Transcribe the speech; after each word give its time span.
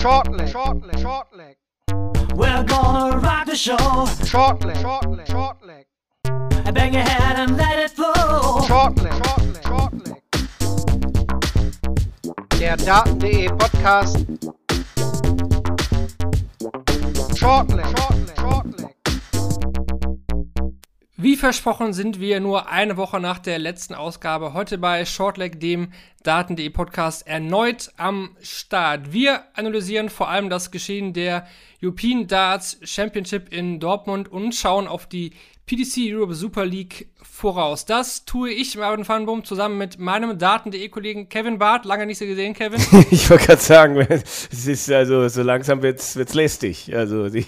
Short 0.00 0.32
leg, 0.32 0.48
short 0.48 0.86
leg, 0.86 0.98
short 0.98 1.26
leg. 1.36 1.56
We're 2.34 2.64
gonna 2.64 3.18
rock 3.18 3.44
the 3.44 3.54
show. 3.54 4.06
Short 4.24 4.64
leg, 4.64 4.78
short 4.78 5.10
leg, 5.10 5.26
short 5.26 5.62
leg. 5.62 5.84
Bang 6.72 6.94
your 6.94 7.02
head 7.02 7.38
and 7.38 7.58
let 7.58 7.78
it 7.78 7.90
flow. 7.90 8.62
Short 8.66 8.96
leg, 8.96 9.12
short 9.12 9.44
leg, 9.52 9.62
short 9.62 9.92
leg. 10.06 10.22
Der 12.58 12.76
Daten.de 12.76 13.48
Podcast. 13.48 14.16
Short 17.36 17.68
leg, 17.68 17.86
Wie 21.22 21.36
versprochen 21.36 21.92
sind 21.92 22.18
wir 22.18 22.40
nur 22.40 22.70
eine 22.70 22.96
Woche 22.96 23.20
nach 23.20 23.38
der 23.38 23.58
letzten 23.58 23.92
Ausgabe 23.92 24.54
heute 24.54 24.78
bei 24.78 25.04
Shortleg, 25.04 25.60
dem 25.60 25.92
Daten.de 26.22 26.70
Podcast, 26.70 27.26
erneut 27.26 27.92
am 27.98 28.34
Start. 28.40 29.12
Wir 29.12 29.44
analysieren 29.52 30.08
vor 30.08 30.30
allem 30.30 30.48
das 30.48 30.70
Geschehen 30.70 31.12
der 31.12 31.46
European 31.82 32.26
Darts 32.26 32.78
Championship 32.84 33.52
in 33.52 33.80
Dortmund 33.80 34.32
und 34.32 34.54
schauen 34.54 34.88
auf 34.88 35.06
die 35.06 35.32
PDC 35.70 36.12
Europe 36.12 36.34
Super 36.34 36.66
League 36.66 37.06
voraus. 37.22 37.86
Das 37.86 38.24
tue 38.24 38.50
ich, 38.50 38.76
Marvin 38.76 39.04
Fanboom, 39.04 39.44
zusammen 39.44 39.78
mit 39.78 40.00
meinem 40.00 40.36
Daten.de-Kollegen 40.36 41.28
Kevin 41.28 41.60
Barth. 41.60 41.84
Lange 41.84 42.06
nicht 42.06 42.18
so 42.18 42.26
gesehen, 42.26 42.54
Kevin. 42.54 42.80
ich 43.12 43.30
wollte 43.30 43.46
gerade 43.46 43.62
sagen, 43.62 43.96
es 44.00 44.66
ist 44.66 44.90
also 44.90 45.28
so 45.28 45.42
langsam 45.42 45.80
wird's 45.80 46.16
wird's 46.16 46.34
lästig. 46.34 46.92
Also 46.92 47.28
die 47.28 47.46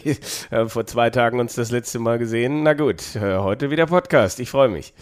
haben 0.52 0.70
vor 0.70 0.86
zwei 0.86 1.10
Tagen 1.10 1.40
uns 1.40 1.56
das 1.56 1.72
letzte 1.72 1.98
Mal 1.98 2.20
gesehen. 2.20 2.62
Na 2.62 2.74
gut, 2.74 3.16
äh, 3.16 3.38
heute 3.38 3.72
wieder 3.72 3.86
Podcast. 3.86 4.38
Ich 4.38 4.50
freue 4.50 4.68
mich. 4.68 4.94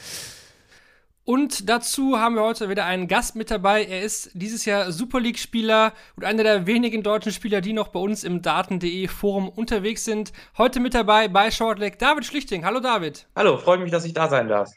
Und 1.30 1.68
dazu 1.68 2.18
haben 2.18 2.34
wir 2.34 2.42
heute 2.42 2.68
wieder 2.70 2.86
einen 2.86 3.06
Gast 3.06 3.36
mit 3.36 3.52
dabei. 3.52 3.84
Er 3.84 4.02
ist 4.02 4.30
dieses 4.34 4.64
Jahr 4.64 4.90
Super 4.90 5.20
League-Spieler 5.20 5.92
und 6.16 6.24
einer 6.24 6.42
der 6.42 6.66
wenigen 6.66 7.04
deutschen 7.04 7.30
Spieler, 7.30 7.60
die 7.60 7.72
noch 7.72 7.86
bei 7.86 8.00
uns 8.00 8.24
im 8.24 8.42
Daten.de 8.42 9.06
Forum 9.06 9.48
unterwegs 9.48 10.04
sind. 10.04 10.32
Heute 10.58 10.80
mit 10.80 10.92
dabei 10.92 11.28
bei 11.28 11.52
Shortleg 11.52 12.00
David 12.00 12.26
Schlichting. 12.26 12.64
Hallo 12.64 12.80
David. 12.80 13.28
Hallo, 13.36 13.58
freut 13.58 13.78
mich, 13.78 13.92
dass 13.92 14.04
ich 14.04 14.12
da 14.12 14.28
sein 14.28 14.48
darf. 14.48 14.72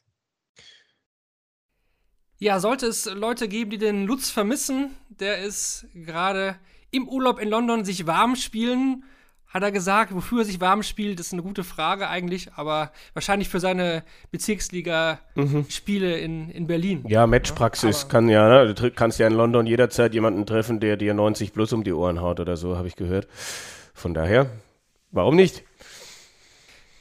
Ja, 2.38 2.60
sollte 2.60 2.86
es 2.86 3.06
Leute 3.06 3.48
geben, 3.48 3.72
die 3.72 3.80
den 3.80 4.06
Lutz 4.06 4.30
vermissen, 4.30 4.96
der 5.10 5.40
ist 5.40 5.88
gerade 5.96 6.60
im 6.92 7.10
Urlaub 7.10 7.40
in 7.40 7.50
London 7.50 7.84
sich 7.84 8.06
warm 8.06 8.36
spielen 8.36 9.04
hat 9.54 9.62
er 9.62 9.72
gesagt, 9.72 10.14
wofür 10.16 10.40
er 10.40 10.46
sich 10.46 10.60
warm 10.60 10.82
spielt, 10.82 11.20
ist 11.20 11.32
eine 11.32 11.44
gute 11.44 11.64
Frage 11.64 12.10
eigentlich, 12.10 12.54
aber 12.56 12.92
wahrscheinlich 13.14 13.50
für 13.50 13.60
seine 13.60 14.04
Bezirksliga-Spiele 14.32 16.18
in, 16.18 16.50
in 16.50 16.66
Berlin. 16.66 17.06
Ja, 17.08 17.28
Matchpraxis 17.28 18.04
ja, 18.04 18.08
kann 18.10 18.30
ja, 18.30 18.50
ne? 18.50 18.74
du 18.74 18.92
kannst 18.92 19.20
ja 19.20 19.28
in 19.28 19.34
London 19.34 19.68
jederzeit 19.68 20.16
jemanden 20.16 20.48
treffen, 20.48 20.80
der 20.80 20.98
dir 20.98 21.14
90 21.14 21.54
plus 21.54 21.72
um 21.72 21.84
die 21.84 21.94
Ohren 21.94 22.20
haut 22.20 22.40
oder 22.40 22.58
so, 22.58 22.78
habe 22.78 22.88
ich 22.88 22.96
gehört. 22.96 23.28
Von 23.94 24.16
daher, 24.16 24.48
warum 25.12 25.36
nicht? 25.36 25.64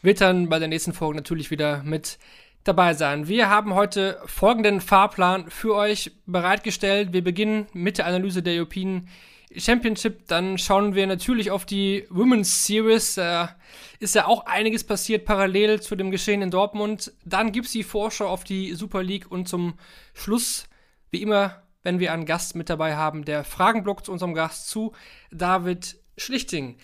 Wird 0.03 0.21
dann 0.21 0.51
bei 0.51 0.59
der 0.59 0.69
nächsten 0.69 0.93
Folge 0.93 1.17
natürlich 1.17 1.51
wieder 1.51 1.83
mit 1.85 2.19
dabei 2.65 2.93
sein. 2.93 3.29
Wir 3.29 3.49
haben 3.49 3.75
heute 3.75 4.21
folgenden 4.27 4.83
Fahrplan 4.83 5.49
für 5.49 5.75
euch 5.75 6.13
bereitgestellt. 6.27 7.13
Wir 7.15 7.25
beginnen 7.25 7.67
mit 7.73 7.99
der 7.99 8.07
Analyse 8.07 8.43
der 8.43 8.55
European 8.55 9.09
Championship, 9.57 10.27
dann 10.29 10.59
schauen 10.59 10.95
wir 10.95 11.07
natürlich 11.07 11.51
auf 11.51 11.67
die 11.67 12.07
Women's 12.11 12.67
Series. 12.67 13.15
Da 13.15 13.57
ist 13.99 14.15
ja 14.15 14.27
auch 14.27 14.47
einiges 14.47 14.85
passiert 14.85 15.25
parallel 15.25 15.81
zu 15.81 15.97
dem 15.97 16.11
Geschehen 16.11 16.43
in 16.43 16.51
Dortmund. 16.51 17.13
Dann 17.25 17.53
gibt 17.53 17.67
es 17.67 17.73
die 17.73 17.83
Vorschau 17.83 18.29
auf 18.29 18.45
die 18.45 18.75
Super 18.75 19.03
League 19.03 19.31
und 19.31 19.49
zum 19.49 19.75
Schluss, 20.15 20.69
wie 21.11 21.23
immer, 21.23 21.63
wenn 21.83 21.99
wir 21.99 22.13
einen 22.13 22.27
Gast 22.27 22.55
mit 22.55 22.71
dabei 22.71 22.97
haben, 22.97 23.25
der 23.25 23.45
Fragenblock 23.45 24.05
zu 24.05 24.13
unserem 24.13 24.35
Gast 24.35 24.69
zu 24.69 24.93
David 25.31 25.97
Schlichting. 26.17 26.77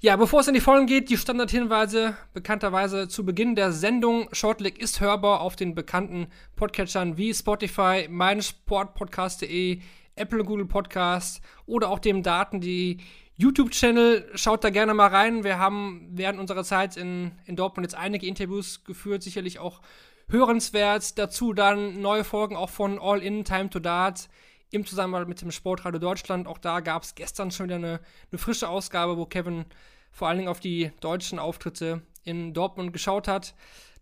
Ja, 0.00 0.16
bevor 0.16 0.40
es 0.40 0.48
in 0.48 0.54
die 0.54 0.60
Vollen 0.60 0.86
geht, 0.86 1.10
die 1.10 1.16
Standardhinweise 1.16 2.16
bekannterweise 2.34 3.06
zu 3.06 3.24
Beginn 3.24 3.54
der 3.54 3.70
Sendung. 3.70 4.28
Shortleg 4.32 4.78
ist 4.78 5.00
hörbar 5.00 5.40
auf 5.40 5.54
den 5.54 5.76
bekannten 5.76 6.26
Podcatchern 6.56 7.16
wie 7.16 7.32
Spotify, 7.32 8.08
meinsportpodcast.de, 8.10 9.80
Apple, 10.16 10.44
Google 10.44 10.66
Podcast 10.66 11.40
oder 11.66 11.88
auch 11.88 11.98
dem 11.98 12.22
Daten, 12.22 12.60
die 12.60 12.98
YouTube-Channel. 13.36 14.30
Schaut 14.34 14.64
da 14.64 14.70
gerne 14.70 14.94
mal 14.94 15.08
rein. 15.08 15.44
Wir 15.44 15.58
haben 15.58 16.08
während 16.12 16.38
unserer 16.38 16.64
Zeit 16.64 16.96
in, 16.96 17.32
in 17.44 17.56
Dortmund 17.56 17.86
jetzt 17.86 17.98
einige 17.98 18.26
Interviews 18.26 18.84
geführt, 18.84 19.22
sicherlich 19.22 19.58
auch 19.58 19.80
hörenswert. 20.28 21.18
Dazu 21.18 21.52
dann 21.52 22.00
neue 22.00 22.24
Folgen 22.24 22.56
auch 22.56 22.70
von 22.70 22.98
All 22.98 23.22
In 23.22 23.44
Time 23.44 23.70
to 23.70 23.78
Dart 23.78 24.28
im 24.70 24.86
Zusammenhang 24.86 25.28
mit 25.28 25.40
dem 25.42 25.50
Sportradio 25.50 25.98
Deutschland. 25.98 26.46
Auch 26.46 26.58
da 26.58 26.80
gab 26.80 27.02
es 27.02 27.14
gestern 27.14 27.50
schon 27.50 27.66
wieder 27.66 27.76
eine, 27.76 28.00
eine 28.30 28.38
frische 28.38 28.68
Ausgabe, 28.68 29.16
wo 29.16 29.26
Kevin 29.26 29.66
vor 30.10 30.28
allen 30.28 30.38
Dingen 30.38 30.48
auf 30.48 30.60
die 30.60 30.92
deutschen 31.00 31.38
Auftritte 31.38 32.02
in 32.24 32.54
Dortmund 32.54 32.92
geschaut 32.92 33.28
hat. 33.28 33.54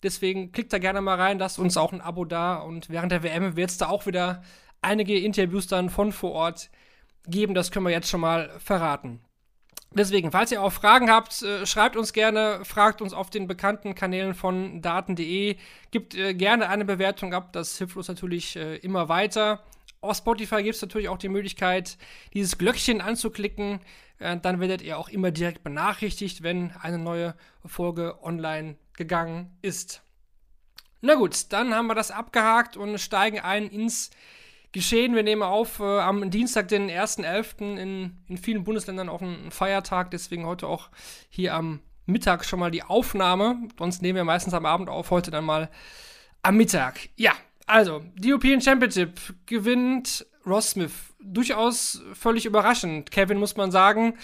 Deswegen 0.03 0.53
klickt 0.53 0.72
da 0.72 0.78
gerne 0.78 1.00
mal 1.00 1.21
rein, 1.21 1.38
lasst 1.38 1.59
uns 1.59 1.77
auch 1.77 1.92
ein 1.92 2.00
Abo 2.00 2.25
da 2.25 2.56
und 2.56 2.88
während 2.88 3.12
der 3.12 3.22
WM 3.22 3.56
wird 3.56 3.71
es 3.71 3.78
da 3.78 3.88
auch 3.88 4.06
wieder 4.06 4.42
einige 4.82 5.18
Interviews 5.18 5.66
dann 5.66 5.91
von 5.91 6.12
vor 6.12 6.32
Ort 6.32 6.70
geben. 7.26 7.54
Das 7.54 7.70
können 7.70 7.86
wir 7.86 7.92
jetzt 7.92 8.08
schon 8.08 8.20
mal 8.20 8.50
verraten. 8.58 9.20
Deswegen, 9.92 10.30
falls 10.30 10.52
ihr 10.52 10.62
auch 10.62 10.72
Fragen 10.72 11.10
habt, 11.10 11.42
äh, 11.42 11.66
schreibt 11.66 11.96
uns 11.96 12.12
gerne, 12.12 12.64
fragt 12.64 13.02
uns 13.02 13.12
auf 13.12 13.28
den 13.28 13.48
bekannten 13.48 13.96
Kanälen 13.96 14.34
von 14.34 14.80
daten.de, 14.82 15.56
gibt 15.91 16.14
äh, 16.14 16.32
gerne 16.32 16.68
eine 16.68 16.84
Bewertung 16.84 17.34
ab, 17.34 17.52
das 17.52 17.76
hilft 17.76 17.96
uns 17.96 18.06
natürlich 18.06 18.54
äh, 18.54 18.76
immer 18.76 19.08
weiter. 19.08 19.64
Auf 20.00 20.16
Spotify 20.16 20.62
gibt 20.62 20.76
es 20.76 20.82
natürlich 20.82 21.08
auch 21.08 21.18
die 21.18 21.28
Möglichkeit, 21.28 21.98
dieses 22.34 22.56
Glöckchen 22.56 23.02
anzuklicken. 23.02 23.80
dann 24.18 24.60
werdet 24.60 24.80
ihr 24.80 24.97
auch 24.97 25.10
immer 25.10 25.30
direkt 25.30 25.62
benachrichtigt, 25.62 26.42
wenn 26.42 26.72
eine 26.80 26.98
neue 26.98 27.34
Folge 27.66 28.18
online 28.22 28.76
gegangen 28.94 29.50
ist. 29.60 30.02
Na 31.02 31.16
gut, 31.16 31.52
dann 31.52 31.74
haben 31.74 31.86
wir 31.86 31.94
das 31.94 32.10
abgehakt 32.10 32.78
und 32.78 32.98
steigen 32.98 33.41
ein 33.41 33.68
ins 33.68 34.10
geschehen. 34.72 35.14
Wir 35.14 35.22
nehmen 35.22 35.42
auf 35.42 35.81
äh, 35.81 36.00
am 36.00 36.31
Dienstag, 36.31 36.69
den 36.69 36.91
1.11. 36.91 37.76
In, 37.76 38.19
in 38.28 38.38
vielen 38.38 38.64
Bundesländern 38.64 39.08
auch 39.08 39.20
ein 39.20 39.50
Feiertag, 39.50 40.10
deswegen 40.10 40.47
heute 40.47 40.66
auch 40.66 40.91
hier 41.28 41.54
am 41.54 41.81
Mittag 42.06 42.44
schon 42.44 42.60
mal 42.60 42.70
die 42.70 42.82
Aufnahme. 42.82 43.69
Sonst 43.78 44.03
nehmen 44.03 44.16
wir 44.16 44.25
meistens 44.25 44.54
am 44.54 44.66
Abend 44.66 44.88
auf, 44.88 45.10
heute 45.10 45.30
dann 45.30 45.44
mal 45.44 45.70
am 46.42 46.56
Mittag. 46.56 47.09
Ja, 47.16 47.32
also, 47.66 48.03
die 48.14 48.32
European 48.32 48.60
Championship 48.60 49.19
gewinnt 49.47 50.26
Ross 50.47 50.70
Smith. 50.70 50.92
Durchaus 51.20 52.03
völlig 52.14 52.47
überraschend, 52.47 53.10
Kevin, 53.10 53.38
muss 53.38 53.56
man 53.56 53.70
sagen. 53.70 54.14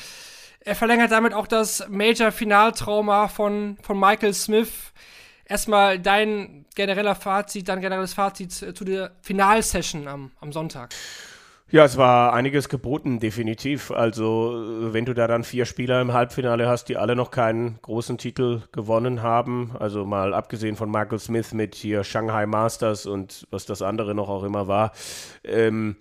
Er 0.60 0.74
verlängert 0.74 1.12
damit 1.12 1.32
auch 1.32 1.46
das 1.46 1.86
Major-Finaltrauma 1.88 3.28
von, 3.28 3.76
von 3.82 4.00
Michael 4.00 4.34
Smith. 4.34 4.92
Erstmal 5.48 5.98
dein 5.98 6.66
genereller 6.74 7.14
Fazit, 7.14 7.68
dein 7.68 7.80
generelles 7.80 8.14
Fazit 8.14 8.52
zu 8.52 8.84
der 8.84 9.12
Finalsession 9.22 10.08
am, 10.08 10.32
am 10.40 10.52
Sonntag. 10.52 10.92
Ja, 11.68 11.84
es 11.84 11.96
war 11.96 12.32
einiges 12.32 12.68
geboten, 12.68 13.18
definitiv. 13.18 13.90
Also, 13.90 14.54
wenn 14.92 15.04
du 15.04 15.14
da 15.14 15.26
dann 15.26 15.42
vier 15.42 15.64
Spieler 15.64 16.00
im 16.00 16.12
Halbfinale 16.12 16.68
hast, 16.68 16.84
die 16.88 16.96
alle 16.96 17.16
noch 17.16 17.32
keinen 17.32 17.80
großen 17.82 18.18
Titel 18.18 18.62
gewonnen 18.70 19.20
haben, 19.22 19.72
also 19.76 20.04
mal 20.04 20.32
abgesehen 20.32 20.76
von 20.76 20.88
Michael 20.88 21.18
Smith 21.18 21.52
mit 21.54 21.74
hier 21.74 22.04
Shanghai 22.04 22.46
Masters 22.46 23.04
und 23.04 23.48
was 23.50 23.66
das 23.66 23.82
andere 23.82 24.14
noch 24.14 24.28
auch 24.28 24.44
immer 24.44 24.68
war, 24.68 24.92
ähm, 25.42 25.96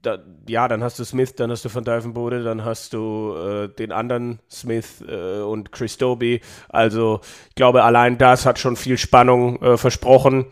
da, 0.00 0.18
ja, 0.48 0.68
dann 0.68 0.82
hast 0.82 0.98
du 0.98 1.04
Smith, 1.04 1.34
dann 1.34 1.50
hast 1.50 1.64
du 1.64 1.74
Van 1.74 1.84
Dijvenbode, 1.84 2.44
dann 2.44 2.64
hast 2.64 2.92
du 2.92 3.34
äh, 3.34 3.68
den 3.68 3.90
anderen 3.90 4.38
Smith 4.50 5.04
äh, 5.06 5.40
und 5.40 5.72
Chris 5.72 5.98
Doby. 5.98 6.40
Also 6.68 7.20
ich 7.48 7.54
glaube, 7.56 7.82
allein 7.82 8.16
das 8.16 8.46
hat 8.46 8.58
schon 8.58 8.76
viel 8.76 8.96
Spannung 8.96 9.60
äh, 9.60 9.76
versprochen. 9.76 10.46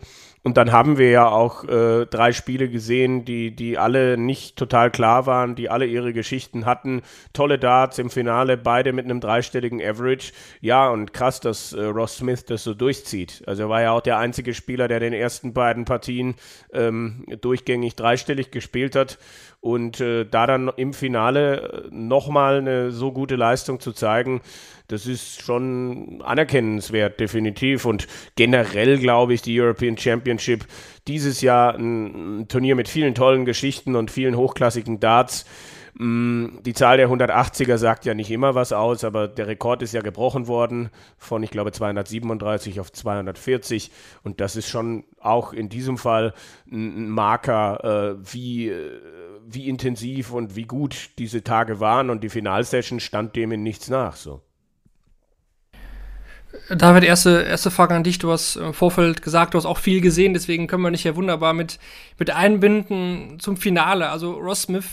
Und 0.47 0.55
dann 0.55 0.71
haben 0.71 0.97
wir 0.97 1.09
ja 1.09 1.27
auch 1.27 1.65
äh, 1.65 2.05
drei 2.05 2.31
Spiele 2.31 2.69
gesehen, 2.69 3.25
die, 3.25 3.53
die 3.53 3.77
alle 3.77 4.17
nicht 4.17 4.55
total 4.55 4.91
klar 4.91 5.25
waren, 5.25 5.55
die 5.55 5.69
alle 5.69 5.85
ihre 5.85 6.13
Geschichten 6.13 6.65
hatten. 6.65 7.01
Tolle 7.33 7.59
Darts 7.59 7.99
im 7.99 8.09
Finale, 8.09 8.55
beide 8.55 8.93
mit 8.93 9.03
einem 9.03 9.19
dreistelligen 9.19 9.81
Average. 9.81 10.31
Ja, 10.61 10.87
und 10.89 11.11
krass, 11.11 11.41
dass 11.41 11.73
äh, 11.73 11.83
Ross 11.83 12.19
Smith 12.19 12.45
das 12.45 12.63
so 12.63 12.73
durchzieht. 12.73 13.43
Also 13.45 13.63
er 13.63 13.69
war 13.69 13.81
ja 13.81 13.91
auch 13.91 13.99
der 13.99 14.19
einzige 14.19 14.53
Spieler, 14.53 14.87
der 14.87 15.01
den 15.01 15.11
ersten 15.11 15.51
beiden 15.51 15.83
Partien 15.83 16.35
ähm, 16.71 17.25
durchgängig 17.41 17.97
dreistellig 17.97 18.49
gespielt 18.49 18.95
hat. 18.95 19.17
Und 19.67 19.99
äh, 19.99 20.23
da 20.23 20.47
dann 20.47 20.71
im 20.77 20.93
Finale 20.93 21.57
äh, 21.59 21.87
nochmal 21.91 22.59
eine 22.59 22.91
so 22.91 23.11
gute 23.11 23.35
Leistung 23.35 23.81
zu 23.81 23.91
zeigen, 23.91 24.39
das 24.87 25.05
ist 25.05 25.41
schon 25.41 26.21
anerkennenswert, 26.23 27.19
definitiv. 27.19 27.83
Und 27.83 28.07
generell 28.37 28.97
glaube 28.97 29.33
ich, 29.33 29.41
die 29.41 29.59
European 29.59 29.97
Championship 29.97 30.65
dieses 31.09 31.41
Jahr 31.41 31.75
ein, 31.75 32.43
ein 32.43 32.47
Turnier 32.47 32.75
mit 32.75 32.87
vielen 32.87 33.13
tollen 33.13 33.43
Geschichten 33.43 33.97
und 33.97 34.09
vielen 34.09 34.37
hochklassigen 34.37 35.01
Darts 35.01 35.45
Mm, 35.99 36.61
die 36.63 36.73
Zahl 36.73 36.97
der 36.97 37.09
180er 37.09 37.77
sagt 37.77 38.05
ja 38.05 38.13
nicht 38.13 38.29
immer 38.29 38.53
was 38.53 38.71
aus, 38.71 39.03
aber 39.03 39.27
der 39.27 39.47
Rekord 39.47 39.81
ist 39.81 39.93
ja 39.93 40.01
gebrochen 40.01 40.47
worden 40.47 40.89
von, 41.17 41.41
ich 41.41 41.49
glaube, 41.49 41.71
237 41.71 42.79
auf 42.79 42.91
240. 42.91 43.91
Und 44.23 44.39
das 44.39 44.55
ist 44.55 44.69
schon 44.69 45.05
auch 45.19 45.53
in 45.53 45.69
diesem 45.69 45.97
Fall 45.97 46.33
ein 46.71 47.09
Marker, 47.09 48.19
äh, 48.19 48.31
wie, 48.31 48.69
äh, 48.69 48.99
wie 49.49 49.69
intensiv 49.69 50.31
und 50.31 50.55
wie 50.55 50.65
gut 50.65 51.11
diese 51.17 51.43
Tage 51.43 51.79
waren. 51.79 52.09
Und 52.09 52.23
die 52.23 52.29
Finalsession 52.29 52.99
stand 52.99 53.35
dem 53.35 53.51
in 53.51 53.63
nichts 53.63 53.89
nach. 53.89 54.15
So. 54.15 54.41
David, 56.69 57.03
erste, 57.03 57.43
erste 57.43 57.71
Frage 57.71 57.95
an 57.95 58.03
dich. 58.03 58.19
Du 58.19 58.31
hast 58.31 58.57
im 58.57 58.73
Vorfeld 58.73 59.21
gesagt, 59.21 59.53
du 59.53 59.57
hast 59.57 59.65
auch 59.65 59.77
viel 59.77 60.01
gesehen, 60.01 60.33
deswegen 60.33 60.67
können 60.67 60.83
wir 60.83 60.91
dich 60.91 61.03
ja 61.03 61.15
wunderbar 61.15 61.53
mit, 61.53 61.79
mit 62.17 62.31
einbinden 62.31 63.39
zum 63.39 63.57
Finale. 63.57 64.09
Also 64.09 64.33
Ross 64.33 64.63
Smith 64.63 64.85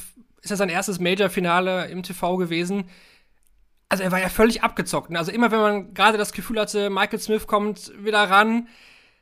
ist 0.43 0.51
ja 0.51 0.57
sein 0.57 0.69
erstes 0.69 1.01
Major-Finale 1.01 1.87
im 1.87 2.03
TV 2.03 2.37
gewesen. 2.37 2.85
Also 3.89 4.05
er 4.05 4.13
war 4.13 4.21
ja 4.21 4.29
völlig 4.29 4.63
abgezockt. 4.63 5.11
Ne? 5.11 5.19
Also 5.19 5.33
immer 5.33 5.51
wenn 5.51 5.61
man 5.61 5.95
gerade 5.95 6.19
das 6.19 6.33
Gefühl 6.33 6.61
hatte, 6.61 6.91
Michael 6.91 7.19
Smith 7.19 7.47
kommt 7.47 7.93
wieder 8.05 8.31
ran, 8.31 8.69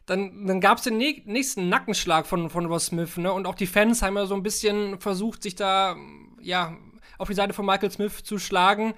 dann, 0.06 0.46
dann 0.46 0.60
gab 0.60 0.78
es 0.78 0.84
den 0.84 0.98
nächsten 0.98 1.68
Nackenschlag 1.68 2.26
von, 2.26 2.50
von 2.50 2.66
Ross 2.66 2.86
Smith. 2.86 3.16
Ne? 3.16 3.32
Und 3.32 3.46
auch 3.46 3.54
die 3.54 3.66
Fans 3.66 4.02
haben 4.02 4.16
ja 4.16 4.26
so 4.26 4.34
ein 4.34 4.42
bisschen 4.42 5.00
versucht, 5.00 5.42
sich 5.42 5.54
da 5.54 5.96
ja, 6.40 6.76
auf 7.18 7.28
die 7.28 7.34
Seite 7.34 7.52
von 7.52 7.66
Michael 7.66 7.90
Smith 7.90 8.24
zu 8.24 8.38
schlagen 8.38 8.94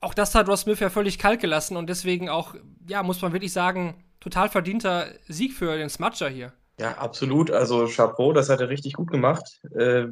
auch 0.00 0.14
das 0.14 0.34
hat 0.34 0.48
Ross 0.48 0.62
Smith 0.62 0.80
ja 0.80 0.90
völlig 0.90 1.18
kalt 1.18 1.40
gelassen 1.40 1.76
und 1.76 1.88
deswegen 1.88 2.28
auch, 2.28 2.54
ja, 2.88 3.02
muss 3.02 3.20
man 3.20 3.32
wirklich 3.32 3.52
sagen, 3.52 4.04
total 4.20 4.48
verdienter 4.48 5.08
Sieg 5.28 5.52
für 5.52 5.76
den 5.76 5.88
Smudger 5.88 6.28
hier. 6.28 6.52
Ja, 6.78 6.92
absolut. 6.98 7.50
Also 7.50 7.86
Chapeau, 7.86 8.32
das 8.32 8.48
hat 8.48 8.60
er 8.60 8.68
richtig 8.68 8.92
gut 8.92 9.10
gemacht. 9.10 9.60
Äh, 9.76 10.06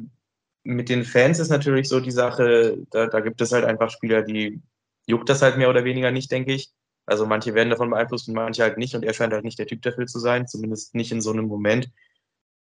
mit 0.63 0.89
den 0.89 1.05
Fans 1.05 1.39
ist 1.39 1.49
natürlich 1.49 1.87
so 1.87 2.01
die 2.01 2.11
Sache, 2.11 2.77
da, 2.91 3.07
da 3.07 3.21
gibt 3.21 3.39
es 3.39 3.53
halt 3.53 3.63
einfach 3.63 3.89
Spieler, 3.89 4.21
die 4.21 4.61
juckt 5.05 5.29
das 5.29 5.41
halt 5.41 5.57
mehr 5.57 5.69
oder 5.69 5.85
weniger 5.85 6.11
nicht, 6.11 6.29
denke 6.31 6.53
ich. 6.53 6.71
Also 7.07 7.25
manche 7.25 7.55
werden 7.55 7.69
davon 7.69 7.89
beeinflusst 7.89 8.27
und 8.27 8.35
manche 8.35 8.61
halt 8.61 8.77
nicht 8.77 8.93
und 8.93 9.03
er 9.03 9.13
scheint 9.13 9.33
halt 9.33 9.45
nicht 9.45 9.57
der 9.57 9.65
Typ 9.65 9.81
dafür 9.81 10.05
zu 10.05 10.19
sein, 10.19 10.47
zumindest 10.47 10.93
nicht 10.93 11.11
in 11.11 11.21
so 11.21 11.31
einem 11.31 11.45
Moment. 11.45 11.89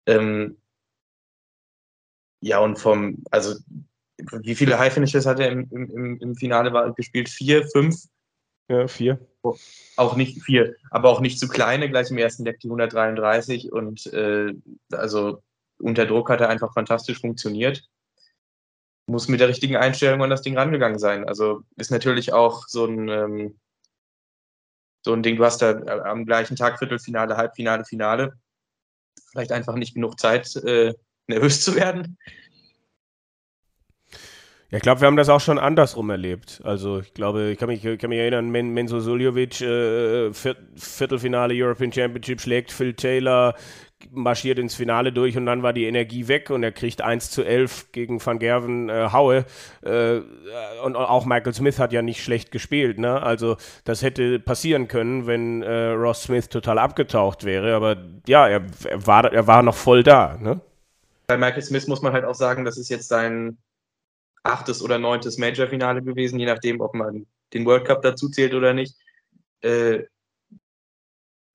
Ähm, 0.07 0.57
ja, 2.41 2.59
und 2.59 2.77
vom, 2.79 3.23
also 3.31 3.55
wie 4.17 4.55
viele 4.55 4.79
High 4.79 4.93
Finishes 4.93 5.27
hat 5.27 5.39
er 5.39 5.51
im, 5.51 5.69
im, 5.71 6.19
im 6.19 6.35
Finale 6.35 6.73
war, 6.73 6.93
gespielt? 6.95 7.29
Vier, 7.29 7.69
fünf? 7.69 8.07
Ja, 8.69 8.89
vier. 8.89 9.21
Auch 9.97 10.17
nicht 10.17 10.43
vier, 10.43 10.77
aber 10.91 11.11
auch 11.11 11.21
nicht 11.21 11.39
zu 11.39 11.47
kleine, 11.47 11.91
gleich 11.91 12.11
im 12.11 12.19
ersten 12.19 12.45
Deck 12.45 12.59
die 12.61 12.69
133 12.69 13.71
und 13.71 14.07
äh, 14.15 14.55
also 14.93 15.43
unter 15.79 16.07
Druck 16.07 16.31
hat 16.31 16.41
er 16.41 16.49
einfach 16.49 16.73
fantastisch 16.73 17.21
funktioniert. 17.21 17.87
Muss 19.07 19.29
mit 19.29 19.41
der 19.41 19.49
richtigen 19.49 19.77
Einstellung 19.77 20.23
an 20.23 20.31
das 20.31 20.43
Ding 20.43 20.57
rangegangen 20.57 20.99
sein. 20.99 21.29
Also 21.29 21.65
ist 21.77 21.91
natürlich 21.91 22.33
auch 22.33 22.67
so 22.69 22.87
ein, 22.87 23.09
ähm, 23.09 23.61
so 25.03 25.13
ein 25.13 25.23
Ding, 25.23 25.37
du 25.37 25.45
hast 25.45 25.61
da 25.63 25.73
am 26.05 26.25
gleichen 26.25 26.57
Tag 26.57 26.79
Viertelfinale, 26.79 27.37
Halbfinale, 27.37 27.85
Finale. 27.85 28.33
Vielleicht 29.31 29.53
einfach 29.53 29.75
nicht 29.75 29.95
genug 29.95 30.19
Zeit, 30.19 30.55
äh, 30.57 30.95
nervös 31.27 31.63
zu 31.63 31.75
werden. 31.75 32.17
Ja, 34.71 34.79
ich 34.79 34.83
glaube, 34.83 35.03
wir 35.03 35.07
haben 35.07 35.17
das 35.17 35.29
auch 35.29 35.41
schon 35.41 35.59
andersrum 35.59 36.09
erlebt. 36.09 36.63
Also 36.65 37.01
ich 37.01 37.13
glaube, 37.13 37.51
ich 37.51 37.59
kann 37.59 37.69
mich, 37.69 37.83
kann 37.83 38.09
mich 38.09 38.19
erinnern, 38.19 38.49
Men 38.49 38.71
Menzo 38.71 39.01
Suljovic, 39.01 39.61
äh, 39.61 40.33
Viertelfinale 40.33 41.53
European 41.55 41.93
Championship 41.93 42.41
schlägt 42.41 42.73
Phil 42.73 42.95
Taylor, 42.95 43.55
marschiert 44.11 44.59
ins 44.59 44.75
Finale 44.75 45.13
durch 45.13 45.37
und 45.37 45.47
dann 45.47 45.63
war 45.63 45.73
die 45.73 45.85
Energie 45.85 46.29
weg 46.29 46.51
und 46.51 46.63
er 46.63 46.73
kriegt 46.73 47.01
1 47.01 47.31
zu 47.31 47.43
11 47.45 47.93
gegen 47.93 48.25
Van 48.25 48.39
Gerven 48.39 48.89
äh, 48.89 49.09
Haue. 49.13 49.45
Äh, 49.83 50.21
und 50.85 50.97
auch 50.97 51.25
Michael 51.25 51.55
Smith 51.55 51.79
hat 51.79 51.93
ja 51.93 52.03
nicht 52.03 52.23
schlecht 52.23 52.51
gespielt. 52.51 52.99
Ne? 52.99 53.23
Also 53.23 53.57
das 53.85 54.03
hätte 54.03 54.41
passieren 54.41 54.89
können, 54.89 55.27
wenn 55.27 55.63
äh, 55.63 55.91
Ross 55.91 56.25
Smith 56.25 56.49
total 56.49 56.79
abgetaucht 56.79 57.45
wäre. 57.45 57.75
Aber 57.75 57.97
ja, 58.27 58.49
er, 58.49 58.63
er, 58.85 59.07
war, 59.07 59.33
er 59.33 59.47
war 59.47 59.63
noch 59.63 59.77
voll 59.77 60.03
da. 60.03 60.37
Ne? 60.37 60.61
Bei 61.27 61.37
Michael 61.37 61.63
Smith 61.63 61.87
muss 61.87 62.03
man 62.03 62.13
halt 62.13 62.25
auch 62.25 62.35
sagen, 62.35 62.65
das 62.65 62.79
ist 62.79 62.89
jetzt 62.89 63.09
sein 63.09 63.59
achtes 64.43 64.83
oder 64.83 64.99
neuntes 64.99 65.39
Major-Finale 65.39 66.03
gewesen, 66.03 66.39
je 66.39 66.47
nachdem, 66.47 66.81
ob 66.81 66.95
man 66.95 67.27
den 67.53 67.65
World 67.65 67.85
Cup 67.85 68.03
dazu 68.03 68.29
zählt 68.29 68.55
oder 68.55 68.75
nicht. 68.75 68.97
Äh, 69.61 70.05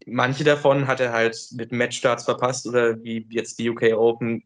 manche 0.06 0.44
davon 0.44 0.88
hat 0.88 1.00
er 1.00 1.12
halt 1.12 1.38
mit 1.54 1.72
Matchstarts 1.72 2.26
verpasst 2.26 2.68
oder 2.68 3.02
wie 3.04 3.26
jetzt 3.30 3.60
die 3.60 3.70
UK 3.70 3.94
Open 3.94 4.44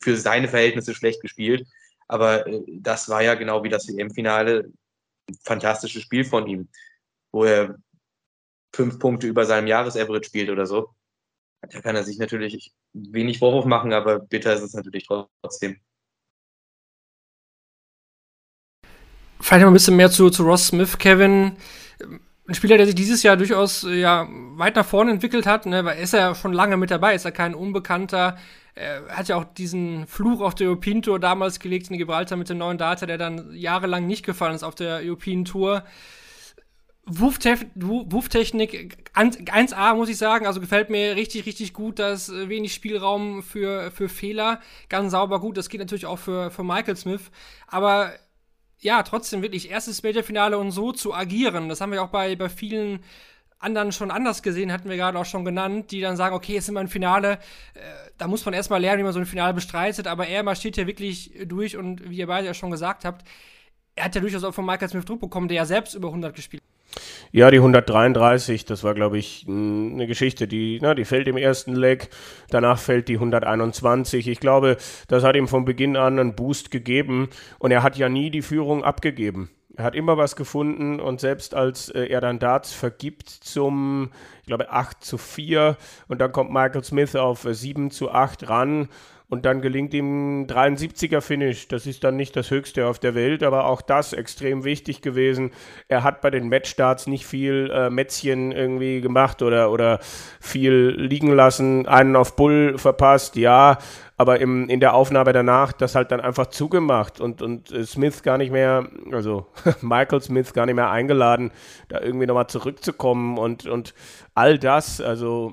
für 0.00 0.16
seine 0.16 0.48
Verhältnisse 0.48 0.94
schlecht 0.94 1.20
gespielt. 1.20 1.66
Aber 2.08 2.46
äh, 2.46 2.62
das 2.68 3.08
war 3.08 3.22
ja 3.22 3.34
genau 3.34 3.62
wie 3.64 3.68
das 3.68 3.88
WM-Finale 3.88 4.70
ein 5.28 5.38
fantastisches 5.42 6.02
Spiel 6.02 6.24
von 6.24 6.46
ihm, 6.46 6.68
wo 7.32 7.44
er 7.44 7.76
fünf 8.74 8.98
Punkte 8.98 9.26
über 9.26 9.44
seinem 9.44 9.66
Jahresaverage 9.66 10.26
spielt 10.26 10.50
oder 10.50 10.66
so. 10.66 10.90
Da 11.62 11.80
kann 11.80 11.96
er 11.96 12.04
sich 12.04 12.18
natürlich 12.18 12.72
wenig 12.92 13.38
Vorwurf 13.38 13.64
machen, 13.64 13.92
aber 13.92 14.20
bitter 14.20 14.54
ist 14.54 14.62
es 14.62 14.74
natürlich 14.74 15.06
trotzdem. 15.06 15.80
Vielleicht 19.40 19.62
noch 19.62 19.70
ein 19.70 19.74
bisschen 19.74 19.96
mehr 19.96 20.10
zu, 20.10 20.30
zu 20.30 20.44
Ross 20.44 20.68
Smith, 20.68 20.98
Kevin. 20.98 21.56
Ein 22.48 22.54
Spieler, 22.54 22.76
der 22.76 22.86
sich 22.86 22.94
dieses 22.94 23.24
Jahr 23.24 23.36
durchaus 23.36 23.82
ja, 23.82 24.28
weit 24.30 24.76
nach 24.76 24.86
vorne 24.86 25.10
entwickelt 25.10 25.46
hat, 25.46 25.66
ne, 25.66 25.84
weil 25.84 25.96
er 25.96 26.02
ist 26.02 26.12
ja 26.12 26.34
schon 26.34 26.52
lange 26.52 26.76
mit 26.76 26.92
dabei, 26.92 27.14
ist 27.14 27.24
ja 27.24 27.32
kein 27.32 27.54
Unbekannter. 27.54 28.38
Er 28.76 29.08
hat 29.08 29.28
ja 29.28 29.36
auch 29.36 29.44
diesen 29.44 30.06
Fluch 30.06 30.40
auf 30.40 30.54
der 30.54 30.68
European 30.68 31.02
Tour 31.02 31.18
damals 31.18 31.58
gelegt 31.58 31.90
in 31.90 31.98
Gibraltar 31.98 32.36
mit 32.36 32.48
dem 32.48 32.58
neuen 32.58 32.78
Data, 32.78 33.06
der 33.06 33.18
dann 33.18 33.52
jahrelang 33.52 34.06
nicht 34.06 34.24
gefallen 34.24 34.54
ist 34.54 34.62
auf 34.62 34.74
der 34.74 35.00
European 35.02 35.44
Tour. 35.44 35.82
Wurftechnik 37.06 39.10
1A, 39.14 39.94
muss 39.94 40.08
ich 40.08 40.18
sagen. 40.18 40.46
Also 40.46 40.60
gefällt 40.60 40.90
mir 40.90 41.14
richtig, 41.14 41.46
richtig 41.46 41.72
gut. 41.72 42.00
Da 42.00 42.10
ist 42.10 42.28
äh, 42.28 42.48
wenig 42.48 42.74
Spielraum 42.74 43.44
für, 43.44 43.92
für 43.92 44.08
Fehler. 44.08 44.60
Ganz 44.88 45.12
sauber 45.12 45.40
gut. 45.40 45.56
Das 45.56 45.68
geht 45.68 45.80
natürlich 45.80 46.06
auch 46.06 46.18
für, 46.18 46.50
für 46.50 46.64
Michael 46.64 46.96
Smith. 46.96 47.30
Aber 47.68 48.12
ja, 48.78 49.02
trotzdem 49.02 49.42
wirklich 49.42 49.70
erstes 49.70 50.02
Major-Finale 50.02 50.58
und 50.58 50.70
so 50.70 50.92
zu 50.92 51.14
agieren. 51.14 51.68
Das 51.68 51.80
haben 51.80 51.92
wir 51.92 52.02
auch 52.02 52.10
bei, 52.10 52.36
bei 52.36 52.48
vielen 52.48 53.00
anderen 53.58 53.90
schon 53.92 54.10
anders 54.10 54.42
gesehen, 54.42 54.70
hatten 54.70 54.88
wir 54.88 54.96
gerade 54.96 55.18
auch 55.18 55.24
schon 55.24 55.44
genannt, 55.44 55.90
die 55.90 56.00
dann 56.00 56.16
sagen, 56.16 56.34
okay, 56.34 56.54
jetzt 56.54 56.66
sind 56.66 56.74
wir 56.74 56.82
im 56.82 56.88
Finale, 56.88 57.38
äh, 57.74 57.80
da 58.18 58.28
muss 58.28 58.44
man 58.44 58.54
erstmal 58.54 58.80
lernen, 58.80 59.00
wie 59.00 59.04
man 59.04 59.12
so 59.14 59.18
ein 59.18 59.26
Finale 59.26 59.54
bestreitet, 59.54 60.06
aber 60.06 60.26
er 60.26 60.42
marschiert 60.42 60.74
hier 60.74 60.86
wirklich 60.86 61.32
durch 61.46 61.76
und 61.76 62.08
wie 62.08 62.18
ihr 62.18 62.26
beide 62.26 62.46
ja 62.46 62.54
schon 62.54 62.70
gesagt 62.70 63.04
habt, 63.04 63.26
er 63.94 64.04
hat 64.04 64.14
ja 64.14 64.20
durchaus 64.20 64.44
auch 64.44 64.52
von 64.52 64.66
Michael 64.66 64.90
Smith 64.90 65.06
Druck 65.06 65.20
bekommen, 65.20 65.48
der 65.48 65.56
ja 65.56 65.64
selbst 65.64 65.94
über 65.94 66.08
100 66.08 66.34
gespielt 66.34 66.62
hat. 66.62 66.75
Ja, 67.32 67.50
die 67.50 67.58
133, 67.58 68.64
das 68.64 68.82
war, 68.84 68.94
glaube 68.94 69.18
ich, 69.18 69.46
eine 69.48 70.06
Geschichte, 70.06 70.48
die, 70.48 70.78
na, 70.80 70.94
die 70.94 71.04
fällt 71.04 71.28
im 71.28 71.36
ersten 71.36 71.74
Leg, 71.74 72.08
danach 72.50 72.78
fällt 72.78 73.08
die 73.08 73.14
121. 73.14 74.28
Ich 74.28 74.40
glaube, 74.40 74.76
das 75.08 75.24
hat 75.24 75.36
ihm 75.36 75.48
von 75.48 75.64
Beginn 75.64 75.96
an 75.96 76.18
einen 76.18 76.34
Boost 76.34 76.70
gegeben 76.70 77.28
und 77.58 77.70
er 77.70 77.82
hat 77.82 77.96
ja 77.96 78.08
nie 78.08 78.30
die 78.30 78.42
Führung 78.42 78.84
abgegeben. 78.84 79.50
Er 79.76 79.84
hat 79.84 79.94
immer 79.94 80.16
was 80.16 80.36
gefunden 80.36 81.00
und 81.00 81.20
selbst 81.20 81.54
als 81.54 81.90
äh, 81.90 82.06
er 82.06 82.22
dann 82.22 82.38
Darts 82.38 82.72
vergibt 82.72 83.28
zum, 83.28 84.10
ich 84.40 84.46
glaube, 84.46 84.70
8 84.70 85.04
zu 85.04 85.18
4 85.18 85.76
und 86.08 86.20
dann 86.22 86.32
kommt 86.32 86.50
Michael 86.50 86.82
Smith 86.82 87.14
auf 87.14 87.44
äh, 87.44 87.54
7 87.54 87.90
zu 87.90 88.10
8 88.10 88.48
ran 88.48 88.88
und 89.28 89.44
dann 89.44 89.60
gelingt 89.60 89.92
ihm 89.92 90.46
73er 90.46 91.20
Finish. 91.20 91.66
Das 91.68 91.86
ist 91.86 92.04
dann 92.04 92.16
nicht 92.16 92.36
das 92.36 92.50
höchste 92.50 92.86
auf 92.86 92.98
der 92.98 93.14
Welt, 93.14 93.42
aber 93.42 93.66
auch 93.66 93.82
das 93.82 94.12
extrem 94.12 94.64
wichtig 94.64 95.02
gewesen. 95.02 95.50
Er 95.88 96.04
hat 96.04 96.20
bei 96.20 96.30
den 96.30 96.48
Matchstarts 96.48 97.06
nicht 97.08 97.26
viel 97.26 97.70
äh, 97.72 97.90
Mätzchen 97.90 98.52
irgendwie 98.52 99.00
gemacht 99.00 99.42
oder, 99.42 99.72
oder 99.72 99.98
viel 100.40 100.94
liegen 100.96 101.32
lassen, 101.32 101.86
einen 101.86 102.14
auf 102.14 102.36
Bull 102.36 102.78
verpasst, 102.78 103.36
ja, 103.36 103.78
aber 104.16 104.40
im, 104.40 104.68
in 104.68 104.80
der 104.80 104.94
Aufnahme 104.94 105.32
danach 105.32 105.72
das 105.72 105.94
halt 105.94 106.10
dann 106.10 106.20
einfach 106.20 106.46
zugemacht 106.46 107.20
und, 107.20 107.42
und 107.42 107.70
äh, 107.72 107.84
Smith 107.84 108.22
gar 108.22 108.38
nicht 108.38 108.52
mehr, 108.52 108.88
also 109.12 109.46
Michael 109.82 110.22
Smith 110.22 110.52
gar 110.52 110.66
nicht 110.66 110.76
mehr 110.76 110.90
eingeladen, 110.90 111.50
da 111.88 112.00
irgendwie 112.00 112.26
nochmal 112.26 112.46
zurückzukommen 112.46 113.38
und, 113.38 113.66
und 113.66 113.94
all 114.34 114.58
das, 114.58 115.00
also 115.00 115.52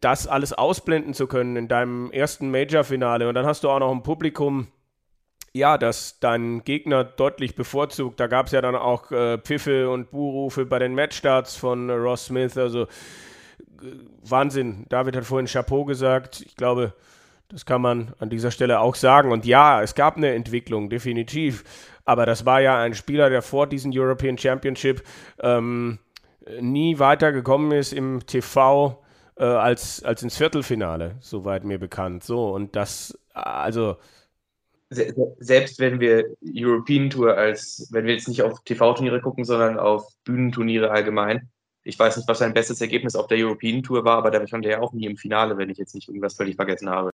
das 0.00 0.26
alles 0.26 0.52
ausblenden 0.52 1.14
zu 1.14 1.26
können 1.26 1.56
in 1.56 1.68
deinem 1.68 2.10
ersten 2.10 2.50
Major-Finale 2.50 3.28
und 3.28 3.34
dann 3.34 3.46
hast 3.46 3.64
du 3.64 3.70
auch 3.70 3.78
noch 3.78 3.92
ein 3.92 4.02
Publikum, 4.02 4.68
ja, 5.52 5.78
das 5.78 6.20
deinen 6.20 6.64
Gegner 6.64 7.04
deutlich 7.04 7.54
bevorzugt. 7.54 8.20
Da 8.20 8.26
gab 8.26 8.46
es 8.46 8.52
ja 8.52 8.60
dann 8.60 8.76
auch 8.76 9.10
äh, 9.10 9.38
Pfiffe 9.38 9.90
und 9.90 10.10
Buhrufe 10.10 10.66
bei 10.66 10.78
den 10.78 10.94
Matchstarts 10.94 11.56
von 11.56 11.88
äh, 11.88 11.94
Ross 11.94 12.26
Smith. 12.26 12.56
Also 12.56 12.82
äh, 12.82 12.86
Wahnsinn. 14.22 14.86
David 14.88 15.16
hat 15.16 15.24
vorhin 15.24 15.46
Chapeau 15.46 15.84
gesagt. 15.84 16.42
Ich 16.42 16.54
glaube, 16.54 16.92
das 17.48 17.64
kann 17.64 17.80
man 17.80 18.12
an 18.18 18.28
dieser 18.28 18.50
Stelle 18.50 18.80
auch 18.80 18.94
sagen. 18.94 19.32
Und 19.32 19.46
ja, 19.46 19.82
es 19.82 19.94
gab 19.94 20.16
eine 20.16 20.34
Entwicklung, 20.34 20.90
definitiv. 20.90 21.64
Aber 22.04 22.26
das 22.26 22.44
war 22.46 22.60
ja 22.60 22.78
ein 22.78 22.94
Spieler, 22.94 23.30
der 23.30 23.42
vor 23.42 23.66
diesem 23.66 23.90
European 23.94 24.38
Championship 24.38 25.02
ähm, 25.40 25.98
nie 26.60 26.98
weitergekommen 26.98 27.72
ist 27.72 27.92
im 27.92 28.24
TV 28.26 29.02
äh, 29.38 29.44
als, 29.44 30.02
als 30.02 30.22
ins 30.22 30.36
Viertelfinale, 30.36 31.16
soweit 31.20 31.64
mir 31.64 31.78
bekannt. 31.78 32.24
So, 32.24 32.52
und 32.54 32.76
das, 32.76 33.18
also 33.32 33.96
se 34.90 35.14
selbst 35.38 35.78
wenn 35.78 36.00
wir 36.00 36.24
European 36.42 37.10
Tour 37.10 37.36
als, 37.36 37.88
wenn 37.90 38.06
wir 38.06 38.14
jetzt 38.14 38.28
nicht 38.28 38.42
auf 38.42 38.62
TV-Turniere 38.64 39.20
gucken, 39.20 39.44
sondern 39.44 39.78
auf 39.78 40.04
Bühnenturniere 40.24 40.90
allgemein. 40.90 41.48
Ich 41.84 41.98
weiß 41.98 42.16
nicht, 42.16 42.28
was 42.28 42.38
sein 42.38 42.54
bestes 42.54 42.80
Ergebnis 42.80 43.16
auf 43.16 43.28
der 43.28 43.38
European 43.38 43.82
Tour 43.82 44.04
war, 44.04 44.18
aber 44.18 44.30
da 44.30 44.46
stand 44.46 44.66
er 44.66 44.72
ja 44.72 44.80
auch 44.80 44.92
nie 44.92 45.06
im 45.06 45.16
Finale, 45.16 45.56
wenn 45.56 45.70
ich 45.70 45.78
jetzt 45.78 45.94
nicht 45.94 46.08
irgendwas 46.08 46.34
völlig 46.34 46.56
vergessen 46.56 46.90
habe. 46.90 47.10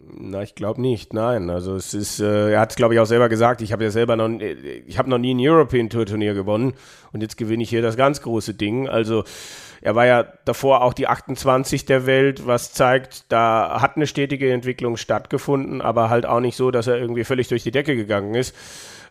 Na, 0.00 0.42
ich 0.42 0.54
glaube 0.54 0.80
nicht, 0.80 1.12
nein. 1.12 1.50
Also 1.50 1.76
es 1.76 1.92
ist, 1.92 2.18
äh, 2.18 2.52
er 2.52 2.60
hat 2.60 2.70
es 2.70 2.76
glaube 2.76 2.94
ich 2.94 3.00
auch 3.00 3.06
selber 3.06 3.28
gesagt, 3.28 3.60
ich 3.60 3.70
habe 3.70 3.84
ja 3.84 3.90
selber 3.90 4.16
noch, 4.16 4.30
ich 4.40 4.96
habe 4.96 5.10
noch 5.10 5.18
nie 5.18 5.34
ein 5.34 5.40
European 5.40 5.90
Tour 5.90 6.06
Turnier 6.06 6.32
gewonnen 6.32 6.72
und 7.12 7.20
jetzt 7.20 7.36
gewinne 7.36 7.62
ich 7.62 7.68
hier 7.68 7.82
das 7.82 7.96
ganz 7.96 8.22
große 8.22 8.54
Ding. 8.54 8.88
Also 8.88 9.24
er 9.84 9.94
war 9.94 10.06
ja 10.06 10.24
davor 10.46 10.80
auch 10.82 10.94
die 10.94 11.08
28 11.08 11.84
der 11.84 12.06
Welt, 12.06 12.46
was 12.46 12.72
zeigt, 12.72 13.30
da 13.30 13.82
hat 13.82 13.96
eine 13.96 14.06
stetige 14.06 14.50
Entwicklung 14.50 14.96
stattgefunden, 14.96 15.82
aber 15.82 16.08
halt 16.08 16.24
auch 16.24 16.40
nicht 16.40 16.56
so, 16.56 16.70
dass 16.70 16.86
er 16.86 16.96
irgendwie 16.96 17.24
völlig 17.24 17.48
durch 17.48 17.64
die 17.64 17.70
Decke 17.70 17.94
gegangen 17.94 18.34
ist. 18.34 18.56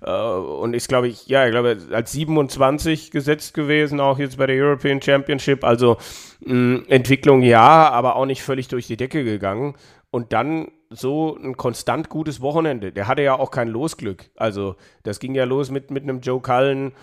Äh, 0.02 0.12
und 0.12 0.74
ist, 0.74 0.90
glaube 0.90 1.10
ich, 1.10 1.28
ja, 1.28 1.46
ich 1.46 1.52
glaube, 1.52 1.78
als 1.92 2.12
27 2.14 3.12
gesetzt 3.12 3.54
gewesen, 3.54 4.00
auch 4.00 4.18
jetzt 4.18 4.38
bei 4.38 4.48
der 4.48 4.56
European 4.56 5.00
Championship. 5.00 5.64
Also 5.64 5.98
mh, 6.44 6.86
Entwicklung 6.88 7.44
ja, 7.44 7.92
aber 7.92 8.16
auch 8.16 8.26
nicht 8.26 8.42
völlig 8.42 8.68
durch 8.68 8.88
die 8.88 8.98
Decke 8.98 9.24
gegangen. 9.24 9.76
Und 10.10 10.34
dann 10.34 10.72
so 10.90 11.38
ein 11.38 11.56
konstant 11.56 12.10
gutes 12.10 12.42
Wochenende. 12.42 12.92
Der 12.92 13.08
hatte 13.08 13.22
ja 13.22 13.38
auch 13.38 13.52
kein 13.52 13.68
Losglück. 13.68 14.32
Also 14.36 14.76
das 15.04 15.20
ging 15.20 15.36
ja 15.36 15.44
los 15.44 15.70
mit, 15.70 15.92
mit 15.92 16.02
einem 16.02 16.22
Joe 16.22 16.42
Cullen, 16.42 16.94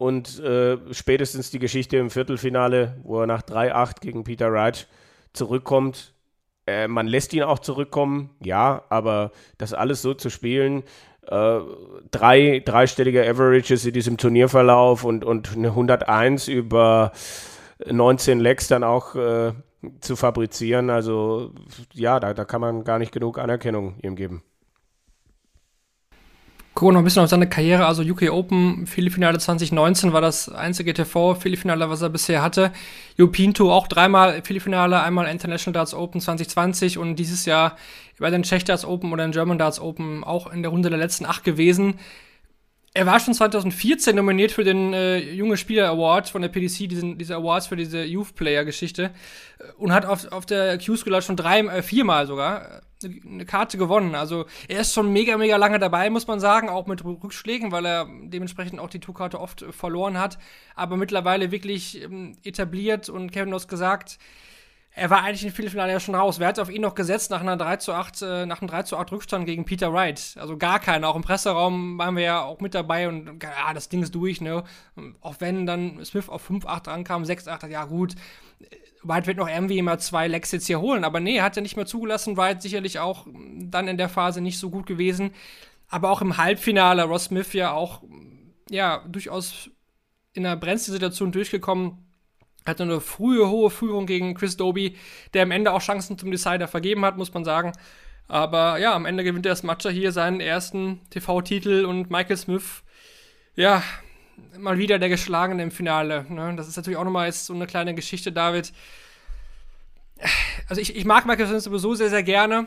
und 0.00 0.40
äh, 0.40 0.78
spätestens 0.92 1.50
die 1.50 1.58
Geschichte 1.58 1.98
im 1.98 2.08
Viertelfinale, 2.08 2.96
wo 3.02 3.20
er 3.20 3.26
nach 3.26 3.42
3-8 3.42 4.00
gegen 4.00 4.24
Peter 4.24 4.50
Wright 4.50 4.88
zurückkommt. 5.34 6.14
Äh, 6.66 6.88
man 6.88 7.06
lässt 7.06 7.34
ihn 7.34 7.42
auch 7.42 7.58
zurückkommen, 7.58 8.30
ja, 8.42 8.82
aber 8.88 9.30
das 9.58 9.74
alles 9.74 10.00
so 10.00 10.14
zu 10.14 10.30
spielen, 10.30 10.84
äh, 11.26 11.58
drei 12.10 12.62
dreistellige 12.64 13.28
Averages 13.28 13.84
in 13.84 13.92
diesem 13.92 14.16
Turnierverlauf 14.16 15.04
und, 15.04 15.22
und 15.22 15.54
eine 15.54 15.68
101 15.68 16.48
über 16.48 17.12
19 17.84 18.40
Legs 18.40 18.68
dann 18.68 18.84
auch 18.84 19.14
äh, 19.16 19.52
zu 20.00 20.16
fabrizieren, 20.16 20.88
also 20.88 21.52
ja, 21.92 22.20
da, 22.20 22.32
da 22.32 22.46
kann 22.46 22.62
man 22.62 22.84
gar 22.84 22.98
nicht 22.98 23.12
genug 23.12 23.38
Anerkennung 23.38 23.98
ihm 24.02 24.16
geben 24.16 24.42
gucken 26.74 26.94
noch 26.94 27.00
ein 27.00 27.04
bisschen 27.04 27.22
auf 27.22 27.28
seine 27.28 27.48
Karriere. 27.48 27.86
Also 27.86 28.02
UK 28.02 28.30
Open, 28.30 28.86
Philipp-Finale 28.86 29.38
2019 29.38 30.12
war 30.12 30.20
das 30.20 30.48
einzige 30.48 30.94
TV-Philipp-Finale, 30.94 31.90
was 31.90 32.02
er 32.02 32.10
bisher 32.10 32.42
hatte. 32.42 32.72
European 33.18 33.54
auch 33.58 33.88
dreimal 33.88 34.42
Philipp-Finale, 34.42 35.00
einmal 35.00 35.26
International 35.28 35.72
Darts 35.72 35.94
Open 35.94 36.20
2020 36.20 36.98
und 36.98 37.16
dieses 37.16 37.44
Jahr 37.44 37.76
bei 38.18 38.30
den 38.30 38.42
Czech 38.42 38.64
Darts 38.64 38.84
Open 38.84 39.12
oder 39.12 39.24
den 39.24 39.32
German 39.32 39.58
Darts 39.58 39.80
Open 39.80 40.24
auch 40.24 40.52
in 40.52 40.62
der 40.62 40.70
Runde 40.70 40.90
der 40.90 40.98
letzten 40.98 41.26
acht 41.26 41.44
gewesen. 41.44 41.98
Er 42.92 43.06
war 43.06 43.20
schon 43.20 43.34
2014 43.34 44.16
nominiert 44.16 44.50
für 44.50 44.64
den 44.64 44.92
äh, 44.92 45.18
Junge 45.18 45.56
Spieler 45.56 45.88
Award 45.90 46.28
von 46.28 46.42
der 46.42 46.48
PDC, 46.48 46.88
diesen, 46.88 47.18
diese 47.18 47.36
Awards 47.36 47.68
für 47.68 47.76
diese 47.76 48.04
Youth 48.04 48.34
Player 48.34 48.64
Geschichte 48.64 49.10
und 49.78 49.92
hat 49.92 50.04
auf, 50.04 50.30
auf 50.32 50.44
der 50.44 50.76
Q-School 50.78 51.22
schon 51.22 51.36
drei, 51.36 51.60
äh, 51.60 51.82
viermal 51.82 52.26
sogar 52.26 52.82
eine 53.04 53.46
Karte 53.46 53.78
gewonnen. 53.78 54.14
Also 54.14 54.46
er 54.68 54.80
ist 54.80 54.94
schon 54.94 55.12
mega, 55.12 55.36
mega 55.36 55.56
lange 55.56 55.78
dabei, 55.78 56.10
muss 56.10 56.26
man 56.26 56.40
sagen, 56.40 56.68
auch 56.68 56.86
mit 56.86 57.04
Rückschlägen, 57.04 57.72
weil 57.72 57.86
er 57.86 58.06
dementsprechend 58.24 58.80
auch 58.80 58.90
die 58.90 59.00
Tourkarte 59.00 59.40
oft 59.40 59.64
verloren 59.70 60.18
hat, 60.18 60.38
aber 60.74 60.96
mittlerweile 60.96 61.50
wirklich 61.50 62.02
ähm, 62.02 62.36
etabliert 62.42 63.08
und 63.08 63.32
Kevin 63.32 63.54
hat 63.54 63.68
gesagt, 63.68 64.18
er 64.92 65.08
war 65.08 65.22
eigentlich 65.22 65.44
im 65.44 65.52
Viertelfinale 65.52 65.92
ja 65.92 66.00
schon 66.00 66.16
raus. 66.16 66.40
Wer 66.40 66.48
hat 66.48 66.58
auf 66.58 66.68
ihn 66.68 66.82
noch 66.82 66.96
gesetzt 66.96 67.30
nach 67.30 67.40
einer 67.40 67.56
3 67.56 67.76
zu 67.76 67.92
8, 67.92 68.22
äh, 68.22 68.46
nach 68.46 68.60
einem 68.60 68.68
3 68.68 68.82
zu 68.82 68.96
8 68.96 69.12
Rückstand 69.12 69.46
gegen 69.46 69.64
Peter 69.64 69.92
Wright? 69.92 70.34
Also 70.38 70.56
gar 70.56 70.80
keiner. 70.80 71.08
Auch 71.08 71.16
im 71.16 71.22
Presseraum 71.22 71.96
waren 71.96 72.16
wir 72.16 72.24
ja 72.24 72.42
auch 72.42 72.60
mit 72.60 72.74
dabei 72.74 73.08
und 73.08 73.40
ja, 73.42 73.72
das 73.72 73.88
Ding 73.88 74.02
ist 74.02 74.14
durch, 74.14 74.40
ne? 74.40 74.64
Auch 75.20 75.36
wenn 75.38 75.64
dann 75.64 76.04
Smith 76.04 76.28
auf 76.28 76.50
5-8 76.50 76.88
ankam, 76.88 77.22
6-8, 77.22 77.68
ja 77.68 77.84
gut, 77.84 78.16
White 79.02 79.26
wird 79.26 79.38
noch 79.38 79.48
irgendwie 79.48 79.80
mal 79.82 79.98
zwei 79.98 80.28
Lecks 80.28 80.52
jetzt 80.52 80.66
hier 80.66 80.80
holen, 80.80 81.04
aber 81.04 81.20
nee, 81.20 81.40
hat 81.40 81.56
er 81.56 81.62
nicht 81.62 81.76
mehr 81.76 81.86
zugelassen. 81.86 82.36
White 82.36 82.60
sicherlich 82.60 82.98
auch 82.98 83.26
dann 83.32 83.88
in 83.88 83.96
der 83.96 84.08
Phase 84.08 84.40
nicht 84.40 84.58
so 84.58 84.70
gut 84.70 84.86
gewesen. 84.86 85.32
Aber 85.88 86.10
auch 86.10 86.22
im 86.22 86.36
Halbfinale, 86.36 87.04
Ross 87.04 87.24
Smith 87.24 87.52
ja 87.52 87.72
auch, 87.72 88.02
ja, 88.70 89.04
durchaus 89.08 89.70
in 90.32 90.46
einer 90.46 90.56
Brenzsituation 90.56 91.32
durchgekommen. 91.32 92.06
Hatte 92.66 92.82
eine 92.82 93.00
frühe, 93.00 93.48
hohe 93.48 93.70
Führung 93.70 94.06
gegen 94.06 94.34
Chris 94.34 94.56
Doby, 94.56 94.96
der 95.32 95.44
am 95.44 95.50
Ende 95.50 95.72
auch 95.72 95.80
Chancen 95.80 96.18
zum 96.18 96.30
Decider 96.30 96.68
vergeben 96.68 97.04
hat, 97.04 97.16
muss 97.16 97.32
man 97.32 97.44
sagen. 97.44 97.72
Aber 98.28 98.78
ja, 98.78 98.94
am 98.94 99.06
Ende 99.06 99.24
gewinnt 99.24 99.46
der 99.46 99.56
Smatcher 99.56 99.90
hier 99.90 100.12
seinen 100.12 100.40
ersten 100.40 101.00
TV-Titel 101.10 101.84
und 101.84 102.10
Michael 102.10 102.36
Smith, 102.36 102.84
ja, 103.56 103.82
mal 104.58 104.78
wieder 104.78 104.98
der 104.98 105.08
Geschlagene 105.08 105.62
im 105.62 105.70
Finale. 105.70 106.26
Ne? 106.28 106.54
Das 106.56 106.68
ist 106.68 106.76
natürlich 106.76 106.98
auch 106.98 107.04
nochmal 107.04 107.26
jetzt 107.26 107.46
so 107.46 107.54
eine 107.54 107.66
kleine 107.66 107.94
Geschichte, 107.94 108.32
David. 108.32 108.72
Also 110.68 110.80
ich, 110.80 110.96
ich 110.96 111.04
mag 111.04 111.26
Michael 111.26 111.46
Smith 111.46 111.64
sowieso 111.64 111.94
sehr, 111.94 112.10
sehr 112.10 112.22
gerne, 112.22 112.66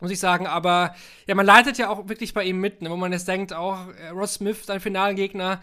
muss 0.00 0.10
ich 0.10 0.20
sagen, 0.20 0.46
aber 0.46 0.94
ja, 1.26 1.34
man 1.34 1.46
leitet 1.46 1.78
ja 1.78 1.88
auch 1.88 2.08
wirklich 2.08 2.34
bei 2.34 2.44
ihm 2.44 2.60
mit, 2.60 2.82
ne? 2.82 2.90
wo 2.90 2.96
man 2.96 3.12
jetzt 3.12 3.28
denkt, 3.28 3.52
auch 3.52 3.88
äh, 3.88 4.08
Ross 4.08 4.34
Smith, 4.34 4.66
sein 4.66 4.80
Finalgegner, 4.80 5.62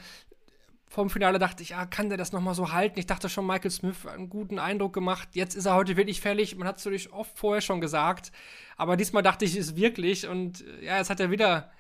vom 0.94 1.10
Finale 1.10 1.40
dachte 1.40 1.64
ich, 1.64 1.70
ja, 1.70 1.88
kann 1.88 2.10
der 2.10 2.20
das 2.20 2.34
nochmal 2.34 2.54
so 2.54 2.72
halten? 2.72 3.00
Ich 3.00 3.08
dachte 3.08 3.28
schon, 3.28 3.48
Michael 3.48 3.72
Smith 3.72 4.06
einen 4.06 4.30
guten 4.30 4.60
Eindruck 4.60 4.94
gemacht. 4.94 5.30
Jetzt 5.34 5.56
ist 5.56 5.66
er 5.66 5.74
heute 5.74 5.98
wirklich 5.98 6.22
fällig. 6.22 6.56
Man 6.56 6.68
hat 6.68 6.78
es 6.78 6.86
natürlich 6.86 7.12
oft 7.12 7.36
vorher 7.36 7.62
schon 7.62 7.82
gesagt. 7.82 8.32
Aber 8.78 8.96
diesmal 8.96 9.24
dachte 9.24 9.44
ich, 9.44 9.56
es 9.56 9.76
wirklich. 9.76 10.28
Und 10.28 10.62
äh, 10.62 10.86
ja, 10.86 10.98
jetzt 11.00 11.10
hat 11.10 11.20
er 11.20 11.32
wieder 11.32 11.72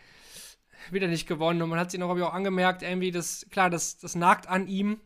wieder 0.91 1.07
nicht 1.07 1.27
gewonnen. 1.27 1.61
Und 1.61 1.69
man 1.69 1.79
hat 1.79 1.91
sich 1.91 1.99
noch, 1.99 2.09
auch 2.09 2.33
angemerkt, 2.33 2.81
irgendwie, 2.83 3.11
das, 3.11 3.45
klar, 3.49 3.69
das, 3.69 3.97
das 3.97 4.15
nagt 4.15 4.47
an 4.47 4.67
ihm. 4.67 4.99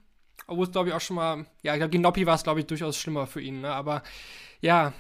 Obwohl 0.45 0.65
es, 0.65 0.71
glaube 0.71 0.89
ich, 0.89 0.95
auch 0.95 1.01
schon 1.01 1.15
mal, 1.15 1.45
ja, 1.61 1.73
ich 1.73 1.79
glaube, 1.79 1.89
gegen 1.89 2.27
war 2.27 2.35
es, 2.35 2.43
glaube 2.43 2.59
ich, 2.59 2.67
durchaus 2.67 2.97
schlimmer 2.97 3.27
für 3.27 3.41
ihn. 3.41 3.61
Ne? 3.61 3.71
Aber 3.71 4.03
ja, 4.61 4.93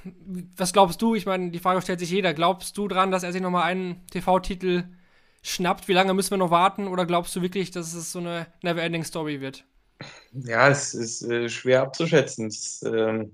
was 0.55 0.73
glaubst 0.73 1.01
du? 1.01 1.15
Ich 1.15 1.25
meine, 1.25 1.51
die 1.51 1.59
Frage 1.59 1.81
stellt 1.81 1.99
sich 1.99 2.09
jeder. 2.09 2.33
Glaubst 2.33 2.77
du 2.77 2.87
dran, 2.87 3.11
dass 3.11 3.23
er 3.23 3.31
sich 3.31 3.41
nochmal 3.41 3.63
einen 3.63 4.05
TV-Titel 4.07 4.85
schnappt? 5.41 5.87
Wie 5.87 5.93
lange 5.93 6.13
müssen 6.13 6.31
wir 6.31 6.37
noch 6.37 6.51
warten? 6.51 6.87
Oder 6.87 7.05
glaubst 7.05 7.35
du 7.35 7.41
wirklich, 7.41 7.71
dass 7.71 7.93
es 7.93 8.11
so 8.11 8.19
eine 8.19 8.47
Never-Ending-Story 8.61 9.41
wird? 9.41 9.63
Ja, 10.31 10.67
es 10.69 10.93
ist 10.93 11.23
äh, 11.23 11.49
schwer 11.49 11.81
abzuschätzen. 11.83 12.47
Es, 12.47 12.83
ähm, 12.83 13.31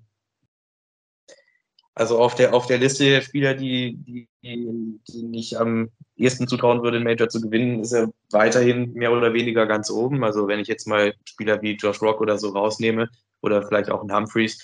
also 1.95 2.19
auf 2.19 2.33
der, 2.35 2.53
auf 2.53 2.65
der 2.65 2.79
Liste 2.79 3.05
der 3.05 3.21
Spieler, 3.21 3.53
die, 3.53 3.95
die, 3.97 4.27
die, 4.41 5.23
nicht 5.23 5.55
am 5.57 5.91
ehesten 6.15 6.47
zutrauen 6.47 6.81
würde, 6.81 6.97
den 6.97 7.03
Major 7.03 7.29
zu 7.29 7.39
gewinnen, 7.41 7.81
ist 7.81 7.91
er 7.91 8.11
weiterhin 8.31 8.93
mehr 8.93 9.11
oder 9.11 9.33
weniger 9.33 9.67
ganz 9.67 9.91
oben. 9.91 10.23
Also 10.23 10.47
wenn 10.47 10.59
ich 10.59 10.67
jetzt 10.67 10.87
mal 10.87 11.13
Spieler 11.25 11.61
wie 11.61 11.75
Josh 11.75 12.01
Rock 12.01 12.19
oder 12.21 12.37
so 12.37 12.49
rausnehme 12.49 13.09
oder 13.41 13.65
vielleicht 13.67 13.91
auch 13.91 14.03
ein 14.03 14.13
Humphreys, 14.15 14.59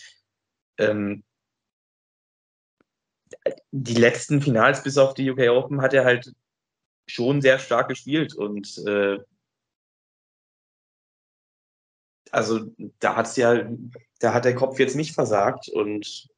ähm, 0.80 1.24
die 3.72 3.96
letzten 3.96 4.42
Finals 4.42 4.84
bis 4.84 4.98
auf 4.98 5.14
die 5.14 5.30
UK 5.30 5.50
Open 5.50 5.82
hat 5.82 5.94
er 5.94 6.06
halt 6.06 6.34
schon 7.08 7.42
sehr 7.42 7.60
stark 7.60 7.90
gespielt 7.90 8.34
und 8.36 8.78
äh, 8.88 9.20
also 12.32 12.60
da 13.00 13.16
hat's 13.16 13.36
ja, 13.36 13.68
da 14.20 14.34
hat 14.34 14.46
der 14.46 14.56
Kopf 14.56 14.80
jetzt 14.80 14.96
nicht 14.96 15.14
versagt 15.14 15.70
und 15.70 16.30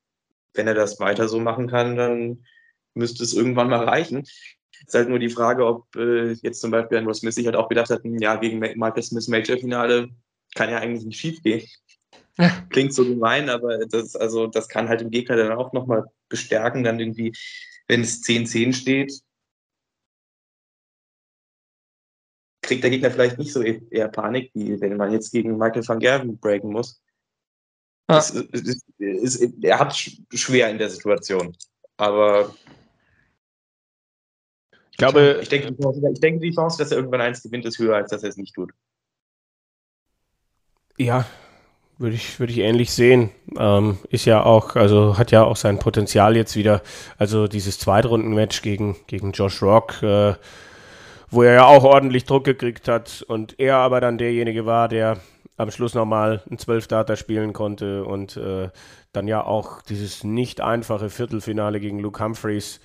wenn 0.53 0.67
er 0.67 0.73
das 0.73 0.99
weiter 0.99 1.27
so 1.27 1.39
machen 1.39 1.67
kann, 1.67 1.95
dann 1.95 2.45
müsste 2.93 3.23
es 3.23 3.33
irgendwann 3.33 3.69
mal 3.69 3.83
reichen. 3.83 4.23
Ist 4.85 4.93
halt 4.93 5.09
nur 5.09 5.19
die 5.19 5.29
Frage, 5.29 5.65
ob 5.65 5.95
äh, 5.95 6.33
jetzt 6.41 6.61
zum 6.61 6.71
Beispiel 6.71 6.97
Andrew 6.97 7.13
Smith 7.13 7.35
sich 7.35 7.45
halt 7.45 7.55
auch 7.55 7.69
gedacht 7.69 7.89
hat, 7.89 8.03
hm, 8.03 8.17
ja, 8.17 8.35
gegen 8.35 8.59
Michael 8.59 9.03
Smith 9.03 9.27
Major-Finale 9.27 10.09
kann 10.55 10.69
ja 10.69 10.79
eigentlich 10.79 11.05
nicht 11.05 11.19
schief 11.19 11.41
gehen. 11.43 11.67
Klingt 12.69 12.93
so 12.93 13.05
gemein, 13.05 13.49
aber 13.49 13.85
das, 13.85 14.15
also, 14.15 14.47
das 14.47 14.67
kann 14.67 14.89
halt 14.89 15.01
im 15.01 15.11
Gegner 15.11 15.37
dann 15.37 15.51
auch 15.51 15.73
nochmal 15.73 16.05
bestärken, 16.29 16.83
dann 16.83 16.99
irgendwie, 16.99 17.33
wenn 17.87 18.01
es 18.01 18.21
10-10 18.23 18.73
steht, 18.73 19.21
kriegt 22.61 22.83
der 22.83 22.89
Gegner 22.89 23.11
vielleicht 23.11 23.37
nicht 23.37 23.51
so 23.51 23.61
e-, 23.61 23.81
eher 23.89 24.07
Panik, 24.07 24.51
wie 24.53 24.79
wenn 24.79 24.97
man 24.97 25.11
jetzt 25.11 25.31
gegen 25.31 25.57
Michael 25.57 25.87
van 25.87 25.99
Gerven 25.99 26.37
breaken 26.37 26.71
muss. 26.71 27.01
Ja. 28.11 28.17
Ist, 28.19 28.35
ist, 28.35 28.85
ist, 28.99 29.63
er 29.63 29.79
hat 29.79 29.95
schwer 30.33 30.69
in 30.69 30.77
der 30.77 30.89
Situation. 30.89 31.55
Aber 31.97 32.53
ich 34.91 34.97
glaube, 34.97 35.39
ich 35.41 35.49
denke, 35.49 35.75
ich 36.13 36.19
denke, 36.19 36.39
die 36.39 36.53
Chance, 36.53 36.77
dass 36.77 36.91
er 36.91 36.97
irgendwann 36.97 37.21
eins 37.21 37.41
gewinnt, 37.41 37.65
ist 37.65 37.79
höher, 37.79 37.95
als 37.95 38.11
dass 38.11 38.23
er 38.23 38.29
es 38.29 38.37
nicht 38.37 38.53
tut. 38.53 38.71
Ja, 40.97 41.25
würde 41.97 42.15
ich, 42.15 42.39
würde 42.39 42.51
ich 42.51 42.59
ähnlich 42.59 42.91
sehen. 42.91 43.29
Ähm, 43.57 43.99
ist 44.09 44.25
ja 44.25 44.43
auch, 44.43 44.75
also 44.75 45.17
hat 45.17 45.31
ja 45.31 45.43
auch 45.43 45.55
sein 45.55 45.79
Potenzial 45.79 46.35
jetzt 46.35 46.55
wieder. 46.55 46.81
Also 47.17 47.47
dieses 47.47 47.79
Zweitrunden-Match 47.79 48.61
gegen, 48.61 48.97
gegen 49.07 49.31
Josh 49.31 49.61
Rock, 49.61 50.01
äh, 50.03 50.35
wo 51.29 51.43
er 51.43 51.53
ja 51.53 51.65
auch 51.65 51.83
ordentlich 51.83 52.25
Druck 52.25 52.43
gekriegt 52.43 52.87
hat 52.87 53.23
und 53.27 53.59
er 53.59 53.77
aber 53.77 54.01
dann 54.01 54.17
derjenige 54.17 54.65
war, 54.65 54.89
der 54.89 55.17
am 55.61 55.71
Schluss 55.71 55.93
nochmal 55.93 56.41
ein 56.49 56.57
Zwölf-Data 56.57 57.15
spielen 57.15 57.53
konnte 57.53 58.03
und 58.03 58.37
äh, 58.37 58.69
dann 59.13 59.27
ja 59.27 59.43
auch 59.43 59.81
dieses 59.81 60.23
nicht 60.23 60.61
einfache 60.61 61.09
Viertelfinale 61.09 61.79
gegen 61.79 61.99
Luke 61.99 62.23
Humphreys 62.23 62.79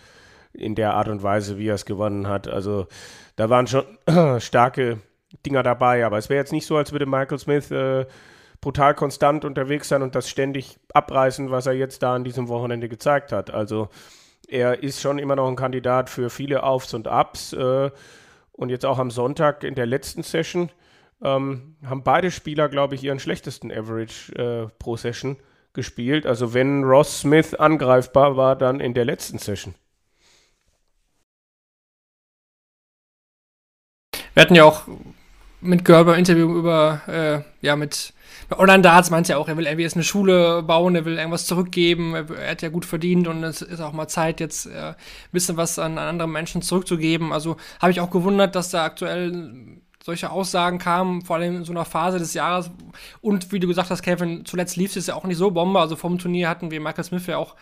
in 0.52 0.74
der 0.74 0.94
Art 0.94 1.08
und 1.08 1.22
Weise, 1.22 1.58
wie 1.58 1.68
er 1.68 1.74
es 1.74 1.84
gewonnen 1.84 2.28
hat. 2.28 2.48
Also 2.48 2.86
da 3.36 3.50
waren 3.50 3.66
schon 3.66 3.84
starke 4.40 5.00
Dinger 5.44 5.62
dabei, 5.62 6.04
aber 6.04 6.18
es 6.18 6.28
wäre 6.28 6.38
jetzt 6.38 6.52
nicht 6.52 6.66
so, 6.66 6.76
als 6.76 6.92
würde 6.92 7.06
Michael 7.06 7.38
Smith 7.38 7.70
äh, 7.70 8.06
brutal 8.60 8.94
konstant 8.94 9.44
unterwegs 9.44 9.88
sein 9.88 10.02
und 10.02 10.14
das 10.14 10.28
ständig 10.28 10.78
abreißen, 10.92 11.50
was 11.50 11.66
er 11.66 11.74
jetzt 11.74 12.02
da 12.02 12.14
an 12.14 12.24
diesem 12.24 12.48
Wochenende 12.48 12.88
gezeigt 12.88 13.32
hat. 13.32 13.50
Also 13.50 13.88
er 14.48 14.82
ist 14.82 15.00
schon 15.00 15.18
immer 15.18 15.36
noch 15.36 15.48
ein 15.48 15.56
Kandidat 15.56 16.08
für 16.10 16.30
viele 16.30 16.62
Aufs 16.62 16.94
und 16.94 17.06
Ups. 17.06 17.52
Äh, 17.52 17.90
und 18.52 18.70
jetzt 18.70 18.86
auch 18.86 18.98
am 18.98 19.10
Sonntag 19.10 19.64
in 19.64 19.74
der 19.74 19.86
letzten 19.86 20.22
Session 20.22 20.70
ähm, 21.22 21.76
haben 21.84 22.02
beide 22.02 22.30
Spieler, 22.30 22.68
glaube 22.68 22.94
ich, 22.94 23.04
ihren 23.04 23.18
schlechtesten 23.18 23.72
Average 23.72 24.32
äh, 24.34 24.68
pro 24.78 24.96
Session 24.96 25.36
gespielt. 25.72 26.26
Also 26.26 26.54
wenn 26.54 26.84
Ross 26.84 27.20
Smith 27.20 27.54
angreifbar 27.54 28.36
war, 28.36 28.56
dann 28.56 28.80
in 28.80 28.94
der 28.94 29.04
letzten 29.04 29.38
Session. 29.38 29.74
Wir 34.34 34.42
hatten 34.42 34.54
ja 34.54 34.64
auch 34.64 34.82
mit 35.60 35.84
Gerber 35.84 36.12
ein 36.12 36.18
Interview 36.18 36.54
über, 36.54 37.00
äh, 37.08 37.66
ja, 37.66 37.76
mit 37.76 38.12
Online-Darts 38.50 39.10
meint 39.10 39.28
ja 39.28 39.38
auch, 39.38 39.48
er 39.48 39.56
will 39.56 39.66
irgendwie 39.66 39.82
jetzt 39.82 39.96
eine 39.96 40.04
Schule 40.04 40.62
bauen, 40.62 40.94
er 40.94 41.04
will 41.04 41.16
irgendwas 41.16 41.46
zurückgeben, 41.46 42.14
er, 42.14 42.30
er, 42.30 42.50
hat 42.50 42.62
ja 42.62 42.68
gut 42.68 42.84
verdient 42.84 43.26
und 43.26 43.42
es 43.42 43.62
ist 43.62 43.80
auch 43.80 43.92
mal 43.92 44.08
Zeit, 44.08 44.40
jetzt 44.40 44.66
äh, 44.66 44.90
ein 44.90 44.96
bisschen 45.32 45.56
was 45.56 45.78
an, 45.78 45.98
an 45.98 46.08
andere 46.08 46.28
Menschen 46.28 46.62
zurückzugeben. 46.62 47.32
Also 47.32 47.56
habe 47.80 47.90
ich 47.90 48.00
auch 48.00 48.10
gewundert, 48.10 48.54
dass 48.54 48.70
da 48.70 48.84
aktuell 48.84 49.75
solche 50.06 50.30
Aussagen 50.30 50.78
kamen, 50.78 51.22
vor 51.22 51.34
allem 51.34 51.56
in 51.56 51.64
so 51.64 51.72
einer 51.72 51.84
Phase 51.84 52.20
des 52.20 52.32
Jahres. 52.32 52.70
Und 53.20 53.50
wie 53.50 53.58
du 53.58 53.66
gesagt 53.66 53.90
hast, 53.90 54.02
Kevin, 54.02 54.44
zuletzt 54.44 54.76
lief 54.76 54.94
es 54.94 55.08
ja 55.08 55.16
auch 55.16 55.24
nicht 55.24 55.36
so 55.36 55.50
Bombe. 55.50 55.80
Also 55.80 55.96
vom 55.96 56.18
Turnier 56.18 56.48
hatten 56.48 56.70
wir 56.70 56.80
Michael 56.80 57.04
Smith 57.04 57.26
ja 57.26 57.36
auch 57.36 57.56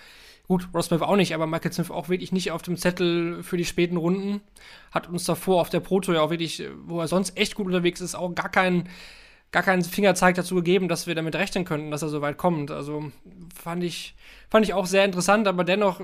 Gut, 0.47 0.69
Ross 0.75 0.89
Smith 0.89 1.01
auch 1.01 1.17
nicht, 1.17 1.35
aber 1.35 1.47
Michael 1.47 1.73
Smith 1.73 1.91
auch 1.91 2.11
wirklich 2.11 2.31
nicht 2.31 2.51
auf 2.51 2.61
dem 2.61 2.77
Zettel 2.77 3.43
für 3.43 3.57
die 3.57 3.65
späten 3.65 3.97
Runden. 3.97 4.43
Hat 4.91 5.09
uns 5.09 5.25
davor 5.25 5.63
auf 5.63 5.71
der 5.71 5.81
Proto 5.81 6.13
ja 6.13 6.21
auch 6.21 6.29
wirklich, 6.29 6.63
wo 6.85 7.01
er 7.01 7.09
sonst 7.09 7.39
echt 7.39 7.55
gut 7.55 7.65
unterwegs 7.65 8.03
ist, 8.03 8.15
auch 8.15 8.35
gar 8.35 8.51
keinen 8.51 8.91
gar 9.53 9.63
keinen 9.63 9.85
Fingerzeig 9.85 10.35
dazu 10.35 10.57
gegeben, 10.57 10.89
dass 10.89 11.07
wir 11.07 11.15
damit 11.15 11.37
rechnen 11.37 11.65
könnten, 11.65 11.93
dass 11.93 12.03
er 12.03 12.09
so 12.09 12.21
weit 12.21 12.37
kommt. 12.37 12.73
Also 12.73 13.11
fand 13.55 13.85
ich, 13.85 14.17
fand 14.51 14.67
ich 14.67 14.75
auch 14.75 14.85
sehr 14.85 15.05
interessant, 15.05 15.47
aber 15.47 15.63
dennoch, 15.63 16.01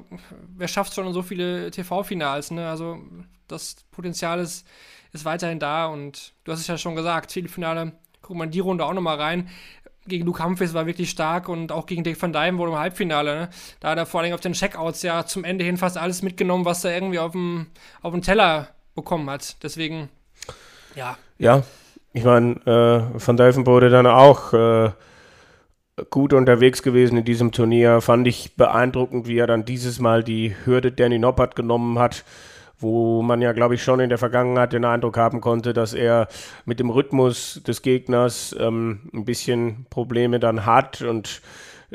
wer 0.56 0.68
schafft 0.68 0.94
schon 0.94 1.12
so 1.12 1.20
viele 1.20 1.70
TV-Finals, 1.72 2.52
ne? 2.52 2.68
Also 2.70 3.00
das 3.48 3.74
Potenzial 3.90 4.38
ist, 4.38 4.66
ist 5.12 5.24
weiterhin 5.24 5.58
da 5.58 5.86
und 5.86 6.32
du 6.44 6.52
hast 6.52 6.60
es 6.60 6.66
ja 6.66 6.78
schon 6.78 6.96
gesagt, 6.96 7.32
Viertelfinale, 7.32 7.92
guck 8.22 8.36
mal 8.36 8.44
in 8.44 8.50
die 8.50 8.60
Runde 8.60 8.84
auch 8.84 8.92
nochmal 8.92 9.16
rein 9.16 9.48
gegen 10.06 10.26
Luke 10.26 10.42
Humphries 10.42 10.74
war 10.74 10.86
wirklich 10.86 11.10
stark 11.10 11.48
und 11.48 11.72
auch 11.72 11.86
gegen 11.86 12.04
Dave 12.04 12.20
Van 12.20 12.32
Dyne 12.32 12.58
wurde 12.58 12.72
im 12.72 12.78
Halbfinale. 12.78 13.34
Ne? 13.34 13.48
Da 13.80 13.90
hat 13.90 13.98
er 13.98 14.06
vor 14.06 14.20
allem 14.20 14.34
auf 14.34 14.40
den 14.40 14.52
Checkouts 14.52 15.02
ja 15.02 15.24
zum 15.24 15.44
Ende 15.44 15.64
hin 15.64 15.76
fast 15.76 15.96
alles 15.96 16.22
mitgenommen, 16.22 16.64
was 16.64 16.84
er 16.84 16.94
irgendwie 16.94 17.18
auf 17.18 17.32
dem, 17.32 17.66
auf 18.02 18.12
dem 18.12 18.22
Teller 18.22 18.68
bekommen 18.94 19.28
hat. 19.30 19.62
Deswegen, 19.62 20.08
ja. 20.94 21.16
Ja, 21.38 21.62
ich 22.12 22.24
meine, 22.24 22.54
äh, 22.66 23.26
Van 23.26 23.36
Dyven 23.36 23.66
wurde 23.66 23.88
dann 23.88 24.06
auch 24.06 24.52
äh, 24.52 24.90
gut 26.10 26.32
unterwegs 26.32 26.82
gewesen 26.82 27.18
in 27.18 27.24
diesem 27.24 27.52
Turnier. 27.52 28.00
Fand 28.00 28.26
ich 28.26 28.56
beeindruckend, 28.56 29.26
wie 29.26 29.38
er 29.38 29.46
dann 29.46 29.64
dieses 29.64 30.00
Mal 30.00 30.24
die 30.24 30.54
Hürde 30.64 30.92
Danny 30.92 31.18
Noppert 31.18 31.56
genommen 31.56 31.98
hat 31.98 32.24
wo 32.80 33.22
man 33.22 33.42
ja, 33.42 33.52
glaube 33.52 33.74
ich, 33.74 33.82
schon 33.82 34.00
in 34.00 34.08
der 34.08 34.18
Vergangenheit 34.18 34.72
den 34.72 34.84
Eindruck 34.84 35.16
haben 35.16 35.40
konnte, 35.40 35.72
dass 35.72 35.94
er 35.94 36.28
mit 36.64 36.80
dem 36.80 36.90
Rhythmus 36.90 37.62
des 37.66 37.82
Gegners 37.82 38.54
ähm, 38.58 39.10
ein 39.14 39.24
bisschen 39.24 39.86
Probleme 39.90 40.40
dann 40.40 40.66
hat 40.66 41.02
und 41.02 41.42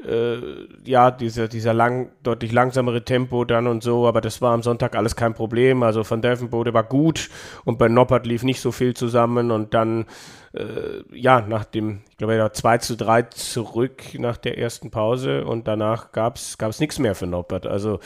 äh, 0.03 0.37
ja, 0.83 1.09
dieser, 1.11 1.47
dieser 1.47 1.73
lang, 1.73 2.11
deutlich 2.23 2.51
langsamere 2.51 3.03
Tempo 3.03 3.45
dann 3.45 3.67
und 3.67 3.81
so, 3.81 4.07
aber 4.07 4.21
das 4.21 4.41
war 4.41 4.53
am 4.53 4.61
Sonntag 4.61 4.95
alles 4.95 5.15
kein 5.15 5.33
Problem. 5.33 5.83
Also 5.83 6.09
Van 6.09 6.21
Delvenbode 6.21 6.73
war 6.73 6.83
gut 6.83 7.29
und 7.63 7.77
bei 7.77 7.87
Noppert 7.87 8.25
lief 8.25 8.43
nicht 8.43 8.59
so 8.59 8.71
viel 8.71 8.93
zusammen 8.93 9.51
und 9.51 9.73
dann, 9.73 10.05
äh, 10.53 11.03
ja, 11.13 11.41
nach 11.41 11.65
dem, 11.65 12.01
ich 12.09 12.17
glaube, 12.17 12.35
er 12.35 12.43
war 12.43 12.53
2 12.53 12.77
zu 12.79 12.97
3 12.97 13.23
zurück 13.23 14.19
nach 14.19 14.37
der 14.37 14.57
ersten 14.57 14.91
Pause 14.91 15.45
und 15.45 15.67
danach 15.67 16.11
gab 16.11 16.35
es 16.37 16.79
nichts 16.79 16.99
mehr 16.99 17.15
für 17.15 17.27
Noppert. 17.27 17.65
Also 17.65 17.99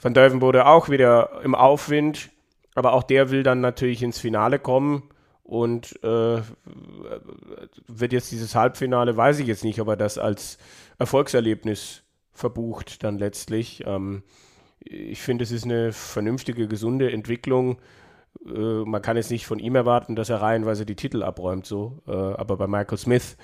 Van 0.00 0.14
Duivenbode 0.14 0.66
auch 0.66 0.88
wieder 0.88 1.40
im 1.42 1.54
Aufwind, 1.54 2.30
aber 2.74 2.92
auch 2.92 3.02
der 3.02 3.30
will 3.30 3.42
dann 3.42 3.60
natürlich 3.60 4.02
ins 4.02 4.18
Finale 4.18 4.58
kommen 4.58 5.02
und 5.42 6.02
äh, 6.02 6.42
wird 7.86 8.12
jetzt 8.12 8.32
dieses 8.32 8.54
Halbfinale, 8.54 9.16
weiß 9.16 9.38
ich 9.38 9.46
jetzt 9.46 9.64
nicht, 9.64 9.80
ob 9.80 9.88
er 9.88 9.96
das 9.96 10.18
als 10.18 10.58
Erfolgserlebnis 10.98 12.02
verbucht 12.32 13.02
dann 13.02 13.18
letztlich. 13.18 13.84
Ähm, 13.86 14.22
ich 14.80 15.22
finde, 15.22 15.44
es 15.44 15.50
ist 15.50 15.64
eine 15.64 15.92
vernünftige, 15.92 16.68
gesunde 16.68 17.10
Entwicklung. 17.10 17.78
Äh, 18.44 18.84
man 18.84 19.02
kann 19.02 19.16
jetzt 19.16 19.30
nicht 19.30 19.46
von 19.46 19.58
ihm 19.58 19.74
erwarten, 19.74 20.16
dass 20.16 20.30
er 20.30 20.42
reihenweise 20.42 20.84
die 20.84 20.96
Titel 20.96 21.22
abräumt, 21.22 21.64
so. 21.64 22.02
Äh, 22.06 22.12
aber 22.12 22.56
bei 22.56 22.66
Michael 22.66 22.98
Smith, 22.98 23.36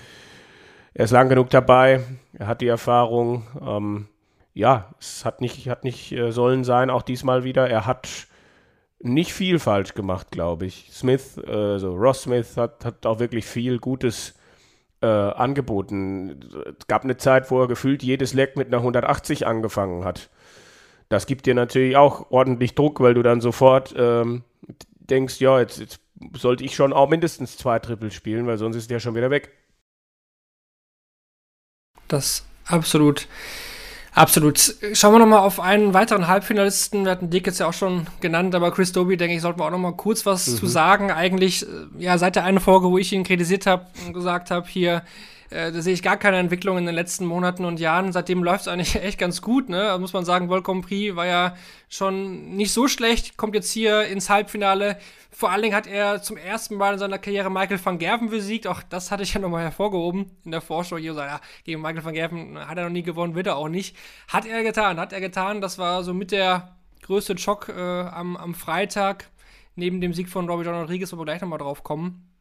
er 0.94 1.04
ist 1.04 1.10
lang 1.10 1.28
genug 1.28 1.50
dabei, 1.50 2.04
er 2.34 2.46
hat 2.46 2.60
die 2.60 2.68
Erfahrung. 2.68 3.46
Ähm, 3.60 4.08
ja, 4.54 4.94
es 5.00 5.24
hat 5.24 5.40
nicht, 5.40 5.68
hat 5.68 5.84
nicht 5.84 6.12
äh, 6.12 6.30
sollen 6.30 6.64
sein, 6.64 6.90
auch 6.90 7.02
diesmal 7.02 7.44
wieder. 7.44 7.68
Er 7.68 7.86
hat 7.86 8.26
nicht 9.00 9.32
viel 9.32 9.58
falsch 9.58 9.94
gemacht, 9.94 10.30
glaube 10.30 10.66
ich. 10.66 10.90
Smith, 10.92 11.38
also 11.38 11.94
Ross 11.96 12.22
Smith 12.22 12.56
hat, 12.56 12.84
hat 12.84 13.04
auch 13.06 13.18
wirklich 13.18 13.46
viel 13.46 13.78
Gutes 13.78 14.34
äh, 15.00 15.06
angeboten. 15.06 16.40
Es 16.78 16.86
gab 16.86 17.02
eine 17.02 17.16
Zeit, 17.16 17.50
wo 17.50 17.60
er 17.60 17.68
gefühlt 17.68 18.02
jedes 18.02 18.34
Leck 18.34 18.56
mit 18.56 18.68
einer 18.68 18.78
180 18.78 19.46
angefangen 19.46 20.04
hat. 20.04 20.30
Das 21.08 21.26
gibt 21.26 21.46
dir 21.46 21.54
natürlich 21.54 21.96
auch 21.96 22.30
ordentlich 22.30 22.74
Druck, 22.74 23.00
weil 23.00 23.14
du 23.14 23.22
dann 23.22 23.40
sofort 23.40 23.94
ähm, 23.98 24.44
denkst, 25.00 25.40
ja, 25.40 25.58
jetzt, 25.58 25.78
jetzt 25.78 26.00
sollte 26.36 26.64
ich 26.64 26.74
schon 26.74 26.92
auch 26.92 27.08
mindestens 27.08 27.56
zwei 27.56 27.78
Triple 27.80 28.10
spielen, 28.10 28.46
weil 28.46 28.58
sonst 28.58 28.76
ist 28.76 28.90
der 28.90 29.00
schon 29.00 29.14
wieder 29.14 29.30
weg. 29.30 29.50
Das 32.08 32.46
absolut 32.66 33.26
Absolut. 34.14 34.74
Schauen 34.92 35.14
wir 35.14 35.18
nochmal 35.18 35.38
auf 35.40 35.58
einen 35.58 35.94
weiteren 35.94 36.28
Halbfinalisten. 36.28 37.04
Wir 37.04 37.12
hatten 37.12 37.30
Dick 37.30 37.46
jetzt 37.46 37.60
ja 37.60 37.66
auch 37.66 37.72
schon 37.72 38.06
genannt, 38.20 38.54
aber 38.54 38.70
Chris 38.70 38.92
Doby, 38.92 39.16
denke 39.16 39.36
ich, 39.36 39.40
sollten 39.40 39.58
wir 39.58 39.64
auch 39.64 39.70
nochmal 39.70 39.96
kurz 39.96 40.26
was 40.26 40.46
mhm. 40.46 40.56
zu 40.56 40.66
sagen. 40.66 41.10
Eigentlich, 41.10 41.62
äh, 41.62 41.66
ja, 41.98 42.18
seit 42.18 42.36
der 42.36 42.44
einen 42.44 42.60
Folge, 42.60 42.90
wo 42.90 42.98
ich 42.98 43.12
ihn 43.12 43.24
kritisiert 43.24 43.64
habe 43.66 43.86
und 44.06 44.12
gesagt 44.12 44.50
habe, 44.50 44.68
hier, 44.68 45.02
äh, 45.52 45.70
da 45.70 45.82
sehe 45.82 45.92
ich 45.92 46.02
gar 46.02 46.16
keine 46.16 46.38
Entwicklung 46.38 46.78
in 46.78 46.86
den 46.86 46.94
letzten 46.94 47.26
Monaten 47.26 47.64
und 47.64 47.78
Jahren. 47.78 48.12
Seitdem 48.12 48.42
läuft 48.42 48.62
es 48.62 48.68
eigentlich 48.68 48.94
echt 49.02 49.18
ganz 49.18 49.42
gut. 49.42 49.68
Ne? 49.68 49.78
Da 49.78 49.98
muss 49.98 50.12
man 50.12 50.24
sagen, 50.24 50.48
Volcom 50.48 50.82
Prix 50.82 51.14
war 51.14 51.26
ja 51.26 51.56
schon 51.88 52.56
nicht 52.56 52.72
so 52.72 52.88
schlecht, 52.88 53.36
kommt 53.36 53.54
jetzt 53.54 53.70
hier 53.70 54.06
ins 54.06 54.30
Halbfinale. 54.30 54.98
Vor 55.30 55.50
allen 55.50 55.62
Dingen 55.62 55.74
hat 55.74 55.86
er 55.86 56.22
zum 56.22 56.36
ersten 56.36 56.76
Mal 56.76 56.94
in 56.94 56.98
seiner 56.98 57.18
Karriere 57.18 57.50
Michael 57.50 57.84
van 57.84 57.98
Gerven 57.98 58.30
besiegt. 58.30 58.66
Auch 58.66 58.82
das 58.82 59.10
hatte 59.10 59.22
ich 59.22 59.34
ja 59.34 59.40
nochmal 59.40 59.62
hervorgehoben 59.62 60.30
in 60.44 60.50
der 60.50 60.60
Vorschau. 60.60 60.96
Hier 60.96 61.14
ja, 61.14 61.40
gegen 61.64 61.80
Michael 61.80 62.04
van 62.04 62.14
Gerven 62.14 62.58
hat 62.58 62.78
er 62.78 62.84
noch 62.84 62.90
nie 62.90 63.02
gewonnen, 63.02 63.34
wird 63.34 63.46
er 63.46 63.56
auch 63.56 63.68
nicht. 63.68 63.96
Hat 64.28 64.46
er 64.46 64.62
getan, 64.62 64.98
hat 64.98 65.12
er 65.12 65.20
getan. 65.20 65.60
Das 65.60 65.78
war 65.78 66.02
so 66.02 66.14
mit 66.14 66.32
der 66.32 66.76
größte 67.02 67.36
Schock 67.38 67.68
äh, 67.68 67.80
am, 67.80 68.36
am 68.36 68.54
Freitag, 68.54 69.28
neben 69.76 70.00
dem 70.00 70.14
Sieg 70.14 70.28
von 70.28 70.48
Robbie 70.48 70.64
John 70.64 70.74
Rodriguez, 70.74 71.12
wo 71.12 71.18
wir 71.18 71.24
gleich 71.24 71.40
nochmal 71.40 71.58
drauf 71.58 71.82
kommen 71.82 72.31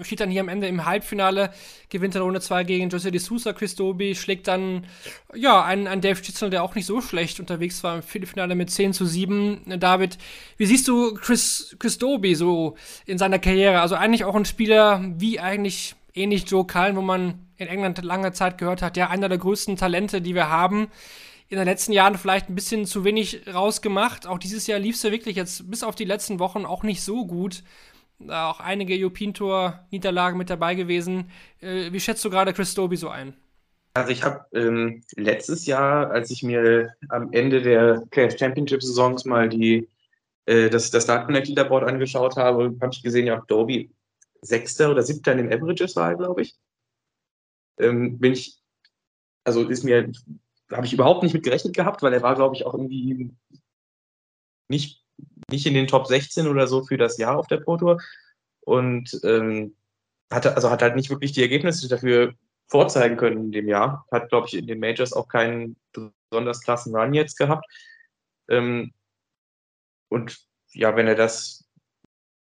steht 0.00 0.20
dann 0.20 0.30
hier 0.30 0.40
am 0.40 0.48
Ende 0.48 0.68
im 0.68 0.86
Halbfinale, 0.86 1.52
gewinnt 1.90 2.14
er 2.14 2.22
Runde 2.22 2.40
2 2.40 2.64
gegen 2.64 2.88
Jose 2.88 3.10
de 3.10 3.20
Sousa. 3.20 3.52
Chris 3.52 3.74
Doby 3.74 4.14
schlägt 4.14 4.48
dann, 4.48 4.86
ja, 5.34 5.62
einen, 5.62 5.86
einen 5.86 6.00
Dave 6.00 6.16
Stitzel, 6.16 6.48
der 6.48 6.62
auch 6.62 6.74
nicht 6.74 6.86
so 6.86 7.02
schlecht 7.02 7.40
unterwegs 7.40 7.84
war 7.84 7.96
im 7.96 8.02
Viertelfinale 8.02 8.54
mit 8.54 8.70
10 8.70 8.94
zu 8.94 9.04
7. 9.04 9.78
David, 9.78 10.16
wie 10.56 10.64
siehst 10.64 10.88
du 10.88 11.14
Chris, 11.14 11.76
Chris 11.78 11.98
Doby 11.98 12.34
so 12.34 12.76
in 13.04 13.18
seiner 13.18 13.38
Karriere? 13.38 13.82
Also 13.82 13.94
eigentlich 13.94 14.24
auch 14.24 14.34
ein 14.34 14.46
Spieler 14.46 15.04
wie 15.18 15.38
eigentlich 15.40 15.94
ähnlich 16.14 16.48
Joe 16.48 16.66
Cullen, 16.66 16.96
wo 16.96 17.02
man 17.02 17.46
in 17.58 17.68
England 17.68 18.02
lange 18.02 18.32
Zeit 18.32 18.56
gehört 18.56 18.80
hat, 18.80 18.96
ja, 18.96 19.10
einer 19.10 19.28
der 19.28 19.38
größten 19.38 19.76
Talente, 19.76 20.22
die 20.22 20.34
wir 20.34 20.48
haben. 20.48 20.88
In 21.50 21.58
den 21.58 21.66
letzten 21.66 21.92
Jahren 21.92 22.16
vielleicht 22.16 22.48
ein 22.48 22.54
bisschen 22.54 22.86
zu 22.86 23.04
wenig 23.04 23.42
rausgemacht. 23.52 24.26
Auch 24.26 24.38
dieses 24.38 24.66
Jahr 24.66 24.78
lief 24.78 24.96
es 24.96 25.02
ja 25.02 25.12
wirklich 25.12 25.36
jetzt 25.36 25.70
bis 25.70 25.82
auf 25.82 25.94
die 25.94 26.06
letzten 26.06 26.38
Wochen 26.38 26.64
auch 26.64 26.82
nicht 26.82 27.02
so 27.02 27.26
gut 27.26 27.62
auch 28.30 28.60
einige 28.60 28.94
European 28.94 29.34
Tour 29.34 29.80
Niederlagen 29.90 30.38
mit 30.38 30.50
dabei 30.50 30.74
gewesen. 30.74 31.30
Äh, 31.60 31.92
wie 31.92 32.00
schätzt 32.00 32.24
du 32.24 32.30
gerade 32.30 32.52
Chris 32.52 32.74
Doby 32.74 32.96
so 32.96 33.08
ein? 33.08 33.34
Also 33.94 34.10
ich 34.10 34.22
habe 34.22 34.46
ähm, 34.52 35.02
letztes 35.16 35.66
Jahr, 35.66 36.10
als 36.10 36.30
ich 36.30 36.42
mir 36.42 36.94
am 37.10 37.32
Ende 37.32 37.60
der 37.60 38.02
KF 38.10 38.38
Championship 38.38 38.82
Saisons 38.82 39.24
mal 39.24 39.48
die 39.48 39.88
äh, 40.46 40.70
das, 40.70 40.88
Start 40.88 41.26
Connect 41.26 41.48
Leaderboard 41.48 41.84
angeschaut 41.84 42.36
habe, 42.36 42.76
habe 42.80 42.92
ich 42.92 43.02
gesehen, 43.02 43.26
ja, 43.26 43.42
Doby 43.46 43.90
Sechster 44.40 44.90
oder 44.90 45.02
Siebter 45.02 45.32
in 45.32 45.38
den 45.38 45.52
Averages 45.52 45.94
war, 45.94 46.14
glaube 46.16 46.42
ich. 46.42 46.56
Ähm, 47.78 48.18
bin 48.18 48.32
ich, 48.32 48.58
also 49.44 49.68
ist 49.68 49.84
mir, 49.84 50.10
habe 50.72 50.86
ich 50.86 50.92
überhaupt 50.92 51.22
nicht 51.22 51.32
mit 51.32 51.44
gerechnet 51.44 51.74
gehabt, 51.74 52.02
weil 52.02 52.12
er 52.12 52.22
war, 52.22 52.34
glaube 52.34 52.56
ich, 52.56 52.64
auch 52.64 52.74
irgendwie 52.74 53.30
nicht 54.68 55.01
nicht 55.50 55.66
in 55.66 55.74
den 55.74 55.86
Top 55.86 56.06
16 56.06 56.46
oder 56.46 56.66
so 56.66 56.84
für 56.84 56.96
das 56.96 57.18
Jahr 57.18 57.38
auf 57.38 57.46
der 57.46 57.58
Pro 57.58 57.76
Tour 57.76 58.00
und 58.60 59.20
ähm, 59.24 59.74
hatte, 60.30 60.54
also 60.54 60.70
hat 60.70 60.82
halt 60.82 60.96
nicht 60.96 61.10
wirklich 61.10 61.32
die 61.32 61.42
Ergebnisse 61.42 61.88
dafür 61.88 62.34
vorzeigen 62.68 63.16
können 63.16 63.46
in 63.46 63.52
dem 63.52 63.68
Jahr. 63.68 64.06
Hat, 64.10 64.30
glaube 64.30 64.48
ich, 64.48 64.54
in 64.54 64.66
den 64.66 64.80
Majors 64.80 65.12
auch 65.12 65.28
keinen 65.28 65.76
besonders 65.92 66.62
klassen 66.62 66.96
Run 66.96 67.12
jetzt 67.14 67.36
gehabt. 67.36 67.66
Ähm, 68.48 68.92
und 70.08 70.38
ja, 70.72 70.96
wenn 70.96 71.06
er 71.06 71.14
das 71.14 71.68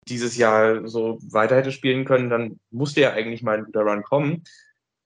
dieses 0.08 0.36
Jahr 0.36 0.88
so 0.88 1.18
weiter 1.22 1.56
hätte 1.56 1.72
spielen 1.72 2.04
können, 2.04 2.30
dann 2.30 2.60
musste 2.70 3.00
ja 3.00 3.12
eigentlich 3.12 3.42
mal 3.42 3.58
ein 3.58 3.64
guter 3.64 3.82
Run 3.82 4.02
kommen. 4.02 4.44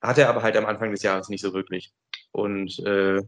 Hat 0.03 0.19
er 0.19 0.29
aber 0.29 0.43
halt 0.43 0.57
am 0.57 0.67
Anfang 0.67 0.91
des 0.91 1.03
Jahres 1.03 1.29
nicht 1.29 1.41
so 1.41 1.55
wirklich. 1.55 1.93
Und 2.33 2.79
äh, 2.81 3.23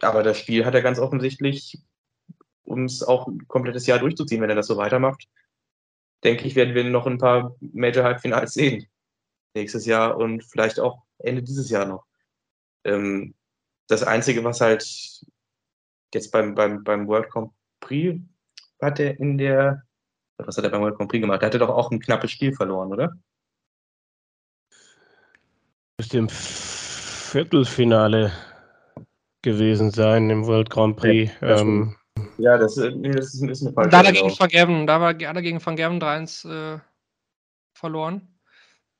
aber 0.00 0.22
das 0.22 0.38
Spiel 0.38 0.64
hat 0.64 0.74
er 0.74 0.82
ganz 0.82 0.98
offensichtlich, 0.98 1.78
um 2.64 2.84
es 2.84 3.02
auch 3.02 3.26
ein 3.26 3.46
komplettes 3.48 3.86
Jahr 3.86 3.98
durchzuziehen, 3.98 4.40
wenn 4.40 4.50
er 4.50 4.56
das 4.56 4.66
so 4.66 4.76
weitermacht. 4.76 5.26
Denke 6.24 6.46
ich, 6.46 6.54
werden 6.54 6.74
wir 6.74 6.84
noch 6.84 7.06
ein 7.06 7.18
paar 7.18 7.56
Major 7.60 8.04
Halbfinals 8.04 8.54
sehen. 8.54 8.86
Nächstes 9.54 9.86
Jahr 9.86 10.16
und 10.16 10.44
vielleicht 10.44 10.80
auch 10.80 11.02
Ende 11.18 11.42
dieses 11.42 11.70
Jahr 11.70 11.86
noch. 11.86 12.04
Ähm, 12.84 13.34
das 13.88 14.02
Einzige, 14.02 14.44
was 14.44 14.60
halt 14.60 14.84
jetzt 16.14 16.30
beim, 16.30 16.54
beim, 16.54 16.84
beim 16.84 17.08
World 17.08 17.30
Grand 17.30 17.50
Prix 17.80 18.20
hat 18.80 19.00
er 19.00 19.18
in 19.18 19.38
der, 19.38 19.82
was 20.36 20.56
hat 20.56 20.64
er 20.64 20.70
beim 20.70 20.82
World 20.82 20.96
Grand 20.96 21.10
Prix 21.10 21.22
gemacht? 21.22 21.42
Er 21.42 21.50
doch 21.50 21.70
auch 21.70 21.90
ein 21.90 22.00
knappes 22.00 22.30
Spiel 22.30 22.54
verloren, 22.54 22.92
oder? 22.92 23.16
Müsste 25.98 26.18
im 26.18 26.28
Viertelfinale 26.28 28.32
gewesen 29.48 29.90
sein 29.90 30.30
im 30.30 30.46
World 30.46 30.70
Grand 30.70 30.96
Prix. 30.96 31.32
Ja, 31.40 31.58
ähm, 31.58 31.96
ja 32.36 32.58
das, 32.58 32.74
das, 32.74 32.94
ist, 32.94 33.42
ist 33.42 33.62
eine 33.62 33.72
falsche 33.72 33.90
Da 33.90 33.98
hat 33.98 34.06
er 34.06 34.12
gegen 34.12 34.26
Erinnerung. 34.26 34.40
Van 34.40 34.48
Gerven, 34.48 34.86
da 34.86 35.00
war, 35.00 35.08
hat 35.14 35.36
er 35.36 35.42
gegen 35.42 35.64
Van 35.64 35.76
Gerven 35.76 36.00
3-1 36.00 36.74
äh, 36.76 36.78
verloren. 37.74 38.28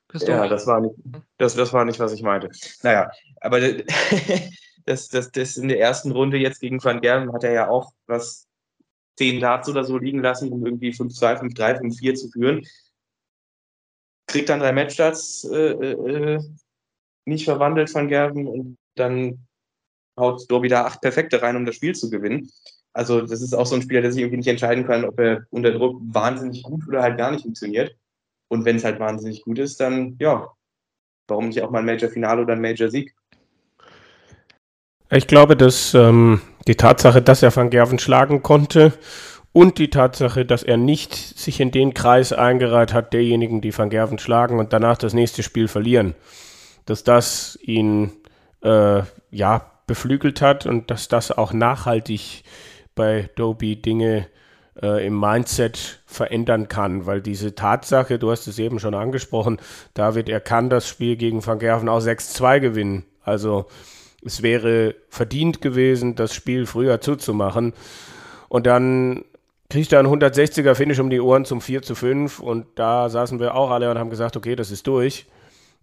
Christoph. 0.09 0.31
Ja, 0.31 0.49
das 0.49 0.67
war 0.67 0.81
nicht, 0.81 0.95
das, 1.37 1.55
das 1.55 1.73
war 1.73 1.85
nicht, 1.85 2.01
was 2.01 2.13
ich 2.13 2.23
meinte. 2.23 2.49
Naja, 2.83 3.11
aber 3.43 3.61
das, 4.87 5.09
das, 5.09 5.31
das 5.31 5.57
in 5.59 5.69
der 5.69 5.81
ersten 5.81 6.13
Runde 6.13 6.39
jetzt 6.39 6.61
gegen 6.61 6.83
Van 6.83 7.03
Gerven 7.03 7.33
hat 7.33 7.45
er 7.45 7.53
ja 7.53 7.69
auch 7.69 7.93
was 8.07 8.47
10 9.19 9.41
Darts 9.41 9.69
oder 9.69 9.85
so 9.85 9.99
liegen 9.99 10.23
lassen, 10.23 10.51
um 10.51 10.65
irgendwie 10.65 10.91
5-2, 10.91 11.41
5-3, 11.55 11.81
5-4 11.81 12.15
zu 12.15 12.31
führen. 12.31 12.67
Kriegt 14.27 14.49
dann 14.49 14.61
drei 14.61 14.73
Matchstarts 14.73 15.45
äh, 15.45 15.73
äh, 15.73 16.41
nicht 17.27 17.45
verwandelt 17.45 17.93
Van 17.95 18.09
Gerven 18.09 18.47
und 18.47 18.79
dann 18.95 19.48
haut 20.19 20.51
Dobi 20.51 20.69
da 20.69 20.85
acht 20.85 21.01
Perfekte 21.01 21.41
rein, 21.43 21.57
um 21.57 21.65
das 21.65 21.75
Spiel 21.77 21.95
zu 21.95 22.11
gewinnen. 22.11 22.51
Also 22.93 23.21
das 23.21 23.43
ist 23.43 23.55
auch 23.55 23.67
so 23.67 23.77
ein 23.77 23.83
Spieler, 23.83 24.03
der 24.03 24.13
sich 24.13 24.23
irgendwie 24.23 24.39
nicht 24.39 24.49
entscheiden 24.49 24.87
kann, 24.87 25.05
ob 25.05 25.19
er 25.21 25.47
unter 25.51 25.73
Druck 25.73 26.01
wahnsinnig 26.03 26.63
gut 26.63 26.87
oder 26.89 27.03
halt 27.03 27.17
gar 27.17 27.31
nicht 27.31 27.43
funktioniert. 27.43 27.95
Und 28.49 28.65
wenn 28.65 28.77
es 28.77 28.85
halt 28.85 28.99
wahnsinnig 28.99 29.43
gut 29.43 29.59
ist, 29.59 29.79
dann 29.81 30.17
ja, 30.19 30.49
warum 31.29 31.49
nicht 31.49 31.63
auch 31.63 31.71
mal 31.71 31.81
ein 31.81 31.85
Major-Finale 31.85 32.43
oder 32.43 32.55
ein 32.55 32.61
Major-Sieg? 32.61 33.15
Ich 35.11 35.27
glaube, 35.27 35.57
dass 35.57 35.95
ähm, 35.95 36.41
die 36.67 36.75
Tatsache, 36.75 37.23
dass 37.23 37.43
er 37.43 37.55
Van 37.55 37.71
Gerven 37.71 37.99
schlagen 37.99 38.43
konnte 38.43 38.93
und 39.53 39.79
die 39.79 39.91
Tatsache, 39.91 40.45
dass 40.45 40.63
er 40.63 40.77
nicht 40.77 41.15
sich 41.15 41.61
in 41.61 41.71
den 41.71 41.95
Kreis 41.95 42.33
eingereiht 42.33 42.93
hat, 42.93 43.13
derjenigen, 43.13 43.61
die 43.61 43.77
Van 43.77 43.91
Gerven 43.91 44.19
schlagen 44.19 44.59
und 44.59 44.73
danach 44.73 44.99
das 44.99 45.15
nächste 45.15 45.43
Spiel 45.43 45.69
verlieren, 45.69 46.15
dass 46.85 47.05
das 47.05 47.59
ihn 47.63 48.13
äh, 48.63 49.03
ja 49.31 49.78
beflügelt 49.89 50.41
hat 50.41 50.67
und 50.67 50.93
dass 50.93 51.09
das 51.09 51.33
auch 51.33 51.53
nachhaltig 51.53 52.45
bei 52.95 53.29
Doby 53.35 53.75
Dinge 53.75 54.29
äh, 54.81 55.05
im 55.05 55.19
Mindset 55.19 56.01
verändern 56.07 56.69
kann, 56.69 57.07
weil 57.07 57.21
diese 57.21 57.57
Tatsache, 57.57 58.21
du 58.21 58.31
hast 58.31 58.47
es 58.47 58.61
eben 58.61 58.79
schon 58.79 58.95
angesprochen, 58.95 59.59
David, 59.95 60.29
er 60.29 60.41
kann 60.41 60.71
das 60.71 60.89
Spiel 60.89 61.17
gegen 61.17 61.45
Van 61.45 61.59
Gerven 61.59 61.89
auch 61.89 62.01
6-2 62.01 62.61
gewinnen. 62.61 63.05
Also 63.23 63.67
es 64.25 64.43
wäre 64.43 64.95
verdient 65.09 65.61
gewesen, 65.61 66.15
das 66.15 66.35
Spiel 66.35 66.67
früher 66.67 67.01
zuzumachen. 67.01 67.73
Und 68.49 68.67
dann 68.67 69.25
kriegt 69.71 69.93
er 69.93 69.99
einen 69.99 70.09
160er 70.09 70.75
Finish 70.75 70.99
um 70.99 71.11
die 71.11 71.21
Ohren 71.21 71.45
zum 71.45 71.61
4 71.61 71.83
zu 71.83 71.95
5 71.95 72.41
und 72.41 72.67
da 72.77 73.09
saßen 73.09 73.39
wir 73.39 73.55
auch 73.55 73.71
alle 73.71 73.91
und 73.91 73.99
haben 73.99 74.11
gesagt, 74.11 74.37
okay, 74.37 74.57
das 74.57 74.71
ist 74.71 74.87
durch. 74.87 75.27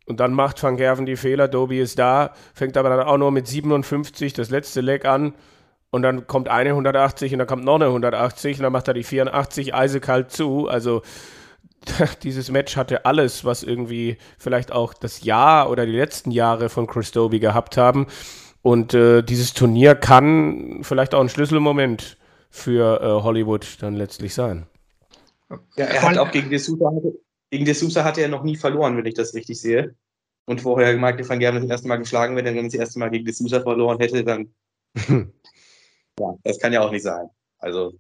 Und 0.06 0.20
dann 0.20 0.34
macht 0.34 0.62
Van 0.62 0.78
Gerven 0.78 1.06
die 1.06 1.16
Fehler, 1.16 1.48
Doby 1.48 1.80
ist 1.80 1.98
da, 1.98 2.34
fängt 2.54 2.78
aber 2.78 2.90
dann 2.90 3.08
auch 3.08 3.18
nur 3.18 3.32
mit 3.32 3.48
57 3.48 4.34
das 4.34 4.50
letzte 4.50 4.82
Leg 4.82 5.06
an 5.06 5.34
und 5.90 6.02
dann 6.02 6.28
kommt 6.28 6.48
eine 6.50 6.72
180 6.72 7.34
und 7.34 7.40
dann 7.40 7.48
kommt 7.48 7.64
noch 7.64 7.76
eine 7.76 7.86
180 7.86 8.58
und 8.58 8.64
dann 8.64 8.74
macht 8.74 8.88
er 8.88 8.94
die 8.94 9.04
84 9.04 9.74
eisekalt 9.74 10.32
zu. 10.32 10.68
Also 10.68 11.02
dieses 12.24 12.52
Match 12.52 12.76
hatte 12.76 13.06
alles, 13.06 13.46
was 13.46 13.64
irgendwie 13.64 14.18
vielleicht 14.38 14.72
auch 14.72 14.94
das 14.94 15.24
Jahr 15.24 15.70
oder 15.70 15.86
die 15.86 15.96
letzten 15.96 16.32
Jahre 16.32 16.70
von 16.70 16.86
Chris 16.86 17.12
Doby 17.12 17.40
gehabt 17.40 17.78
haben. 17.78 18.08
Und 18.62 18.94
äh, 18.94 19.22
dieses 19.22 19.54
Turnier 19.54 19.96
kann 19.96 20.80
vielleicht 20.82 21.14
auch 21.16 21.22
ein 21.22 21.30
Schlüsselmoment 21.30 22.18
für 22.50 23.02
äh, 23.02 23.24
Hollywood 23.24 23.78
dann 23.82 23.96
letztlich 23.96 24.34
sein. 24.34 24.66
Ja, 25.78 25.86
er 25.86 26.02
hat 26.02 26.18
auch 26.18 26.32
gegen 26.32 26.50
D'Souza, 26.50 27.14
gegen 27.58 27.66
D'Souza 27.66 28.04
hat 28.04 28.18
er 28.18 28.28
noch 28.28 28.44
nie 28.44 28.58
verloren, 28.58 28.98
wenn 28.98 29.06
ich 29.06 29.14
das 29.14 29.34
richtig 29.34 29.60
sehe. 29.60 29.96
Und 30.46 30.62
vorher 30.62 30.96
Michael 30.98 31.28
van 31.28 31.40
Gerven 31.40 31.62
das 31.62 31.70
erste 31.70 31.88
Mal 31.88 31.98
geschlagen, 31.98 32.36
wenn 32.36 32.46
er 32.46 32.54
dann 32.54 32.66
das 32.66 32.74
erste 32.74 33.00
Mal 33.00 33.10
gegen 33.10 33.26
D'Souza 33.26 33.62
verloren 33.64 34.00
hätte, 34.00 34.24
dann 34.24 34.54
ja, 36.20 36.36
das 36.44 36.60
kann 36.60 36.74
ja 36.74 36.82
auch 36.82 36.92
nicht 36.92 37.04
sein. 37.04 37.30
Also 37.58 37.94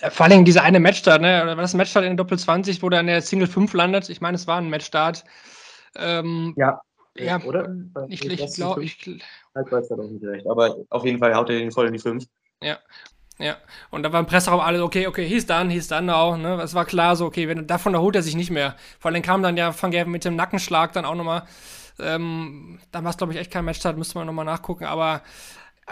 Äh, 0.00 0.10
Vor 0.10 0.26
allem 0.26 0.44
diese 0.44 0.62
eine 0.62 0.80
Matchstart, 0.80 1.20
ne? 1.20 1.42
Oder 1.42 1.56
war 1.56 1.62
das 1.62 1.74
ein 1.74 1.78
Matchstart 1.78 2.04
in 2.04 2.16
der 2.16 2.24
Doppel 2.24 2.38
20, 2.38 2.82
wo 2.82 2.88
er 2.88 3.00
in 3.00 3.06
der 3.06 3.22
Single 3.22 3.46
5 3.46 3.72
landet? 3.72 4.08
Ich 4.08 4.20
meine, 4.20 4.36
es 4.36 4.46
war 4.46 4.58
ein 4.58 4.70
Matchstart. 4.70 5.24
Ähm, 5.96 6.54
ja, 6.56 6.80
ja, 7.14 7.42
oder? 7.42 7.74
Ich, 8.08 8.24
ich 8.24 8.54
glaube, 8.54 8.84
ich, 8.84 8.98
Halt 9.54 9.72
weiß 9.72 9.90
er 9.90 9.96
doch 9.96 10.08
nicht 10.08 10.24
recht. 10.24 10.46
Aber 10.46 10.76
auf 10.90 11.04
jeden 11.04 11.18
Fall 11.18 11.34
haut 11.34 11.48
er 11.50 11.58
den 11.58 11.72
voll 11.72 11.86
in 11.86 11.94
die 11.94 11.98
5. 11.98 12.26
Ja. 12.62 12.78
Ja, 13.38 13.58
und 13.90 14.02
da 14.02 14.12
war 14.12 14.20
im 14.20 14.26
Presseraum 14.26 14.60
alles, 14.60 14.80
okay, 14.80 15.06
okay, 15.06 15.28
he's 15.28 15.44
done, 15.44 15.70
he's 15.70 15.88
done 15.88 16.06
now, 16.06 16.36
ne, 16.38 16.58
es 16.62 16.72
war 16.72 16.86
klar 16.86 17.16
so, 17.16 17.26
okay, 17.26 17.48
wenn, 17.48 17.66
davon 17.66 17.92
erholt 17.92 18.16
er 18.16 18.22
sich 18.22 18.34
nicht 18.34 18.50
mehr. 18.50 18.76
Vor 18.98 19.10
allem 19.10 19.20
kam 19.20 19.42
dann 19.42 19.58
ja 19.58 19.74
Van 19.78 19.90
Gerven 19.90 20.10
mit 20.10 20.24
dem 20.24 20.36
Nackenschlag 20.36 20.94
dann 20.94 21.04
auch 21.04 21.14
nochmal, 21.14 21.42
ähm, 21.98 22.78
dann 22.92 23.04
war 23.04 23.10
es, 23.10 23.18
glaube 23.18 23.34
ich, 23.34 23.38
echt 23.38 23.50
kein 23.50 23.66
Matchstart, 23.66 23.98
müsste 23.98 24.16
man 24.16 24.26
nochmal 24.26 24.46
nachgucken, 24.46 24.84
aber 24.84 25.22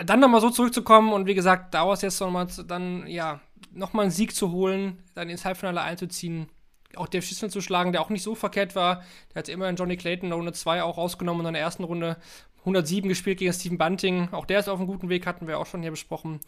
dann 0.07 0.21
nochmal 0.21 0.41
so 0.41 0.49
zurückzukommen 0.49 1.13
und 1.13 1.27
wie 1.27 1.35
gesagt, 1.35 1.75
daraus 1.75 2.01
jetzt 2.01 2.19
nochmal 2.21 2.47
dann, 2.67 3.07
ja, 3.07 3.41
nochmal 3.73 4.05
einen 4.05 4.11
Sieg 4.11 4.35
zu 4.35 4.51
holen, 4.51 5.03
dann 5.15 5.29
ins 5.29 5.45
Halbfinale 5.45 5.83
einzuziehen, 5.83 6.49
auch 6.97 7.09
Dave 7.09 7.23
Schissel 7.23 7.51
zu 7.51 7.61
schlagen, 7.61 7.93
der 7.93 8.01
auch 8.01 8.09
nicht 8.09 8.23
so 8.23 8.35
verkehrt 8.35 8.75
war, 8.75 9.03
der 9.35 9.41
hat 9.41 9.49
immerhin 9.51 9.77
Johnny 9.77 9.99
Clayton 9.99 10.25
in 10.25 10.31
der 10.31 10.39
Runde 10.39 10.53
2 10.55 10.83
auch 10.83 10.97
rausgenommen 10.97 11.45
in 11.45 11.53
der 11.53 11.63
ersten 11.63 11.85
Runde 11.85 12.17
107 12.61 13.07
gespielt 13.07 13.39
gegen 13.39 13.53
Stephen 13.53 13.77
Bunting, 13.77 14.31
auch 14.33 14.47
der 14.47 14.61
ist 14.61 14.69
auf 14.69 14.79
einem 14.79 14.89
guten 14.89 15.11
Weg, 15.11 15.27
hatten 15.27 15.47
wir 15.47 15.59
auch 15.59 15.67
schon 15.67 15.83
hier 15.83 15.91
besprochen. 15.91 16.41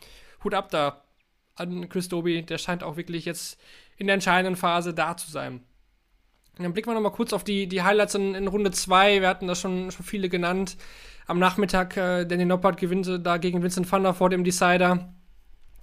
Hut 0.46 0.54
ab 0.54 0.70
da 0.70 1.02
an 1.56 1.88
Chris 1.88 2.08
Doby, 2.08 2.42
der 2.42 2.58
scheint 2.58 2.84
auch 2.84 2.96
wirklich 2.96 3.24
jetzt 3.24 3.58
in 3.96 4.06
der 4.06 4.14
entscheidenden 4.14 4.56
Phase 4.56 4.94
da 4.94 5.16
zu 5.16 5.30
sein. 5.30 5.54
Und 6.56 6.62
dann 6.62 6.72
blicken 6.72 6.88
wir 6.88 6.94
nochmal 6.94 7.12
kurz 7.12 7.32
auf 7.32 7.44
die, 7.44 7.66
die 7.66 7.82
Highlights 7.82 8.14
in, 8.14 8.34
in 8.34 8.46
Runde 8.46 8.70
2. 8.70 9.20
Wir 9.20 9.28
hatten 9.28 9.48
da 9.48 9.54
schon, 9.54 9.90
schon 9.90 10.04
viele 10.04 10.28
genannt. 10.28 10.76
Am 11.26 11.38
Nachmittag, 11.38 11.96
äh, 11.96 12.24
Danny 12.24 12.44
Noppert 12.44 12.78
gewinnt 12.78 13.10
da 13.24 13.36
gegen 13.38 13.62
Vincent 13.62 13.90
van 13.90 14.04
der 14.04 14.18
Voort 14.18 14.32
im 14.32 14.44
Decider. 14.44 15.12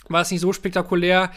War 0.08 0.22
es 0.22 0.32
nicht 0.32 0.40
so 0.40 0.54
spektakulär. 0.54 1.32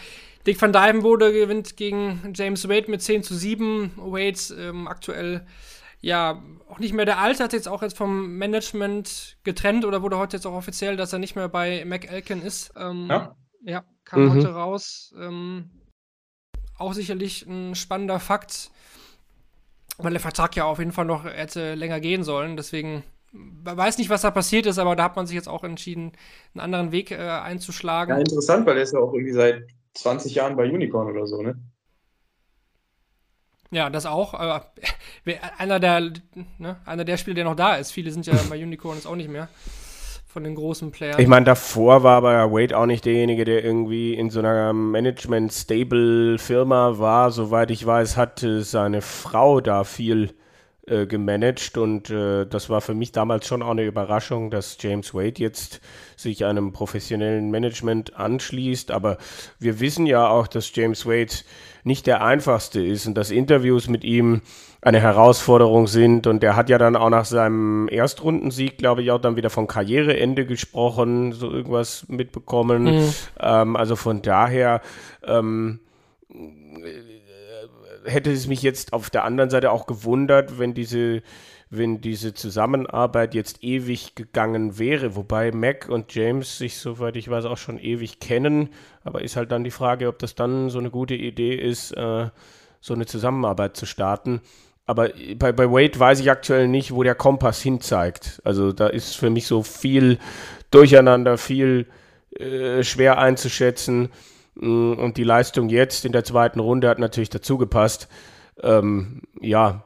Dick 0.47 0.61
van 0.63 0.73
Dijvenbode 0.73 1.33
gewinnt 1.33 1.77
gegen 1.77 2.33
James 2.35 2.69
Wade 2.69 2.91
mit 2.91 3.03
10 3.03 3.25
zu 3.25 3.35
7. 3.35 3.93
Wade 3.97 4.39
ähm, 4.59 4.87
aktuell 4.87 5.45
ja 6.01 6.43
auch 6.69 6.79
nicht 6.79 6.93
mehr 6.93 7.05
der 7.05 7.19
Alte, 7.19 7.43
hat 7.45 7.53
jetzt 7.53 7.69
auch 7.69 7.83
jetzt 7.83 7.97
vom 7.97 8.37
Management 8.39 9.39
getrennt 9.45 9.85
oder 9.85 10.03
wurde 10.03 10.19
heute 10.19 10.37
jetzt 10.37 10.47
auch 10.47 10.55
offiziell, 10.55 10.97
dass 10.97 11.13
er 11.13 11.19
nicht 11.19 11.37
mehr 11.37 11.49
bei 11.49 11.85
McElkin 11.85 12.43
ist. 12.43 12.73
Ähm, 12.77 13.07
Ja. 13.09 13.37
ja, 13.63 13.85
kam 14.05 14.25
Mhm. 14.27 14.31
heute 14.31 14.49
raus. 14.55 15.15
Ähm, 15.19 15.71
auch 16.79 16.93
sicherlich 16.93 17.47
ein 17.47 17.75
spannender 17.75 18.21
Fakt, 18.21 18.71
weil 19.99 20.13
der 20.13 20.21
Vertrag 20.21 20.55
ja 20.57 20.65
auf 20.65 20.79
jeden 20.79 20.93
Fall 20.93 21.07
noch 21.07 21.25
hätte 21.25 21.75
länger 21.75 22.01
gehen 22.01 22.23
sollen. 22.25 22.57
Deswegen 22.57 23.03
man 23.33 23.77
weiß 23.77 23.99
nicht, 23.99 24.09
was 24.09 24.23
da 24.23 24.31
passiert 24.31 24.67
ist, 24.67 24.79
aber 24.79 24.97
da 24.97 25.05
hat 25.05 25.17
man 25.17 25.27
sich 25.27 25.35
jetzt 25.35 25.49
auch 25.49 25.65
entschieden, 25.65 26.13
einen 26.55 26.61
anderen 26.61 26.93
Weg 26.93 27.11
äh, 27.11 27.17
einzuschlagen. 27.17 28.15
Ja, 28.15 28.19
interessant, 28.21 28.67
weil 28.67 28.77
er 28.77 28.83
ist 28.85 28.93
ja 28.93 29.01
auch 29.01 29.13
irgendwie 29.13 29.33
seit 29.33 29.67
20 29.95 30.35
Jahren 30.35 30.57
bei 30.57 30.65
Unicorn 30.71 31.11
oder 31.11 31.27
so, 31.27 31.43
ne? 31.43 31.59
Ja, 33.71 33.89
das 33.91 34.07
auch. 34.07 34.35
Aber 34.35 34.73
einer 35.59 35.79
der, 35.81 36.13
ne, 36.59 36.77
einer 36.85 37.05
der 37.05 37.17
Spieler, 37.17 37.37
der 37.37 37.45
noch 37.45 37.57
da 37.57 37.77
ist. 37.77 37.93
Viele 37.93 38.11
sind 38.11 38.27
ja 38.27 38.35
bei 38.49 38.63
Unicorn 38.63 38.97
jetzt 38.97 39.07
auch 39.07 39.17
nicht 39.17 39.31
mehr. 39.31 39.49
Von 40.27 40.45
den 40.45 40.55
großen 40.55 40.93
Playern. 40.93 41.19
Ich 41.19 41.29
meine, 41.29 41.47
davor 41.47 42.03
war 42.03 42.19
aber 42.19 42.53
Wade 42.53 42.77
auch 42.77 42.85
nicht 42.85 43.07
derjenige, 43.07 43.47
der 43.47 43.65
irgendwie 43.65 44.13
in 44.13 44.29
so 44.29 44.41
einer 44.41 44.75
Management-Stable-Firma 44.75 46.99
war. 46.99 47.31
Soweit 47.31 47.71
ich 47.71 47.87
weiß, 47.87 48.19
hatte 48.19 48.63
seine 48.63 49.01
Frau 49.01 49.63
da 49.63 49.85
viel 49.85 50.35
äh, 50.89 51.07
gemanagt 51.07 51.77
und 51.79 52.11
äh, 52.11 52.47
das 52.47 52.71
war 52.71 52.81
für 52.81 52.95
mich 52.95 53.11
damals 53.11 53.49
schon 53.49 53.61
auch 53.61 53.71
eine 53.71 53.83
Überraschung, 53.83 54.53
dass 54.53 54.79
James 54.81 55.15
Wade 55.15 55.43
jetzt 55.43 55.81
sich 56.15 56.45
einem 56.45 56.73
professionellen 56.73 57.51
Management 57.51 58.15
anschließt. 58.15 58.93
Aber 58.93 59.19
wir 59.59 59.81
wissen 59.81 60.07
ja 60.07 60.29
auch, 60.29 60.47
dass 60.47 60.73
James 60.73 61.05
Wade 61.05 61.33
nicht 61.87 62.07
der 62.09 62.23
einfachste 62.23 62.85
ist 62.85 63.07
und 63.07 63.15
dass 63.15 63.31
Interviews 63.31 63.89
mit 63.89 64.03
ihm 64.03 64.43
eine 64.83 65.01
Herausforderung 65.01 65.87
sind. 65.87 66.27
Und 66.27 66.43
er 66.43 66.57
hat 66.57 66.69
ja 66.69 66.79
dann 66.79 66.97
auch 66.97 67.11
nach 67.11 67.25
seinem 67.25 67.89
Erstrundensieg, 67.89 68.77
glaube 68.77 69.03
ich, 69.03 69.11
auch 69.13 69.21
dann 69.21 69.37
wieder 69.37 69.51
von 69.51 69.69
Karriereende 69.69 70.47
gesprochen, 70.47 71.33
so 71.33 71.51
irgendwas 71.51 72.07
mitbekommen. 72.09 72.85
Mhm. 72.85 73.15
Ähm, 73.41 73.77
also 73.77 73.95
von 73.95 74.21
daher 74.21 74.81
ähm, 75.25 75.79
hätte 78.07 78.33
es 78.33 78.47
mich 78.47 78.63
jetzt 78.63 78.93
auf 78.93 79.11
der 79.11 79.25
anderen 79.25 79.51
Seite 79.51 79.71
auch 79.71 79.87
gewundert, 79.87 80.59
wenn 80.59 80.75
diese, 80.75 81.23
wenn 81.71 82.01
diese 82.01 82.35
Zusammenarbeit 82.35 83.35
jetzt 83.35 83.63
ewig 83.63 84.15
gegangen 84.15 84.79
wäre, 84.79 85.17
wobei 85.17 85.53
Mac 85.53 85.89
und 85.89 86.15
James 86.15 86.59
sich, 86.59 86.79
soweit 86.79 87.17
ich 87.17 87.29
weiß, 87.29 87.45
auch 87.45 87.59
schon 87.59 87.79
ewig 87.79 88.21
kennen. 88.21 88.71
Aber 89.05 89.23
ist 89.23 89.37
halt 89.37 89.53
dann 89.53 89.65
die 89.65 89.71
Frage, 89.71 90.09
ob 90.09 90.19
das 90.19 90.35
dann 90.35 90.71
so 90.71 90.79
eine 90.79 90.91
gute 90.91 91.15
Idee 91.15 91.55
ist, 91.55 91.93
äh, 91.93 92.29
so 92.81 92.95
eine 92.95 93.07
Zusammenarbeit 93.07 93.77
zu 93.77 93.87
starten. 93.87 94.41
Aber 94.87 95.11
bei, 95.37 95.51
bei 95.53 95.71
Wade 95.71 95.99
weiß 95.99 96.21
ich 96.21 96.31
aktuell 96.31 96.69
nicht, 96.69 96.93
wo 96.93 97.03
der 97.03 97.17
Kompass 97.17 97.61
hinzeigt. 97.61 98.41
Also 98.45 98.73
da 98.73 98.87
ist 98.87 99.17
für 99.17 99.31
mich 99.31 99.47
so 99.47 99.63
viel 99.65 100.19
Durcheinander, 100.71 101.39
viel 101.39 101.87
äh, 102.39 102.85
schwer 102.85 103.19
einzuschätzen. 103.19 104.11
Mm, 104.57 104.95
und 104.95 105.17
die 105.17 105.25
Leistung 105.25 105.69
jetzt 105.69 106.05
in 106.05 106.13
der 106.13 106.25
zweiten 106.25 106.61
Runde 106.61 106.89
hat 106.89 106.99
natürlich 106.99 107.31
dazu 107.31 107.59
gepasst. 107.59 108.09
Ähm, 108.63 109.23
ja, 109.41 109.85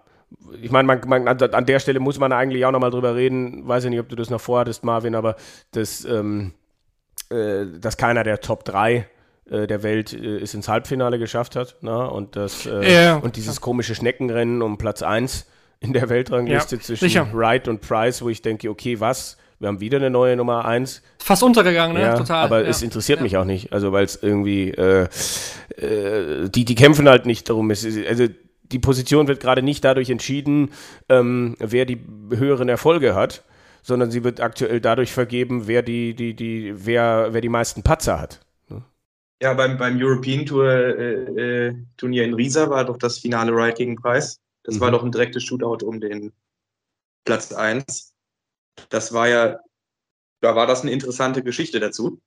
ich 0.62 0.70
meine, 0.70 0.86
man, 0.86 1.00
man, 1.06 1.28
an 1.28 1.66
der 1.66 1.80
Stelle 1.80 2.00
muss 2.00 2.18
man 2.18 2.32
eigentlich 2.32 2.64
auch 2.64 2.70
nochmal 2.70 2.90
drüber 2.90 3.14
reden. 3.14 3.66
Weiß 3.66 3.84
ich 3.84 3.90
nicht, 3.90 4.00
ob 4.00 4.08
du 4.08 4.16
das 4.16 4.30
noch 4.30 4.40
vorhattest, 4.40 4.84
Marvin, 4.84 5.14
aber 5.14 5.36
das, 5.72 6.04
ähm, 6.04 6.52
äh, 7.30 7.66
dass 7.78 7.96
keiner 7.96 8.24
der 8.24 8.40
Top 8.40 8.64
3 8.64 9.06
äh, 9.50 9.66
der 9.66 9.82
Welt 9.82 10.12
äh, 10.12 10.38
es 10.38 10.54
ins 10.54 10.68
Halbfinale 10.68 11.18
geschafft 11.18 11.56
hat. 11.56 11.76
Na? 11.80 12.04
Ne? 12.04 12.10
Und, 12.10 12.36
das, 12.36 12.66
äh, 12.66 13.04
ja. 13.04 13.16
und 13.16 13.36
dieses 13.36 13.60
komische 13.60 13.94
Schneckenrennen 13.94 14.62
um 14.62 14.78
Platz 14.78 15.02
1 15.02 15.46
in 15.80 15.92
der 15.92 16.08
Weltrangliste 16.08 16.76
ja, 16.76 16.82
zwischen 16.82 17.08
sicher. 17.08 17.28
Wright 17.32 17.66
und 17.66 17.80
Price, 17.80 18.22
wo 18.22 18.28
ich 18.28 18.42
denke, 18.42 18.70
okay, 18.70 19.00
was? 19.00 19.36
Wir 19.60 19.68
haben 19.68 19.80
wieder 19.80 19.98
eine 19.98 20.08
neue 20.08 20.36
Nummer 20.36 20.64
1. 20.64 21.02
Fast 21.18 21.42
untergegangen, 21.42 21.94
ne? 21.94 22.02
Ja, 22.02 22.16
Total. 22.16 22.44
Aber 22.44 22.62
ja. 22.62 22.68
es 22.68 22.80
interessiert 22.80 23.18
ja. 23.18 23.22
mich 23.22 23.36
auch 23.36 23.44
nicht. 23.44 23.72
Also, 23.74 23.92
weil 23.92 24.06
es 24.06 24.20
irgendwie, 24.20 24.70
äh, 24.70 25.06
äh, 25.76 26.48
die, 26.48 26.64
die 26.64 26.74
kämpfen 26.74 27.08
halt 27.08 27.26
nicht 27.26 27.48
darum. 27.48 27.70
Es 27.70 27.84
ist, 27.84 28.04
also, 28.08 28.26
die 28.62 28.78
Position 28.78 29.28
wird 29.28 29.40
gerade 29.40 29.62
nicht 29.62 29.84
dadurch 29.84 30.08
entschieden, 30.08 30.70
ähm, 31.10 31.56
wer 31.58 31.84
die 31.84 32.00
höheren 32.30 32.70
Erfolge 32.70 33.14
hat, 33.14 33.44
sondern 33.82 34.10
sie 34.10 34.24
wird 34.24 34.40
aktuell 34.40 34.80
dadurch 34.80 35.12
vergeben, 35.12 35.66
wer 35.66 35.82
die, 35.82 36.14
die, 36.14 36.34
die, 36.34 36.72
wer, 36.86 37.28
wer 37.32 37.40
die 37.42 37.48
meisten 37.50 37.82
Patzer 37.82 38.18
hat. 38.18 38.40
Ne? 38.68 38.82
Ja, 39.42 39.52
beim, 39.52 39.76
beim 39.76 40.00
European 40.00 40.46
Tour 40.46 40.70
äh, 40.70 41.66
äh, 41.68 41.74
Turnier 41.98 42.24
in 42.24 42.32
Riesa 42.32 42.70
war 42.70 42.86
doch 42.86 42.96
das 42.96 43.18
Finale 43.18 43.52
Ride 43.52 43.74
gegen 43.74 43.96
Preis. 43.96 44.40
Das 44.62 44.76
mhm. 44.76 44.80
war 44.80 44.90
doch 44.90 45.04
ein 45.04 45.12
direktes 45.12 45.44
Shootout 45.44 45.84
um 45.84 46.00
den 46.00 46.32
Platz 47.24 47.52
1 47.52 48.09
das 48.88 49.12
war 49.12 49.28
ja, 49.28 49.60
da 50.40 50.56
war 50.56 50.66
das 50.66 50.82
eine 50.82 50.92
interessante 50.92 51.42
Geschichte 51.42 51.80
dazu 51.80 52.20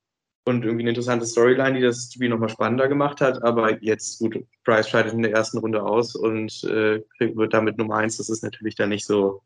und 0.45 0.63
irgendwie 0.63 0.83
eine 0.83 0.89
interessante 0.89 1.25
Storyline, 1.25 1.73
die 1.73 1.85
das 1.85 2.11
Spiel 2.13 2.29
nochmal 2.29 2.49
spannender 2.49 2.87
gemacht 2.87 3.21
hat. 3.21 3.43
Aber 3.43 3.81
jetzt, 3.81 4.19
gut, 4.19 4.45
Price 4.63 4.89
scheidet 4.89 5.13
in 5.13 5.21
der 5.21 5.31
ersten 5.31 5.57
Runde 5.59 5.83
aus 5.83 6.15
und 6.15 6.63
äh, 6.65 7.01
wird 7.19 7.53
damit 7.53 7.77
Nummer 7.77 7.95
eins. 7.95 8.17
Das 8.17 8.29
ist 8.29 8.43
natürlich 8.43 8.75
dann 8.75 8.89
nicht 8.89 9.05
so 9.05 9.41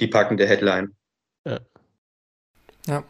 die 0.00 0.08
packende 0.08 0.46
Headline. 0.46 0.94
Ja. 1.46 1.60
Ja, 2.86 3.02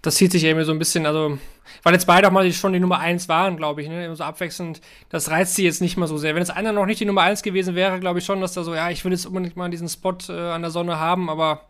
das 0.00 0.14
zieht 0.14 0.32
sich 0.32 0.44
eben 0.44 0.64
so 0.64 0.72
ein 0.72 0.78
bisschen, 0.78 1.04
also, 1.04 1.38
weil 1.82 1.92
jetzt 1.92 2.06
beide 2.06 2.26
auch 2.26 2.32
mal 2.32 2.50
schon 2.52 2.72
die 2.72 2.80
Nummer 2.80 3.00
1 3.00 3.28
waren, 3.28 3.58
glaube 3.58 3.82
ich, 3.82 3.88
ne, 3.88 4.06
immer 4.06 4.16
so 4.16 4.24
abwechselnd, 4.24 4.80
das 5.10 5.30
reizt 5.30 5.56
sie 5.56 5.64
jetzt 5.64 5.82
nicht 5.82 5.98
mal 5.98 6.06
so 6.06 6.16
sehr. 6.16 6.34
Wenn 6.34 6.42
jetzt 6.42 6.56
einer 6.56 6.72
noch 6.72 6.86
nicht 6.86 7.00
die 7.00 7.04
Nummer 7.04 7.22
1 7.22 7.42
gewesen 7.42 7.74
wäre, 7.74 8.00
glaube 8.00 8.20
ich 8.20 8.24
schon, 8.24 8.40
dass 8.40 8.54
da 8.54 8.62
so, 8.62 8.74
ja, 8.74 8.88
ich 8.88 9.04
will 9.04 9.12
jetzt 9.12 9.26
unbedingt 9.26 9.56
mal 9.56 9.68
diesen 9.68 9.88
Spot 9.88 10.16
äh, 10.30 10.32
an 10.32 10.62
der 10.62 10.70
Sonne 10.70 10.98
haben, 10.98 11.28
aber 11.28 11.68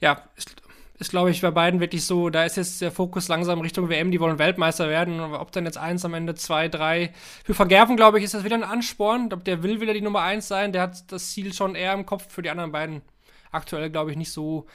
ja, 0.00 0.22
ist, 0.36 0.54
ist 0.98 1.10
glaube 1.10 1.30
ich, 1.30 1.40
bei 1.40 1.50
beiden 1.50 1.80
wirklich 1.80 2.04
so, 2.04 2.28
da 2.30 2.44
ist 2.44 2.56
jetzt 2.56 2.80
der 2.80 2.92
Fokus 2.92 3.28
langsam 3.28 3.60
Richtung 3.60 3.88
WM, 3.88 4.10
die 4.10 4.20
wollen 4.20 4.38
Weltmeister 4.38 4.88
werden. 4.88 5.20
Ob 5.20 5.50
dann 5.52 5.64
jetzt 5.64 5.78
eins 5.78 6.04
am 6.04 6.14
Ende, 6.14 6.34
zwei, 6.34 6.68
drei. 6.68 7.12
Für 7.44 7.54
Vergerven, 7.54 7.96
glaube 7.96 8.18
ich, 8.18 8.24
ist 8.24 8.34
das 8.34 8.44
wieder 8.44 8.56
ein 8.56 8.64
Ansporn. 8.64 9.30
Der 9.46 9.62
will 9.62 9.80
wieder 9.80 9.94
die 9.94 10.02
Nummer 10.02 10.22
eins 10.22 10.48
sein. 10.48 10.72
Der 10.72 10.82
hat 10.82 11.10
das 11.10 11.30
Ziel 11.30 11.54
schon 11.54 11.74
eher 11.74 11.94
im 11.94 12.06
Kopf 12.06 12.30
für 12.30 12.42
die 12.42 12.50
anderen 12.50 12.72
beiden. 12.72 13.02
Aktuell, 13.50 13.90
glaube 13.90 14.10
ich, 14.10 14.16
nicht 14.16 14.32
so 14.32 14.66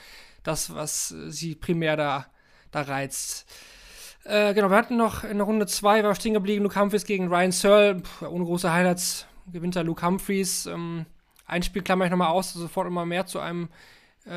das, 0.44 0.74
was 0.74 1.10
sie 1.28 1.56
primär 1.56 1.96
da, 1.96 2.26
da 2.72 2.82
reizt. 2.82 3.48
Äh, 4.26 4.56
genau, 4.56 4.70
wir 4.70 4.78
hatten 4.78 4.98
noch 4.98 5.24
in 5.24 5.38
der 5.38 5.46
Runde 5.46 5.68
zwei 5.68 6.04
war 6.04 6.16
stehen 6.16 6.34
geblieben, 6.34 6.64
Luke 6.64 6.80
Humphreys 6.80 7.06
gegen 7.06 7.28
Ryan 7.28 7.52
Searle. 7.52 7.96
Puh, 8.02 8.26
ohne 8.26 8.46
große 8.46 8.72
Highlights 8.72 9.28
gewinnt 9.52 9.76
da 9.76 9.82
Luke 9.82 10.04
Humphreys. 10.06 10.66
Ähm, 10.66 11.06
ein 11.46 11.62
Spiel 11.62 11.84
klammer 11.84 12.06
ich 12.06 12.12
nochmal 12.12 12.30
aus, 12.30 12.54
sofort 12.54 12.88
immer 12.88 13.06
mehr 13.06 13.28
zu 13.28 13.40
einem 13.40 13.70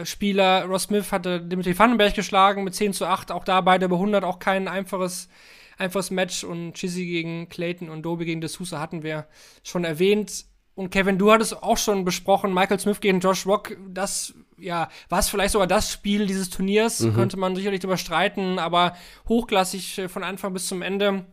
Spieler. 0.04 0.64
Ross 0.64 0.84
Smith 0.84 1.12
hatte 1.12 1.40
Dimitri 1.40 1.78
Vandenberg 1.78 2.14
geschlagen 2.14 2.64
mit 2.64 2.74
10 2.74 2.92
zu 2.92 3.06
8. 3.06 3.32
Auch 3.32 3.44
da 3.44 3.60
beide 3.60 3.88
bei 3.88 3.96
100. 3.96 4.24
Auch 4.24 4.38
kein 4.38 4.68
einfaches, 4.68 5.28
einfaches 5.78 6.10
Match. 6.10 6.44
Und 6.44 6.74
Chizzy 6.74 7.06
gegen 7.06 7.48
Clayton 7.48 7.88
und 7.88 8.02
Doby 8.02 8.24
gegen 8.24 8.42
D'Souza 8.42 8.78
hatten 8.78 9.02
wir 9.02 9.26
schon 9.62 9.84
erwähnt. 9.84 10.44
Und 10.78 10.90
Kevin, 10.90 11.18
du 11.18 11.32
hattest 11.32 11.60
auch 11.60 11.76
schon 11.76 12.04
besprochen, 12.04 12.54
Michael 12.54 12.78
Smith 12.78 13.00
gegen 13.00 13.18
Josh 13.18 13.46
Rock, 13.46 13.76
das, 13.88 14.32
ja, 14.58 14.88
war 15.08 15.18
es 15.18 15.28
vielleicht 15.28 15.50
sogar 15.50 15.66
das 15.66 15.90
Spiel 15.90 16.24
dieses 16.24 16.50
Turniers, 16.50 17.00
mhm. 17.00 17.14
könnte 17.14 17.36
man 17.36 17.56
sicherlich 17.56 17.80
darüber 17.80 17.96
streiten, 17.96 18.60
aber 18.60 18.94
hochklassig 19.28 19.98
äh, 19.98 20.08
von 20.08 20.22
Anfang 20.22 20.52
bis 20.52 20.68
zum 20.68 20.82
Ende. 20.82 21.26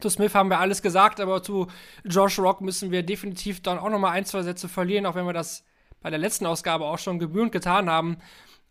Zu 0.00 0.08
Smith 0.08 0.34
haben 0.34 0.48
wir 0.48 0.60
alles 0.60 0.80
gesagt, 0.80 1.20
aber 1.20 1.42
zu 1.42 1.66
Josh 2.04 2.38
Rock 2.38 2.62
müssen 2.62 2.90
wir 2.90 3.02
definitiv 3.02 3.60
dann 3.60 3.78
auch 3.78 3.90
nochmal 3.90 4.12
ein, 4.12 4.24
zwei 4.24 4.42
Sätze 4.42 4.66
verlieren, 4.66 5.04
auch 5.04 5.14
wenn 5.14 5.26
wir 5.26 5.34
das 5.34 5.62
bei 6.00 6.10
der 6.10 6.18
letzten 6.18 6.46
Ausgabe 6.46 6.86
auch 6.86 6.98
schon 6.98 7.18
gebührend 7.18 7.52
getan 7.52 7.90
haben, 7.90 8.16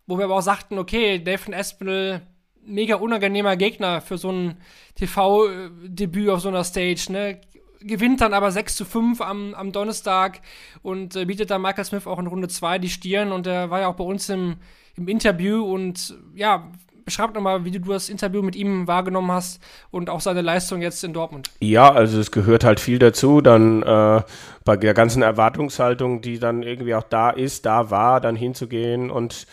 wo 0.06 0.18
wir 0.18 0.24
aber 0.24 0.36
auch 0.36 0.42
sagten, 0.42 0.78
okay, 0.78 1.22
Nathan 1.24 1.52
Espinel, 1.54 2.22
mega 2.64 2.96
unangenehmer 2.96 3.56
Gegner 3.56 4.00
für 4.00 4.18
so 4.18 4.30
ein 4.30 4.56
TV-Debüt 4.96 6.28
auf 6.28 6.40
so 6.40 6.48
einer 6.48 6.64
Stage, 6.64 7.06
ne? 7.10 7.40
Gewinnt 7.82 8.20
dann 8.20 8.34
aber 8.34 8.50
6 8.50 8.76
zu 8.76 8.84
5 8.84 9.22
am, 9.22 9.54
am 9.54 9.72
Donnerstag 9.72 10.42
und 10.82 11.16
äh, 11.16 11.24
bietet 11.24 11.50
dann 11.50 11.62
Michael 11.62 11.86
Smith 11.86 12.06
auch 12.06 12.18
in 12.18 12.26
Runde 12.26 12.48
2 12.48 12.78
die 12.78 12.90
Stirn 12.90 13.32
und 13.32 13.46
er 13.46 13.70
war 13.70 13.80
ja 13.80 13.88
auch 13.88 13.94
bei 13.94 14.04
uns 14.04 14.28
im, 14.28 14.56
im 14.96 15.08
Interview 15.08 15.64
und 15.64 16.14
ja, 16.34 16.70
beschreib 17.04 17.34
nochmal, 17.34 17.64
wie 17.64 17.70
du 17.70 17.80
das 17.80 18.08
Interview 18.08 18.42
mit 18.42 18.56
ihm 18.56 18.86
wahrgenommen 18.86 19.32
hast 19.32 19.62
und 19.90 20.10
auch 20.10 20.20
seine 20.20 20.42
Leistung 20.42 20.82
jetzt 20.82 21.02
in 21.04 21.12
Dortmund. 21.12 21.50
Ja, 21.60 21.92
also 21.92 22.20
es 22.20 22.30
gehört 22.30 22.64
halt 22.64 22.80
viel 22.80 22.98
dazu, 22.98 23.40
dann 23.40 23.82
äh, 23.82 24.22
bei 24.64 24.76
der 24.76 24.94
ganzen 24.94 25.22
Erwartungshaltung, 25.22 26.20
die 26.20 26.38
dann 26.38 26.62
irgendwie 26.62 26.94
auch 26.94 27.04
da 27.04 27.30
ist, 27.30 27.66
da 27.66 27.90
war, 27.90 28.20
dann 28.20 28.36
hinzugehen 28.36 29.10
und 29.10 29.46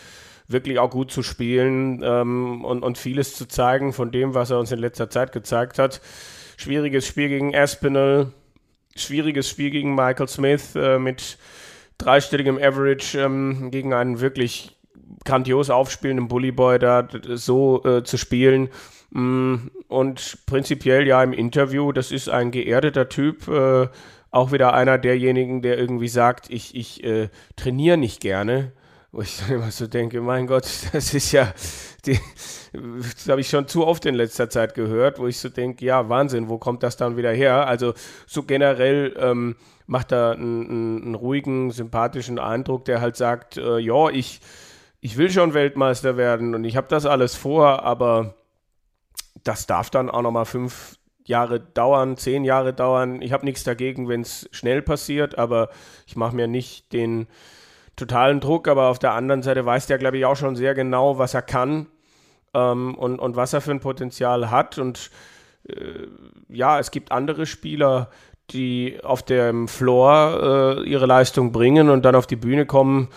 wirklich 0.48 0.78
auch 0.78 0.90
gut 0.90 1.10
zu 1.10 1.22
spielen 1.22 2.02
ähm, 2.02 2.64
und, 2.64 2.82
und 2.82 2.98
vieles 2.98 3.36
zu 3.36 3.46
zeigen 3.46 3.92
von 3.92 4.10
dem, 4.10 4.34
was 4.34 4.50
er 4.50 4.58
uns 4.58 4.72
in 4.72 4.78
letzter 4.78 5.10
Zeit 5.10 5.32
gezeigt 5.32 5.78
hat. 5.78 6.00
Schwieriges 6.56 7.06
Spiel 7.06 7.28
gegen 7.28 7.54
Aspinall, 7.54 8.32
schwieriges 8.96 9.48
Spiel 9.48 9.70
gegen 9.70 9.94
Michael 9.94 10.28
Smith 10.28 10.74
äh, 10.74 10.98
mit 10.98 11.38
dreistelligem 11.98 12.58
Average 12.58 13.20
ähm, 13.20 13.70
gegen 13.70 13.92
einen 13.92 14.20
wirklich 14.20 14.77
grandios 15.24 15.70
aufspielenden 15.70 16.28
Bullyboy 16.28 16.78
da 16.78 17.08
so 17.34 17.82
äh, 17.84 18.02
zu 18.02 18.16
spielen. 18.16 18.68
Mm, 19.10 19.56
und 19.88 20.38
prinzipiell 20.46 21.06
ja 21.06 21.22
im 21.22 21.32
Interview, 21.32 21.92
das 21.92 22.12
ist 22.12 22.28
ein 22.28 22.50
geerdeter 22.50 23.08
Typ, 23.08 23.48
äh, 23.48 23.88
auch 24.30 24.52
wieder 24.52 24.74
einer 24.74 24.98
derjenigen, 24.98 25.62
der 25.62 25.78
irgendwie 25.78 26.08
sagt, 26.08 26.50
ich, 26.50 26.74
ich 26.74 27.02
äh, 27.04 27.28
trainiere 27.56 27.96
nicht 27.96 28.20
gerne. 28.20 28.72
Wo 29.10 29.22
ich 29.22 29.38
dann 29.38 29.56
immer 29.56 29.70
so 29.70 29.86
denke, 29.86 30.20
mein 30.20 30.46
Gott, 30.46 30.68
das 30.92 31.14
ist 31.14 31.32
ja, 31.32 31.52
die, 32.04 32.20
das 32.72 33.28
habe 33.28 33.40
ich 33.40 33.48
schon 33.48 33.66
zu 33.66 33.86
oft 33.86 34.04
in 34.04 34.14
letzter 34.14 34.50
Zeit 34.50 34.74
gehört, 34.74 35.18
wo 35.18 35.26
ich 35.26 35.38
so 35.38 35.48
denke, 35.48 35.84
ja, 35.84 36.10
Wahnsinn, 36.10 36.50
wo 36.50 36.58
kommt 36.58 36.82
das 36.82 36.98
dann 36.98 37.16
wieder 37.16 37.32
her? 37.32 37.66
Also 37.66 37.94
so 38.26 38.42
generell 38.42 39.16
ähm, 39.18 39.56
macht 39.86 40.12
er 40.12 40.32
einen, 40.32 41.02
einen, 41.02 41.14
ruhigen, 41.14 41.70
sympathischen 41.70 42.38
Eindruck, 42.38 42.84
der 42.84 43.00
halt 43.00 43.16
sagt, 43.16 43.56
äh, 43.56 43.78
ja, 43.78 44.10
ich 44.10 44.40
ich 45.00 45.16
will 45.16 45.30
schon 45.30 45.54
Weltmeister 45.54 46.16
werden 46.16 46.54
und 46.54 46.64
ich 46.64 46.76
habe 46.76 46.88
das 46.88 47.06
alles 47.06 47.36
vor, 47.36 47.82
aber 47.82 48.34
das 49.44 49.66
darf 49.66 49.90
dann 49.90 50.10
auch 50.10 50.22
nochmal 50.22 50.44
fünf 50.44 50.98
Jahre 51.24 51.60
dauern, 51.60 52.16
zehn 52.16 52.44
Jahre 52.44 52.72
dauern. 52.72 53.22
Ich 53.22 53.32
habe 53.32 53.44
nichts 53.44 53.62
dagegen, 53.62 54.08
wenn 54.08 54.22
es 54.22 54.48
schnell 54.50 54.82
passiert, 54.82 55.38
aber 55.38 55.68
ich 56.06 56.16
mache 56.16 56.34
mir 56.34 56.48
nicht 56.48 56.92
den 56.92 57.26
totalen 57.96 58.40
Druck. 58.40 58.66
Aber 58.66 58.88
auf 58.88 58.98
der 58.98 59.12
anderen 59.12 59.42
Seite 59.42 59.64
weiß 59.64 59.86
der, 59.86 59.98
glaube 59.98 60.18
ich, 60.18 60.24
auch 60.24 60.36
schon 60.36 60.56
sehr 60.56 60.74
genau, 60.74 61.18
was 61.18 61.34
er 61.34 61.42
kann 61.42 61.86
ähm, 62.54 62.94
und, 62.94 63.18
und 63.18 63.36
was 63.36 63.52
er 63.52 63.60
für 63.60 63.72
ein 63.72 63.80
Potenzial 63.80 64.50
hat. 64.50 64.78
Und 64.78 65.10
äh, 65.68 66.06
ja, 66.48 66.78
es 66.78 66.90
gibt 66.90 67.12
andere 67.12 67.44
Spieler, 67.44 68.10
die 68.50 68.98
auf 69.02 69.22
dem 69.22 69.68
Floor 69.68 70.78
äh, 70.78 70.88
ihre 70.88 71.04
Leistung 71.04 71.52
bringen 71.52 71.90
und 71.90 72.06
dann 72.06 72.14
auf 72.14 72.26
die 72.26 72.36
Bühne 72.36 72.64
kommen 72.64 73.08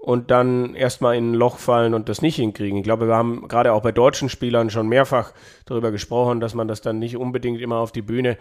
und 0.00 0.30
dann 0.30 0.74
erstmal 0.74 1.16
in 1.16 1.32
ein 1.32 1.34
Loch 1.34 1.58
fallen 1.58 1.92
und 1.92 2.08
das 2.08 2.22
nicht 2.22 2.36
hinkriegen. 2.36 2.78
Ich 2.78 2.84
glaube, 2.84 3.06
wir 3.06 3.14
haben 3.14 3.46
gerade 3.48 3.74
auch 3.74 3.82
bei 3.82 3.92
deutschen 3.92 4.30
Spielern 4.30 4.70
schon 4.70 4.88
mehrfach 4.88 5.32
darüber 5.66 5.90
gesprochen, 5.90 6.40
dass 6.40 6.54
man 6.54 6.68
das 6.68 6.80
dann 6.80 6.98
nicht 6.98 7.18
unbedingt 7.18 7.60
immer 7.60 7.76
auf 7.76 7.92
die 7.92 8.00
Bühne 8.00 8.38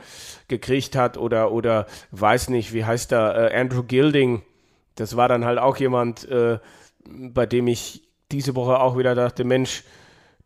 gekriegt 0.47 0.95
hat 0.95 1.17
oder, 1.17 1.51
oder 1.51 1.85
weiß 2.11 2.49
nicht, 2.49 2.73
wie 2.73 2.85
heißt 2.85 3.11
er, 3.11 3.51
äh, 3.51 3.59
Andrew 3.59 3.83
Gilding. 3.83 4.41
Das 4.95 5.17
war 5.17 5.27
dann 5.27 5.43
halt 5.43 5.59
auch 5.59 5.75
jemand, 5.75 6.27
äh, 6.29 6.59
bei 7.05 7.45
dem 7.45 7.67
ich 7.67 8.07
diese 8.31 8.55
Woche 8.55 8.79
auch 8.79 8.97
wieder 8.97 9.13
dachte, 9.13 9.43
Mensch, 9.43 9.83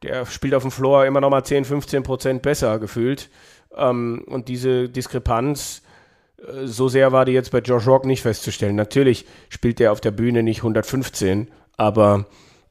der 0.02 0.26
spielt 0.26 0.56
auf 0.56 0.64
dem 0.64 0.72
Floor 0.72 1.06
immer 1.06 1.22
noch 1.22 1.30
mal 1.30 1.44
10, 1.44 1.66
15 1.66 2.02
Prozent 2.02 2.42
besser 2.42 2.80
gefühlt. 2.80 3.30
Ähm, 3.76 4.24
und 4.28 4.48
diese 4.48 4.90
Diskrepanz, 4.90 5.84
so 6.66 6.88
sehr 6.88 7.12
war 7.12 7.26
die 7.26 7.32
jetzt 7.32 7.52
bei 7.52 7.60
Josh 7.60 7.88
Rock 7.88 8.06
nicht 8.06 8.22
festzustellen. 8.22 8.76
Natürlich 8.76 9.26
spielt 9.50 9.80
er 9.80 9.92
auf 9.92 10.02
der 10.02 10.12
Bühne 10.12 10.44
nicht 10.44 10.60
115, 10.60 11.50
aber 11.78 12.26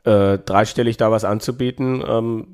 äh, 0.04 0.38
dreistellig 0.38 0.96
da 0.96 1.10
was 1.10 1.24
anzubieten 1.24 2.02
ähm, 2.06 2.46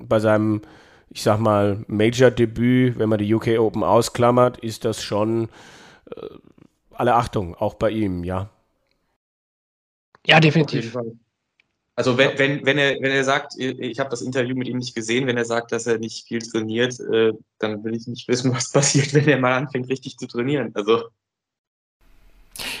bei 0.00 0.18
seinem, 0.18 0.62
ich 1.08 1.22
sag 1.22 1.38
mal, 1.38 1.84
Major-Debüt, 1.86 2.98
wenn 2.98 3.08
man 3.08 3.18
die 3.18 3.32
UK 3.32 3.58
Open 3.58 3.82
ausklammert, 3.84 4.58
ist 4.58 4.84
das 4.84 5.02
schon 5.02 5.48
äh, 6.10 6.26
alle 6.92 7.14
Achtung, 7.14 7.54
auch 7.54 7.74
bei 7.74 7.90
ihm, 7.90 8.24
ja. 8.24 8.50
Ja, 10.26 10.40
definitiv. 10.40 10.96
Also 11.96 12.16
wenn, 12.16 12.38
wenn, 12.38 12.64
wenn, 12.64 12.78
er, 12.78 13.00
wenn 13.00 13.10
er 13.10 13.24
sagt, 13.24 13.58
ich 13.58 13.98
habe 13.98 14.10
das 14.10 14.22
Interview 14.22 14.56
mit 14.56 14.68
ihm 14.68 14.78
nicht 14.78 14.94
gesehen, 14.94 15.26
wenn 15.26 15.36
er 15.36 15.44
sagt, 15.44 15.72
dass 15.72 15.86
er 15.86 15.98
nicht 15.98 16.26
viel 16.26 16.40
trainiert, 16.40 16.98
äh, 17.00 17.32
dann 17.58 17.84
will 17.84 17.94
ich 17.94 18.06
nicht 18.06 18.28
wissen, 18.28 18.52
was 18.54 18.70
passiert, 18.72 19.12
wenn 19.12 19.28
er 19.28 19.38
mal 19.38 19.52
anfängt, 19.52 19.88
richtig 19.88 20.16
zu 20.16 20.26
trainieren. 20.26 20.70
Also 20.74 21.04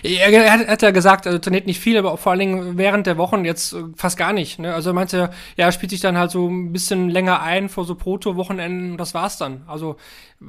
er, 0.02 0.32
er, 0.32 0.68
hat 0.68 0.82
ja 0.82 0.90
gesagt, 0.90 1.26
also 1.26 1.38
trainiert 1.38 1.66
nicht 1.66 1.80
viel, 1.80 1.98
aber 1.98 2.16
vor 2.16 2.32
allen 2.32 2.40
Dingen 2.40 2.78
während 2.78 3.06
der 3.06 3.18
Wochen 3.18 3.44
jetzt 3.44 3.72
äh, 3.72 3.82
fast 3.96 4.16
gar 4.16 4.32
nicht. 4.32 4.58
Ne? 4.58 4.74
Also 4.74 4.90
er 4.90 4.94
meinte, 4.94 5.30
ja, 5.56 5.66
er 5.66 5.72
spielt 5.72 5.90
sich 5.90 6.00
dann 6.00 6.18
halt 6.18 6.30
so 6.30 6.48
ein 6.48 6.72
bisschen 6.72 7.10
länger 7.10 7.42
ein 7.42 7.68
vor 7.68 7.84
so 7.84 7.94
Proto-Wochenenden 7.94 8.92
und 8.92 8.98
das 8.98 9.14
war's 9.14 9.38
dann. 9.38 9.62
Also 9.66 9.96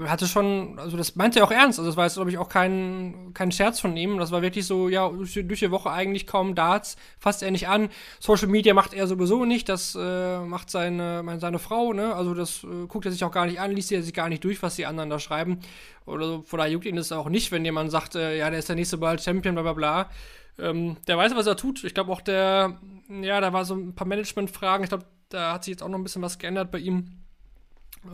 hatte 0.05 0.25
schon, 0.25 0.79
also 0.79 0.95
das 0.95 1.15
meinte 1.15 1.39
er 1.39 1.45
auch 1.45 1.51
ernst. 1.51 1.77
Also 1.77 1.89
das 1.89 1.97
war 1.97 2.05
jetzt, 2.05 2.15
glaube 2.15 2.29
ich, 2.29 2.37
auch 2.37 2.47
kein, 2.47 3.31
kein 3.33 3.51
Scherz 3.51 3.79
von 3.79 3.97
ihm. 3.97 4.17
Das 4.19 4.31
war 4.31 4.41
wirklich 4.41 4.65
so, 4.65 4.87
ja, 4.87 5.09
durch, 5.09 5.33
durch 5.33 5.59
die 5.59 5.71
Woche 5.71 5.91
eigentlich 5.91 6.27
kaum 6.27 6.55
Darts, 6.55 6.95
fasst 7.19 7.43
er 7.43 7.51
nicht 7.51 7.67
an. 7.67 7.89
Social 8.19 8.47
Media 8.47 8.73
macht 8.73 8.93
er 8.93 9.07
sowieso 9.07 9.43
nicht, 9.43 9.67
das 9.67 9.97
äh, 9.99 10.39
macht 10.39 10.69
seine, 10.69 11.23
seine 11.39 11.59
Frau, 11.59 11.91
ne? 11.91 12.15
Also 12.15 12.33
das 12.33 12.63
äh, 12.63 12.87
guckt 12.87 13.05
er 13.05 13.11
sich 13.11 13.23
auch 13.25 13.31
gar 13.31 13.45
nicht 13.45 13.59
an, 13.59 13.71
liest 13.71 13.91
er 13.91 14.01
sich 14.01 14.13
gar 14.13 14.29
nicht 14.29 14.43
durch, 14.45 14.63
was 14.63 14.77
die 14.77 14.85
anderen 14.85 15.09
da 15.09 15.19
schreiben. 15.19 15.59
Oder 16.05 16.25
so, 16.25 16.41
von 16.41 16.57
daher 16.57 16.71
juckt 16.71 16.85
ihn 16.85 16.95
das 16.95 17.11
auch 17.11 17.29
nicht, 17.29 17.51
wenn 17.51 17.65
jemand 17.65 17.91
sagt, 17.91 18.15
äh, 18.15 18.37
ja, 18.37 18.49
der 18.49 18.59
ist 18.59 18.69
der 18.69 18.77
nächste 18.77 18.97
bald 18.97 19.21
Champion, 19.21 19.55
bla 19.55 19.63
bla 19.63 19.73
bla. 19.73 20.09
Ähm, 20.57 20.97
der 21.07 21.17
weiß, 21.17 21.35
was 21.35 21.47
er 21.47 21.57
tut. 21.57 21.83
Ich 21.83 21.93
glaube 21.93 22.11
auch 22.11 22.21
der, 22.21 22.77
ja, 23.09 23.41
da 23.41 23.51
war 23.51 23.65
so 23.65 23.75
ein 23.75 23.93
paar 23.93 24.07
Management-Fragen. 24.07 24.83
Ich 24.83 24.89
glaube, 24.89 25.05
da 25.29 25.53
hat 25.53 25.65
sich 25.65 25.73
jetzt 25.73 25.83
auch 25.83 25.89
noch 25.89 25.97
ein 25.97 26.03
bisschen 26.03 26.21
was 26.21 26.39
geändert 26.39 26.71
bei 26.71 26.79
ihm. 26.79 27.20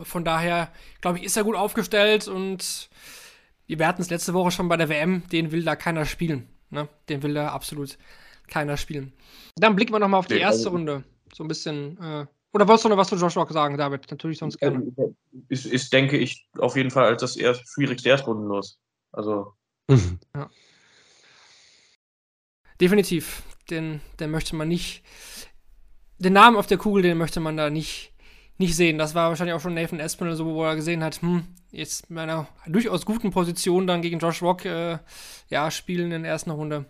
Von 0.02 0.24
daher, 0.24 0.70
glaube 1.00 1.18
ich, 1.18 1.24
ist 1.24 1.36
er 1.36 1.44
gut 1.44 1.56
aufgestellt 1.56 2.28
und 2.28 2.90
wir 3.66 3.86
hatten 3.86 4.02
es 4.02 4.10
letzte 4.10 4.34
Woche 4.34 4.50
schon 4.50 4.68
bei 4.68 4.76
der 4.76 4.88
WM, 4.88 5.22
den 5.28 5.52
will 5.52 5.62
da 5.62 5.76
keiner 5.76 6.04
spielen. 6.04 6.48
Ne? 6.70 6.88
Den 7.08 7.22
will 7.22 7.34
da 7.34 7.48
absolut 7.48 7.98
keiner 8.48 8.76
spielen. 8.76 9.12
Dann 9.56 9.76
blicken 9.76 9.92
wir 9.92 9.98
nochmal 9.98 10.20
auf 10.20 10.26
die 10.26 10.34
nee, 10.34 10.40
erste 10.40 10.60
also, 10.60 10.70
Runde. 10.70 11.04
So 11.32 11.44
ein 11.44 11.48
bisschen. 11.48 11.98
Äh, 11.98 12.26
oder 12.52 12.66
wolltest 12.66 12.84
du 12.84 12.88
noch 12.88 12.96
was 12.96 13.08
zu 13.08 13.16
Josh 13.16 13.36
Rock 13.36 13.52
sagen, 13.52 13.76
David? 13.76 14.10
Natürlich 14.10 14.38
sonst 14.38 14.58
gerne. 14.58 14.90
Ist, 15.48 15.66
ist 15.66 15.92
denke 15.92 16.16
ich, 16.16 16.48
auf 16.58 16.76
jeden 16.76 16.90
Fall 16.90 17.04
als 17.04 17.20
das 17.20 17.36
erst, 17.36 17.68
schwierigste 17.68 18.08
Erstrunden 18.08 18.46
los. 18.46 18.78
Also. 19.12 19.52
ja. 20.34 20.50
Definitiv. 22.80 23.42
Den, 23.70 24.00
den 24.18 24.30
möchte 24.30 24.56
man 24.56 24.68
nicht. 24.68 25.02
Den 26.18 26.32
Namen 26.32 26.56
auf 26.56 26.66
der 26.66 26.78
Kugel, 26.78 27.02
den 27.02 27.18
möchte 27.18 27.40
man 27.40 27.56
da 27.56 27.70
nicht 27.70 28.07
nicht 28.58 28.76
sehen. 28.76 28.98
Das 28.98 29.14
war 29.14 29.28
wahrscheinlich 29.28 29.54
auch 29.54 29.60
schon 29.60 29.74
Nathan 29.74 30.00
Espinel 30.00 30.34
so, 30.34 30.46
wo 30.46 30.64
er 30.64 30.76
gesehen 30.76 31.02
hat, 31.02 31.22
hm, 31.22 31.44
jetzt 31.70 32.10
in 32.10 32.18
einer 32.18 32.48
durchaus 32.66 33.06
guten 33.06 33.30
Position 33.30 33.86
dann 33.86 34.02
gegen 34.02 34.18
Josh 34.18 34.42
Rock 34.42 34.64
äh, 34.64 34.98
ja, 35.48 35.70
spielen 35.70 36.12
in 36.12 36.22
der 36.24 36.32
ersten 36.32 36.50
Runde. 36.50 36.84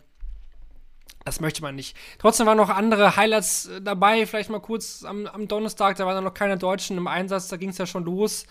Das 1.25 1.41
möchte 1.41 1.61
man 1.61 1.75
nicht. 1.75 1.95
Trotzdem 2.19 2.47
waren 2.47 2.57
noch 2.57 2.71
andere 2.71 3.17
Highlights 3.17 3.67
äh, 3.67 3.83
dabei. 3.83 4.25
Vielleicht 4.25 4.49
mal 4.49 4.61
kurz 4.61 5.05
am, 5.05 5.27
am 5.27 5.47
Donnerstag, 5.47 5.97
da 5.97 6.07
waren 6.07 6.15
dann 6.15 6.25
noch 6.25 6.35
keine 6.35 6.57
Deutschen 6.57 6.97
im 6.97 7.07
Einsatz, 7.07 7.49
da 7.49 7.57
ging 7.57 7.69
es 7.69 7.79
ja 7.79 7.87
schon 7.87 8.05
los. 8.05 8.47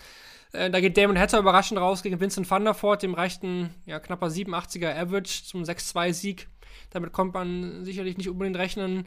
Äh, 0.52 0.70
da 0.70 0.80
geht 0.80 0.96
Damon 0.96 1.18
Hatter 1.18 1.40
überraschend 1.40 1.80
raus 1.80 2.02
gegen 2.02 2.20
Vincent 2.20 2.48
van 2.48 2.64
der 2.64 2.80
Voort, 2.80 3.02
dem 3.02 3.14
reichten 3.14 3.74
ja, 3.84 3.98
knapper 3.98 4.28
87er 4.28 4.94
Average 4.96 5.44
zum 5.44 5.64
6-2-Sieg. 5.64 6.48
Damit 6.90 7.12
kommt 7.12 7.34
man 7.34 7.84
sicherlich 7.84 8.16
nicht 8.16 8.28
unbedingt 8.28 8.56
rechnen. 8.56 9.06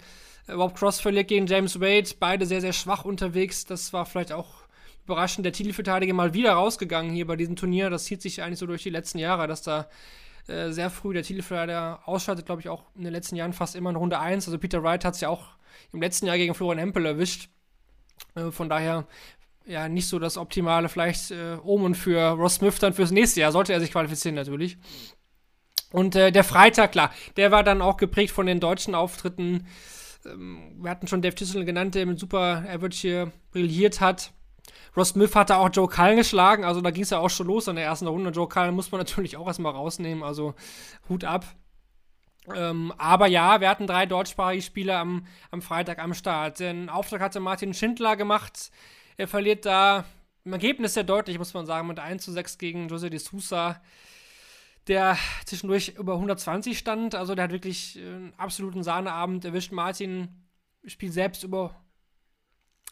Rob 0.49 0.75
Cross 0.75 0.99
verliert 0.99 1.27
gegen 1.27 1.47
James 1.47 1.79
Wade, 1.79 2.09
beide 2.19 2.45
sehr, 2.45 2.61
sehr 2.61 2.73
schwach 2.73 3.05
unterwegs. 3.05 3.65
Das 3.65 3.93
war 3.93 4.05
vielleicht 4.05 4.31
auch 4.31 4.61
überraschend. 5.05 5.45
Der 5.45 5.53
Titelverteidiger 5.53 6.13
mal 6.13 6.33
wieder 6.33 6.53
rausgegangen 6.53 7.11
hier 7.11 7.27
bei 7.27 7.35
diesem 7.35 7.55
Turnier. 7.55 7.89
Das 7.89 8.05
zieht 8.05 8.21
sich 8.21 8.41
eigentlich 8.41 8.59
so 8.59 8.65
durch 8.65 8.83
die 8.83 8.89
letzten 8.89 9.19
Jahre, 9.19 9.47
dass 9.47 9.61
da 9.61 9.87
äh, 10.47 10.71
sehr 10.71 10.89
früh 10.89 11.13
der 11.13 11.23
Titelverteidiger 11.23 12.01
ausschaltet, 12.05 12.45
glaube 12.45 12.61
ich, 12.61 12.69
auch 12.69 12.83
in 12.95 13.03
den 13.03 13.13
letzten 13.13 13.35
Jahren 13.35 13.53
fast 13.53 13.75
immer 13.75 13.89
in 13.89 13.95
Runde 13.95 14.19
1. 14.19 14.47
Also 14.47 14.57
Peter 14.57 14.83
Wright 14.83 15.05
hat 15.05 15.15
es 15.15 15.21
ja 15.21 15.29
auch 15.29 15.49
im 15.91 16.01
letzten 16.01 16.25
Jahr 16.25 16.37
gegen 16.37 16.53
Florian 16.53 16.79
Hempel 16.79 17.05
erwischt. 17.05 17.49
Äh, 18.35 18.51
von 18.51 18.69
daher 18.69 19.07
ja 19.65 19.87
nicht 19.87 20.07
so 20.07 20.17
das 20.17 20.37
Optimale 20.37 20.89
vielleicht 20.89 21.31
äh, 21.31 21.57
Omen 21.63 21.93
für 21.93 22.31
Ross 22.31 22.55
Smith 22.55 22.79
dann 22.79 22.93
fürs 22.93 23.11
nächste 23.11 23.41
Jahr. 23.41 23.51
Sollte 23.51 23.73
er 23.73 23.79
sich 23.79 23.91
qualifizieren 23.91 24.35
natürlich. 24.35 24.77
Und 25.91 26.15
äh, 26.15 26.31
der 26.31 26.43
Freitag, 26.43 26.93
klar, 26.93 27.11
der 27.37 27.51
war 27.51 27.63
dann 27.63 27.81
auch 27.81 27.97
geprägt 27.97 28.31
von 28.31 28.45
den 28.45 28.59
deutschen 28.59 28.95
Auftritten 28.95 29.67
ähm, 30.25 30.77
wir 30.81 30.89
hatten 30.89 31.07
schon 31.07 31.21
Dave 31.21 31.35
Tissel 31.35 31.65
genannt, 31.65 31.95
der 31.95 32.05
mit 32.05 32.19
Super 32.19 32.63
Average 32.67 32.97
hier 32.97 33.31
brilliert 33.51 34.01
hat. 34.01 34.31
Ross 34.95 35.09
Smith 35.09 35.35
hatte 35.35 35.57
auch 35.57 35.69
Joe 35.71 35.87
Cullen 35.87 36.17
geschlagen, 36.17 36.65
also 36.65 36.81
da 36.81 36.91
ging 36.91 37.03
es 37.03 37.09
ja 37.11 37.19
auch 37.19 37.29
schon 37.29 37.47
los 37.47 37.67
in 37.67 37.75
der 37.75 37.85
ersten 37.85 38.07
Runde. 38.07 38.31
Joe 38.31 38.47
Cullen 38.47 38.75
muss 38.75 38.91
man 38.91 38.99
natürlich 39.01 39.37
auch 39.37 39.47
erstmal 39.47 39.73
rausnehmen, 39.73 40.23
also 40.23 40.53
Hut 41.09 41.23
ab. 41.23 41.45
Ähm, 42.53 42.91
aber 42.97 43.27
ja, 43.27 43.61
wir 43.61 43.69
hatten 43.69 43.87
drei 43.87 44.05
deutschsprachige 44.05 44.63
Spieler 44.63 44.97
am, 44.97 45.27
am 45.51 45.61
Freitag 45.61 45.99
am 45.99 46.13
Start. 46.13 46.59
Den 46.59 46.89
Auftrag 46.89 47.21
hatte 47.21 47.39
Martin 47.39 47.73
Schindler 47.73 48.15
gemacht. 48.15 48.71
Er 49.17 49.27
verliert 49.27 49.65
da 49.65 50.05
im 50.43 50.53
Ergebnis 50.53 50.95
sehr 50.95 51.03
deutlich, 51.03 51.37
muss 51.37 51.53
man 51.53 51.67
sagen, 51.67 51.87
mit 51.87 51.99
1 51.99 52.23
zu 52.23 52.31
6 52.31 52.57
gegen 52.57 52.87
José 52.87 53.09
de 53.09 53.19
Sousa 53.19 53.79
der 54.87 55.17
zwischendurch 55.45 55.95
über 55.97 56.13
120 56.13 56.77
stand. 56.77 57.15
Also 57.15 57.35
der 57.35 57.45
hat 57.45 57.51
wirklich 57.51 57.99
äh, 57.99 58.01
einen 58.01 58.33
absoluten 58.37 58.83
Sahneabend 58.83 59.45
erwischt. 59.45 59.71
Martin 59.71 60.29
spielt 60.85 61.13
selbst 61.13 61.43
über 61.43 61.75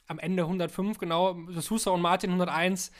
am 0.08 0.19
Ende 0.19 0.43
105, 0.43 0.97
genau. 0.97 1.38
Sousa 1.58 1.91
und 1.91 2.02
Martin 2.02 2.32
101. 2.32 2.91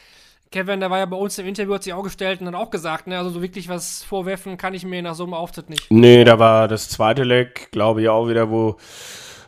Kevin, 0.52 0.80
der 0.80 0.90
war 0.90 0.98
ja 0.98 1.06
bei 1.06 1.18
uns 1.18 1.38
im 1.38 1.46
Interview, 1.46 1.76
hat 1.76 1.84
sich 1.84 1.94
auch 1.94 2.04
gestellt 2.04 2.42
und 2.42 2.48
hat 2.48 2.56
auch 2.56 2.72
gesagt, 2.72 3.06
ne, 3.06 3.18
also 3.18 3.30
so 3.30 3.42
wirklich 3.42 3.70
was 3.70 4.04
vorwerfen 4.04 4.58
kann 4.58 4.74
ich 4.74 4.84
mir 4.84 5.02
nach 5.02 5.14
so 5.14 5.24
einem 5.24 5.36
Auftritt 5.36 5.70
nicht. 5.70 5.92
Nee, 5.92 6.24
da 6.24 6.40
war 6.40 6.68
das 6.68 6.90
zweite 6.90 7.24
Leck, 7.24 7.72
glaube 7.72 8.02
ich, 8.02 8.10
auch 8.10 8.28
wieder, 8.28 8.50
wo, 8.50 8.78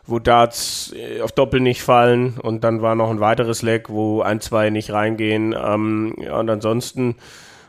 wo 0.06 0.20
Darts 0.20 0.92
äh, 0.96 1.20
auf 1.20 1.32
Doppel 1.32 1.58
nicht 1.58 1.82
fallen 1.82 2.38
und 2.38 2.62
dann 2.62 2.82
war 2.82 2.94
noch 2.94 3.10
ein 3.10 3.18
weiteres 3.18 3.62
Leck, 3.62 3.88
wo 3.88 4.22
ein, 4.22 4.40
zwei 4.40 4.70
nicht 4.70 4.92
reingehen. 4.92 5.52
Ähm, 5.58 6.14
ja, 6.18 6.38
und 6.38 6.48
ansonsten 6.48 7.16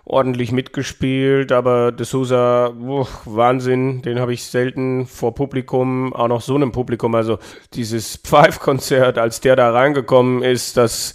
ordentlich 0.06 0.52
mitgespielt, 0.52 1.52
aber 1.52 1.92
De 1.92 2.06
Souza, 2.06 2.74
oh, 2.86 3.08
Wahnsinn, 3.26 4.02
den 4.02 4.20
habe 4.20 4.34
ich 4.34 4.44
selten 4.44 5.06
vor 5.06 5.34
Publikum, 5.34 6.14
auch 6.14 6.28
noch 6.28 6.42
so 6.42 6.56
einem 6.56 6.72
Publikum, 6.72 7.16
also 7.16 7.40
dieses 7.74 8.18
Pfeif-Konzert, 8.18 9.18
als 9.18 9.40
der 9.40 9.56
da 9.56 9.72
reingekommen 9.72 10.44
ist, 10.44 10.76
das 10.76 11.14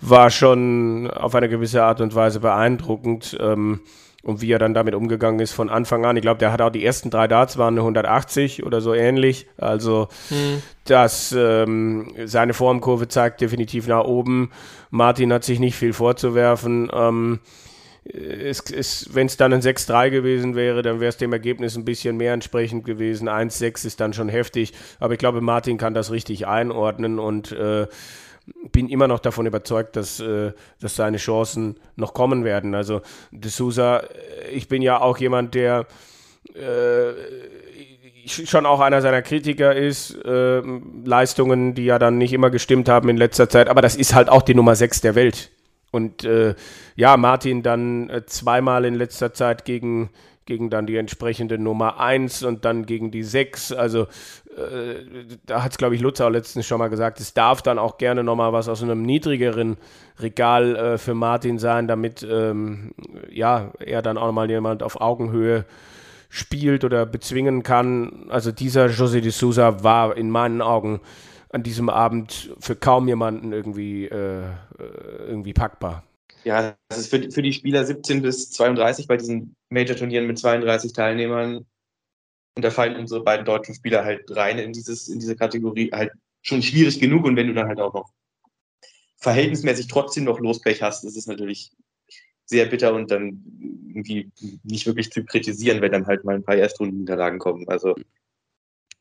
war 0.00 0.30
schon 0.30 1.10
auf 1.10 1.34
eine 1.34 1.48
gewisse 1.48 1.82
Art 1.82 2.00
und 2.00 2.14
Weise 2.14 2.40
beeindruckend. 2.40 3.36
Ähm, 3.40 3.80
und 4.24 4.40
wie 4.40 4.52
er 4.52 4.60
dann 4.60 4.72
damit 4.72 4.94
umgegangen 4.94 5.40
ist 5.40 5.52
von 5.52 5.68
Anfang 5.68 6.04
an. 6.04 6.16
Ich 6.16 6.22
glaube, 6.22 6.38
der 6.38 6.52
hat 6.52 6.60
auch 6.60 6.70
die 6.70 6.84
ersten 6.84 7.10
drei 7.10 7.26
Darts 7.26 7.58
waren 7.58 7.74
eine 7.74 7.80
180 7.80 8.64
oder 8.64 8.80
so 8.80 8.94
ähnlich. 8.94 9.48
Also 9.56 10.08
hm. 10.28 10.62
das 10.84 11.34
ähm, 11.36 12.14
seine 12.24 12.54
Formkurve 12.54 13.08
zeigt 13.08 13.40
definitiv 13.40 13.88
nach 13.88 14.04
oben. 14.04 14.52
Martin 14.90 15.32
hat 15.32 15.42
sich 15.42 15.58
nicht 15.58 15.74
viel 15.74 15.92
vorzuwerfen. 15.92 16.88
Ähm, 16.92 17.40
wenn 18.04 19.26
es 19.26 19.36
dann 19.36 19.52
ein 19.52 19.60
6-3 19.60 20.10
gewesen 20.10 20.56
wäre, 20.56 20.82
dann 20.82 20.98
wäre 20.98 21.10
es 21.10 21.18
dem 21.18 21.32
Ergebnis 21.32 21.76
ein 21.76 21.84
bisschen 21.84 22.16
mehr 22.16 22.32
entsprechend 22.32 22.84
gewesen. 22.84 23.28
1-6 23.28 23.86
ist 23.86 24.00
dann 24.00 24.12
schon 24.12 24.28
heftig, 24.28 24.72
aber 24.98 25.12
ich 25.12 25.20
glaube, 25.20 25.40
Martin 25.40 25.78
kann 25.78 25.94
das 25.94 26.10
richtig 26.10 26.46
einordnen 26.46 27.20
und 27.20 27.52
äh, 27.52 27.86
bin 28.72 28.88
immer 28.88 29.06
noch 29.06 29.20
davon 29.20 29.46
überzeugt, 29.46 29.94
dass, 29.94 30.18
äh, 30.18 30.52
dass 30.80 30.96
seine 30.96 31.18
Chancen 31.18 31.78
noch 31.94 32.12
kommen 32.12 32.44
werden. 32.44 32.74
Also 32.74 33.02
De 33.30 33.50
Souza, 33.50 33.98
äh, 33.98 34.50
ich 34.50 34.66
bin 34.66 34.82
ja 34.82 35.00
auch 35.00 35.18
jemand, 35.18 35.54
der 35.54 35.86
äh, 36.54 37.12
schon 38.26 38.66
auch 38.66 38.80
einer 38.80 39.00
seiner 39.00 39.22
Kritiker 39.22 39.76
ist, 39.76 40.16
äh, 40.24 40.60
Leistungen, 41.04 41.74
die 41.74 41.84
ja 41.84 42.00
dann 42.00 42.18
nicht 42.18 42.32
immer 42.32 42.50
gestimmt 42.50 42.88
haben 42.88 43.08
in 43.08 43.16
letzter 43.16 43.48
Zeit, 43.48 43.68
aber 43.68 43.80
das 43.80 43.94
ist 43.94 44.14
halt 44.14 44.28
auch 44.28 44.42
die 44.42 44.54
Nummer 44.54 44.74
6 44.74 45.02
der 45.02 45.14
Welt. 45.14 45.50
Und 45.92 46.24
äh, 46.24 46.54
ja, 46.96 47.16
Martin 47.16 47.62
dann 47.62 48.10
äh, 48.10 48.26
zweimal 48.26 48.84
in 48.86 48.94
letzter 48.94 49.34
Zeit 49.34 49.66
gegen, 49.66 50.08
gegen 50.46 50.70
dann 50.70 50.86
die 50.86 50.96
entsprechende 50.96 51.58
Nummer 51.58 52.00
1 52.00 52.42
und 52.42 52.64
dann 52.64 52.86
gegen 52.86 53.10
die 53.10 53.22
6. 53.22 53.72
Also 53.72 54.08
äh, 54.56 55.04
da 55.44 55.62
hat 55.62 55.72
es, 55.72 55.78
glaube 55.78 55.94
ich, 55.94 56.00
Lutz 56.00 56.20
auch 56.22 56.30
letztens 56.30 56.66
schon 56.66 56.78
mal 56.78 56.88
gesagt, 56.88 57.20
es 57.20 57.34
darf 57.34 57.60
dann 57.60 57.78
auch 57.78 57.98
gerne 57.98 58.24
nochmal 58.24 58.54
was 58.54 58.68
aus 58.68 58.82
einem 58.82 59.02
niedrigeren 59.02 59.76
Regal 60.18 60.76
äh, 60.76 60.98
für 60.98 61.14
Martin 61.14 61.58
sein, 61.58 61.86
damit 61.86 62.26
ähm, 62.28 62.92
ja, 63.30 63.72
er 63.78 64.00
dann 64.00 64.16
auch 64.16 64.26
nochmal 64.26 64.50
jemand 64.50 64.82
auf 64.82 64.98
Augenhöhe 64.98 65.66
spielt 66.30 66.84
oder 66.84 67.04
bezwingen 67.04 67.62
kann. 67.62 68.24
Also 68.30 68.50
dieser 68.50 68.86
José 68.86 69.20
de 69.20 69.30
Sousa 69.30 69.84
war 69.84 70.16
in 70.16 70.30
meinen 70.30 70.62
Augen 70.62 71.02
an 71.52 71.62
diesem 71.62 71.88
Abend 71.88 72.54
für 72.58 72.74
kaum 72.74 73.06
jemanden 73.08 73.52
irgendwie, 73.52 74.06
äh, 74.06 74.50
irgendwie 75.26 75.52
packbar. 75.52 76.02
Ja, 76.44 76.74
das 76.88 76.98
ist 76.98 77.10
für, 77.10 77.30
für 77.30 77.42
die 77.42 77.52
Spieler 77.52 77.84
17 77.84 78.22
bis 78.22 78.50
32 78.50 79.06
bei 79.06 79.16
diesen 79.16 79.54
Major-Turnieren 79.70 80.26
mit 80.26 80.38
32 80.38 80.92
Teilnehmern 80.92 81.66
und 82.54 82.64
da 82.64 82.70
fallen 82.70 82.96
unsere 82.96 83.22
beiden 83.22 83.46
deutschen 83.46 83.74
Spieler 83.74 84.04
halt 84.04 84.24
rein 84.36 84.58
in, 84.58 84.72
dieses, 84.72 85.08
in 85.08 85.18
diese 85.18 85.36
Kategorie 85.36 85.90
halt 85.92 86.12
schon 86.42 86.62
schwierig 86.62 87.00
genug. 87.00 87.24
Und 87.24 87.36
wenn 87.36 87.46
du 87.46 87.54
dann 87.54 87.68
halt 87.68 87.80
auch 87.80 87.94
noch 87.94 88.10
verhältnismäßig 89.16 89.86
trotzdem 89.86 90.24
noch 90.24 90.40
Lospech 90.40 90.82
hast, 90.82 91.04
ist 91.04 91.16
es 91.16 91.26
natürlich 91.26 91.70
sehr 92.44 92.66
bitter 92.66 92.92
und 92.92 93.10
dann 93.10 93.42
irgendwie 93.88 94.30
nicht 94.64 94.86
wirklich 94.86 95.10
zu 95.10 95.24
kritisieren, 95.24 95.80
wenn 95.80 95.92
dann 95.92 96.06
halt 96.06 96.24
mal 96.24 96.34
ein 96.34 96.42
paar 96.42 96.56
Erstrundenniederlagen 96.56 97.38
kommen. 97.38 97.66
Also 97.68 97.94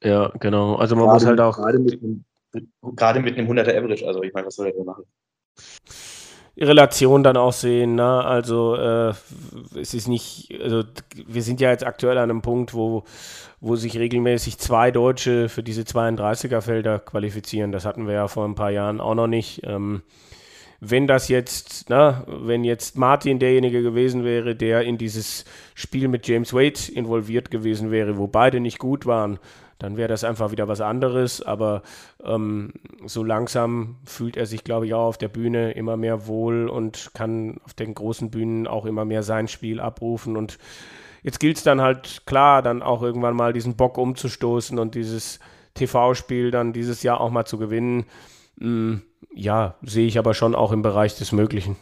ja, 0.04 0.30
genau. 0.40 0.76
Also 0.76 0.96
man 0.96 1.06
muss 1.06 1.26
halt 1.26 1.40
auch 1.40 1.58
gerade 1.58 1.80
mit, 1.80 2.00
gerade 2.82 3.20
mit 3.20 3.38
einem 3.38 3.50
100er 3.50 3.78
Average, 3.78 4.08
also 4.08 4.24
ich 4.24 4.34
meine, 4.34 4.48
was 4.48 4.56
soll 4.56 4.68
er 4.68 4.74
denn 4.74 4.86
machen? 4.86 5.06
Relation 6.58 7.24
dann 7.24 7.38
auch 7.38 7.54
sehen. 7.54 7.96
Ne? 7.96 8.24
Also 8.24 8.76
äh, 8.76 9.14
es 9.80 9.94
ist 9.94 10.08
nicht, 10.08 10.54
also 10.62 10.84
wir 11.26 11.42
sind 11.42 11.62
ja 11.62 11.72
jetzt 11.72 11.86
aktuell 11.86 12.18
an 12.18 12.30
einem 12.30 12.42
Punkt, 12.42 12.74
wo, 12.74 13.04
wo 13.60 13.76
sich 13.76 13.98
regelmäßig 13.98 14.58
zwei 14.58 14.92
Deutsche 14.92 15.50
für 15.50 15.64
diese 15.64 15.84
32er 15.84 16.62
Felder 16.62 17.00
qualifizieren. 17.00 17.72
Das 17.72 17.86
hatten 17.86 18.06
wir 18.06 18.14
ja 18.14 18.28
vor 18.28 18.46
ein 18.46 18.56
paar 18.56 18.72
Jahren 18.72 19.00
auch 19.00 19.16
noch 19.16 19.28
nicht. 19.28 19.62
Ähm, 19.64 20.02
wenn 20.84 21.06
das 21.06 21.28
jetzt, 21.28 21.86
na, 21.90 22.26
wenn 22.28 22.64
jetzt 22.64 22.98
Martin 22.98 23.38
derjenige 23.38 23.84
gewesen 23.84 24.24
wäre, 24.26 24.56
der 24.56 24.82
in 24.82 24.98
dieses 24.98 25.46
Spiel 25.76 26.08
mit 26.08 26.28
James 26.28 26.54
Wade 26.54 26.92
involviert 26.92 27.52
gewesen 27.52 27.92
wäre, 27.92 28.18
wo 28.18 28.28
beide 28.28 28.60
nicht 28.60 28.80
gut 28.80 29.06
waren, 29.06 29.38
dann 29.82 29.98
wäre 29.98 30.08
das 30.08 30.24
einfach 30.24 30.52
wieder 30.52 30.68
was 30.68 30.80
anderes. 30.80 31.42
Aber 31.42 31.82
ähm, 32.24 32.74
so 33.06 33.24
langsam 33.24 33.96
fühlt 34.06 34.38
er 34.38 34.46
sich, 34.46 34.64
glaube 34.64 34.86
ich, 34.86 34.94
auch 34.94 35.08
auf 35.08 35.18
der 35.18 35.28
Bühne 35.28 35.72
immer 35.72 35.98
mehr 35.98 36.28
wohl 36.28 36.70
und 36.70 37.12
kann 37.16 37.60
auf 37.66 37.74
den 37.74 37.96
großen 37.96 38.30
Bühnen 38.30 38.68
auch 38.68 38.86
immer 38.86 39.06
mehr 39.06 39.24
sein 39.24 39.48
Spiel 39.48 39.80
abrufen. 39.80 40.38
Und 40.38 40.60
jetzt 41.24 41.40
gilt 41.40 41.58
es 41.58 41.64
dann 41.64 41.82
halt 41.82 42.24
klar, 42.28 42.62
dann 42.62 42.84
auch 42.84 43.02
irgendwann 43.02 43.36
mal 43.36 43.54
diesen 43.54 43.76
Bock 43.76 43.98
umzustoßen 43.98 44.78
und 44.78 44.94
dieses 44.94 45.40
TV-Spiel 45.74 46.52
dann 46.52 46.74
dieses 46.74 47.02
Jahr 47.02 47.20
auch 47.20 47.32
mal 47.32 47.46
zu 47.46 47.58
gewinnen. 47.58 48.06
Hm, 48.60 49.02
ja, 49.34 49.76
sehe 49.82 50.06
ich 50.06 50.20
aber 50.20 50.36
schon 50.36 50.54
auch 50.54 50.72
im 50.72 50.84
Bereich 50.84 51.18
des 51.18 51.32
Möglichen. 51.32 51.76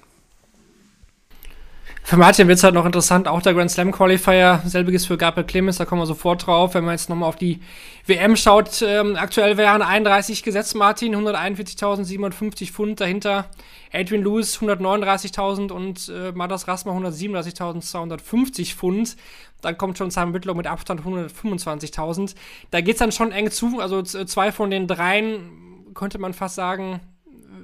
Für 2.10 2.18
Martin 2.18 2.48
wird 2.48 2.58
es 2.58 2.64
halt 2.64 2.74
noch 2.74 2.88
interessant, 2.88 3.28
auch 3.28 3.44
der 3.44 3.54
Grand 3.54 3.70
Slam 3.70 3.92
Qualifier, 3.92 4.64
selbiges 4.66 5.06
für 5.06 5.16
Gabriel 5.16 5.46
Clemens, 5.46 5.78
da 5.78 5.86
kommen 5.86 6.02
wir 6.02 6.08
sofort 6.08 6.48
drauf. 6.48 6.74
Wenn 6.74 6.84
man 6.84 6.96
jetzt 6.96 7.08
nochmal 7.08 7.30
auf 7.30 7.36
die 7.36 7.60
WM 8.08 8.36
schaut, 8.36 8.82
ähm, 8.82 9.16
aktuell 9.16 9.58
wären 9.58 9.84
31 9.84 10.42
gesetzt, 10.42 10.74
Martin, 10.74 11.16
141.750 11.16 12.72
Pfund, 12.72 13.00
dahinter 13.00 13.46
Adrian 13.94 14.24
Lewis 14.24 14.58
139.000 14.58 15.72
und 15.72 16.10
äh, 16.10 16.32
Madas 16.32 16.68
Rasma 16.68 16.94
137.250 16.94 18.74
Pfund. 18.74 19.16
Dann 19.62 19.78
kommt 19.78 20.00
schon 20.00 20.10
Simon 20.10 20.34
Whitlow 20.34 20.56
mit 20.56 20.66
Abstand 20.66 21.02
125.000. 21.02 22.34
Da 22.72 22.82
geht 22.82 22.96
es 22.96 23.00
dann 23.00 23.12
schon 23.12 23.32
eng 23.32 23.52
zu, 23.52 23.80
also 23.80 24.02
zwei 24.02 24.52
von 24.52 24.72
den 24.72 24.88
dreien 24.88 25.70
könnte 25.94 26.18
man 26.18 26.34
fast 26.34 26.56
sagen, 26.56 27.02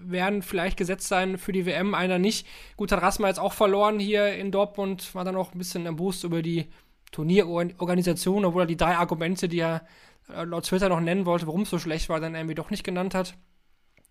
werden 0.10 0.42
vielleicht 0.42 0.78
gesetzt 0.78 1.08
sein 1.08 1.38
für 1.38 1.52
die 1.52 1.66
WM, 1.66 1.94
einer 1.94 2.20
nicht. 2.20 2.48
Gut, 2.78 2.92
hat 2.92 3.02
Rasma 3.02 3.28
jetzt 3.28 3.40
auch 3.40 3.54
verloren 3.54 4.00
hier 4.00 4.34
in 4.36 4.52
Dortmund, 4.52 5.14
war 5.16 5.24
dann 5.24 5.36
auch 5.36 5.54
ein 5.54 5.58
bisschen 5.58 5.86
im 5.86 5.96
Boost 5.96 6.24
über 6.24 6.42
die 6.42 6.68
Turnierorganisation, 7.12 8.46
obwohl 8.46 8.64
er 8.64 8.68
die 8.68 8.78
drei 8.78 8.98
Argumente, 8.98 9.48
die 9.48 9.60
er 9.60 9.86
äh, 10.30 10.44
laut 10.44 10.66
Twitter 10.66 10.90
noch 10.90 11.00
nennen 11.00 11.26
wollte, 11.26 11.48
warum 11.48 11.62
es 11.62 11.70
so 11.70 11.80
schlecht 11.80 12.10
war, 12.10 12.20
dann 12.20 12.36
irgendwie 12.36 12.56
doch 12.56 12.70
nicht 12.70 12.84
genannt 12.84 13.16
hat. 13.16 13.36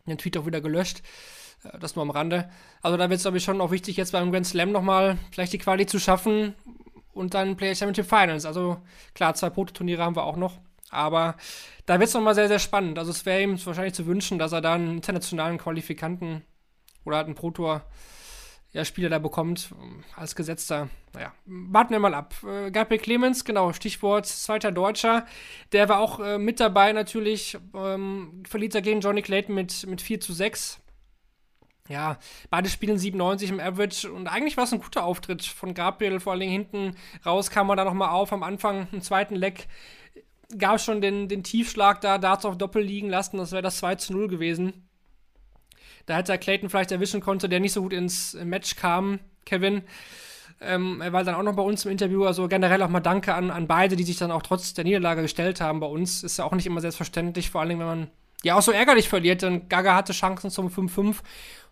Den 0.07 0.19
Tweet 0.19 0.37
auch 0.37 0.47
wieder 0.47 0.61
gelöscht. 0.61 1.03
Äh, 1.65 1.79
das 1.79 1.97
nur 1.97 2.03
am 2.03 2.11
Rande. 2.11 2.49
Also 2.83 2.97
da 2.97 3.11
wird 3.11 3.19
es, 3.19 3.25
glaube 3.25 3.39
ich, 3.39 3.45
schon 3.45 3.61
auch 3.61 3.71
wichtig, 3.71 3.97
jetzt 3.97 4.13
beim 4.13 4.33
Grand 4.33 4.47
Slam 4.47 4.73
nochmal 4.73 5.19
vielleicht 5.33 5.53
die 5.53 5.59
Quali 5.59 5.87
zu 5.87 5.99
schaffen 5.99 6.55
und 7.13 7.35
dann 7.35 7.57
Player 7.57 7.75
Championship 7.75 8.07
Finals. 8.07 8.45
Also 8.47 8.79
klar, 9.15 9.35
zwei 9.35 9.51
Prototurniere 9.51 10.03
haben 10.03 10.17
wir 10.17 10.25
auch 10.25 10.37
noch. 10.37 10.59
Aber 10.95 11.37
da 11.87 11.99
wird 11.99 12.09
es 12.09 12.15
nochmal 12.15 12.35
sehr, 12.35 12.49
sehr 12.49 12.59
spannend. 12.59 12.99
Also 12.99 13.11
es 13.11 13.27
wäre 13.27 13.43
ihm 13.43 13.65
wahrscheinlich 13.65 13.95
zu 13.95 14.07
wünschen, 14.07 14.39
dass 14.39 14.53
er 14.53 14.61
da 14.61 14.75
einen 14.75 14.97
internationalen 14.97 15.59
Qualifikanten 15.59 16.43
oder 17.05 17.17
halt 17.19 17.27
einen 17.27 17.35
Pro-Tour 17.35 17.83
ja, 18.75 18.85
Spieler 18.85 19.09
da 19.09 19.21
bekommt 19.21 19.73
als 20.17 20.35
Gesetzter. 20.35 20.89
Naja, 21.13 21.33
warten 21.47 21.93
wir 21.93 22.01
mal 22.01 22.13
ab. 22.13 22.35
Äh, 22.45 22.73
Gabriel 22.73 23.01
Clemens, 23.01 23.45
genau, 23.45 23.73
Stichwort 23.73 24.27
zweiter 24.27 24.73
Deutscher. 24.73 25.27
Der 25.71 25.89
war 25.89 26.01
auch 26.01 26.19
äh, 26.19 26.39
mit 26.39 26.59
dabei 26.59 26.93
natürlich. 26.93 27.57
Ähm, 27.73 28.43
verliert 28.49 28.75
er 28.75 28.83
gegen 28.83 29.01
Johnny 29.01 29.23
Clayton 29.23 29.55
mit, 29.55 29.87
mit 29.87 30.03
4 30.03 30.21
zu 30.21 30.33
6. 30.33 30.81
Ja, 31.89 32.19
beide 32.51 32.69
spielen 32.69 32.99
97 32.99 33.51
im 33.51 33.61
Average 33.61 34.11
und 34.11 34.27
eigentlich 34.27 34.57
war 34.57 34.65
es 34.65 34.73
ein 34.73 34.81
guter 34.81 35.05
Auftritt 35.05 35.45
von 35.45 35.75
Gabriel. 35.75 36.19
Vor 36.19 36.33
allen 36.33 36.41
Dingen 36.41 36.53
hinten 36.53 36.97
raus 37.25 37.51
kam 37.51 37.69
er 37.69 37.77
da 37.77 37.85
nochmal 37.85 38.09
auf. 38.09 38.33
Am 38.33 38.43
Anfang 38.43 38.89
im 38.91 39.03
zweiten 39.03 39.37
Leck 39.37 39.69
gab 40.59 40.81
schon 40.81 41.01
den, 41.01 41.29
den 41.29 41.43
Tiefschlag 41.43 42.01
da, 42.01 42.19
da 42.19 42.33
hat 42.33 42.41
es 42.41 42.45
auf 42.45 42.59
Doppel 42.59 42.83
liegen 42.83 43.09
lassen, 43.09 43.37
das 43.37 43.53
wäre 43.53 43.63
das 43.63 43.79
2 43.79 43.97
zu 43.97 44.13
0 44.13 44.29
gewesen. 44.29 44.89
Da 46.07 46.17
hätte 46.17 46.33
er 46.33 46.39
Clayton 46.39 46.69
vielleicht 46.69 46.93
erwischen 46.93 47.21
konnte, 47.21 47.49
der 47.49 47.61
nicht 47.61 47.73
so 47.73 47.83
gut 47.83 47.93
ins 47.93 48.35
Match 48.35 48.77
kam, 48.77 49.21
Kevin. 49.47 49.83
Ähm, 50.61 51.01
er 51.01 51.13
war 51.13 51.25
dann 51.25 51.35
auch 51.35 51.43
noch 51.43 51.57
bei 51.57 51.63
uns 51.63 51.85
im 51.85 51.91
Interview. 51.91 52.25
Also 52.25 52.49
generell 52.49 52.83
auch 52.83 52.89
mal 52.89 53.01
Danke 53.01 53.35
an, 53.35 53.51
an 53.51 53.67
beide, 53.67 53.97
die 53.97 54.05
sich 54.05 54.19
dann 54.19 54.31
auch 54.31 54.43
trotz 54.43 54.75
der 54.75 54.85
Niederlage 54.85 55.23
gestellt 55.23 55.61
haben 55.61 55.81
bei 55.81 55.87
uns. 55.87 56.23
Ist 56.23 56.39
ja 56.39 56.45
auch 56.45 56.53
nicht 56.53 56.67
immer 56.67 56.81
selbstverständlich, 56.81 57.51
vor 57.51 57.61
allem 57.61 57.79
wenn 57.79 57.87
man 57.87 58.11
ja 58.43 58.57
auch 58.57 58.63
so 58.63 58.73
ärgerlich 58.73 59.09
verliert. 59.09 59.43
Denn 59.43 59.69
Gaga 59.69 59.95
hatte 59.95 60.13
Chancen 60.13 60.51
zum 60.51 60.69
5-5. 60.69 61.17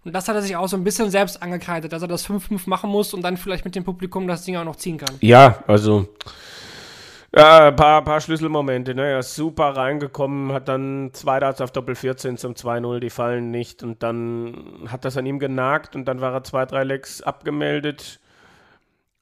Und 0.05 0.13
das 0.13 0.29
hat 0.29 0.35
er 0.35 0.43
sich 0.43 0.57
auch 0.57 0.69
so 0.69 0.77
ein 0.77 0.85
bisschen 0.85 1.11
selbst 1.11 1.43
angekreidet, 1.43 1.93
dass 1.93 2.03
er 2.03 2.09
das 2.09 2.29
5-5 2.29 2.63
machen 2.67 2.91
muss 2.91 3.15
und 3.15 3.23
dann 3.23 3.37
vielleicht 3.37 3.65
mit 3.65 3.77
dem 3.77 3.85
Publikum 3.85 4.27
das 4.27 4.45
Ding 4.45 4.57
auch 4.57 4.65
noch 4.65 4.77
ziehen 4.77 4.99
kann. 4.99 5.15
Ja, 5.21 5.63
also 5.67 6.09
ja, 7.35 7.69
ein 7.69 7.77
paar, 7.77 8.05
paar 8.05 8.21
Schlüsselmomente. 8.21 8.95
Ne? 8.95 9.07
Er 9.07 9.21
ist 9.21 9.35
super 9.35 9.77
reingekommen, 9.77 10.53
hat 10.53 10.69
dann 10.69 11.11
zwei 11.15 11.41
Darts 11.41 11.61
auf 11.61 11.71
Doppel 11.71 11.95
14 11.95 12.37
zum 12.37 12.53
2-0, 12.53 13.01
die 13.01 13.11
fallen 13.11 13.51
nicht. 13.51 13.83
Und 13.83 14.03
dann 14.03 14.87
hat 14.89 15.05
das 15.05 15.17
an 15.17 15.25
ihm 15.25 15.39
genagt 15.39 15.97
und 15.97 16.05
dann 16.05 16.21
war 16.21 16.35
er 16.35 16.45
zwei, 16.45 16.67
drei 16.67 16.85
Lecks 16.85 17.23
abgemeldet. 17.23 18.21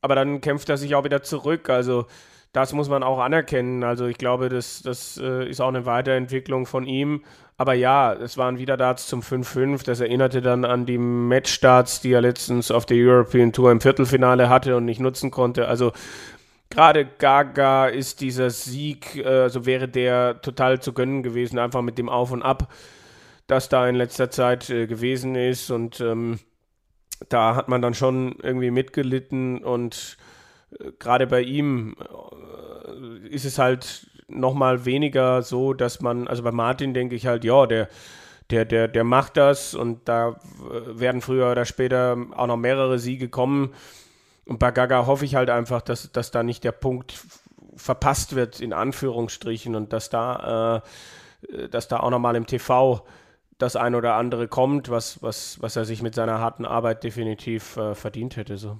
Aber 0.02 0.14
dann 0.14 0.40
kämpft 0.40 0.68
er 0.68 0.76
sich 0.76 0.94
auch 0.94 1.04
wieder 1.04 1.22
zurück. 1.22 1.70
Also 1.70 2.06
das 2.52 2.72
muss 2.72 2.88
man 2.88 3.04
auch 3.04 3.20
anerkennen. 3.20 3.84
Also 3.84 4.06
ich 4.06 4.18
glaube, 4.18 4.48
das, 4.48 4.82
das 4.82 5.16
äh, 5.22 5.48
ist 5.48 5.60
auch 5.60 5.68
eine 5.68 5.86
Weiterentwicklung 5.86 6.66
von 6.66 6.86
ihm. 6.86 7.22
Aber 7.58 7.74
ja, 7.74 8.12
es 8.14 8.38
waren 8.38 8.58
wieder 8.58 8.76
Darts 8.76 9.06
zum 9.06 9.20
5-5. 9.20 9.84
Das 9.84 10.00
erinnerte 10.00 10.40
dann 10.40 10.64
an 10.64 10.86
die 10.86 10.98
Matchstarts, 10.98 12.00
die 12.00 12.12
er 12.12 12.22
letztens 12.22 12.70
auf 12.70 12.86
der 12.86 12.96
European 12.96 13.52
Tour 13.52 13.70
im 13.70 13.80
Viertelfinale 13.80 14.48
hatte 14.48 14.76
und 14.76 14.86
nicht 14.86 14.98
nutzen 14.98 15.30
konnte. 15.30 15.68
Also 15.68 15.92
gerade 16.70 17.04
Gaga 17.04 17.86
ist 17.86 18.20
dieser 18.20 18.50
Sieg, 18.50 19.24
also 19.24 19.66
wäre 19.66 19.88
der 19.88 20.40
total 20.40 20.80
zu 20.80 20.92
gönnen 20.92 21.22
gewesen, 21.22 21.58
einfach 21.58 21.82
mit 21.82 21.98
dem 21.98 22.08
Auf 22.08 22.30
und 22.30 22.42
Ab, 22.42 22.72
das 23.46 23.68
da 23.68 23.88
in 23.88 23.96
letzter 23.96 24.30
Zeit 24.30 24.70
äh, 24.70 24.86
gewesen 24.86 25.34
ist. 25.34 25.70
Und 25.70 26.00
ähm, 26.00 26.38
da 27.28 27.56
hat 27.56 27.68
man 27.68 27.82
dann 27.82 27.94
schon 27.94 28.36
irgendwie 28.42 28.70
mitgelitten 28.70 29.62
und 29.62 30.16
äh, 30.78 30.92
gerade 30.98 31.26
bei 31.26 31.42
ihm 31.42 31.96
ist 33.28 33.44
es 33.44 33.58
halt 33.58 34.06
nochmal 34.28 34.84
weniger 34.84 35.42
so, 35.42 35.74
dass 35.74 36.00
man, 36.00 36.28
also 36.28 36.42
bei 36.42 36.52
Martin 36.52 36.94
denke 36.94 37.14
ich 37.16 37.26
halt, 37.26 37.44
ja, 37.44 37.66
der 37.66 37.88
der, 38.50 38.64
der, 38.64 38.88
der 38.88 39.04
macht 39.04 39.36
das 39.36 39.74
und 39.74 40.08
da 40.08 40.36
werden 40.68 41.20
früher 41.20 41.50
oder 41.50 41.64
später 41.64 42.16
auch 42.36 42.46
noch 42.46 42.56
mehrere 42.56 42.98
Siege 42.98 43.28
kommen. 43.28 43.72
Und 44.46 44.58
bei 44.58 44.70
Gaga 44.70 45.06
hoffe 45.06 45.24
ich 45.24 45.34
halt 45.34 45.50
einfach, 45.50 45.82
dass, 45.82 46.12
dass 46.12 46.30
da 46.30 46.42
nicht 46.42 46.64
der 46.64 46.72
Punkt 46.72 47.14
verpasst 47.76 48.34
wird, 48.34 48.60
in 48.60 48.72
Anführungsstrichen, 48.72 49.74
und 49.74 49.92
dass 49.92 50.10
da, 50.10 50.82
äh, 51.48 51.68
dass 51.68 51.88
da 51.88 52.00
auch 52.00 52.10
nochmal 52.10 52.36
im 52.36 52.46
TV 52.46 53.06
das 53.58 53.76
ein 53.76 53.94
oder 53.94 54.14
andere 54.14 54.48
kommt, 54.48 54.88
was, 54.88 55.22
was, 55.22 55.60
was 55.60 55.76
er 55.76 55.84
sich 55.84 56.02
mit 56.02 56.14
seiner 56.14 56.38
harten 56.38 56.64
Arbeit 56.64 57.04
definitiv 57.04 57.76
äh, 57.76 57.94
verdient 57.94 58.36
hätte. 58.36 58.56
So. 58.56 58.78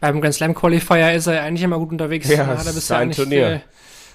Beim 0.00 0.20
Grand 0.20 0.34
Slam 0.34 0.54
Qualifier 0.54 1.12
ist 1.14 1.28
er 1.28 1.42
eigentlich 1.42 1.62
immer 1.62 1.78
gut 1.78 1.92
unterwegs. 1.92 2.28
Ja, 2.28 2.46
hat 2.46 2.66
er 2.66 2.72
sein 2.72 3.12
Turnier. 3.12 3.46
Äh, 3.46 3.60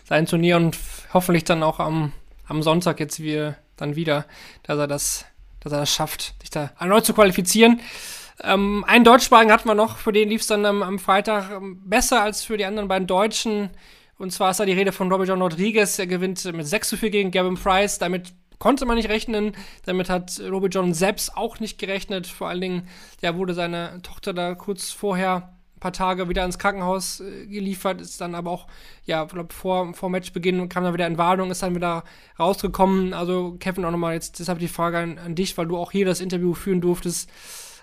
sein 0.04 0.26
Turnier 0.26 0.58
und 0.58 0.78
hoffentlich 1.14 1.46
dann 1.46 1.64
auch 1.64 1.80
am, 1.80 2.12
am 2.48 2.62
Sonntag 2.62 3.00
jetzt 3.00 3.22
wir 3.22 3.56
dann 3.78 3.96
wieder, 3.96 4.26
dass 4.64 4.78
er 4.78 4.88
das 4.88 5.26
dass 5.68 5.74
er 5.74 5.80
das 5.80 5.94
schafft, 5.94 6.36
sich 6.40 6.50
da 6.50 6.72
erneut 6.80 7.06
zu 7.06 7.14
qualifizieren. 7.14 7.82
Ähm, 8.44 8.84
einen 8.88 9.04
Deutschsprachigen 9.04 9.52
hatten 9.52 9.68
wir 9.68 9.76
noch, 9.76 9.98
für 9.98 10.12
den 10.12 10.30
lief 10.30 10.42
es 10.42 10.48
dann 10.48 10.64
ähm, 10.66 10.84
am 10.84 11.00
Freitag 11.00 11.52
ähm, 11.52 11.82
besser 11.86 12.22
als 12.22 12.44
für 12.44 12.58
die 12.58 12.66
anderen 12.66 12.88
beiden 12.88 13.08
Deutschen. 13.08 13.72
Und 14.18 14.32
zwar 14.32 14.52
ist 14.52 14.60
da 14.60 14.66
die 14.66 14.74
Rede 14.74 14.92
von 14.92 15.12
Robert 15.12 15.28
John 15.28 15.42
Rodriguez. 15.42 15.98
Er 16.00 16.08
gewinnt 16.08 16.44
mit 16.54 16.68
6 16.68 16.90
zu 16.90 16.98
4 16.98 17.10
gegen 17.10 17.32
Gavin 17.32 17.56
Price. 17.56 18.00
Damit 18.00 18.34
konnte 18.60 18.86
man 18.86 18.98
nicht 18.98 19.10
rechnen. 19.10 19.54
Damit 19.86 20.10
hat 20.10 20.40
Robbie 20.40 20.70
John 20.70 20.94
selbst 20.94 21.36
auch 21.38 21.60
nicht 21.60 21.78
gerechnet. 21.80 22.28
Vor 22.28 22.48
allen 22.48 22.62
Dingen, 22.62 22.88
ja, 23.22 23.36
wurde 23.36 23.54
seine 23.54 24.02
Tochter 24.02 24.34
da 24.34 24.56
kurz 24.56 24.92
vorher 24.92 25.54
ein 25.78 25.80
paar 25.80 25.94
Tage 25.94 26.28
wieder 26.28 26.44
ins 26.44 26.58
Krankenhaus 26.58 27.20
äh, 27.20 27.46
geliefert, 27.46 28.02
ist 28.02 28.20
dann 28.20 28.34
aber 28.34 28.50
auch, 28.50 28.66
ja, 29.06 29.26
glaub, 29.26 29.54
vor, 29.54 29.94
vor 29.94 30.10
Matchbeginn 30.10 30.70
kam 30.70 30.84
dann 30.84 30.94
wieder 30.94 31.06
in 31.06 31.20
Warnung, 31.20 31.52
ist 31.52 31.62
dann 31.62 31.76
wieder 31.76 32.04
rausgekommen. 32.40 33.14
Also, 33.14 33.58
Kevin, 33.60 33.86
auch 33.86 33.92
nochmal 33.92 34.16
jetzt 34.16 34.40
deshalb 34.40 34.58
die 34.58 34.68
Frage 34.68 34.98
an, 34.98 35.20
an 35.20 35.36
dich, 35.36 35.56
weil 35.56 35.68
du 35.68 35.78
auch 35.78 35.92
hier 35.92 36.08
das 36.08 36.20
Interview 36.20 36.56
führen 36.56 36.82
durftest. 36.82 37.30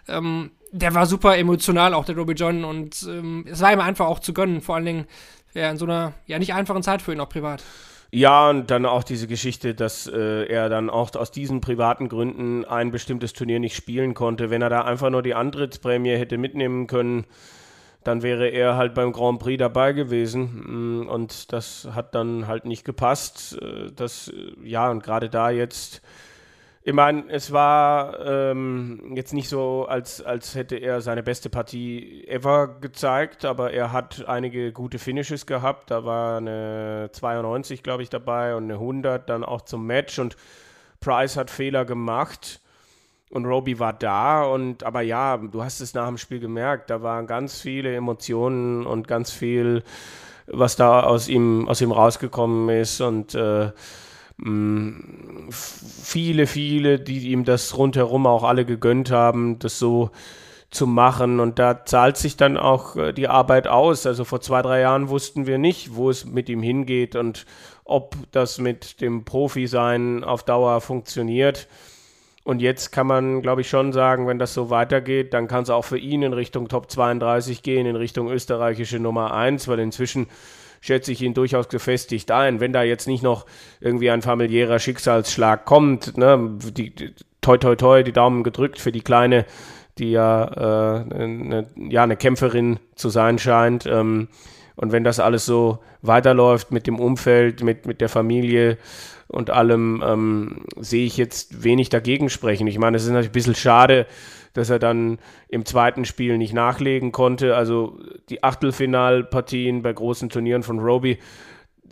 Ähm, 0.09 0.51
der 0.73 0.95
war 0.95 1.07
super 1.07 1.39
emotional, 1.39 1.95
auch 1.95 2.05
der 2.05 2.17
Robbie 2.17 2.35
John, 2.35 2.65
und 2.65 3.07
ähm, 3.09 3.47
es 3.49 3.61
war 3.61 3.73
ihm 3.73 3.81
einfach 3.81 4.07
auch 4.07 4.19
zu 4.19 4.35
gönnen, 4.35 4.61
vor 4.61 4.75
allen 4.75 4.85
Dingen 4.85 5.07
ja, 5.55 5.71
in 5.71 5.77
so 5.77 5.85
einer 5.85 6.15
ja 6.27 6.39
nicht 6.39 6.53
einfachen 6.53 6.83
Zeit 6.83 7.01
für 7.01 7.13
ihn 7.13 7.21
auch 7.21 7.29
privat. 7.29 7.63
Ja, 8.11 8.51
und 8.51 8.71
dann 8.71 8.87
auch 8.87 9.03
diese 9.03 9.27
Geschichte, 9.27 9.75
dass 9.75 10.07
äh, 10.07 10.45
er 10.47 10.69
dann 10.69 10.89
auch 10.89 11.13
aus 11.17 11.33
diesen 11.33 11.61
privaten 11.61 12.09
Gründen 12.09 12.65
ein 12.65 12.93
bestimmtes 12.93 13.33
Turnier 13.33 13.59
nicht 13.59 13.75
spielen 13.75 14.15
konnte. 14.15 14.51
Wenn 14.51 14.63
er 14.63 14.71
da 14.71 14.83
einfach 14.83 15.11
nur 15.11 15.23
die 15.23 15.35
Antrittsprämie 15.35 16.17
hätte 16.17 16.39
mitnehmen 16.39 16.87
können, 16.87 17.27
dann 18.05 18.23
wäre 18.23 18.49
er 18.49 18.77
halt 18.77 18.95
beim 18.95 19.11
Grand 19.11 19.41
Prix 19.41 19.59
dabei 19.59 19.93
gewesen. 19.93 21.03
Mm, 21.03 21.09
und 21.09 21.53
das 21.53 21.89
hat 21.93 22.15
dann 22.15 22.47
halt 22.47 22.67
nicht 22.67 22.85
gepasst. 22.85 23.59
Äh, 23.61 23.91
das, 23.91 24.29
äh, 24.29 24.53
ja, 24.63 24.91
und 24.91 25.03
gerade 25.03 25.29
da 25.29 25.51
jetzt 25.51 26.01
ich 26.87 26.93
meine, 26.93 27.25
es 27.31 27.51
war 27.51 28.21
ähm, 28.27 29.15
jetzt 29.15 29.33
nicht 29.33 29.49
so, 29.49 29.87
als, 29.89 30.21
als 30.21 30.55
hätte 30.55 30.77
er 30.77 31.01
seine 31.01 31.23
beste 31.23 31.49
Partie 31.49 32.29
ever 32.29 32.77
gezeigt, 32.79 33.47
aber 33.47 33.73
er 33.73 33.91
hat 33.91 34.29
einige 34.29 34.71
gute 34.71 34.99
Finishes 34.99 35.47
gehabt. 35.47 35.91
Da 35.91 36.05
war 36.05 36.37
eine 36.37 37.09
92, 37.11 37.83
glaube 37.83 38.03
ich, 38.03 38.11
dabei 38.11 38.55
und 38.55 38.65
eine 38.65 38.75
100 38.75 39.31
dann 39.31 39.45
auch 39.45 39.63
zum 39.63 39.87
Match 39.87 40.19
und 40.19 40.37
Price 41.01 41.39
hat 41.39 41.51
Fehler 41.51 41.87
gemacht 41.87 42.61
und 43.31 43.47
Roby 43.47 43.79
war 43.79 43.95
da 43.95 44.45
und 44.45 44.85
aber 44.85 45.01
ja, 45.01 45.39
du 45.39 45.65
hast 45.65 45.81
es 45.81 45.95
nach 45.95 46.07
dem 46.07 46.19
Spiel 46.19 46.39
gemerkt, 46.39 46.91
da 46.91 47.03
waren 47.03 47.27
ganz 47.27 47.63
viele 47.63 47.95
Emotionen 47.95 48.85
und 48.87 49.09
ganz 49.09 49.31
viel, 49.33 49.83
was 50.47 50.77
da 50.77 51.03
aus 51.03 51.29
ihm 51.29 51.67
aus 51.67 51.81
ihm 51.81 51.93
rausgekommen 51.93 52.69
ist 52.69 53.01
und 53.01 53.35
äh, 53.35 53.73
Mm, 54.37 55.49
viele, 55.51 56.47
viele, 56.47 56.99
die 56.99 57.31
ihm 57.31 57.45
das 57.45 57.77
rundherum 57.77 58.27
auch 58.27 58.43
alle 58.43 58.65
gegönnt 58.65 59.11
haben, 59.11 59.59
das 59.59 59.79
so 59.79 60.11
zu 60.71 60.87
machen. 60.87 61.41
Und 61.41 61.59
da 61.59 61.85
zahlt 61.85 62.17
sich 62.17 62.37
dann 62.37 62.57
auch 62.57 62.97
äh, 62.97 63.13
die 63.13 63.29
Arbeit 63.29 63.69
aus. 63.69 64.07
Also 64.07 64.25
vor 64.25 64.41
zwei, 64.41 64.61
drei 64.63 64.81
Jahren 64.81 65.09
wussten 65.09 65.47
wir 65.47 65.59
nicht, 65.59 65.95
wo 65.95 66.11
es 66.11 66.25
mit 66.25 66.49
ihm 66.49 66.63
hingeht 66.63 67.17
und 67.17 67.47
ob 67.85 68.17
das 68.33 68.59
mit 68.59 69.01
dem 69.01 69.25
Profi-Sein 69.25 70.25
auf 70.25 70.43
Dauer 70.43 70.81
funktioniert. 70.81 71.69
Und 72.45 72.61
jetzt 72.61 72.93
kann 72.93 73.07
man, 73.07 73.41
glaube 73.41 73.63
ich, 73.63 73.71
schon 73.71 73.93
sagen, 73.93 74.27
wenn 74.27 74.39
das 74.39 74.53
so 74.53 74.69
weitergeht, 74.69 75.33
dann 75.33 75.49
kann 75.49 75.63
es 75.63 75.71
auch 75.71 75.85
für 75.85 75.97
ihn 75.97 76.23
in 76.23 76.35
Richtung 76.35 76.69
Top 76.69 76.91
32 76.91 77.63
gehen, 77.63 77.87
in 77.87 77.97
Richtung 77.97 78.31
österreichische 78.31 78.99
Nummer 78.99 79.33
1, 79.33 79.67
weil 79.69 79.79
inzwischen 79.79 80.27
schätze 80.85 81.13
ich 81.13 81.23
ihn 81.23 81.33
durchaus 81.33 81.71
gefestigt 81.71 82.31
ein. 82.31 82.61
Wenn 82.61 82.75
da 82.75 82.83
jetzt 82.83 83.09
nicht 83.09 83.23
noch 83.23 83.47
irgendwie 83.81 84.11
ein 84.11 84.21
familiärer 84.21 84.79
Schicksalsschlag 84.79 85.65
kommt, 85.65 86.19
ne, 86.19 86.59
die, 86.77 86.93
toi 87.41 87.57
toi 87.57 87.75
toi, 87.75 88.03
die 88.03 88.13
Daumen 88.13 88.43
gedrückt 88.43 88.79
für 88.79 88.93
die 88.93 89.01
Kleine, 89.01 89.47
die 89.97 90.11
ja, 90.11 90.45
äh, 90.45 91.15
eine, 91.15 91.69
ja 91.89 92.03
eine 92.03 92.19
Kämpferin 92.19 92.81
zu 92.97 93.09
sein 93.09 93.39
scheint. 93.39 93.87
Ähm, 93.87 94.29
und 94.77 94.93
wenn 94.93 95.05
das 95.05 95.21
alles 95.21 95.47
so 95.47 95.79
weiterläuft 96.03 96.71
mit 96.71 96.87
dem 96.87 97.01
Umfeld, 97.01 97.63
mit, 97.63 97.87
mit 97.87 98.03
der 98.03 98.11
Familie 98.11 98.77
und 99.27 99.49
allem, 99.49 100.05
ähm, 100.07 100.67
sehe 100.79 101.07
ich 101.07 101.17
jetzt 101.17 101.65
wenig 101.65 101.89
dagegen 101.89 102.29
sprechen. 102.29 102.67
Ich 102.67 102.79
meine, 102.79 102.99
es 102.99 103.05
ist 103.05 103.09
natürlich 103.09 103.31
ein 103.31 103.33
bisschen 103.33 103.55
schade, 103.55 104.07
dass 104.55 104.71
er 104.71 104.79
dann 104.79 105.19
im 105.49 105.67
zweiten 105.67 106.05
Spiel 106.05 106.39
nicht 106.39 106.55
nachlegen 106.55 107.13
konnte. 107.13 107.55
Also 107.55 107.99
die 108.31 108.43
Achtelfinalpartien 108.43 109.83
bei 109.83 109.93
großen 109.93 110.31
Turnieren 110.31 110.63
von 110.63 110.79
Roby. 110.79 111.19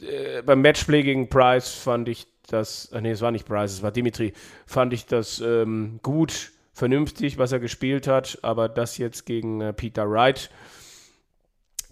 Äh, 0.01 0.43
beim 0.43 0.63
Matchplay 0.63 1.03
gegen 1.03 1.29
Price 1.29 1.71
fand 1.71 2.09
ich 2.09 2.27
das, 2.49 2.87
äh, 2.87 3.01
nee, 3.01 3.11
es 3.11 3.21
war 3.21 3.31
nicht 3.31 3.47
Price, 3.47 3.73
es 3.73 3.83
war 3.83 3.93
Dimitri, 3.93 4.33
fand 4.67 4.93
ich 4.93 5.07
das 5.07 5.41
ähm, 5.41 6.01
gut, 6.03 6.53
vernünftig, 6.73 7.39
was 7.39 7.53
er 7.53 7.61
gespielt 7.61 8.07
hat, 8.07 8.39
aber 8.43 8.69
das 8.69 8.99
jetzt 8.99 9.27
gegen 9.27 9.61
äh, 9.61 9.73
Peter 9.73 10.11
Wright, 10.11 10.51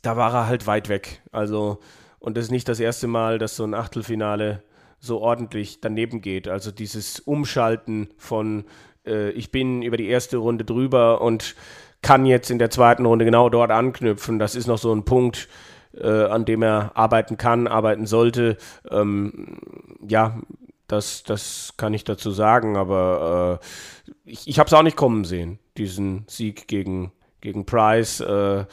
da 0.02 0.16
war 0.16 0.32
er 0.32 0.46
halt 0.46 0.66
weit 0.66 0.88
weg. 0.88 1.22
Also, 1.30 1.78
und 2.18 2.36
das 2.36 2.46
ist 2.46 2.50
nicht 2.50 2.68
das 2.68 2.80
erste 2.80 3.06
Mal, 3.06 3.38
dass 3.38 3.56
so 3.56 3.64
ein 3.64 3.74
Achtelfinale 3.74 4.62
so 4.98 5.20
ordentlich 5.20 5.80
daneben 5.80 6.20
geht. 6.20 6.46
Also 6.46 6.70
dieses 6.70 7.20
Umschalten 7.20 8.08
von 8.18 8.64
äh, 9.06 9.30
ich 9.30 9.50
bin 9.50 9.82
über 9.82 9.96
die 9.96 10.08
erste 10.08 10.38
Runde 10.38 10.64
drüber 10.64 11.20
und 11.20 11.54
kann 12.02 12.24
jetzt 12.24 12.50
in 12.50 12.58
der 12.58 12.70
zweiten 12.70 13.06
Runde 13.06 13.24
genau 13.24 13.48
dort 13.48 13.70
anknüpfen. 13.70 14.38
Das 14.38 14.54
ist 14.54 14.66
noch 14.66 14.78
so 14.78 14.94
ein 14.94 15.04
Punkt, 15.04 15.48
äh, 15.94 16.24
an 16.24 16.44
dem 16.44 16.62
er 16.62 16.92
arbeiten 16.94 17.36
kann, 17.36 17.66
arbeiten 17.66 18.06
sollte. 18.06 18.56
Ähm, 18.90 19.58
ja, 20.06 20.40
das, 20.86 21.22
das 21.22 21.74
kann 21.76 21.94
ich 21.94 22.04
dazu 22.04 22.30
sagen, 22.30 22.76
aber 22.76 23.60
äh, 23.62 23.66
ich, 24.24 24.48
ich 24.48 24.58
habe 24.58 24.66
es 24.66 24.72
auch 24.72 24.82
nicht 24.82 24.96
kommen 24.96 25.24
sehen, 25.24 25.58
diesen 25.76 26.24
Sieg 26.26 26.68
gegen, 26.68 27.12
gegen 27.40 27.66
Price. 27.66 28.20
Äh, 28.20 28.64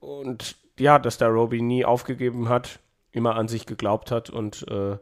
und 0.00 0.56
ja, 0.78 0.98
dass 0.98 1.18
der 1.18 1.28
Roby 1.28 1.62
nie 1.62 1.84
aufgegeben 1.84 2.48
hat, 2.48 2.78
immer 3.10 3.36
an 3.36 3.48
sich 3.48 3.66
geglaubt 3.66 4.10
hat 4.10 4.30
und 4.30 4.66
äh, 4.68 4.98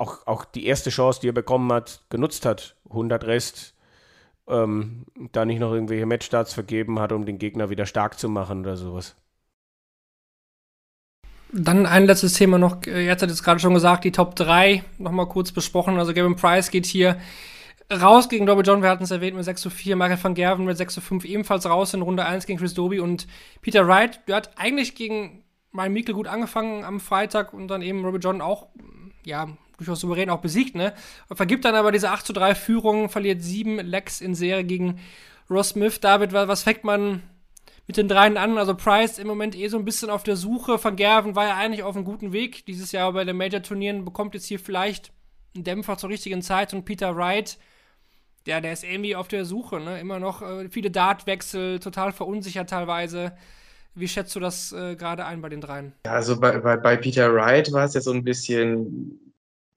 auch, 0.00 0.26
auch 0.26 0.44
die 0.44 0.66
erste 0.66 0.90
Chance, 0.90 1.20
die 1.20 1.28
er 1.28 1.32
bekommen 1.32 1.72
hat, 1.72 2.02
genutzt 2.10 2.46
hat. 2.46 2.76
100 2.90 3.24
Rest, 3.24 3.74
ähm, 4.48 5.06
da 5.32 5.44
nicht 5.44 5.58
noch 5.58 5.72
irgendwelche 5.72 6.06
Matchstarts 6.06 6.54
vergeben 6.54 6.98
hat, 6.98 7.12
um 7.12 7.26
den 7.26 7.38
Gegner 7.38 7.70
wieder 7.70 7.86
stark 7.86 8.18
zu 8.18 8.28
machen 8.28 8.60
oder 8.60 8.76
sowas. 8.76 9.16
Dann 11.52 11.86
ein 11.86 12.06
letztes 12.06 12.34
Thema 12.34 12.58
noch. 12.58 12.84
Jetzt 12.84 13.22
hat 13.22 13.30
es 13.30 13.42
gerade 13.42 13.60
schon 13.60 13.74
gesagt, 13.74 14.04
die 14.04 14.12
Top 14.12 14.34
3 14.36 14.84
nochmal 14.98 15.28
kurz 15.28 15.52
besprochen. 15.52 15.98
Also 15.98 16.12
Gavin 16.12 16.36
Price 16.36 16.70
geht 16.70 16.86
hier 16.86 17.18
raus 17.92 18.28
gegen 18.28 18.46
Dobby 18.46 18.62
John, 18.62 18.82
wir 18.82 18.90
hatten 18.90 19.04
es 19.04 19.12
erwähnt, 19.12 19.36
mit 19.36 19.44
6 19.44 19.62
zu 19.62 19.70
4. 19.70 19.96
Michael 19.96 20.22
van 20.22 20.34
Gerven 20.34 20.64
mit 20.64 20.76
6 20.76 20.94
zu 20.94 21.00
5 21.00 21.24
ebenfalls 21.24 21.66
raus 21.66 21.94
in 21.94 22.02
Runde 22.02 22.24
1 22.24 22.46
gegen 22.46 22.58
Chris 22.58 22.74
Doby. 22.74 23.00
Und 23.00 23.26
Peter 23.62 23.86
Wright, 23.86 24.20
der 24.28 24.36
hat 24.36 24.58
eigentlich 24.58 24.94
gegen 24.94 25.44
Ryan 25.72 25.92
Mikkel 25.92 26.14
gut 26.14 26.26
angefangen 26.26 26.84
am 26.84 27.00
Freitag 27.00 27.52
und 27.52 27.68
dann 27.68 27.82
eben 27.82 28.04
Robbie 28.04 28.18
John 28.18 28.40
auch, 28.40 28.68
ja, 29.24 29.48
durchaus 29.78 30.00
souverän 30.00 30.30
auch 30.30 30.40
besiegt, 30.40 30.74
ne? 30.74 30.92
Vergibt 31.32 31.64
dann 31.64 31.74
aber 31.74 31.92
diese 31.92 32.10
8 32.10 32.26
zu 32.26 32.32
3 32.32 32.54
Führung, 32.54 33.08
verliert 33.08 33.42
sieben 33.42 33.78
Lecks 33.78 34.20
in 34.20 34.34
Serie 34.34 34.64
gegen 34.64 35.00
Ross 35.50 35.70
Smith. 35.70 36.00
David, 36.00 36.32
was 36.32 36.62
fängt 36.62 36.84
man 36.84 37.22
mit 37.86 37.96
den 37.96 38.08
dreien 38.08 38.36
an? 38.36 38.58
Also 38.58 38.74
Price 38.74 39.18
im 39.18 39.26
Moment 39.26 39.54
eh 39.56 39.68
so 39.68 39.78
ein 39.78 39.84
bisschen 39.84 40.10
auf 40.10 40.22
der 40.22 40.36
Suche. 40.36 40.82
Van 40.82 40.96
Gerven 40.96 41.36
war 41.36 41.46
ja 41.46 41.56
eigentlich 41.56 41.82
auf 41.82 41.94
einem 41.94 42.04
guten 42.04 42.32
Weg 42.32 42.66
dieses 42.66 42.92
Jahr 42.92 43.12
bei 43.12 43.24
den 43.24 43.36
Major-Turnieren, 43.36 44.04
bekommt 44.04 44.34
jetzt 44.34 44.46
hier 44.46 44.58
vielleicht 44.58 45.12
einen 45.54 45.64
Dämpfer 45.64 45.96
zur 45.96 46.10
richtigen 46.10 46.42
Zeit 46.42 46.74
und 46.74 46.84
Peter 46.84 47.16
Wright, 47.16 47.58
der, 48.46 48.60
der 48.60 48.72
ist 48.72 48.84
irgendwie 48.84 49.16
auf 49.16 49.28
der 49.28 49.44
Suche, 49.44 49.80
ne? 49.80 49.98
Immer 50.00 50.20
noch 50.20 50.42
äh, 50.42 50.68
viele 50.68 50.90
Dartwechsel, 50.90 51.80
total 51.80 52.12
verunsichert 52.12 52.70
teilweise. 52.70 53.32
Wie 53.94 54.08
schätzt 54.08 54.36
du 54.36 54.40
das 54.40 54.72
äh, 54.72 54.94
gerade 54.94 55.24
ein 55.24 55.40
bei 55.40 55.48
den 55.48 55.60
dreien? 55.60 55.94
Ja, 56.04 56.12
also 56.12 56.38
bei, 56.38 56.58
bei, 56.58 56.76
bei 56.76 56.96
Peter 56.96 57.32
Wright 57.34 57.72
war 57.72 57.84
es 57.84 57.94
ja 57.94 58.00
so 58.00 58.12
ein 58.12 58.22
bisschen 58.22 59.25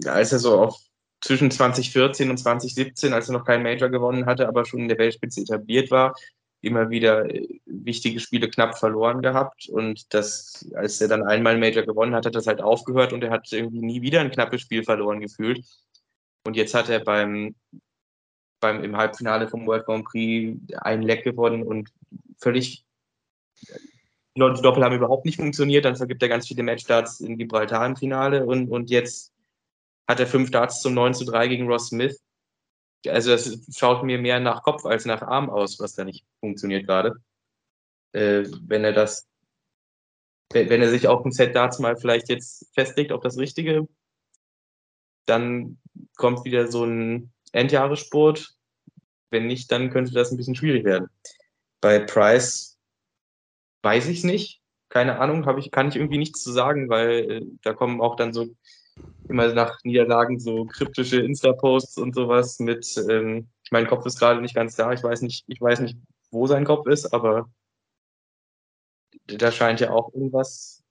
als 0.06 0.32
er 0.32 0.40
so 0.40 0.60
auf 0.60 0.80
zwischen 1.22 1.52
2014 1.52 2.30
und 2.30 2.38
2017, 2.38 3.14
als 3.14 3.30
er 3.30 3.34
noch 3.34 3.46
keinen 3.46 3.64
Major 3.64 3.90
gewonnen 3.90 4.26
hatte, 4.26 4.48
aber 4.48 4.66
schon 4.66 4.82
in 4.82 4.88
der 4.88 4.98
Weltspitze 4.98 5.42
etabliert 5.42 5.92
war, 5.92 6.16
immer 6.62 6.90
wieder 6.90 7.30
äh, 7.34 7.60
wichtige 7.66 8.20
Spiele 8.20 8.50
knapp 8.50 8.78
verloren 8.78 9.22
gehabt. 9.22 9.68
Und 9.70 10.14
das, 10.14 10.66
als 10.76 11.00
er 11.02 11.08
dann 11.08 11.24
einmal 11.24 11.54
einen 11.54 11.62
Major 11.62 11.84
gewonnen 11.84 12.16
hat, 12.16 12.26
hat 12.26 12.36
das 12.36 12.48
halt 12.48 12.62
aufgehört 12.62 13.14
und 13.14 13.24
er 13.24 13.32
hat 13.32 13.52
irgendwie 13.52 13.82
nie 13.82 14.02
wieder 14.02 14.22
ein 14.22 14.32
knappes 14.32 14.62
Spiel 14.62 14.84
verloren 14.84 15.20
gefühlt. 15.20 15.66
Und 16.46 16.56
jetzt 16.56 16.74
hat 16.74 16.90
er 16.90 17.00
beim, 17.00 17.56
beim 18.60 18.84
im 18.84 18.96
Halbfinale 18.96 19.48
vom 19.48 19.66
World 19.68 19.86
Grand 19.86 20.06
Prix 20.06 20.58
ein 20.82 21.02
Leck 21.02 21.24
gewonnen 21.24 21.64
und 21.64 21.90
völlig 22.40 22.86
die 24.36 24.62
Doppel 24.62 24.84
haben 24.86 24.96
überhaupt 24.96 25.26
nicht 25.26 25.36
funktioniert. 25.36 25.84
Dann 25.84 25.98
vergibt 25.98 26.22
er 26.22 26.30
ganz 26.30 26.48
viele 26.48 26.64
Matchstarts 26.64 27.20
in 27.20 27.38
Gibraltar 27.38 27.86
im 27.86 27.98
Finale 27.98 28.46
und, 28.46 28.70
und 28.70 28.90
jetzt 28.90 29.34
hat 30.10 30.20
er 30.20 30.26
fünf 30.26 30.50
Darts 30.50 30.82
zum 30.82 30.96
9 30.96 31.14
zu 31.14 31.24
3 31.24 31.48
gegen 31.48 31.68
Ross 31.68 31.90
Smith. 31.90 32.20
Also 33.08 33.30
das 33.30 33.60
schaut 33.78 34.04
mir 34.04 34.18
mehr 34.18 34.40
nach 34.40 34.64
Kopf 34.64 34.84
als 34.86 35.06
nach 35.06 35.22
Arm 35.22 35.52
aus, 35.52 35.80
was 35.80 35.94
da 35.94 36.04
nicht 36.04 36.26
funktioniert 36.40 36.88
gerade. 36.88 37.14
Äh, 38.14 38.44
wenn 38.64 38.84
er 38.84 38.92
das, 38.92 39.28
wenn 40.52 40.82
er 40.82 40.90
sich 40.90 41.08
auf 41.08 41.24
ein 41.24 41.32
Set 41.32 41.56
Darts 41.56 41.78
mal 41.78 41.96
vielleicht 41.96 42.28
jetzt 42.28 42.68
festlegt 42.74 43.12
auf 43.12 43.22
das 43.22 43.38
Richtige, 43.38 43.88
dann 45.28 45.80
kommt 46.18 46.44
wieder 46.44 46.72
so 46.72 46.86
ein 46.86 47.32
Endjahressport, 47.52 48.56
wenn 49.30 49.46
nicht, 49.46 49.72
dann 49.72 49.92
könnte 49.92 50.14
das 50.14 50.32
ein 50.32 50.38
bisschen 50.38 50.56
schwierig 50.56 50.86
werden. 50.86 51.08
Bei 51.82 52.00
Price 52.00 52.80
weiß 53.84 54.08
ich 54.08 54.18
es 54.20 54.24
nicht. 54.24 54.60
Keine 54.90 55.20
Ahnung, 55.20 55.48
ich, 55.60 55.70
kann 55.70 55.88
ich 55.88 55.96
irgendwie 55.96 56.18
nichts 56.18 56.42
zu 56.42 56.52
sagen, 56.52 56.90
weil 56.90 57.32
äh, 57.32 57.46
da 57.62 57.74
kommen 57.74 58.02
auch 58.02 58.16
dann 58.16 58.34
so 58.34 58.56
immer 59.28 59.54
nach 59.54 59.80
Niederlagen 59.84 60.40
so 60.40 60.66
kryptische 60.66 61.22
Insta-Posts 61.22 61.98
und 61.98 62.16
sowas 62.16 62.60
mit, 62.60 62.98
ähm, 63.10 63.50
mein 63.72 63.88
Kopf 63.88 64.06
ist 64.06 64.20
gerade 64.20 64.42
nicht 64.42 64.56
ganz 64.56 64.76
da, 64.76 64.92
ich 64.92 65.04
weiß 65.04 65.22
nicht, 65.22 65.44
ich 65.48 65.62
weiß 65.62 65.80
nicht, 65.82 65.98
wo 66.32 66.48
sein 66.48 66.66
Kopf 66.66 66.88
ist, 66.88 67.14
aber 67.14 67.50
da 69.28 69.52
scheint 69.52 69.80
ja 69.80 69.92
auch 69.92 70.14
irgendwas 70.14 70.84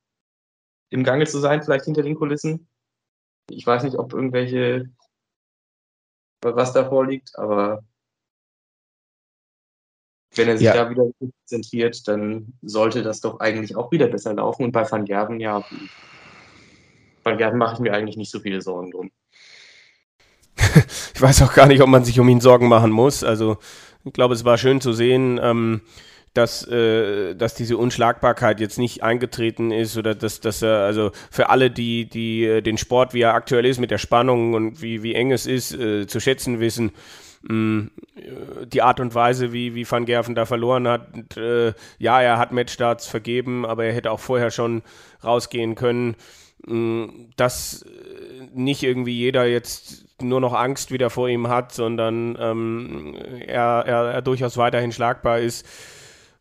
im 0.91 1.05
Gange 1.05 1.27
zu 1.27 1.39
sein, 1.39 1.63
vielleicht 1.63 1.85
hinter 1.85 2.03
den 2.03 2.15
Kulissen. 2.15 2.69
Ich 3.51 3.67
weiß 3.67 3.83
nicht, 3.83 3.97
ob 3.99 4.13
irgendwelche, 4.13 4.89
was 6.43 6.73
da 6.73 6.89
vorliegt, 6.89 7.37
aber 7.39 7.85
wenn 10.35 10.49
er 10.49 10.57
sich 10.59 10.67
Ja. 10.67 10.75
da 10.75 10.91
wieder 10.91 11.11
konzentriert, 11.19 12.07
dann 12.07 12.53
sollte 12.63 13.03
das 13.03 13.21
doch 13.21 13.41
eigentlich 13.41 13.77
auch 13.77 13.91
wieder 13.91 14.09
besser 14.09 14.35
laufen. 14.35 14.65
Und 14.65 14.73
bei 14.73 14.89
Van 14.89 15.05
Gerven, 15.05 15.41
ja, 15.41 15.67
Van 17.29 17.39
Gerven 17.39 17.59
mache 17.59 17.74
ich 17.74 17.81
mir 17.81 17.93
eigentlich 17.93 18.16
nicht 18.16 18.31
so 18.31 18.41
viele 18.41 18.61
Sorgen 18.61 18.91
drum. 18.91 19.11
Ich 21.14 21.22
weiß 21.22 21.43
auch 21.43 21.53
gar 21.53 21.66
nicht, 21.66 21.83
ob 21.83 21.89
man 21.89 22.05
sich 22.05 22.20
um 22.20 22.29
ihn 22.29 22.41
Sorgen 22.41 22.68
machen 22.68 22.93
muss. 22.93 23.24
Also 23.24 23.59
ich 24.05 24.12
glaube, 24.12 24.35
es 24.35 24.45
war 24.45 24.57
schön 24.57 24.81
zu 24.81 24.93
sehen, 24.93 25.41
ähm, 25.43 25.81
dass, 26.33 26.66
äh, 26.68 27.35
dass 27.35 27.55
diese 27.55 27.76
Unschlagbarkeit 27.76 28.61
jetzt 28.61 28.79
nicht 28.79 29.03
eingetreten 29.03 29.72
ist 29.72 29.97
oder 29.97 30.14
dass, 30.14 30.41
dass 30.41 30.62
er, 30.62 30.85
also 30.85 31.11
für 31.31 31.49
alle, 31.51 31.72
die, 31.72 32.09
die 32.09 32.45
äh, 32.45 32.62
den 32.62 32.79
Sport, 32.79 33.14
wie 33.14 33.22
er 33.22 33.35
aktuell 33.35 33.66
ist, 33.66 33.81
mit 33.81 33.91
der 33.91 33.99
Spannung 33.99 34.55
und 34.55 34.81
wie, 34.81 35.03
wie 35.03 35.14
eng 35.14 35.33
es 35.33 35.47
ist, 35.47 35.74
äh, 35.74 36.07
zu 36.07 36.20
schätzen 36.20 36.61
wissen, 36.61 36.93
mh, 37.43 37.89
äh, 38.16 38.66
die 38.66 38.83
Art 38.83 39.01
und 39.01 39.16
Weise, 39.16 39.53
wie, 39.53 39.74
wie 39.74 39.91
Van 39.91 40.05
Gerven 40.05 40.37
da 40.37 40.47
verloren 40.47 40.87
hat, 40.87 41.12
und, 41.14 41.37
äh, 41.37 41.72
ja, 41.99 42.22
er 42.22 42.39
hat 42.39 42.53
Matchstarts 42.53 43.09
vergeben, 43.09 43.66
aber 43.66 43.87
er 43.87 43.93
hätte 43.93 44.12
auch 44.12 44.20
vorher 44.20 44.53
schon 44.53 44.83
rausgehen 45.24 45.74
können. 45.74 46.14
Dass 47.37 47.83
äh, 47.83 48.49
nicht 48.53 48.83
irgendwie 48.83 49.17
jeder 49.17 49.47
jetzt 49.47 50.07
nur 50.21 50.41
noch 50.41 50.53
Angst 50.53 50.91
wieder 50.91 51.11
vor 51.11 51.29
ihm 51.29 51.49
hat, 51.49 51.73
sondern 51.73 52.37
ähm, 52.41 53.15
er, 53.47 53.85
er, 53.87 54.05
er 54.13 54.23
durchaus 54.23 54.57
weiterhin 54.57 54.93
schlagbar 54.93 55.39
ist. 55.39 55.67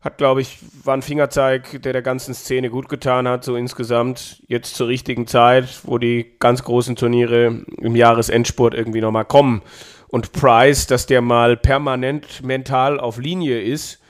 Hat, 0.00 0.16
glaube 0.16 0.40
ich, 0.40 0.58
war 0.84 0.94
ein 0.94 1.02
Fingerzeig, 1.02 1.82
der 1.82 1.92
der 1.92 2.02
ganzen 2.02 2.32
Szene 2.32 2.70
gut 2.70 2.88
getan 2.88 3.26
hat, 3.26 3.44
so 3.44 3.56
insgesamt. 3.56 4.42
Jetzt 4.46 4.76
zur 4.76 4.86
richtigen 4.86 5.26
Zeit, 5.26 5.80
wo 5.84 5.98
die 5.98 6.36
ganz 6.38 6.62
großen 6.62 6.94
Turniere 6.94 7.64
im 7.78 7.96
Jahresendspurt 7.96 8.74
irgendwie 8.74 9.00
nochmal 9.00 9.24
kommen. 9.24 9.62
Und 10.06 10.32
Price, 10.32 10.86
dass 10.86 11.06
der 11.06 11.20
mal 11.20 11.56
permanent 11.56 12.42
mental 12.42 13.00
auf 13.00 13.18
Linie 13.18 13.60
ist, 13.60 14.00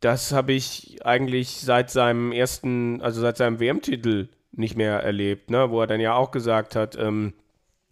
das 0.00 0.32
habe 0.32 0.52
ich 0.52 0.98
eigentlich 1.04 1.60
seit 1.60 1.90
seinem 1.90 2.32
ersten, 2.32 3.00
also 3.00 3.20
seit 3.20 3.36
seinem 3.36 3.60
WM-Titel 3.60 4.28
nicht 4.58 4.76
mehr 4.76 5.00
erlebt, 5.02 5.50
ne? 5.50 5.70
wo 5.70 5.80
er 5.80 5.86
dann 5.86 6.00
ja 6.00 6.14
auch 6.14 6.30
gesagt 6.30 6.76
hat, 6.76 6.96
ähm, 6.98 7.34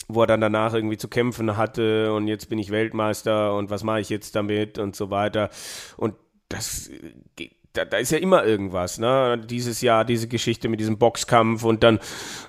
wo 0.09 0.23
er 0.23 0.27
dann 0.27 0.41
danach 0.41 0.75
irgendwie 0.75 0.99
zu 0.99 1.09
kämpfen 1.09 1.57
hatte 1.57 2.13
und 2.13 2.29
jetzt 2.29 2.49
bin 2.49 2.59
ich 2.59 2.71
Weltmeister 2.71 3.55
und 3.55 3.71
was 3.71 3.85
mache 3.85 4.01
ich 4.01 4.11
jetzt 4.11 4.37
damit 4.37 4.79
und 4.79 4.95
so 4.95 5.11
weiter. 5.11 5.51
Und 5.97 6.15
das 6.49 6.91
geht 7.37 7.53
da, 7.75 7.85
da 7.85 7.97
ist 7.99 8.13
ja 8.13 8.19
immer 8.19 8.45
irgendwas, 8.45 8.99
ne? 8.99 9.37
Dieses 9.37 9.81
Jahr 9.81 10.05
diese 10.05 10.29
Geschichte 10.29 10.69
mit 10.69 10.79
diesem 10.81 10.97
Boxkampf 10.97 11.65
und 11.65 11.83
dann, 11.83 11.99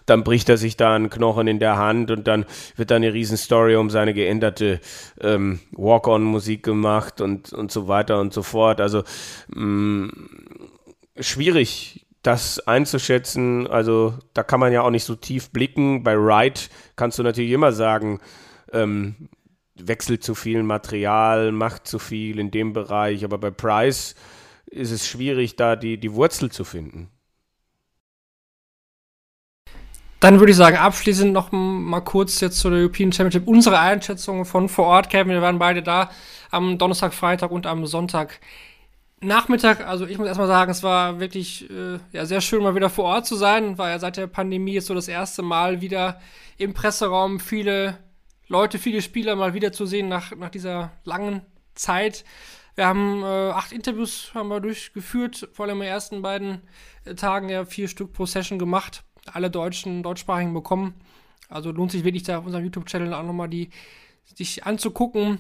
dann 0.06 0.24
bricht 0.24 0.48
er 0.50 0.58
sich 0.58 0.78
da 0.78 0.96
einen 0.96 1.10
Knochen 1.10 1.48
in 1.48 1.60
der 1.60 1.78
Hand 1.78 2.12
und 2.12 2.28
dann 2.28 2.46
wird 2.76 2.92
da 2.92 2.96
eine 2.96 3.12
Riesenstory 3.12 3.76
um 3.76 3.90
seine 3.90 4.14
geänderte 4.14 4.80
ähm, 5.20 5.60
Walk-on-Musik 5.72 6.62
gemacht 6.62 7.22
und, 7.22 7.52
und 7.54 7.72
so 7.72 7.88
weiter 7.88 8.20
und 8.20 8.34
so 8.34 8.44
fort. 8.44 8.80
Also 8.80 9.04
mh, 9.48 10.10
schwierig, 11.20 12.05
das 12.26 12.60
einzuschätzen. 12.60 13.68
Also 13.68 14.16
da 14.34 14.44
kann 14.44 14.60
man 14.60 14.74
ja 14.74 14.82
auch 14.82 14.90
nicht 14.90 15.04
so 15.04 15.16
tief 15.16 15.52
blicken. 15.52 16.04
Bei 16.04 16.18
Wright 16.18 16.70
kannst 16.96 17.20
du 17.20 17.24
natürlich 17.24 17.52
immer 17.52 17.72
sagen, 17.72 18.20
ähm, 18.74 19.30
wechselt 19.76 20.24
zu 20.24 20.34
viel 20.34 20.64
Material, 20.64 21.52
macht 21.52 21.88
zu 21.88 22.00
viel 22.00 22.40
in 22.40 22.50
dem 22.50 22.74
Bereich, 22.74 23.24
aber 23.24 23.38
bei 23.38 23.52
Price 23.52 24.16
ist 24.66 24.92
es 24.92 25.08
schwierig, 25.08 25.56
da 25.56 25.76
die, 25.76 26.00
die 26.00 26.14
Wurzel 26.14 26.52
zu 26.52 26.64
finden. 26.64 27.10
Dann 30.20 30.40
würde 30.40 30.52
ich 30.52 30.58
sagen, 30.58 30.78
abschließend 30.78 31.34
noch 31.34 31.52
mal 31.52 32.02
kurz 32.02 32.40
jetzt 32.40 32.58
zur 32.58 32.72
European 32.72 33.12
Championship 33.12 33.48
unsere 33.48 33.80
Einschätzung 33.80 34.46
von 34.46 34.70
vor 34.70 34.86
Ort. 34.86 35.10
Kevin, 35.10 35.34
wir 35.34 35.42
waren 35.42 35.60
beide 35.60 35.84
da 35.84 36.10
am 36.50 36.80
Donnerstag, 36.80 37.14
Freitag 37.14 37.52
und 37.52 37.68
am 37.68 37.86
Sonntag. 37.86 38.40
Nachmittag, 39.28 39.86
also 39.86 40.06
ich 40.06 40.18
muss 40.18 40.28
erstmal 40.28 40.48
sagen, 40.48 40.72
es 40.72 40.84
war 40.84 41.20
wirklich 41.20 41.70
äh, 41.70 42.00
ja, 42.12 42.26
sehr 42.26 42.42
schön, 42.42 42.64
mal 42.64 42.76
wieder 42.76 42.90
vor 42.90 43.06
Ort 43.06 43.26
zu 43.26 43.36
sein. 43.36 43.78
War 43.78 43.90
ja 43.90 44.00
seit 44.00 44.18
der 44.18 44.28
Pandemie 44.28 44.74
jetzt 44.74 44.88
so 44.88 44.94
das 44.94 45.08
erste 45.08 45.42
Mal 45.42 45.82
wieder 45.82 46.20
im 46.58 46.74
Presseraum 46.74 47.40
viele 47.40 47.98
Leute, 48.48 48.78
viele 48.78 49.02
Spieler 49.02 49.36
mal 49.36 49.54
wieder 49.54 49.72
zu 49.72 49.86
sehen 49.86 50.08
nach, 50.08 50.36
nach 50.36 50.50
dieser 50.50 50.92
langen 51.04 51.42
Zeit. 51.74 52.26
Wir 52.76 52.88
haben 52.88 53.24
äh, 53.24 53.52
acht 53.52 53.72
Interviews 53.72 54.32
haben 54.34 54.50
wir 54.50 54.60
durchgeführt, 54.60 55.50
vor 55.54 55.66
allem 55.66 55.78
in 55.78 55.84
den 55.84 55.90
ersten 55.90 56.22
beiden 56.22 56.62
äh, 57.06 57.16
Tagen 57.16 57.50
ja 57.50 57.66
vier 57.66 57.88
Stück 57.88 58.14
pro 58.14 58.26
Session 58.26 58.60
gemacht. 58.60 59.04
Alle 59.32 59.50
deutschen, 59.50 60.04
deutschsprachigen 60.04 60.54
bekommen. 60.54 60.94
Also 61.50 61.72
lohnt 61.72 61.92
sich 61.92 62.04
wirklich 62.04 62.24
da 62.24 62.40
auf 62.40 62.46
unserem 62.46 62.66
YouTube-Channel 62.66 63.14
auch 63.14 63.24
nochmal 63.24 63.50
die 63.50 63.70
sich 64.36 64.66
anzugucken. 64.66 65.40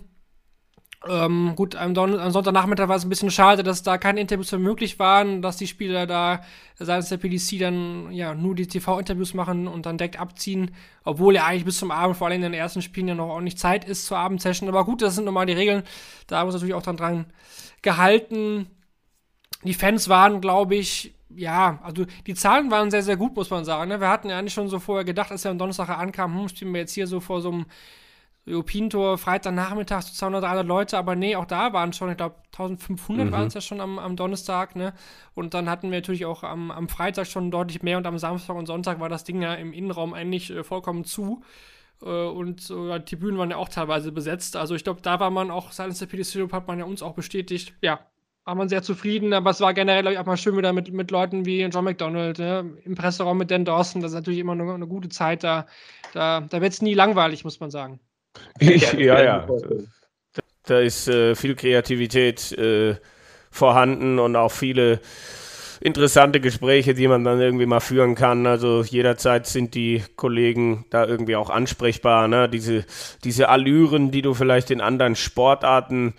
Ähm, 1.08 1.54
gut, 1.56 1.76
am, 1.76 1.94
Don 1.94 2.20
am 2.20 2.32
Sonntagnachmittag 2.32 2.88
war 2.88 2.96
es 2.96 3.04
ein 3.04 3.10
bisschen 3.10 3.30
schade, 3.30 3.62
dass 3.62 3.84
da 3.84 3.98
keine 4.00 4.20
Interviews 4.20 4.52
mehr 4.52 4.60
möglich 4.60 4.98
waren, 4.98 5.44
dass 5.44 5.58
die 5.58 5.68
Spieler 5.68 6.08
da 6.08 6.42
seitens 6.80 7.10
der 7.10 7.18
PDC 7.18 7.60
dann 7.60 8.12
ja 8.12 8.34
nur 8.34 8.56
die 8.56 8.66
TV-Interviews 8.66 9.36
machen 9.36 9.68
und 9.68 9.86
dann 9.86 10.00
direkt 10.00 10.20
abziehen, 10.20 10.72
obwohl 11.04 11.36
ja 11.36 11.46
eigentlich 11.46 11.66
bis 11.66 11.78
zum 11.78 11.92
Abend, 11.92 12.18
vor 12.18 12.28
allem 12.28 12.38
in 12.38 12.42
den 12.42 12.54
ersten 12.54 12.82
Spielen, 12.82 13.08
ja 13.08 13.16
noch 13.16 13.28
ordentlich 13.28 13.58
Zeit 13.58 13.86
ist 13.86 14.08
zur 14.08 14.18
Abendsession. 14.18 14.68
Aber 14.68 14.84
gut, 14.84 15.04
das 15.04 15.16
sind 15.16 15.26
nochmal 15.26 15.46
die 15.46 15.54
Regeln. 15.54 15.84
Da 16.26 16.44
muss 16.44 16.56
natürlich 16.56 16.74
auch 16.74 16.82
dran, 16.82 16.98
dran 16.98 17.26
gehalten. 17.84 18.68
Die 19.64 19.76
Fans 19.76 20.10
waren, 20.10 20.42
glaube 20.42 20.76
ich, 20.76 21.14
ja, 21.30 21.80
also 21.84 22.06
die 22.26 22.34
Zahlen 22.34 22.72
waren 22.72 22.90
sehr, 22.90 23.04
sehr 23.04 23.18
gut, 23.18 23.36
muss 23.36 23.50
man 23.52 23.64
sagen. 23.64 23.90
Ne? 23.90 24.00
Wir 24.00 24.10
hatten 24.10 24.30
ja 24.30 24.40
eigentlich 24.40 24.54
schon 24.54 24.70
so 24.70 24.80
vorher 24.80 25.06
gedacht, 25.06 25.32
als 25.32 25.44
wir 25.44 25.52
am 25.52 25.58
Donnerstag 25.60 25.90
ankam, 25.90 26.40
hm, 26.40 26.50
spielen 26.50 26.74
wir 26.74 26.82
jetzt 26.82 26.94
hier 26.94 27.08
so 27.08 27.20
vor 27.20 27.42
so 27.42 27.52
einem 27.52 27.66
European-Tor 28.48 29.18
Freitagnachmittag 29.18 30.04
so 30.04 30.14
200, 30.14 30.44
300 30.44 30.68
Leute, 30.68 30.98
aber 30.98 31.16
nee, 31.16 31.36
auch 31.36 31.46
da 31.46 31.74
waren 31.74 31.94
schon, 31.94 32.12
ich 32.12 32.18
glaube, 32.18 32.36
1500 32.52 33.28
Mhm. 33.28 33.32
waren 33.32 33.48
es 33.48 33.54
ja 33.56 33.62
schon 33.62 33.82
am, 33.82 33.98
am 34.00 34.16
Donnerstag, 34.16 34.76
ne? 34.76 34.94
Und 35.34 35.54
dann 35.54 35.70
hatten 35.70 35.90
wir 35.92 35.98
natürlich 35.98 36.26
auch 36.26 36.44
am, 36.44 36.70
am 36.72 36.88
Freitag 36.90 37.28
schon 37.28 37.50
deutlich 37.52 37.82
mehr 37.82 37.98
und 37.98 38.06
am 38.06 38.18
Samstag 38.20 38.56
und 38.56 38.68
Sonntag 38.68 39.00
war 39.00 39.10
das 39.10 39.24
Ding 39.24 39.42
ja 39.42 39.54
im 39.56 39.74
Innenraum 39.74 40.14
eigentlich 40.14 40.52
äh, 40.52 40.64
vollkommen 40.64 41.06
zu. 41.06 41.44
Äh, 42.02 42.06
und 42.08 42.70
äh, 42.70 43.00
die 43.00 43.16
Bühnen 43.16 43.38
waren 43.38 43.50
ja 43.52 43.58
auch 43.58 43.70
teilweise 43.70 44.12
besetzt. 44.12 44.56
Also 44.56 44.76
ich 44.76 44.84
glaube, 44.84 45.02
da 45.02 45.20
war 45.20 45.32
man 45.32 45.50
auch, 45.52 45.72
seitens 45.72 46.00
der 46.00 46.06
PDC 46.08 46.52
hat 46.52 46.68
man 46.68 46.80
ja 46.80 46.86
uns 46.86 47.02
auch 47.02 47.14
bestätigt, 47.16 47.74
ja, 47.82 48.00
war 48.44 48.54
man 48.56 48.70
sehr 48.70 48.84
zufrieden, 48.84 49.34
aber 49.34 49.50
es 49.50 49.60
war 49.62 49.74
generell, 49.74 50.04
glaube 50.04 50.14
ich, 50.14 50.20
auch 50.20 50.26
mal 50.28 50.38
schön 50.38 50.56
wieder 50.56 50.72
mit, 50.72 50.94
mit 50.94 51.10
Leuten 51.10 51.46
wie 51.46 51.62
John 51.64 51.84
McDonald, 51.86 52.38
ne? 52.38 52.78
im 52.84 52.94
Presseraum 52.96 53.40
mit 53.40 53.50
Dan 53.50 53.66
Dawson, 53.66 54.02
das 54.02 54.12
ist 54.12 54.16
natürlich 54.16 54.40
immer 54.40 54.52
eine, 54.52 54.72
eine 54.72 54.86
gute 54.88 55.10
Zeit, 55.10 55.44
da, 55.44 55.66
da, 56.14 56.42
da 56.42 56.62
wird 56.62 56.74
es 56.74 56.82
nie 56.84 56.94
langweilig, 56.94 57.44
muss 57.44 57.60
man 57.60 57.72
sagen. 57.72 58.00
Ich, 58.60 58.94
Ja, 58.94 59.22
ja. 59.22 59.48
Da 60.66 60.80
ist 60.80 61.08
äh, 61.08 61.36
viel 61.36 61.56
Kreativität 61.56 62.52
äh, 62.54 62.96
vorhanden 63.52 64.18
und 64.18 64.36
auch 64.36 64.52
viele 64.52 65.00
interessante 65.82 66.40
Gespräche, 66.40 66.94
die 66.94 67.08
man 67.08 67.24
dann 67.24 67.40
irgendwie 67.40 67.66
mal 67.66 67.80
führen 67.80 68.16
kann. 68.16 68.48
Also 68.48 68.84
jederzeit 68.84 69.46
sind 69.46 69.76
die 69.76 70.04
Kollegen 70.16 70.86
da 70.90 71.06
irgendwie 71.06 71.36
auch 71.36 71.50
ansprechbar. 71.50 72.28
Ne? 72.28 72.50
Diese, 72.50 72.86
diese 73.24 73.50
Allüren, 73.50 74.10
die 74.10 74.22
du 74.22 74.34
vielleicht 74.34 74.72
in 74.72 74.82
anderen 74.82 75.16
Sportarten 75.16 76.16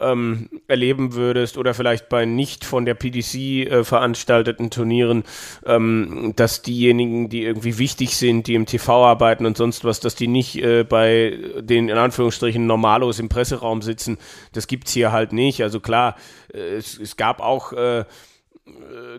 ähm, 0.00 0.48
erleben 0.68 1.14
würdest 1.14 1.58
oder 1.58 1.74
vielleicht 1.74 2.08
bei 2.08 2.24
nicht 2.24 2.64
von 2.64 2.84
der 2.84 2.94
PDC 2.94 3.34
äh, 3.34 3.84
veranstalteten 3.84 4.70
Turnieren, 4.70 5.24
ähm, 5.66 6.32
dass 6.36 6.62
diejenigen, 6.62 7.28
die 7.28 7.44
irgendwie 7.44 7.78
wichtig 7.78 8.16
sind, 8.16 8.46
die 8.46 8.54
im 8.54 8.66
TV 8.66 9.04
arbeiten 9.04 9.46
und 9.46 9.56
sonst 9.56 9.84
was, 9.84 10.00
dass 10.00 10.14
die 10.14 10.28
nicht 10.28 10.56
äh, 10.56 10.84
bei 10.84 11.38
den 11.60 11.88
in 11.88 11.98
Anführungsstrichen 11.98 12.66
Normalos 12.66 13.18
im 13.18 13.28
Presseraum 13.28 13.82
sitzen. 13.82 14.18
Das 14.52 14.66
gibt's 14.66 14.92
hier 14.92 15.12
halt 15.12 15.32
nicht. 15.32 15.62
Also 15.62 15.80
klar, 15.80 16.16
äh, 16.52 16.76
es, 16.76 16.98
es 16.98 17.16
gab 17.16 17.40
auch 17.40 17.72
äh, 17.72 18.04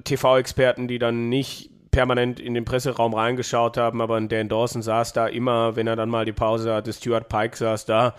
TV-Experten, 0.04 0.88
die 0.88 1.00
dann 1.00 1.30
nicht 1.30 1.70
permanent 1.92 2.40
in 2.40 2.54
den 2.54 2.66
Presseraum 2.66 3.14
reingeschaut 3.14 3.78
haben, 3.78 4.02
aber 4.02 4.20
Dan 4.22 4.48
Dawson 4.48 4.82
saß 4.82 5.14
da 5.14 5.28
immer, 5.28 5.76
wenn 5.76 5.88
er 5.88 5.98
dann 5.98 6.10
mal 6.10 6.26
die 6.26 6.32
Pause 6.32 6.74
hatte, 6.74 6.94
Stuart 6.94 7.28
Pike 7.28 7.58
saß 7.58 7.86
da 7.86 8.16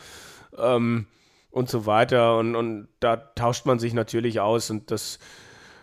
ähm, 0.58 1.06
und 1.52 1.68
so 1.68 1.86
weiter 1.86 2.38
und, 2.38 2.56
und 2.56 2.88
da 2.98 3.16
tauscht 3.16 3.66
man 3.66 3.78
sich 3.78 3.94
natürlich 3.94 4.40
aus 4.40 4.70
und 4.70 4.90
das 4.90 5.18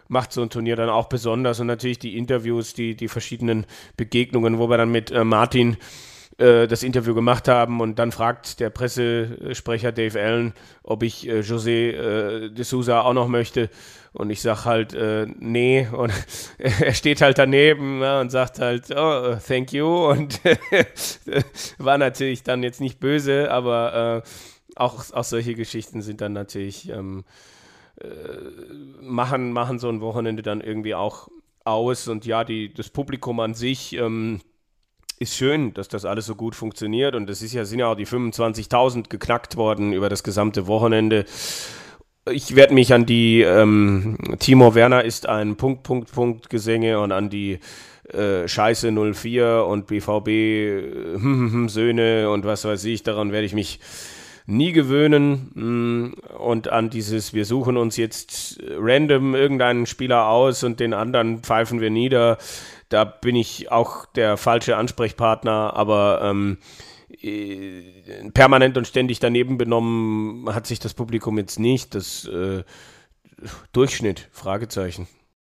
macht 0.09 0.34
so 0.34 0.41
ein 0.41 0.49
Turnier 0.49 0.76
dann 0.76 0.89
auch 0.89 1.07
besonders 1.07 1.59
und 1.59 1.67
natürlich 1.67 1.99
die 1.99 2.17
Interviews, 2.17 2.74
die, 2.74 2.95
die 2.95 3.07
verschiedenen 3.07 3.65
Begegnungen, 3.95 4.57
wo 4.57 4.70
wir 4.70 4.78
dann 4.78 4.91
mit 4.91 5.11
äh, 5.11 5.24
Martin 5.24 5.78
äh, 6.39 6.67
das 6.67 6.82
Interview 6.84 7.13
gemacht 7.13 7.47
haben 7.47 7.80
und 7.80 7.99
dann 7.99 8.11
fragt 8.11 8.59
der 8.59 8.72
Pressesprecher 8.72 9.91
Dave 9.91 10.20
Allen, 10.20 10.53
ob 10.84 11.03
ich 11.03 11.28
äh, 11.28 11.41
José 11.41 11.91
äh, 11.91 12.49
de 12.49 12.63
Souza 12.63 13.01
auch 13.01 13.13
noch 13.13 13.28
möchte. 13.28 13.70
Und 14.11 14.32
ich 14.32 14.41
sage 14.41 14.65
halt, 14.65 14.93
äh, 14.93 15.28
nee. 15.38 15.88
Und 15.91 16.11
er 16.57 16.93
steht 16.93 17.22
halt 17.22 17.38
daneben 17.38 18.01
ja, 18.01 18.22
und 18.22 18.32
sagt 18.32 18.57
halt, 18.59 18.89
oh, 18.95 19.36
thank 19.47 19.72
you. 19.72 19.86
Und 19.86 20.39
war 21.78 21.99
natürlich 21.99 22.41
dann 22.41 22.63
jetzt 22.63 22.82
nicht 22.82 22.99
böse, 22.99 23.51
aber 23.51 24.24
äh, 24.26 24.30
auch, 24.80 25.11
auch 25.11 25.23
solche 25.23 25.55
Geschichten 25.55 26.01
sind 26.01 26.21
dann 26.21 26.34
natürlich, 26.34 26.89
ähm, 26.89 27.23
äh, 28.01 28.07
machen, 29.01 29.51
machen 29.51 29.80
so 29.80 29.89
ein 29.89 30.01
Wochenende 30.01 30.41
dann 30.41 30.61
irgendwie 30.61 30.95
auch 30.95 31.30
aus. 31.65 32.07
Und 32.07 32.25
ja, 32.25 32.43
die, 32.43 32.73
das 32.73 32.89
Publikum 32.89 33.39
an 33.39 33.53
sich 33.53 33.93
ähm, 33.93 34.41
ist 35.19 35.36
schön, 35.36 35.73
dass 35.73 35.89
das 35.89 36.05
alles 36.05 36.25
so 36.25 36.36
gut 36.36 36.55
funktioniert. 36.55 37.15
Und 37.15 37.30
es 37.30 37.53
ja, 37.53 37.65
sind 37.65 37.80
ja 37.80 37.91
auch 37.91 37.95
die 37.95 38.07
25.000 38.07 39.09
geknackt 39.09 39.57
worden 39.57 39.91
über 39.93 40.09
das 40.09 40.23
gesamte 40.23 40.67
Wochenende. 40.67 41.25
Ich 42.32 42.55
werde 42.55 42.73
mich 42.73 42.93
an 42.93 43.05
die 43.05 43.41
ähm, 43.41 44.17
Timo 44.39 44.75
Werner 44.75 45.03
ist 45.03 45.27
ein 45.27 45.55
Punkt, 45.55 45.84
Punkt, 45.84 46.11
Punkt 46.11 46.49
Gesänge 46.49 46.99
und 46.99 47.11
an 47.11 47.30
die 47.30 47.59
äh, 48.13 48.47
Scheiße 48.47 48.91
04 48.91 49.65
und 49.67 49.88
BVB 49.88 50.27
äh, 50.27 51.67
Söhne 51.67 52.30
und 52.30 52.45
was 52.45 52.65
weiß 52.65 52.86
ich, 52.86 53.03
daran 53.03 53.32
werde 53.32 53.45
ich 53.45 53.53
mich 53.53 53.80
nie 54.49 54.71
gewöhnen. 54.71 55.51
Mm, 55.53 56.13
und 56.37 56.69
an 56.69 56.89
dieses, 56.89 57.33
wir 57.33 57.45
suchen 57.45 57.77
uns 57.77 57.97
jetzt 57.97 58.59
random 58.67 59.35
irgendeinen 59.35 59.85
Spieler 59.85 60.27
aus 60.27 60.63
und 60.63 60.79
den 60.79 60.93
anderen 60.93 61.39
pfeifen 61.39 61.79
wir 61.79 61.89
nieder. 61.89 62.37
Da 62.89 63.05
bin 63.05 63.35
ich 63.35 63.71
auch 63.71 64.05
der 64.07 64.37
falsche 64.37 64.75
Ansprechpartner, 64.75 65.73
aber 65.75 66.21
ähm, 66.23 66.57
äh, 67.21 68.29
permanent 68.33 68.77
und 68.77 68.87
ständig 68.87 69.19
daneben 69.19 69.57
benommen 69.57 70.53
hat 70.53 70.67
sich 70.67 70.79
das 70.79 70.93
Publikum 70.93 71.37
jetzt 71.37 71.59
nicht. 71.59 71.93
Das 71.93 72.25
äh, 72.25 72.63
Durchschnitt, 73.71 74.27
Fragezeichen. 74.31 75.07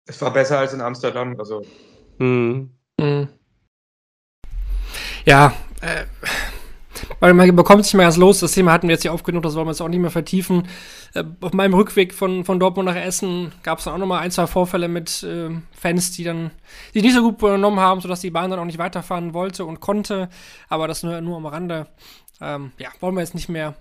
Es 0.05 0.21
war 0.21 0.31
besser 0.31 0.59
als 0.59 0.73
in 0.73 0.81
Amsterdam, 0.81 1.35
also. 1.39 1.65
Mhm. 2.19 2.71
Mhm. 2.99 3.29
Ja, 5.25 5.53
äh, 5.81 6.05
weil 7.19 7.33
man 7.33 7.55
bekommt 7.55 7.85
sich 7.85 7.93
mal 7.93 8.03
erst 8.03 8.17
los. 8.17 8.39
Das 8.39 8.51
Thema 8.53 8.71
hatten 8.71 8.87
wir 8.87 8.93
jetzt 8.93 9.03
hier 9.03 9.13
aufgenommen, 9.13 9.43
das 9.43 9.55
wollen 9.55 9.67
wir 9.67 9.71
jetzt 9.71 9.81
auch 9.81 9.87
nicht 9.87 9.99
mehr 9.99 10.11
vertiefen. 10.11 10.67
Äh, 11.13 11.23
auf 11.41 11.53
meinem 11.53 11.73
Rückweg 11.73 12.13
von, 12.13 12.45
von 12.45 12.59
Dortmund 12.59 12.87
nach 12.87 12.95
Essen 12.95 13.51
gab 13.63 13.79
es 13.79 13.85
dann 13.85 13.93
auch 13.93 13.99
nochmal 13.99 14.21
ein, 14.21 14.31
zwei 14.31 14.47
Vorfälle 14.47 14.87
mit 14.87 15.23
äh, 15.23 15.49
Fans, 15.71 16.11
die 16.11 16.23
dann 16.23 16.51
die 16.93 17.01
nicht 17.01 17.13
so 17.13 17.21
gut 17.21 17.39
übernommen 17.39 17.79
haben, 17.79 18.01
sodass 18.01 18.21
die 18.21 18.31
Bahn 18.31 18.49
dann 18.49 18.59
auch 18.59 18.65
nicht 18.65 18.77
weiterfahren 18.77 19.33
wollte 19.33 19.65
und 19.65 19.79
konnte. 19.79 20.29
Aber 20.69 20.87
das 20.87 21.03
nur, 21.03 21.19
nur 21.21 21.37
am 21.37 21.45
Rande. 21.45 21.87
Ähm, 22.41 22.71
ja, 22.77 22.89
wollen 22.99 23.15
wir 23.15 23.21
jetzt 23.21 23.35
nicht 23.35 23.49
mehr 23.49 23.75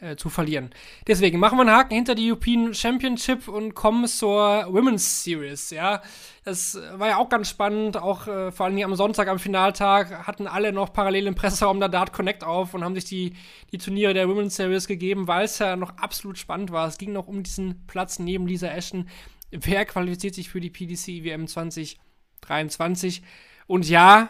äh, 0.00 0.16
zu 0.16 0.28
verlieren. 0.28 0.70
Deswegen 1.06 1.38
machen 1.38 1.56
wir 1.56 1.62
einen 1.62 1.70
Haken 1.70 1.94
hinter 1.94 2.14
die 2.14 2.30
European 2.30 2.74
Championship 2.74 3.48
und 3.48 3.74
kommen 3.74 4.06
zur 4.06 4.66
Women's 4.68 5.24
Series. 5.24 5.70
Ja, 5.70 6.02
das 6.44 6.78
war 6.94 7.08
ja 7.08 7.16
auch 7.16 7.28
ganz 7.28 7.48
spannend. 7.48 7.96
Auch 7.96 8.26
äh, 8.26 8.52
vor 8.52 8.66
allem 8.66 8.78
am 8.82 8.94
Sonntag 8.94 9.28
am 9.28 9.38
Finaltag 9.38 10.26
hatten 10.26 10.46
alle 10.46 10.72
noch 10.72 10.92
parallel 10.92 11.26
im 11.26 11.34
Presseraum 11.34 11.80
der 11.80 11.88
Dart 11.88 12.12
Connect 12.12 12.44
auf 12.44 12.74
und 12.74 12.84
haben 12.84 12.94
sich 12.94 13.06
die, 13.06 13.34
die 13.72 13.78
Turniere 13.78 14.12
der 14.12 14.28
Women's 14.28 14.56
Series 14.56 14.86
gegeben, 14.86 15.28
weil 15.28 15.46
es 15.46 15.58
ja 15.58 15.76
noch 15.76 15.96
absolut 15.96 16.36
spannend 16.38 16.70
war. 16.72 16.86
Es 16.88 16.98
ging 16.98 17.12
noch 17.12 17.26
um 17.26 17.42
diesen 17.42 17.86
Platz 17.86 18.18
neben 18.18 18.46
Lisa 18.46 18.68
Ashton. 18.68 19.08
Wer 19.50 19.84
qualifiziert 19.86 20.34
sich 20.34 20.50
für 20.50 20.60
die 20.60 20.70
PDC 20.70 21.24
WM 21.24 21.46
2023? 21.46 23.22
Und 23.66 23.88
ja, 23.88 24.28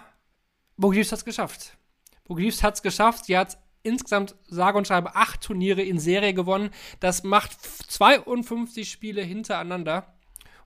Bogriefs 0.77 1.11
hat 1.11 1.19
es 1.19 1.25
geschafft. 1.25 1.77
Bogriefs 2.25 2.62
hat 2.62 2.75
es 2.75 2.83
geschafft. 2.83 3.25
Sie 3.25 3.37
hat 3.37 3.59
insgesamt 3.87 4.34
sage 4.49 4.76
und 4.76 4.87
schreibe 4.87 5.14
acht 5.14 5.41
Turniere 5.41 5.82
in 5.82 5.99
Serie 5.99 6.34
gewonnen. 6.34 6.70
Das 7.01 7.22
macht 7.22 7.53
52 7.53 8.91
Spiele 8.91 9.22
hintereinander 9.22 10.14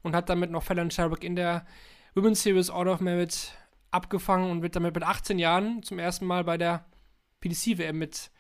und 0.02 0.16
hat 0.16 0.28
damit 0.28 0.50
noch 0.50 0.62
Fallon 0.62 0.90
Sherbrooke 0.90 1.26
in 1.26 1.36
der 1.36 1.66
Women's 2.14 2.42
Series 2.42 2.70
Order 2.70 2.94
of 2.94 3.00
Merit 3.00 3.52
abgefangen 3.90 4.50
und 4.50 4.62
wird 4.62 4.76
damit 4.76 4.94
mit 4.94 5.04
18 5.04 5.38
Jahren 5.38 5.82
zum 5.82 5.98
ersten 5.98 6.26
Mal 6.26 6.44
bei 6.44 6.56
der 6.56 6.84
PDC-WM 7.40 7.98
mit 7.98 8.30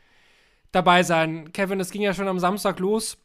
dabei 0.72 1.02
sein. 1.02 1.52
Kevin, 1.52 1.78
das 1.78 1.90
ging 1.90 2.02
ja 2.02 2.14
schon 2.14 2.28
am 2.28 2.38
Samstag 2.38 2.78
los. 2.78 3.18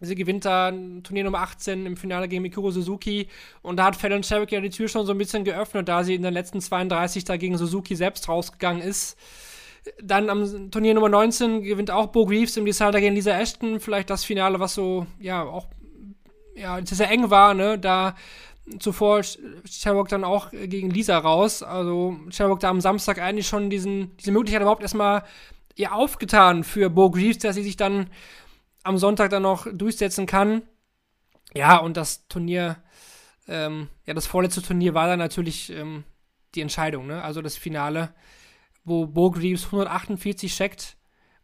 Sie 0.00 0.16
gewinnt 0.16 0.44
da 0.44 0.70
Turnier 0.70 1.24
Nummer 1.24 1.40
18 1.40 1.86
im 1.86 1.96
Finale 1.96 2.28
gegen 2.28 2.42
Mikuro 2.42 2.70
Suzuki 2.70 3.28
und 3.62 3.76
da 3.76 3.84
hat 3.84 3.96
Fallon 3.96 4.22
Sherbrooke 4.22 4.54
ja 4.54 4.60
die 4.60 4.70
Tür 4.70 4.88
schon 4.88 5.06
so 5.06 5.12
ein 5.12 5.18
bisschen 5.18 5.44
geöffnet, 5.44 5.88
da 5.88 6.02
sie 6.02 6.14
in 6.14 6.22
den 6.22 6.34
letzten 6.34 6.60
32 6.60 7.24
da 7.24 7.36
gegen 7.36 7.56
Suzuki 7.56 7.94
selbst 7.94 8.28
rausgegangen 8.28 8.82
ist. 8.82 9.16
Dann 10.02 10.30
am 10.30 10.70
Turnier 10.70 10.94
Nummer 10.94 11.08
19 11.08 11.62
gewinnt 11.62 11.90
auch 11.90 12.06
Bo 12.06 12.26
Greaves 12.26 12.56
im 12.56 12.64
Decider 12.64 13.00
gegen 13.00 13.14
Lisa 13.14 13.38
Ashton. 13.38 13.80
Vielleicht 13.80 14.10
das 14.10 14.24
Finale, 14.24 14.60
was 14.60 14.74
so, 14.74 15.06
ja, 15.18 15.42
auch 15.42 15.66
ja, 16.54 16.78
sehr 16.84 17.10
eng 17.10 17.30
war, 17.30 17.54
ne? 17.54 17.78
Da 17.78 18.14
zuvor 18.78 19.22
Sherlock 19.64 20.08
dann 20.08 20.24
auch 20.24 20.50
gegen 20.50 20.90
Lisa 20.90 21.18
raus. 21.18 21.62
Also 21.62 22.16
Sherlock 22.30 22.60
da 22.60 22.70
am 22.70 22.80
Samstag 22.80 23.18
eigentlich 23.18 23.46
schon 23.46 23.70
diesen, 23.70 24.16
diese 24.16 24.32
Möglichkeit 24.32 24.62
überhaupt 24.62 24.82
erstmal 24.82 25.24
ihr 25.76 25.92
aufgetan 25.94 26.64
für 26.64 26.88
Bo 26.88 27.10
Greaves, 27.10 27.38
dass 27.38 27.56
sie 27.56 27.62
sich 27.62 27.76
dann 27.76 28.08
am 28.84 28.98
Sonntag 28.98 29.30
dann 29.30 29.42
noch 29.42 29.66
durchsetzen 29.72 30.26
kann. 30.26 30.62
Ja, 31.52 31.78
und 31.78 31.96
das 31.96 32.26
Turnier, 32.28 32.76
ähm, 33.48 33.88
ja, 34.06 34.14
das 34.14 34.26
vorletzte 34.26 34.62
Turnier 34.62 34.94
war 34.94 35.08
dann 35.08 35.18
natürlich 35.18 35.70
ähm, 35.70 36.04
die 36.54 36.60
Entscheidung, 36.60 37.06
ne? 37.06 37.22
Also 37.22 37.42
das 37.42 37.56
Finale 37.56 38.14
wo 38.84 39.06
Bo 39.06 39.30
Greaves 39.30 39.66
148 39.66 40.54
checkt 40.54 40.96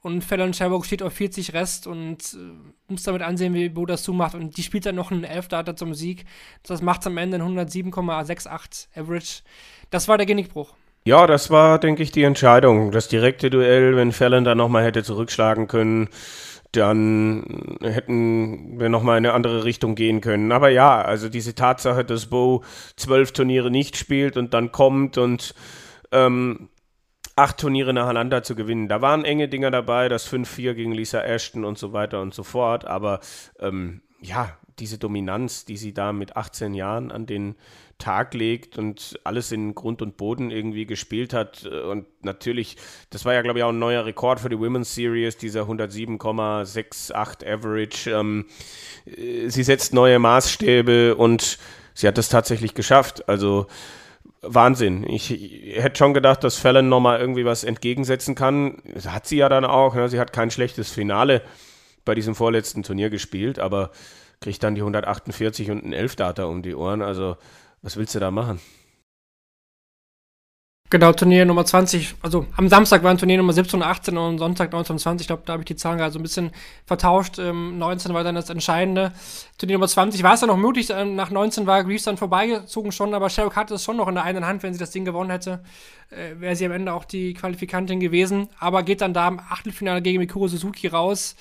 und 0.03 0.25
Fallon 0.25 0.55
Sherbrooke 0.55 0.87
steht 0.87 1.03
auf 1.03 1.13
40 1.13 1.53
Rest 1.53 1.87
und 1.87 2.19
äh, 2.35 2.93
muss 2.93 3.03
damit 3.03 3.23
ansehen, 3.23 3.53
wie 3.53 3.69
Bo 3.69 3.85
das 3.85 4.03
zumacht. 4.03 4.35
Und 4.35 4.57
die 4.57 4.63
spielt 4.63 4.87
dann 4.87 4.95
noch 4.95 5.11
einen 5.11 5.25
Elfdata 5.25 5.77
zum 5.77 5.95
Sieg. 5.95 6.25
Das 6.63 6.81
macht 6.81 7.07
am 7.07 7.19
Ende 7.19 7.39
107,68 7.39 8.89
Average. 8.97 9.43
Das 9.91 10.09
war 10.09 10.17
der 10.17 10.27
Genickbruch. 10.27 10.75
Ja, 11.05 11.27
das 11.27 11.51
war, 11.51 11.79
denke 11.79 12.03
ich, 12.03 12.13
die 12.13 12.23
Entscheidung. 12.23 12.93
Das 12.93 13.09
direkte 13.09 13.51
Duell, 13.51 13.97
wenn 13.97 14.13
Fallon 14.13 14.45
da 14.45 14.55
nochmal 14.55 14.85
hätte 14.85 15.03
zurückschlagen 15.03 15.67
können, 15.67 16.09
dann 16.73 17.79
hätten 17.83 18.79
wir 18.79 18.89
nochmal 18.89 19.19
in 19.19 19.27
eine 19.27 19.35
andere 19.35 19.65
Richtung 19.65 19.97
gehen 19.97 20.21
können. 20.21 20.53
Aber 20.53 20.71
ja, 20.71 21.03
also 21.03 21.29
diese 21.29 21.55
Tatsache, 21.55 22.05
dass 22.05 22.27
Bo 22.27 22.65
zwölf 22.97 23.33
Turniere 23.33 23.71
nicht 23.71 23.97
spielt 23.97 24.37
und 24.37 24.55
dann 24.55 24.73
kommt 24.73 25.19
und 25.19 25.55
ähm, 26.13 26.70
acht 27.41 27.59
Turniere 27.59 27.93
nacheinander 27.93 28.43
zu 28.43 28.55
gewinnen. 28.55 28.89
Da 28.89 29.01
waren 29.01 29.25
enge 29.25 29.49
Dinger 29.49 29.71
dabei, 29.71 30.09
das 30.09 30.31
5-4 30.31 30.75
gegen 30.75 30.93
Lisa 30.93 31.23
Ashton 31.23 31.65
und 31.65 31.79
so 31.79 31.93
weiter 31.93 32.21
und 32.21 32.35
so 32.35 32.43
fort. 32.43 32.85
Aber 32.85 33.21
ähm, 33.59 34.03
ja, 34.21 34.57
diese 34.79 34.99
Dominanz, 34.99 35.65
die 35.65 35.77
sie 35.77 35.95
da 35.95 36.13
mit 36.13 36.37
18 36.37 36.75
Jahren 36.75 37.11
an 37.11 37.27
den 37.27 37.57
Tag 37.99 38.35
legt 38.35 38.79
und 38.79 39.21
alles 39.25 39.53
in 39.53 39.75
Grund 39.75 40.03
und 40.03 40.17
Boden 40.17 40.51
irgendwie 40.51 40.87
gespielt 40.87 41.33
hat. 41.33 41.65
Und 41.67 42.07
natürlich, 42.23 42.77
das 43.11 43.25
war 43.25 43.35
ja, 43.35 43.43
glaube 43.43 43.59
ich, 43.59 43.65
auch 43.65 43.71
ein 43.71 43.79
neuer 43.79 44.05
Rekord 44.07 44.41
für 44.41 44.49
die 44.49 44.59
Women's 44.59 44.95
Series, 44.95 45.37
dieser 45.37 45.63
107,68 45.63 47.47
Average. 47.47 48.11
Ähm, 48.11 48.47
äh, 49.07 49.49
sie 49.49 49.63
setzt 49.63 49.95
neue 49.95 50.19
Maßstäbe 50.19 51.15
und 51.15 51.59
sie 51.95 52.09
hat 52.09 52.19
es 52.19 52.29
tatsächlich 52.29 52.75
geschafft. 52.75 53.29
Also 53.29 53.67
Wahnsinn. 54.43 55.05
Ich, 55.09 55.31
ich 55.31 55.83
hätte 55.83 55.99
schon 55.99 56.15
gedacht, 56.15 56.43
dass 56.45 56.57
Fallon 56.57 56.89
nochmal 56.89 57.21
irgendwie 57.21 57.45
was 57.45 57.65
entgegensetzen 57.65 58.35
kann. 58.35 58.83
Das 58.95 59.11
hat 59.11 59.27
sie 59.27 59.37
ja 59.37 59.49
dann 59.49 59.65
auch. 59.65 59.95
Ne? 59.95 60.09
Sie 60.09 60.19
hat 60.19 60.33
kein 60.33 60.51
schlechtes 60.51 60.91
Finale 60.91 61.43
bei 62.05 62.15
diesem 62.15 62.35
vorletzten 62.35 62.83
Turnier 62.83 63.11
gespielt, 63.11 63.59
aber 63.59 63.91
kriegt 64.41 64.63
dann 64.63 64.75
die 64.75 64.81
148 64.81 65.71
und 65.71 65.85
ein 65.85 65.93
11 65.93 66.17
Data 66.17 66.45
um 66.45 66.63
die 66.63 66.75
Ohren. 66.75 67.03
Also, 67.03 67.37
was 67.83 67.97
willst 67.97 68.15
du 68.15 68.21
da 68.21 68.31
machen? 68.31 68.61
Genau, 70.93 71.13
Turnier 71.13 71.45
Nummer 71.45 71.65
20, 71.65 72.17
also 72.21 72.47
am 72.57 72.69
Samstag 72.69 73.05
waren 73.05 73.17
Turnier 73.17 73.37
Nummer 73.37 73.53
17 73.53 73.81
und 73.81 73.87
18 73.87 74.19
und 74.19 74.39
Sonntag 74.39 74.73
19 74.73 74.95
und 74.95 74.99
20, 74.99 75.21
ich 75.21 75.27
glaube, 75.29 75.45
da 75.47 75.53
habe 75.53 75.63
ich 75.63 75.67
die 75.67 75.77
Zahlen 75.77 75.99
gerade 75.99 76.13
so 76.13 76.19
ein 76.19 76.23
bisschen 76.25 76.51
vertauscht. 76.85 77.39
Ähm, 77.39 77.79
19 77.79 78.13
war 78.13 78.25
dann 78.25 78.35
das 78.35 78.51
Entscheidende. 78.51 79.13
Turnier 79.57 79.77
Nummer 79.77 79.87
20 79.87 80.25
war 80.25 80.35
es 80.35 80.41
dann 80.41 80.49
noch 80.49 80.57
möglich, 80.57 80.91
ähm, 80.91 81.15
nach 81.15 81.31
19 81.31 81.69
war 81.69 81.85
Greaves 81.85 82.03
dann 82.03 82.17
vorbeigezogen 82.17 82.91
schon, 82.91 83.15
aber 83.15 83.31
Sherrock 83.31 83.55
hatte 83.55 83.75
es 83.75 83.85
schon 83.85 83.99
noch 83.99 84.09
in 84.09 84.17
der 84.17 84.25
einen 84.25 84.45
Hand, 84.45 84.65
wenn 84.65 84.73
sie 84.73 84.81
das 84.81 84.91
Ding 84.91 85.05
gewonnen 85.05 85.31
hätte, 85.31 85.63
äh, 86.11 86.41
wäre 86.41 86.57
sie 86.57 86.67
am 86.67 86.73
Ende 86.73 86.93
auch 86.93 87.05
die 87.05 87.35
Qualifikantin 87.35 88.01
gewesen, 88.01 88.49
aber 88.59 88.83
geht 88.83 89.01
dann 89.01 89.15
da 89.15 89.29
im 89.29 89.39
Achtelfinale 89.39 90.03
gegen 90.03 90.19
Mikuro 90.19 90.49
Suzuki 90.49 90.89
raus. 90.89 91.37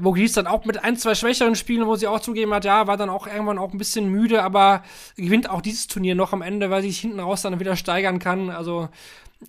Mogis 0.00 0.32
dann 0.32 0.46
auch 0.46 0.64
mit 0.64 0.82
ein, 0.82 0.96
zwei 0.96 1.14
schwächeren 1.14 1.54
Spielen, 1.54 1.86
wo 1.86 1.96
sie 1.96 2.06
auch 2.06 2.20
zugeben 2.20 2.54
hat, 2.54 2.64
ja, 2.64 2.86
war 2.86 2.96
dann 2.96 3.10
auch 3.10 3.26
irgendwann 3.26 3.58
auch 3.58 3.72
ein 3.72 3.78
bisschen 3.78 4.10
müde, 4.10 4.42
aber 4.42 4.82
gewinnt 5.16 5.50
auch 5.50 5.60
dieses 5.60 5.86
Turnier 5.86 6.14
noch 6.14 6.32
am 6.32 6.42
Ende, 6.42 6.70
weil 6.70 6.82
sie 6.82 6.90
sich 6.90 7.00
hinten 7.00 7.20
raus 7.20 7.42
dann 7.42 7.60
wieder 7.60 7.76
steigern 7.76 8.18
kann. 8.18 8.50
Also 8.50 8.88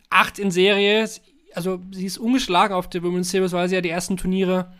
acht 0.10 0.40
in 0.40 0.52
Serie. 0.52 1.10
Also 1.54 1.80
sie 1.92 2.06
ist 2.06 2.18
ungeschlagen 2.18 2.76
auf 2.76 2.90
der 2.90 3.04
Women's 3.04 3.30
Series, 3.32 3.54
weil 3.54 3.70
sie 3.70 3.76
ja 3.76 3.82
die 3.82 3.90
ersten 3.90 4.18
Turniere 4.18 4.74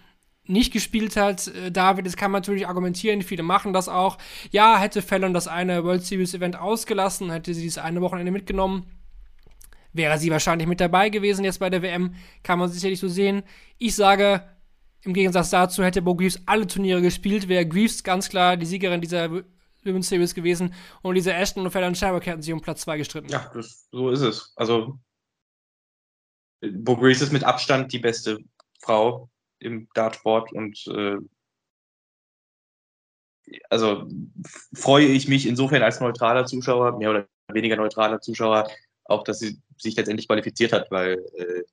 nicht 0.46 0.74
gespielt 0.74 1.16
hat. 1.16 1.48
Äh, 1.48 1.72
David, 1.72 2.06
das 2.06 2.18
kann 2.18 2.32
man 2.32 2.42
natürlich 2.42 2.68
argumentieren, 2.68 3.22
viele 3.22 3.44
machen 3.44 3.74
das 3.74 3.88
auch. 3.88 4.18
Ja, 4.52 4.78
hätte 4.78 5.02
Fallon 5.02 5.34
das 5.34 5.48
eine 5.48 5.84
World 5.84 6.04
Series 6.04 6.34
Event 6.34 6.60
ausgelassen, 6.60 7.32
hätte 7.32 7.54
sie 7.54 7.66
das 7.66 7.78
eine 7.78 8.02
Wochenende 8.02 8.32
mitgenommen, 8.32 8.86
wäre 9.94 10.18
sie 10.18 10.32
wahrscheinlich 10.32 10.68
mit 10.68 10.82
dabei 10.82 11.10
gewesen 11.10 11.46
jetzt 11.46 11.60
bei 11.60 11.70
der 11.70 11.82
WM. 11.82 12.16
Kann 12.42 12.60
man 12.60 12.70
sicherlich 12.70 13.00
so 13.00 13.08
sehen. 13.08 13.44
Ich 13.78 13.96
sage, 13.96 14.44
im 15.04 15.14
Gegensatz 15.14 15.50
dazu 15.50 15.84
hätte 15.84 16.02
Bo 16.02 16.16
Greaves 16.16 16.42
alle 16.46 16.68
Turniere 16.68 17.02
gespielt, 17.02 17.48
wäre 17.48 17.68
Greaves 17.68 18.04
ganz 18.04 18.30
klar 18.30 18.58
die 18.58 18.66
Siegerin 18.66 19.02
dieser 19.02 19.30
Women's 19.84 20.10
Series 20.10 20.34
gewesen 20.34 20.74
und 21.02 21.16
diese 21.16 21.34
Ashton 21.34 21.66
und 21.66 21.72
Fallon 21.72 21.96
Sherrock 21.96 22.26
hätten 22.26 22.42
sich 22.42 22.54
um 22.54 22.62
Platz 22.62 22.82
2 22.82 22.98
gestritten. 22.98 23.30
Ja, 23.30 23.52
das, 23.54 23.88
so 23.92 24.10
ist 24.10 24.22
es. 24.22 24.54
Also, 24.56 24.98
Bo 26.62 26.96
Greaves 26.96 27.22
ist 27.22 27.34
mit 27.34 27.44
Abstand 27.44 27.92
die 27.92 28.00
beste 28.00 28.40
Frau 28.80 29.30
im 29.60 29.88
Dartsport 29.94 30.54
und 30.54 30.88
äh, 30.88 31.18
also 33.70 34.08
freue 34.74 35.08
ich 35.08 35.28
mich 35.28 35.46
insofern 35.46 35.84
als 35.84 36.00
neutraler 36.00 36.46
Zuschauer, 36.46 36.98
mehr 36.98 37.10
oder 37.10 37.28
weniger 37.52 37.76
neutraler 37.76 38.22
Zuschauer, 38.22 38.70
auch, 39.06 39.24
dass 39.24 39.40
sie 39.40 39.60
sich 39.78 39.96
letztendlich 39.96 40.28
qualifiziert 40.28 40.72
hat, 40.72 40.90
weil 40.92 41.20
äh, 41.36 41.64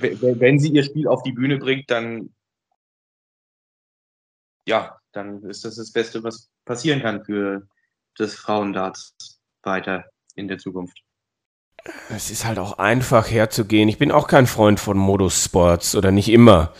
wenn 0.00 0.58
sie 0.58 0.70
ihr 0.70 0.84
Spiel 0.84 1.08
auf 1.08 1.22
die 1.22 1.32
Bühne 1.32 1.58
bringt, 1.58 1.90
dann 1.90 2.30
ja, 4.66 4.98
dann 5.12 5.42
ist 5.44 5.64
das 5.64 5.76
das 5.76 5.92
Beste, 5.92 6.22
was 6.24 6.50
passieren 6.64 7.02
kann 7.02 7.24
für 7.24 7.66
das 8.16 8.34
Frauendarts 8.34 9.14
weiter 9.62 10.04
in 10.34 10.48
der 10.48 10.58
Zukunft. 10.58 10.98
Es 12.08 12.30
ist 12.30 12.46
halt 12.46 12.58
auch 12.58 12.78
einfach 12.78 13.30
herzugehen. 13.30 13.88
Ich 13.88 13.98
bin 13.98 14.10
auch 14.10 14.26
kein 14.26 14.46
Freund 14.46 14.80
von 14.80 14.96
Modus-Sports 14.96 15.96
oder 15.96 16.10
nicht 16.10 16.30
immer. 16.30 16.72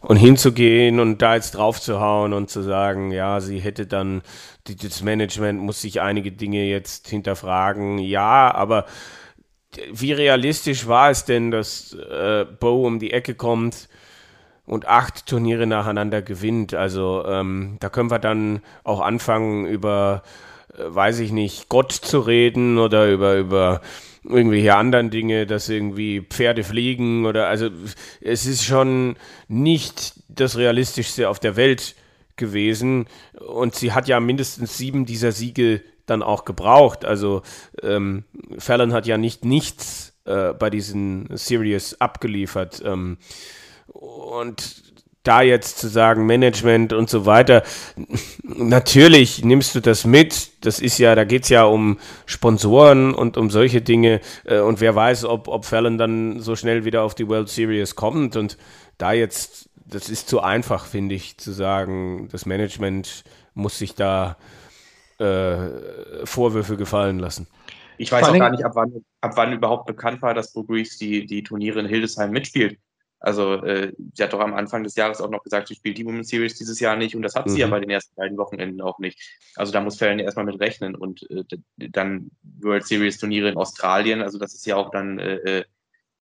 Und 0.00 0.16
hinzugehen 0.16 0.98
und 0.98 1.20
da 1.20 1.34
jetzt 1.34 1.52
drauf 1.52 1.78
zu 1.78 2.00
hauen 2.00 2.32
und 2.32 2.48
zu 2.48 2.62
sagen, 2.62 3.10
ja, 3.10 3.40
sie 3.40 3.58
hätte 3.58 3.86
dann, 3.86 4.22
das 4.64 5.02
Management 5.02 5.60
muss 5.60 5.82
sich 5.82 6.00
einige 6.00 6.32
Dinge 6.32 6.64
jetzt 6.64 7.08
hinterfragen. 7.08 7.98
Ja, 7.98 8.54
aber 8.54 8.86
wie 9.92 10.12
realistisch 10.12 10.86
war 10.86 11.10
es 11.10 11.24
denn, 11.24 11.50
dass 11.50 11.92
äh, 11.94 12.44
Bo 12.44 12.86
um 12.86 12.98
die 12.98 13.12
Ecke 13.12 13.34
kommt 13.34 13.88
und 14.66 14.86
acht 14.86 15.26
Turniere 15.26 15.66
nacheinander 15.66 16.22
gewinnt? 16.22 16.74
Also 16.74 17.24
ähm, 17.26 17.76
da 17.80 17.88
können 17.88 18.10
wir 18.10 18.18
dann 18.18 18.62
auch 18.82 19.00
anfangen, 19.00 19.66
über, 19.66 20.22
äh, 20.74 20.82
weiß 20.86 21.20
ich 21.20 21.32
nicht, 21.32 21.68
Gott 21.68 21.92
zu 21.92 22.20
reden 22.20 22.78
oder 22.78 23.10
über, 23.10 23.36
über 23.36 23.80
irgendwelche 24.24 24.74
anderen 24.74 25.10
Dinge, 25.10 25.46
dass 25.46 25.68
irgendwie 25.68 26.20
Pferde 26.20 26.64
fliegen 26.64 27.24
oder 27.24 27.48
also 27.48 27.70
es 28.20 28.46
ist 28.46 28.64
schon 28.64 29.16
nicht 29.48 30.14
das 30.28 30.56
Realistischste 30.58 31.28
auf 31.28 31.38
der 31.38 31.56
Welt 31.56 31.94
gewesen 32.36 33.06
und 33.38 33.74
sie 33.74 33.92
hat 33.92 34.08
ja 34.08 34.20
mindestens 34.20 34.76
sieben 34.76 35.06
dieser 35.06 35.32
Siege 35.32 35.82
dann 36.10 36.22
auch 36.22 36.44
gebraucht. 36.44 37.04
Also 37.04 37.42
ähm, 37.82 38.24
Fallon 38.58 38.92
hat 38.92 39.06
ja 39.06 39.16
nicht 39.16 39.44
nichts 39.44 40.14
äh, 40.24 40.52
bei 40.52 40.70
diesen 40.70 41.28
Series 41.36 42.00
abgeliefert. 42.00 42.82
Ähm, 42.84 43.18
und 43.88 44.90
da 45.22 45.42
jetzt 45.42 45.78
zu 45.78 45.88
sagen, 45.88 46.24
Management 46.24 46.92
und 46.92 47.10
so 47.10 47.26
weiter, 47.26 47.62
natürlich 48.42 49.44
nimmst 49.44 49.74
du 49.74 49.80
das 49.80 50.04
mit. 50.04 50.64
Das 50.64 50.80
ist 50.80 50.98
ja, 50.98 51.14
da 51.14 51.24
geht 51.24 51.44
es 51.44 51.50
ja 51.50 51.64
um 51.64 51.98
Sponsoren 52.26 53.14
und 53.14 53.36
um 53.36 53.50
solche 53.50 53.82
Dinge. 53.82 54.20
Äh, 54.44 54.60
und 54.60 54.80
wer 54.80 54.94
weiß, 54.94 55.24
ob, 55.24 55.48
ob 55.48 55.64
Fallon 55.64 55.98
dann 55.98 56.40
so 56.40 56.56
schnell 56.56 56.84
wieder 56.84 57.02
auf 57.02 57.14
die 57.14 57.28
World 57.28 57.48
Series 57.48 57.96
kommt. 57.96 58.36
Und 58.36 58.56
da 58.98 59.12
jetzt, 59.12 59.68
das 59.86 60.08
ist 60.08 60.28
zu 60.28 60.40
einfach, 60.40 60.86
finde 60.86 61.14
ich, 61.14 61.36
zu 61.38 61.52
sagen, 61.52 62.28
das 62.32 62.46
Management 62.46 63.24
muss 63.54 63.78
sich 63.78 63.94
da 63.94 64.36
äh, 65.20 66.26
Vorwürfe 66.26 66.76
gefallen 66.76 67.18
lassen. 67.18 67.46
Ich 67.98 68.10
weiß 68.10 68.28
auch 68.28 68.38
gar 68.38 68.50
nicht, 68.50 68.64
ab 68.64 68.72
wann, 68.74 69.04
ab 69.20 69.32
wann 69.36 69.52
überhaupt 69.52 69.86
bekannt 69.86 70.22
war, 70.22 70.32
dass 70.32 70.54
Bo 70.54 70.64
Greaves 70.64 70.96
die, 70.96 71.26
die 71.26 71.42
Turniere 71.42 71.80
in 71.80 71.86
Hildesheim 71.86 72.30
mitspielt. 72.30 72.78
Also 73.18 73.62
äh, 73.62 73.92
sie 74.14 74.22
hat 74.22 74.32
doch 74.32 74.40
am 74.40 74.54
Anfang 74.54 74.82
des 74.82 74.96
Jahres 74.96 75.20
auch 75.20 75.28
noch 75.28 75.42
gesagt, 75.42 75.68
sie 75.68 75.74
spielt 75.74 75.98
die 75.98 76.06
Women's 76.06 76.28
Series 76.28 76.54
dieses 76.54 76.80
Jahr 76.80 76.96
nicht 76.96 77.14
und 77.14 77.20
das 77.20 77.34
hat 77.34 77.46
mhm. 77.46 77.50
sie 77.50 77.60
ja 77.60 77.66
mhm. 77.66 77.72
bei 77.72 77.80
den 77.80 77.90
ersten 77.90 78.14
beiden 78.16 78.38
Wochenenden 78.38 78.80
auch 78.80 78.98
nicht. 78.98 79.20
Also 79.56 79.70
da 79.70 79.82
muss 79.82 79.98
Fallon 79.98 80.20
erstmal 80.20 80.46
mit 80.46 80.58
rechnen 80.58 80.94
und 80.94 81.28
äh, 81.30 81.44
dann 81.76 82.30
World 82.60 82.86
Series 82.86 83.18
Turniere 83.18 83.50
in 83.50 83.58
Australien, 83.58 84.22
also 84.22 84.38
das 84.38 84.54
ist 84.54 84.64
ja 84.64 84.76
auch 84.76 84.90
dann, 84.90 85.18
äh, 85.18 85.58
äh 85.58 85.64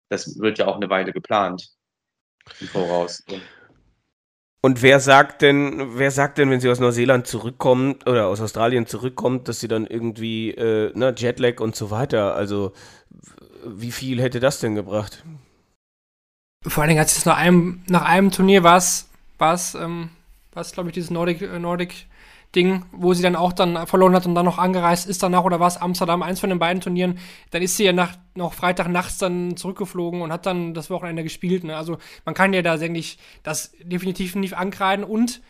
das 0.09 0.41
wird 0.41 0.59
ja 0.59 0.67
auch 0.67 0.77
eine 0.77 0.89
Weile 0.89 1.13
geplant 1.13 1.69
im 2.61 2.67
Voraus. 2.67 3.23
Und 3.31 3.43
wer 4.63 5.01
sagt 5.01 5.43
denn, 5.43 5.99
wer 5.99 6.11
sagt 6.11 6.39
denn, 6.39 6.51
wenn 6.51 6.61
sie 6.61 6.69
aus 6.69 6.81
Neuseeland 6.81 7.27
zurückkommt 7.27 8.07
oder 8.07 8.27
aus 8.27 8.41
Australien 8.41 8.87
zurückkommt, 8.87 9.49
dass 9.49 9.61
sie 9.61 9.69
dann 9.69 9.87
irgendwie 9.87 10.51
äh, 10.51 10.93
ne, 10.95 11.15
Jetlag 11.17 11.61
und 11.61 11.75
so 11.75 11.91
weiter, 11.91 12.35
also 12.35 12.73
wie 13.65 13.91
viel 13.91 14.21
hätte 14.21 14.41
das 14.41 14.61
denn 14.61 14.75
gebracht? 14.75 15.25
Vor 16.67 16.83
allen 16.83 16.89
Dingen 16.89 17.01
hat 17.01 17.09
es 17.09 17.25
nach 17.25 17.39
einem, 17.39 17.83
nach 17.89 18.03
einem 18.03 18.31
Turnier 18.31 18.63
war 18.63 18.77
es, 18.77 19.09
ähm, 19.75 20.11
glaube 20.53 20.91
ich, 20.91 20.95
dieses 20.95 21.11
Nordic, 21.11 21.41
äh, 21.41 21.59
Nordic 21.59 22.07
Ding, 22.55 22.85
wo 22.91 23.15
sie 23.15 23.23
dann 23.23 23.37
auch 23.37 23.53
dann 23.53 23.87
verloren 23.87 24.15
hat 24.15 24.27
und 24.27 24.35
dann 24.35 24.45
noch 24.45 24.59
angereist 24.59 25.09
ist 25.09 25.23
danach 25.23 25.45
oder 25.45 25.61
war 25.61 25.69
es 25.69 25.77
Amsterdam, 25.77 26.23
eins 26.23 26.41
von 26.41 26.51
den 26.51 26.59
beiden 26.59 26.81
Turnieren, 26.81 27.19
dann 27.51 27.63
ist 27.63 27.77
sie 27.77 27.85
ja 27.85 27.93
nach, 27.93 28.17
noch 28.35 28.55
Freitag 28.55 28.89
nachts 28.89 29.19
dann 29.19 29.57
zurückgeflogen 29.57 30.21
und 30.21 30.33
hat 30.33 30.47
dann 30.47 30.75
das 30.75 30.91
Wochenende 30.91 31.23
gespielt. 31.23 31.63
Ne? 31.63 31.77
Also 31.77 31.99
man 32.25 32.35
kann 32.35 32.53
ja 32.53 32.63
da 32.63 32.75
eigentlich 32.75 33.19
das 33.45 33.73
definitiv 33.83 34.35
nicht 34.35 34.55
ankreiden 34.55 35.05
und 35.05 35.41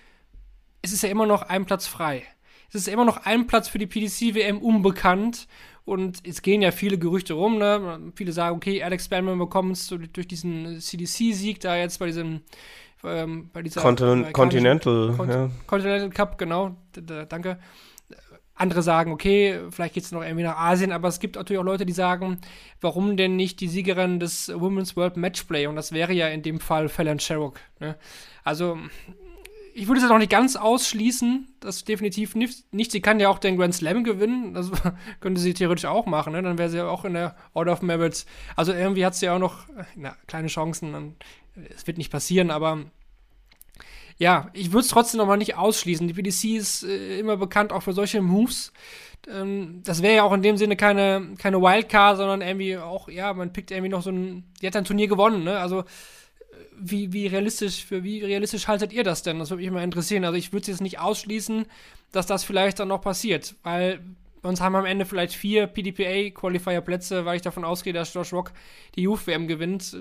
es 0.82 0.92
ist 0.92 1.02
ja 1.02 1.08
immer 1.08 1.26
noch 1.26 1.42
ein 1.42 1.64
Platz 1.64 1.86
frei. 1.86 2.22
Es 2.68 2.74
ist 2.74 2.88
immer 2.88 3.04
noch 3.04 3.24
ein 3.24 3.46
Platz 3.46 3.68
für 3.68 3.78
die 3.78 3.86
PDC-WM 3.86 4.58
unbekannt 4.58 5.48
und 5.84 6.26
es 6.26 6.42
gehen 6.42 6.62
ja 6.62 6.70
viele 6.70 6.98
Gerüchte 6.98 7.34
rum. 7.34 7.58
Ne? 7.58 8.12
Viele 8.14 8.32
sagen, 8.32 8.56
okay, 8.56 8.82
Alex 8.82 9.08
Bellman 9.08 9.38
bekommt 9.38 9.72
es 9.72 9.88
durch 9.88 10.28
diesen 10.28 10.80
CDC-Sieg 10.80 11.60
da 11.60 11.76
jetzt 11.76 11.98
bei 11.98 12.06
diesem 12.06 12.42
ähm, 13.04 13.50
bei 13.52 13.62
dieser 13.62 13.80
Continent 13.80 14.32
Continental, 14.32 15.14
Con 15.16 15.30
ja. 15.30 15.50
Continental 15.66 16.10
Cup, 16.10 16.38
genau, 16.38 16.76
danke. 17.28 17.58
Andere 18.54 18.82
sagen, 18.82 19.10
okay, 19.10 19.58
vielleicht 19.70 19.94
geht 19.94 20.04
es 20.04 20.12
noch 20.12 20.22
irgendwie 20.22 20.42
nach 20.42 20.58
Asien, 20.58 20.92
aber 20.92 21.08
es 21.08 21.18
gibt 21.18 21.36
natürlich 21.36 21.58
auch 21.58 21.64
Leute, 21.64 21.86
die 21.86 21.94
sagen, 21.94 22.40
warum 22.82 23.16
denn 23.16 23.34
nicht 23.34 23.60
die 23.60 23.68
Siegerin 23.68 24.20
des 24.20 24.52
Women's 24.54 24.96
World 24.96 25.16
Matchplay? 25.16 25.66
Und 25.66 25.76
das 25.76 25.92
wäre 25.92 26.12
ja 26.12 26.28
in 26.28 26.42
dem 26.42 26.60
Fall 26.60 26.90
Fallon 26.90 27.18
Sherrock. 27.18 27.58
Ne? 27.78 27.96
Also, 28.44 28.76
ich 29.72 29.86
würde 29.86 29.98
es 29.98 30.02
ja 30.02 30.10
noch 30.10 30.18
nicht 30.18 30.30
ganz 30.30 30.56
ausschließen, 30.56 31.48
das 31.60 31.84
definitiv 31.84 32.34
nicht, 32.34 32.70
nicht. 32.72 32.92
Sie 32.92 33.00
kann 33.00 33.18
ja 33.18 33.30
auch 33.30 33.38
den 33.38 33.56
Grand 33.56 33.74
Slam 33.74 34.04
gewinnen, 34.04 34.52
das 34.52 34.70
könnte 35.20 35.40
sie 35.40 35.54
theoretisch 35.54 35.86
auch 35.86 36.04
machen, 36.04 36.34
ne? 36.34 36.42
dann 36.42 36.58
wäre 36.58 36.68
sie 36.68 36.76
ja 36.76 36.88
auch 36.88 37.06
in 37.06 37.14
der 37.14 37.36
Order 37.54 37.72
of 37.72 37.80
Merits. 37.80 38.26
Also 38.56 38.74
irgendwie 38.74 39.06
hat 39.06 39.14
sie 39.14 39.24
ja 39.24 39.36
auch 39.36 39.38
noch 39.38 39.64
na, 39.96 40.14
kleine 40.26 40.48
Chancen, 40.48 41.16
es 41.74 41.86
wird 41.86 41.98
nicht 41.98 42.10
passieren, 42.10 42.50
aber 42.50 42.84
ja, 44.20 44.50
ich 44.52 44.72
würde 44.72 44.84
es 44.84 44.88
trotzdem 44.88 45.18
noch 45.18 45.26
mal 45.26 45.38
nicht 45.38 45.56
ausschließen. 45.56 46.06
Die 46.06 46.12
PDC 46.12 46.44
ist 46.58 46.84
äh, 46.84 47.18
immer 47.18 47.38
bekannt 47.38 47.72
auch 47.72 47.82
für 47.82 47.94
solche 47.94 48.20
Moves. 48.20 48.70
Ähm, 49.26 49.80
das 49.82 50.02
wäre 50.02 50.16
ja 50.16 50.22
auch 50.24 50.32
in 50.34 50.42
dem 50.42 50.58
Sinne 50.58 50.76
keine, 50.76 51.28
keine 51.38 51.60
Wildcard, 51.60 52.18
sondern 52.18 52.42
irgendwie 52.42 52.76
auch, 52.76 53.08
ja, 53.08 53.32
man 53.32 53.52
pickt 53.52 53.70
irgendwie 53.70 53.88
noch 53.88 54.02
so 54.02 54.10
ein, 54.10 54.44
die 54.60 54.66
hat 54.66 54.76
ein 54.76 54.84
Turnier 54.84 55.08
gewonnen, 55.08 55.44
ne? 55.44 55.58
Also, 55.58 55.80
äh, 55.80 55.84
wie, 56.78 57.14
wie 57.14 57.28
realistisch, 57.28 57.84
für 57.84 58.04
wie 58.04 58.22
realistisch 58.22 58.68
haltet 58.68 58.92
ihr 58.92 59.04
das 59.04 59.22
denn? 59.22 59.38
Das 59.38 59.48
würde 59.48 59.62
mich 59.62 59.70
mal 59.70 59.82
interessieren. 59.82 60.24
Also, 60.26 60.36
ich 60.36 60.52
würde 60.52 60.62
es 60.62 60.68
jetzt 60.68 60.82
nicht 60.82 60.98
ausschließen, 60.98 61.64
dass 62.12 62.26
das 62.26 62.44
vielleicht 62.44 62.78
dann 62.78 62.88
noch 62.88 63.00
passiert, 63.00 63.54
weil 63.62 64.00
uns 64.42 64.60
haben 64.60 64.74
am 64.74 64.84
Ende 64.84 65.06
vielleicht 65.06 65.34
vier 65.34 65.66
PDPA-Qualifier-Plätze, 65.66 67.24
weil 67.24 67.36
ich 67.36 67.42
davon 67.42 67.64
ausgehe, 67.64 67.92
dass 67.92 68.12
Josh 68.12 68.32
Rock 68.34 68.52
die 68.96 69.02
Youth-WM 69.02 69.48
gewinnt 69.48 69.96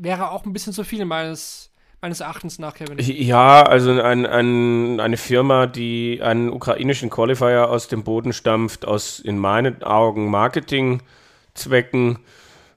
wäre 0.00 0.30
auch 0.30 0.44
ein 0.44 0.52
bisschen 0.52 0.72
zu 0.72 0.84
viel 0.84 1.04
meines, 1.04 1.70
meines 2.00 2.20
Erachtens 2.20 2.58
nach, 2.58 2.74
Kevin. 2.74 2.98
Ja, 2.98 3.62
also 3.62 3.90
ein, 3.90 4.26
ein, 4.26 5.00
eine 5.00 5.16
Firma, 5.16 5.66
die 5.66 6.20
einen 6.22 6.50
ukrainischen 6.50 7.10
Qualifier 7.10 7.68
aus 7.68 7.88
dem 7.88 8.02
Boden 8.02 8.32
stampft, 8.32 8.86
aus 8.86 9.20
in 9.20 9.38
meinen 9.38 9.82
Augen 9.82 10.30
Marketingzwecken, 10.30 12.18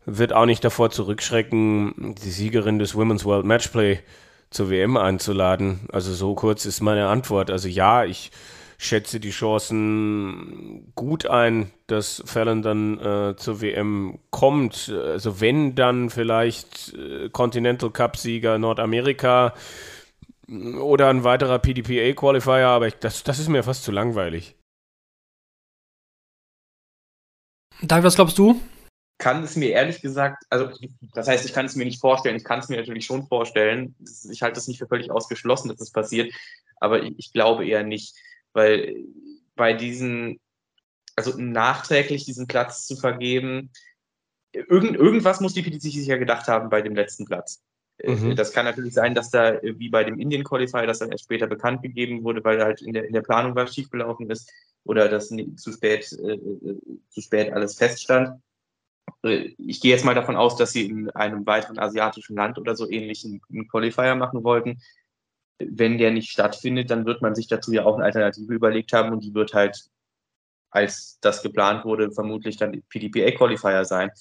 wird 0.06 0.34
auch 0.34 0.46
nicht 0.46 0.64
davor 0.64 0.90
zurückschrecken, 0.90 2.16
die 2.22 2.30
Siegerin 2.30 2.78
des 2.78 2.96
Women's 2.96 3.24
World 3.24 3.46
Matchplay 3.46 4.00
zur 4.50 4.70
WM 4.70 4.98
einzuladen. 4.98 5.88
Also 5.92 6.14
so 6.14 6.36
kurz 6.36 6.66
ist 6.66 6.82
meine 6.82 7.08
Antwort. 7.08 7.50
Also 7.50 7.70
ja, 7.70 8.04
ich 8.04 8.32
schätze 8.78 9.20
die 9.20 9.32
Chancen 9.32 10.92
gut 10.96 11.26
ein, 11.26 11.72
dass 11.88 12.24
Fallon 12.26 12.62
dann 12.62 13.00
äh, 13.00 13.36
zur 13.36 13.62
WM 13.62 14.20
kommt. 14.30 14.90
Also 14.90 15.40
wenn 15.42 15.76
dann 15.76 16.10
vielleicht 16.10 16.94
äh, 16.94 17.30
Continental 17.30 17.92
Cup-Sieger 17.92 18.58
Nordamerika 18.58 19.54
oder 20.48 21.10
ein 21.10 21.24
weiterer 21.24 21.60
PDPA-Qualifier, 21.60 22.68
aber 22.68 22.88
ich, 22.88 22.96
das, 22.96 23.24
das 23.24 23.40
ist 23.40 23.50
mir 23.50 23.64
fast 23.64 23.84
zu 23.84 23.92
langweilig. 23.92 24.56
David, 27.82 28.06
was 28.06 28.16
glaubst 28.16 28.38
du? 28.38 28.60
Kann 29.18 29.44
es 29.44 29.56
mir 29.56 29.70
ehrlich 29.70 30.02
gesagt, 30.02 30.44
also 30.50 30.70
das 31.14 31.28
heißt, 31.28 31.46
ich 31.46 31.54
kann 31.54 31.66
es 31.66 31.76
mir 31.76 31.86
nicht 31.86 32.02
vorstellen, 32.02 32.36
ich 32.36 32.44
kann 32.44 32.60
es 32.60 32.70
mir 32.70 32.78
natürlich 32.78 33.06
schon 33.06 33.28
vorstellen. 33.28 33.96
Ich 34.32 34.42
halte 34.42 34.60
es 34.60 34.68
nicht 34.68 34.80
für 34.80 34.88
völlig 34.88 35.12
ausgeschlossen, 35.12 35.70
dass 35.70 35.76
es 35.76 35.88
das 35.88 35.92
passiert, 35.92 36.34
aber 36.80 37.04
ich, 37.04 37.14
ich 37.18 37.34
glaube 37.34 37.66
eher 37.66 37.84
nicht 37.84 38.16
weil 38.54 39.04
bei 39.56 39.74
diesen 39.74 40.40
also 41.16 41.38
nachträglich 41.38 42.26
diesen 42.26 42.48
Platz 42.48 42.86
zu 42.88 42.96
vergeben, 42.96 43.72
irgend, 44.52 44.96
irgendwas 44.96 45.42
muss 45.42 45.54
die 45.54 45.62
PDC 45.62 45.82
sich 45.82 46.08
ja 46.08 46.18
gedacht 46.18 46.48
haben 46.48 46.70
bei 46.70 46.82
dem 46.82 46.96
letzten 46.96 47.26
Platz. 47.26 47.62
Äh, 47.98 48.12
Mhm. 48.12 48.36
Das 48.36 48.52
kann 48.52 48.66
natürlich 48.66 48.94
sein, 48.94 49.14
dass 49.16 49.30
da 49.30 49.52
äh, 49.54 49.78
wie 49.78 49.90
bei 49.90 50.04
dem 50.04 50.20
Indian 50.20 50.44
Qualifier 50.44 50.88
das 50.88 51.00
dann 51.00 51.12
erst 51.12 51.26
später 51.26 51.48
bekannt 51.48 51.84
gegeben 51.84 52.24
wurde, 52.24 52.44
weil 52.44 52.64
halt 52.64 52.82
in 52.82 52.94
der, 52.94 53.06
in 53.06 53.14
der 53.14 53.22
Planung 53.22 53.56
was 53.56 53.74
schiefgelaufen 53.74 54.30
ist 54.30 54.52
oder 54.84 55.08
dass 55.10 55.30
zu 55.30 55.72
spät, 55.72 56.12
äh, 56.12 56.34
äh, 56.34 56.80
zu 57.10 57.22
spät 57.22 57.54
alles 57.54 57.76
feststand. 57.78 58.42
Äh, 59.24 59.54
Ich 59.58 59.82
gehe 59.82 59.92
jetzt 59.92 60.06
mal 60.06 60.16
davon 60.16 60.36
aus, 60.36 60.56
dass 60.56 60.74
sie 60.74 60.86
in 60.86 61.10
einem 61.12 61.46
weiteren 61.46 61.78
asiatischen 61.78 62.36
Land 62.36 62.58
oder 62.58 62.76
so 62.76 62.90
ähnlich 62.90 63.24
einen 63.26 63.68
Qualifier 63.68 64.16
machen 64.16 64.44
wollten. 64.44 64.82
Wenn 65.60 65.98
der 65.98 66.12
nicht 66.12 66.32
stattfindet, 66.32 66.90
dann 66.90 67.06
wird 67.06 67.22
man 67.22 67.36
sich 67.36 67.48
dazu 67.48 67.72
ja 67.72 67.86
auch 67.86 67.96
eine 67.96 68.06
Alternative 68.06 68.54
überlegt 68.54 68.94
haben 68.94 69.12
und 69.12 69.24
die 69.24 69.34
wird 69.34 69.54
halt, 69.54 69.90
als 70.72 71.20
das 71.22 71.44
geplant 71.44 71.86
wurde, 71.86 72.12
vermutlich 72.12 72.58
dann 72.58 72.82
PDPA 72.90 73.32
Qualifier 73.32 73.86
sein. 73.86 74.12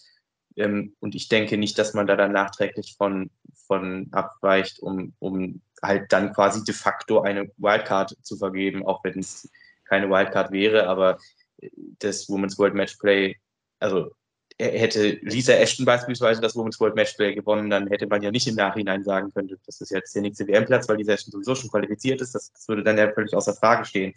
Ähm, 0.56 0.94
und 1.00 1.14
ich 1.14 1.28
denke 1.28 1.56
nicht, 1.56 1.78
dass 1.78 1.94
man 1.94 2.06
da 2.06 2.16
dann 2.16 2.32
nachträglich 2.32 2.94
von, 2.96 3.30
von 3.66 4.08
abweicht, 4.12 4.80
um, 4.80 5.14
um 5.18 5.62
halt 5.82 6.12
dann 6.12 6.32
quasi 6.32 6.62
de 6.64 6.74
facto 6.74 7.20
eine 7.20 7.50
Wildcard 7.56 8.16
zu 8.22 8.36
vergeben, 8.36 8.84
auch 8.86 9.02
wenn 9.04 9.18
es 9.18 9.50
keine 9.84 10.08
Wildcard 10.10 10.52
wäre, 10.52 10.88
aber 10.88 11.18
äh, 11.58 11.70
das 11.98 12.28
Women's 12.28 12.58
World 12.58 12.74
Matchplay, 12.74 13.36
also 13.78 14.06
er 14.06 14.21
hätte 14.58 15.18
Lisa 15.22 15.52
Ashton 15.52 15.84
beispielsweise 15.84 16.40
das 16.40 16.56
Women's 16.56 16.80
World 16.80 16.96
Matchplay 16.96 17.34
gewonnen, 17.34 17.70
dann 17.70 17.88
hätte 17.88 18.06
man 18.06 18.22
ja 18.22 18.30
nicht 18.30 18.46
im 18.46 18.54
Nachhinein 18.54 19.04
sagen 19.04 19.32
können, 19.32 19.56
das 19.66 19.80
ist 19.80 19.90
jetzt 19.90 20.14
der 20.14 20.22
nächste 20.22 20.46
WM-Platz, 20.46 20.88
weil 20.88 20.96
Lisa 20.96 21.12
Ashton 21.12 21.32
sowieso 21.32 21.54
schon 21.54 21.70
qualifiziert 21.70 22.20
ist. 22.20 22.34
Das, 22.34 22.52
das 22.52 22.68
würde 22.68 22.82
dann 22.82 22.98
ja 22.98 23.12
völlig 23.12 23.34
außer 23.34 23.54
Frage 23.54 23.84
stehen. 23.84 24.14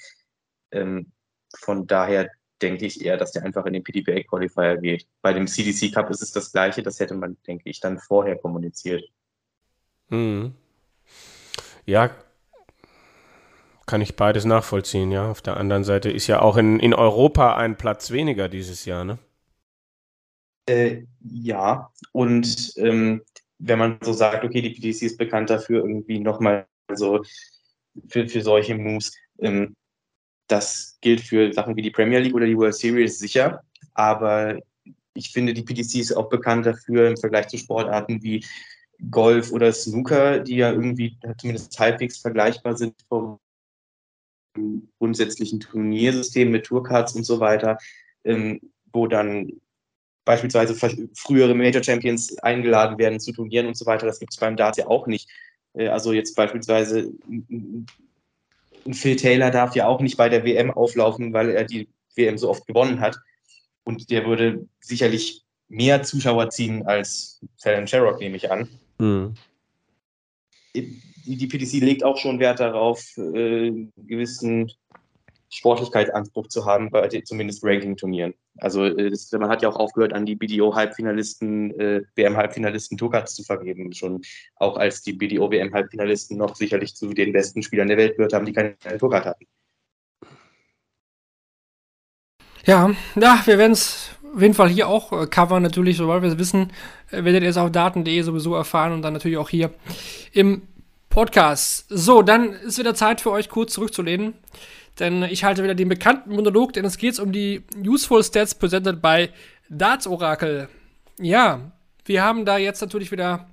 Ähm, 0.72 1.12
von 1.60 1.88
daher 1.88 2.30
denke 2.62 2.86
ich 2.86 3.04
eher, 3.04 3.18
dass 3.18 3.32
der 3.32 3.44
einfach 3.44 3.66
in 3.66 3.74
den 3.74 3.84
PDPA 3.84 4.24
Qualifier 4.24 4.78
geht. 4.78 5.08
Bei 5.22 5.34
dem 5.34 5.48
CDC 5.48 5.94
Cup 5.94 6.10
ist 6.10 6.22
es 6.22 6.32
das 6.32 6.52
Gleiche, 6.52 6.84
das 6.84 7.00
hätte 7.00 7.16
man, 7.16 7.38
denke 7.48 7.70
ich, 7.70 7.80
dann 7.80 8.00
vorher 8.00 8.38
kommuniziert. 8.38 9.04
Mhm. 10.10 10.54
Ja, 11.86 12.12
kann 13.86 14.02
ich 14.02 14.16
beides 14.16 14.46
nachvollziehen, 14.46 15.12
ja. 15.12 15.30
Auf 15.30 15.42
der 15.42 15.58
anderen 15.58 15.84
Seite 15.84 16.10
ist 16.10 16.28
ja 16.28 16.42
auch 16.42 16.58
in, 16.58 16.80
in 16.80 16.94
Europa 16.94 17.56
ein 17.56 17.78
Platz 17.78 18.12
weniger 18.12 18.50
dieses 18.50 18.86
Jahr, 18.86 19.06
ne? 19.06 19.20
Äh, 20.68 21.04
ja, 21.22 21.92
und 22.12 22.74
ähm, 22.78 23.22
wenn 23.60 23.80
man 23.80 24.00
so 24.02 24.14
sagt, 24.14 24.44
okay, 24.44 24.62
die 24.62 24.72
PDC 24.72 25.04
ist 25.04 25.18
bekannt 25.18 25.50
dafür, 25.50 25.84
irgendwie 25.86 26.20
nochmal 26.20 26.68
so 26.94 27.22
für, 28.10 28.28
für 28.28 28.42
solche 28.42 28.76
Moves, 28.76 29.14
ähm, 29.40 29.76
das 30.48 30.98
gilt 31.02 31.22
für 31.22 31.54
Sachen 31.54 31.76
wie 31.76 31.82
die 31.82 31.92
Premier 31.92 32.20
League 32.20 32.36
oder 32.36 32.46
die 32.46 32.58
World 32.58 32.76
Series 32.76 33.20
sicher, 33.20 33.64
aber 33.94 34.60
ich 35.14 35.32
finde, 35.32 35.54
die 35.54 35.64
PDC 35.64 35.96
ist 35.96 36.14
auch 36.14 36.30
bekannt 36.30 36.66
dafür 36.66 37.10
im 37.10 37.18
Vergleich 37.18 37.48
zu 37.48 37.58
Sportarten 37.58 38.22
wie 38.22 38.44
Golf 39.12 39.52
oder 39.52 39.72
Snooker, 39.72 40.40
die 40.40 40.58
ja 40.58 40.72
irgendwie 40.72 41.18
zumindest 41.38 41.78
halbwegs 41.80 42.20
vergleichbar 42.20 42.76
sind 42.76 42.96
vom 43.08 43.40
grundsätzlichen 45.00 45.60
Turniersystem 45.60 46.50
mit 46.50 46.66
Tourcards 46.66 47.14
und 47.16 47.24
so 47.24 47.40
weiter, 47.40 47.78
ähm, 48.24 48.60
wo 48.92 49.08
dann 49.08 49.52
beispielsweise 50.26 50.76
frühere 51.14 51.54
Major 51.54 51.84
Champions 51.84 52.38
eingeladen 52.40 52.98
werden 52.98 53.20
zu 53.20 53.32
Turnieren 53.32 53.68
und 53.68 53.78
so 53.78 53.86
weiter. 53.86 54.08
Das 54.08 54.20
gibt 54.20 54.34
es 54.34 54.40
beim 54.40 54.58
Dart 54.58 54.78
ja 54.78 54.88
auch 54.88 55.08
nicht. 55.08 55.30
Äh, 55.74 55.88
also 55.88 56.12
jetzt 56.12 56.36
beispielsweise 56.36 57.12
ein 57.30 58.94
Phil 58.94 59.16
Taylor 59.16 59.52
darf 59.52 59.76
ja 59.76 59.88
auch 59.88 60.02
nicht 60.02 60.18
bei 60.18 60.30
der 60.30 60.44
WM 60.44 60.72
auflaufen, 60.72 61.32
weil 61.34 61.52
er 61.52 61.64
die 61.64 61.88
WM 62.16 62.38
so 62.38 62.50
oft 62.50 62.68
gewonnen 62.68 63.00
hat. 63.00 63.18
Und 63.84 64.10
der 64.10 64.26
würde 64.26 64.68
sicherlich 64.80 65.44
mehr 65.68 66.04
Zuschauer 66.04 66.50
ziehen 66.50 66.86
als 66.86 67.42
Fallon 67.62 67.88
Sherrock, 67.88 68.20
nehme 68.20 68.38
ich 68.38 68.52
an. 68.52 68.68
Mhm. 68.98 69.36
Die, 70.76 71.02
die 71.26 71.48
PDC 71.48 71.84
legt 71.84 72.04
auch 72.04 72.18
schon 72.18 72.40
Wert 72.40 72.60
darauf, 72.60 73.02
äh, 73.18 73.68
einen 73.68 73.94
gewissen 73.96 74.72
Sportlichkeitsanspruch 75.50 76.48
zu 76.48 76.66
haben 76.66 76.90
bei 76.90 77.08
zumindest 77.08 77.64
Ranking-Turnieren. 77.64 78.34
Also 78.58 78.86
äh, 78.86 79.10
das, 79.10 79.32
man 79.32 79.50
hat 79.50 79.62
ja 79.62 79.70
auch 79.70 79.76
aufgehört, 79.76 80.14
an 80.14 80.26
die 80.26 80.36
BDO-Halbfinalisten, 80.36 81.80
äh, 81.80 82.02
WM-Halbfinalisten 82.16 82.98
Tourcards 82.98 83.36
zu 83.36 83.44
vergeben. 83.44 83.94
Schon 83.94 84.22
auch 84.56 84.78
als 84.78 85.02
die 85.02 85.14
BDO-WM-Halbfinalisten 85.14 86.38
noch 86.38 86.56
sicherlich 86.56 86.96
zu 86.96 87.14
den 87.14 87.34
besten 87.34 87.64
Spielern 87.64 87.88
der 87.88 87.98
Welt 87.98 88.16
gehört 88.16 88.34
haben, 88.34 88.46
die 88.46 88.54
keine 88.54 88.76
Tourcard 88.98 89.26
hatten. 89.26 89.46
Ja, 92.66 92.92
ja, 93.16 93.42
wir 93.46 93.58
werden 93.60 93.74
es 93.74 94.10
auf 94.36 94.42
jeden 94.42 94.54
Fall 94.54 94.70
hier 94.70 94.90
auch 94.90 95.12
äh, 95.14 95.28
covern, 95.28 95.64
natürlich, 95.64 95.98
sobald 95.98 96.22
wir 96.22 96.30
es 96.30 96.38
wissen, 96.38 96.72
äh, 97.12 97.24
werdet 97.24 97.44
ihr 97.44 97.50
es 97.50 97.58
auf 97.58 97.72
daten.de 97.72 98.22
sowieso 98.22 98.56
erfahren 98.56 98.92
und 98.92 99.02
dann 99.02 99.14
natürlich 99.14 99.38
auch 99.38 99.50
hier 99.50 99.72
im 100.34 100.64
Podcast. 101.10 101.86
So, 101.90 102.22
dann 102.22 102.52
ist 102.52 102.78
wieder 102.78 102.94
Zeit 102.94 103.22
für 103.22 103.32
euch 103.32 103.50
kurz 103.50 103.74
zurückzulehnen, 103.74 104.34
denn 105.00 105.24
ich 105.24 105.44
halte 105.44 105.64
wieder 105.64 105.76
den 105.76 105.90
bekannten 105.90 106.34
Monolog, 106.34 106.74
denn 106.74 106.86
es 106.86 106.98
geht 106.98 107.20
um 107.20 107.32
die 107.32 107.64
Useful 107.86 108.24
Stats 108.24 108.56
presented 108.56 109.02
by 109.02 109.30
Darts 109.70 110.08
Oracle. 110.08 110.70
Ja, 111.20 111.72
wir 112.06 112.24
haben 112.24 112.46
da 112.46 112.58
jetzt 112.58 112.82
natürlich 112.82 113.12
wieder 113.12 113.50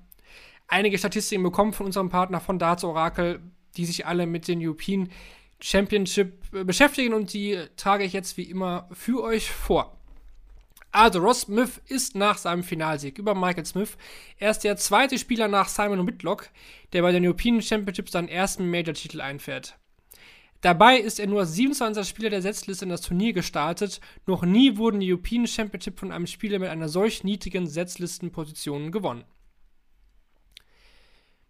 einige 0.69 0.99
Statistiken 0.99 1.43
bekommen 1.43 1.73
von 1.73 1.87
unserem 1.87 2.11
Partner 2.11 2.41
von 2.41 2.59
Darts 2.59 2.85
Oracle, 2.85 3.41
die 3.77 3.85
sich 3.85 4.07
alle 4.07 4.27
mit 4.27 4.49
den 4.49 4.65
European 4.65 5.11
Championship 5.61 6.33
äh, 6.53 6.65
beschäftigen 6.65 7.15
und 7.15 7.33
die 7.33 7.59
trage 7.77 8.05
ich 8.05 8.13
jetzt 8.13 8.37
wie 8.37 8.43
immer 8.43 8.89
für 8.93 9.23
euch 9.23 9.51
vor. 9.51 9.97
Also, 10.95 11.21
Ross 11.21 11.43
Smith 11.43 11.81
ist 11.89 12.15
nach 12.15 12.37
seinem 12.37 12.63
Finalsieg 12.63 13.17
über 13.17 13.35
Michael 13.35 13.65
Smith 13.65 13.97
erst 14.39 14.63
der 14.63 14.77
zweite 14.77 15.19
Spieler 15.19 15.49
nach 15.49 15.69
Simon 15.69 16.07
Whitlock, 16.07 16.51
der 16.93 17.01
bei 17.01 17.13
den 17.13 17.25
European 17.25 17.63
Championships 17.63 18.13
seinen 18.13 18.29
ersten 18.29 18.71
Major-Titel 18.71 19.23
einfährt. 19.23 19.79
Dabei 20.63 20.97
ist 20.99 21.21
er 21.21 21.27
nur 21.27 21.45
27. 21.45 22.09
Spieler 22.09 22.31
der 22.31 22.41
Setzliste 22.41 22.85
in 22.85 22.91
das 22.91 23.03
Turnier 23.03 23.33
gestartet. 23.33 24.01
Noch 24.27 24.45
nie 24.45 24.77
wurden 24.77 25.01
die 25.01 25.13
European 25.13 25.49
Championship 25.49 25.99
von 25.99 26.13
einem 26.13 26.29
Spieler 26.29 26.61
mit 26.61 26.69
einer 26.71 26.89
solch 26.89 27.25
niedrigen 27.25 27.67
Setzlistenposition 27.67 28.93
gewonnen. 28.93 29.25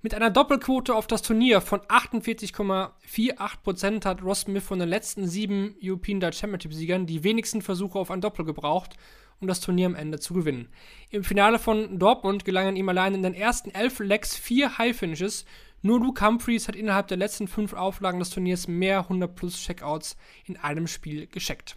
Mit 0.01 0.15
einer 0.15 0.31
Doppelquote 0.31 0.95
auf 0.95 1.07
das 1.07 1.21
Turnier 1.21 1.61
von 1.61 1.81
48,48% 1.81 4.07
hat 4.07 4.23
Ross 4.23 4.41
Smith 4.41 4.65
von 4.65 4.79
den 4.79 4.89
letzten 4.89 5.29
sieben 5.29 5.77
European 5.81 6.19
Dutch 6.19 6.39
Championship-Siegern 6.39 7.05
die 7.07 7.23
wenigsten 7.23 7.61
Versuche 7.61 7.99
auf 7.99 8.11
ein 8.11 8.23
Doppel 8.23 8.47
gebraucht, 8.47 8.97
um 9.41 9.47
das 9.47 9.61
Turnier 9.61 9.85
am 9.87 9.95
Ende 9.95 10.19
zu 10.19 10.35
gewinnen. 10.35 10.71
Im 11.11 11.23
Finale 11.23 11.59
von 11.59 11.99
Dortmund 11.99 12.47
gelangen 12.47 12.77
ihm 12.77 12.89
allein 12.89 13.15
in 13.15 13.23
den 13.23 13.35
ersten 13.35 13.71
elf 13.71 13.99
Legs 13.99 14.37
vier 14.37 14.79
High-Finishes. 14.79 15.45
Nur 15.83 15.99
Luke 15.99 16.25
Humphreys 16.25 16.69
hat 16.69 16.77
innerhalb 16.77 17.09
der 17.09 17.17
letzten 17.17 17.49
fünf 17.49 17.73
Auflagen 17.73 18.21
des 18.21 18.31
Turniers 18.31 18.69
mehr 18.69 19.09
100-plus-Checkouts 19.09 20.17
in 20.45 20.57
einem 20.57 20.87
Spiel 20.87 21.27
gescheckt. 21.27 21.77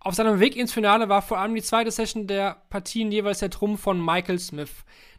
Auf 0.00 0.14
seinem 0.14 0.38
Weg 0.38 0.54
ins 0.54 0.72
Finale 0.72 1.08
war 1.08 1.22
vor 1.22 1.38
allem 1.38 1.56
die 1.56 1.62
zweite 1.62 1.90
Session 1.90 2.28
der 2.28 2.62
Partien 2.70 3.10
jeweils 3.10 3.40
der 3.40 3.50
Trumpf 3.50 3.80
von 3.80 4.02
Michael 4.02 4.38
Smith. 4.38 4.70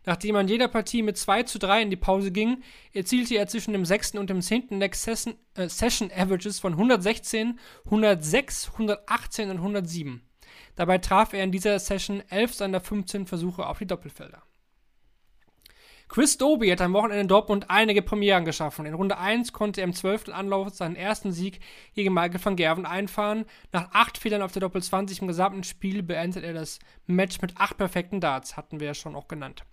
Nachdem 0.06 0.38
in 0.38 0.48
jeder 0.48 0.70
Partie 0.70 1.04
mit 1.04 1.18
2 1.18 1.44
zu 1.44 1.60
3 1.60 1.82
in 1.82 1.90
die 1.90 1.98
Pause 1.98 2.32
ging, 2.32 2.64
erzielte 2.94 3.36
er 3.36 3.48
zwischen 3.48 3.74
dem 3.74 3.84
6. 3.84 4.14
und 4.16 4.30
dem 4.30 4.42
10. 4.42 4.80
Leg 4.80 4.96
Session, 4.96 5.36
äh, 5.56 5.68
Session 5.68 6.10
Averages 6.16 6.62
von 6.62 6.72
116, 6.74 7.60
106, 7.86 8.70
118 8.72 9.50
und 9.50 9.58
107. 9.58 10.22
Dabei 10.78 10.98
traf 11.00 11.34
er 11.34 11.44
in 11.44 11.52
dieser 11.52 11.78
Session 11.78 12.24
11 12.30 12.54
seiner 12.54 12.80
15 12.80 13.28
Versuche 13.28 13.68
auf 13.68 13.80
die 13.80 13.88
Doppelfelder. 13.88 14.42
Chris 16.10 16.39
Doby 16.39 16.70
hat 16.70 16.82
am 16.82 16.93
Wochenende 16.93 17.22
in 17.22 17.28
Dortmund 17.28 17.70
einige 17.70 18.01
Premieren 18.01 18.43
geschaffen. 18.43 18.88
In 18.88 18.95
Runde 18.95 19.20
1 19.20 19.53
konnte 19.53 19.82
er 19.82 19.84
im 19.84 19.93
12. 19.93 20.30
Anlauf 20.30 20.70
seinen 20.70 20.95
ersten 20.95 21.32
Sieg 21.32 21.60
gegen 21.93 22.16
Michael 22.16 22.43
van 22.43 22.55
Gerven 22.55 22.88
einfahren. 22.88 23.45
Nach 23.72 23.91
8 23.91 24.18
Fehlern 24.18 24.41
auf 24.41 24.51
der 24.51 24.62
Doppel 24.62 24.82
20 24.82 25.22
im 25.22 25.28
gesamten 25.28 25.64
Spiel 25.64 26.01
beendet 26.01 26.43
er 26.43 26.53
das 26.53 26.80
Match 27.05 27.39
mit 27.41 27.57
8 27.57 27.78
perfekten 27.78 28.20
Darts, 28.22 28.57
hatten 28.57 28.80
wir 28.80 28.88
ja 28.88 28.93
schon 28.95 29.16
auch 29.16 29.28
genannt. 29.28 29.66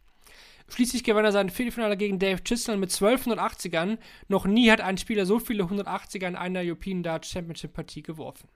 Schließlich 0.69 1.05
gewann 1.05 1.25
er 1.25 1.33
sein 1.33 1.49
Viertelfinale 1.49 1.97
gegen 1.97 2.19
Dave 2.19 2.45
Chisholm 2.45 2.81
mit 2.81 2.93
12 2.93 3.29
180ern. 3.29 3.97
Noch 4.29 4.45
nie 4.45 4.71
hat 4.71 4.83
ein 4.83 4.99
Spieler 4.99 5.25
so 5.25 5.39
viele 5.39 5.65
180er 5.65 6.27
in 6.27 6.37
einer 6.37 6.61
European 6.61 7.03
Darts 7.03 7.31
Championship 7.31 7.73
Partie 7.73 8.03
geworfen. 8.03 8.51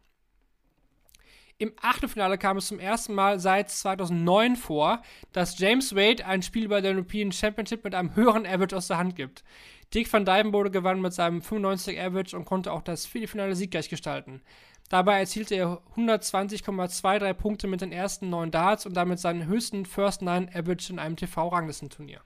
Im 1.60 1.74
Achtelfinale 1.82 2.38
kam 2.38 2.56
es 2.56 2.68
zum 2.68 2.78
ersten 2.78 3.12
Mal 3.12 3.38
seit 3.38 3.68
2009 3.68 4.56
vor, 4.56 5.02
dass 5.32 5.58
James 5.58 5.94
Wade 5.94 6.24
ein 6.24 6.40
Spiel 6.40 6.68
bei 6.68 6.80
der 6.80 6.92
European 6.92 7.32
Championship 7.32 7.84
mit 7.84 7.94
einem 7.94 8.16
höheren 8.16 8.46
Average 8.46 8.74
aus 8.78 8.88
der 8.88 8.96
Hand 8.96 9.14
gibt. 9.14 9.44
Dick 9.92 10.10
van 10.10 10.24
Dijvenbode 10.24 10.70
gewann 10.70 11.02
mit 11.02 11.12
seinem 11.12 11.42
95 11.42 12.00
Average 12.00 12.34
und 12.34 12.46
konnte 12.46 12.72
auch 12.72 12.80
das 12.80 13.04
Viertelfinale 13.04 13.54
siegreich 13.56 13.90
gestalten. 13.90 14.40
Dabei 14.88 15.18
erzielte 15.20 15.54
er 15.54 15.82
120,23 15.96 17.34
Punkte 17.34 17.66
mit 17.66 17.82
den 17.82 17.92
ersten 17.92 18.30
neun 18.30 18.50
Darts 18.50 18.86
und 18.86 18.94
damit 18.94 19.18
seinen 19.18 19.44
höchsten 19.44 19.84
First 19.84 20.22
Nine 20.22 20.48
Average 20.54 20.94
in 20.94 20.98
einem 20.98 21.16
TV-Ranglistenturnier. 21.16 22.22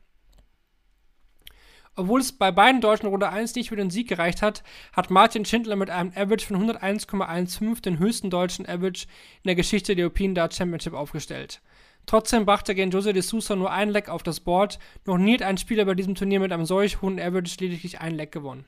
Obwohl 1.96 2.20
es 2.20 2.32
bei 2.32 2.50
beiden 2.50 2.80
Deutschen 2.80 3.06
Runde 3.06 3.28
1 3.28 3.54
nicht 3.54 3.68
für 3.68 3.76
den 3.76 3.90
Sieg 3.90 4.08
gereicht 4.08 4.42
hat, 4.42 4.64
hat 4.92 5.10
Martin 5.10 5.44
Schindler 5.44 5.76
mit 5.76 5.90
einem 5.90 6.10
Average 6.16 6.46
von 6.46 6.68
101,15 6.68 7.82
den 7.82 7.98
höchsten 8.00 8.30
deutschen 8.30 8.66
Average 8.68 9.06
in 9.42 9.48
der 9.48 9.54
Geschichte 9.54 9.94
der 9.94 10.06
European 10.06 10.34
Dart 10.34 10.54
Championship 10.54 10.92
aufgestellt. 10.92 11.60
Trotzdem 12.06 12.46
brachte 12.46 12.74
gegen 12.74 12.90
Jose 12.90 13.12
de 13.12 13.22
Sousa 13.22 13.54
nur 13.54 13.70
ein 13.70 13.90
Leck 13.90 14.08
auf 14.08 14.24
das 14.24 14.40
Board. 14.40 14.78
Noch 15.06 15.18
nie 15.18 15.34
hat 15.34 15.42
ein 15.42 15.56
Spieler 15.56 15.84
bei 15.84 15.94
diesem 15.94 16.16
Turnier 16.16 16.40
mit 16.40 16.52
einem 16.52 16.66
solch 16.66 17.00
hohen 17.00 17.20
Average 17.20 17.56
lediglich 17.60 18.00
ein 18.00 18.14
Leck 18.14 18.32
gewonnen. 18.32 18.64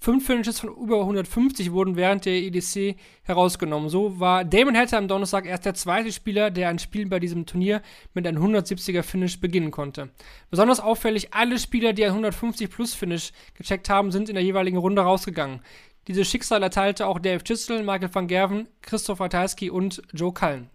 Fünf 0.00 0.26
Finishes 0.26 0.60
von 0.60 0.70
über 0.70 1.00
150 1.00 1.72
wurden 1.72 1.96
während 1.96 2.24
der 2.26 2.34
EDC 2.34 2.96
herausgenommen. 3.22 3.88
So 3.88 4.20
war 4.20 4.44
Damon 4.44 4.76
Hatter 4.76 4.98
am 4.98 5.08
Donnerstag 5.08 5.46
erst 5.46 5.64
der 5.64 5.74
zweite 5.74 6.12
Spieler, 6.12 6.50
der 6.50 6.68
ein 6.68 6.78
Spiel 6.78 7.06
bei 7.06 7.18
diesem 7.18 7.46
Turnier 7.46 7.82
mit 8.14 8.26
einem 8.26 8.42
170er 8.42 9.02
Finish 9.02 9.40
beginnen 9.40 9.70
konnte. 9.70 10.10
Besonders 10.50 10.80
auffällig, 10.80 11.34
alle 11.34 11.58
Spieler, 11.58 11.92
die 11.92 12.04
ein 12.04 12.10
150 12.10 12.70
Plus 12.70 12.94
Finish 12.94 13.32
gecheckt 13.54 13.88
haben, 13.88 14.12
sind 14.12 14.28
in 14.28 14.34
der 14.34 14.44
jeweiligen 14.44 14.78
Runde 14.78 15.02
rausgegangen. 15.02 15.60
Dieses 16.08 16.28
Schicksal 16.28 16.62
erteilte 16.62 17.06
auch 17.06 17.18
Dave 17.18 17.42
Chisel, 17.42 17.82
Michael 17.82 18.14
van 18.14 18.28
Gerven, 18.28 18.68
Christoph 18.82 19.20
Ratajski 19.20 19.70
und 19.70 20.02
Joe 20.12 20.32
Cullen. 20.32 20.70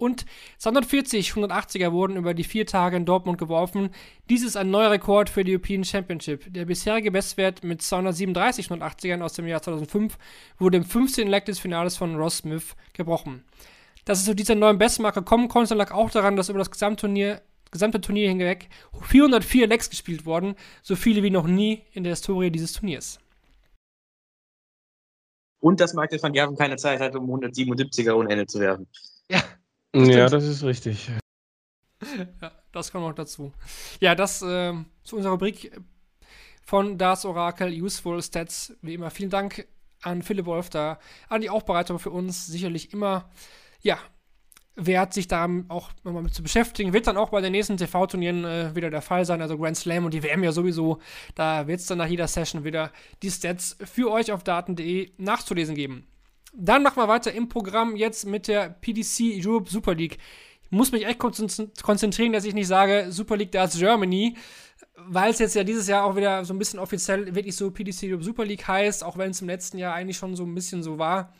Und 0.00 0.24
240 0.56 1.32
180er 1.32 1.92
wurden 1.92 2.16
über 2.16 2.32
die 2.32 2.42
vier 2.42 2.64
Tage 2.64 2.96
in 2.96 3.04
Dortmund 3.04 3.36
geworfen. 3.36 3.90
Dies 4.30 4.42
ist 4.42 4.56
ein 4.56 4.70
neuer 4.70 4.92
Rekord 4.92 5.28
für 5.28 5.44
die 5.44 5.52
European 5.52 5.84
Championship. 5.84 6.50
Der 6.54 6.64
bisherige 6.64 7.10
Bestwert 7.10 7.62
mit 7.62 7.82
237 7.82 8.68
180ern 8.68 9.20
aus 9.20 9.34
dem 9.34 9.46
Jahr 9.46 9.60
2005 9.60 10.16
wurde 10.58 10.78
im 10.78 10.84
15. 10.84 11.28
Leg 11.28 11.44
des 11.44 11.58
Finales 11.58 11.98
von 11.98 12.16
Ross 12.16 12.38
Smith 12.38 12.74
gebrochen. 12.94 13.44
Dass 14.06 14.20
es 14.20 14.24
zu 14.24 14.34
dieser 14.34 14.54
neuen 14.54 14.78
Bestmarke 14.78 15.20
kommen 15.20 15.48
konnte, 15.48 15.74
lag 15.74 15.92
auch 15.92 16.08
daran, 16.08 16.34
dass 16.34 16.48
über 16.48 16.60
das 16.60 16.70
Gesamtturnier, 16.70 17.42
gesamte 17.70 18.00
Turnier 18.00 18.30
hinweg 18.30 18.70
404 19.02 19.66
Legs 19.66 19.90
gespielt 19.90 20.24
wurden, 20.24 20.54
so 20.82 20.96
viele 20.96 21.22
wie 21.22 21.30
noch 21.30 21.46
nie 21.46 21.82
in 21.92 22.04
der 22.04 22.12
Historie 22.12 22.50
dieses 22.50 22.72
Turniers. 22.72 23.18
Und 25.60 25.78
dass 25.78 25.92
Michael 25.92 26.22
van 26.22 26.32
Gerven 26.32 26.56
keine 26.56 26.78
Zeit 26.78 27.00
hatte, 27.00 27.18
um 27.18 27.30
177er 27.30 28.14
ohne 28.14 28.30
Ende 28.30 28.46
zu 28.46 28.60
werfen. 28.60 28.86
Ja, 29.28 29.42
ja, 29.94 30.28
das 30.28 30.44
ist 30.44 30.62
richtig. 30.62 31.10
ja, 32.40 32.52
das 32.72 32.92
kommt 32.92 33.04
noch 33.04 33.14
dazu. 33.14 33.52
Ja, 34.00 34.14
das 34.14 34.42
äh, 34.42 34.74
zu 35.02 35.16
unserer 35.16 35.32
Rubrik 35.32 35.72
von 36.64 36.98
Das 36.98 37.24
Orakel 37.24 37.72
Useful 37.72 38.22
Stats. 38.22 38.76
Wie 38.82 38.94
immer, 38.94 39.10
vielen 39.10 39.30
Dank 39.30 39.66
an 40.02 40.22
Philipp 40.22 40.46
Wolf 40.46 40.70
da, 40.70 40.98
an 41.28 41.40
die 41.40 41.50
Aufbereitung 41.50 41.98
für 41.98 42.10
uns. 42.10 42.46
Sicherlich 42.46 42.92
immer, 42.92 43.28
ja, 43.82 43.98
wert, 44.76 45.12
sich 45.12 45.28
da 45.28 45.48
auch 45.68 45.90
nochmal 46.04 46.22
mit 46.22 46.34
zu 46.34 46.42
beschäftigen. 46.42 46.92
Wird 46.92 47.06
dann 47.06 47.16
auch 47.16 47.30
bei 47.30 47.40
den 47.40 47.52
nächsten 47.52 47.76
TV-Turnieren 47.76 48.44
äh, 48.44 48.74
wieder 48.74 48.90
der 48.90 49.02
Fall 49.02 49.24
sein. 49.24 49.42
Also 49.42 49.58
Grand 49.58 49.76
Slam 49.76 50.04
und 50.04 50.14
die 50.14 50.22
WM 50.22 50.44
ja 50.44 50.52
sowieso. 50.52 51.00
Da 51.34 51.66
wird 51.66 51.80
es 51.80 51.86
dann 51.86 51.98
nach 51.98 52.06
jeder 52.06 52.28
Session 52.28 52.64
wieder 52.64 52.92
die 53.22 53.30
Stats 53.30 53.76
für 53.84 54.10
euch 54.10 54.32
auf 54.32 54.44
daten.de 54.44 55.12
nachzulesen 55.18 55.74
geben. 55.74 56.06
Dann 56.52 56.82
machen 56.82 56.96
wir 56.96 57.08
weiter 57.08 57.32
im 57.32 57.48
Programm 57.48 57.96
jetzt 57.96 58.26
mit 58.26 58.48
der 58.48 58.70
PDC 58.70 59.44
Europe 59.44 59.70
Super 59.70 59.94
League. 59.94 60.18
Ich 60.62 60.70
muss 60.70 60.92
mich 60.92 61.06
echt 61.06 61.18
konzentrieren, 61.18 62.32
dass 62.32 62.44
ich 62.44 62.54
nicht 62.54 62.66
sage 62.66 63.06
Super 63.10 63.36
League 63.36 63.52
Darts 63.52 63.78
Germany, 63.78 64.36
weil 64.96 65.30
es 65.30 65.38
jetzt 65.38 65.54
ja 65.54 65.64
dieses 65.64 65.86
Jahr 65.88 66.04
auch 66.04 66.16
wieder 66.16 66.44
so 66.44 66.54
ein 66.54 66.58
bisschen 66.58 66.78
offiziell 66.78 67.34
wirklich 67.34 67.56
so 67.56 67.70
PDC 67.70 68.04
Europe 68.04 68.24
Super 68.24 68.44
League 68.44 68.66
heißt, 68.66 69.02
auch 69.04 69.16
wenn 69.16 69.30
es 69.30 69.40
im 69.40 69.48
letzten 69.48 69.78
Jahr 69.78 69.94
eigentlich 69.94 70.16
schon 70.16 70.36
so 70.36 70.44
ein 70.44 70.54
bisschen 70.54 70.82
so 70.82 70.98
war. 70.98 71.32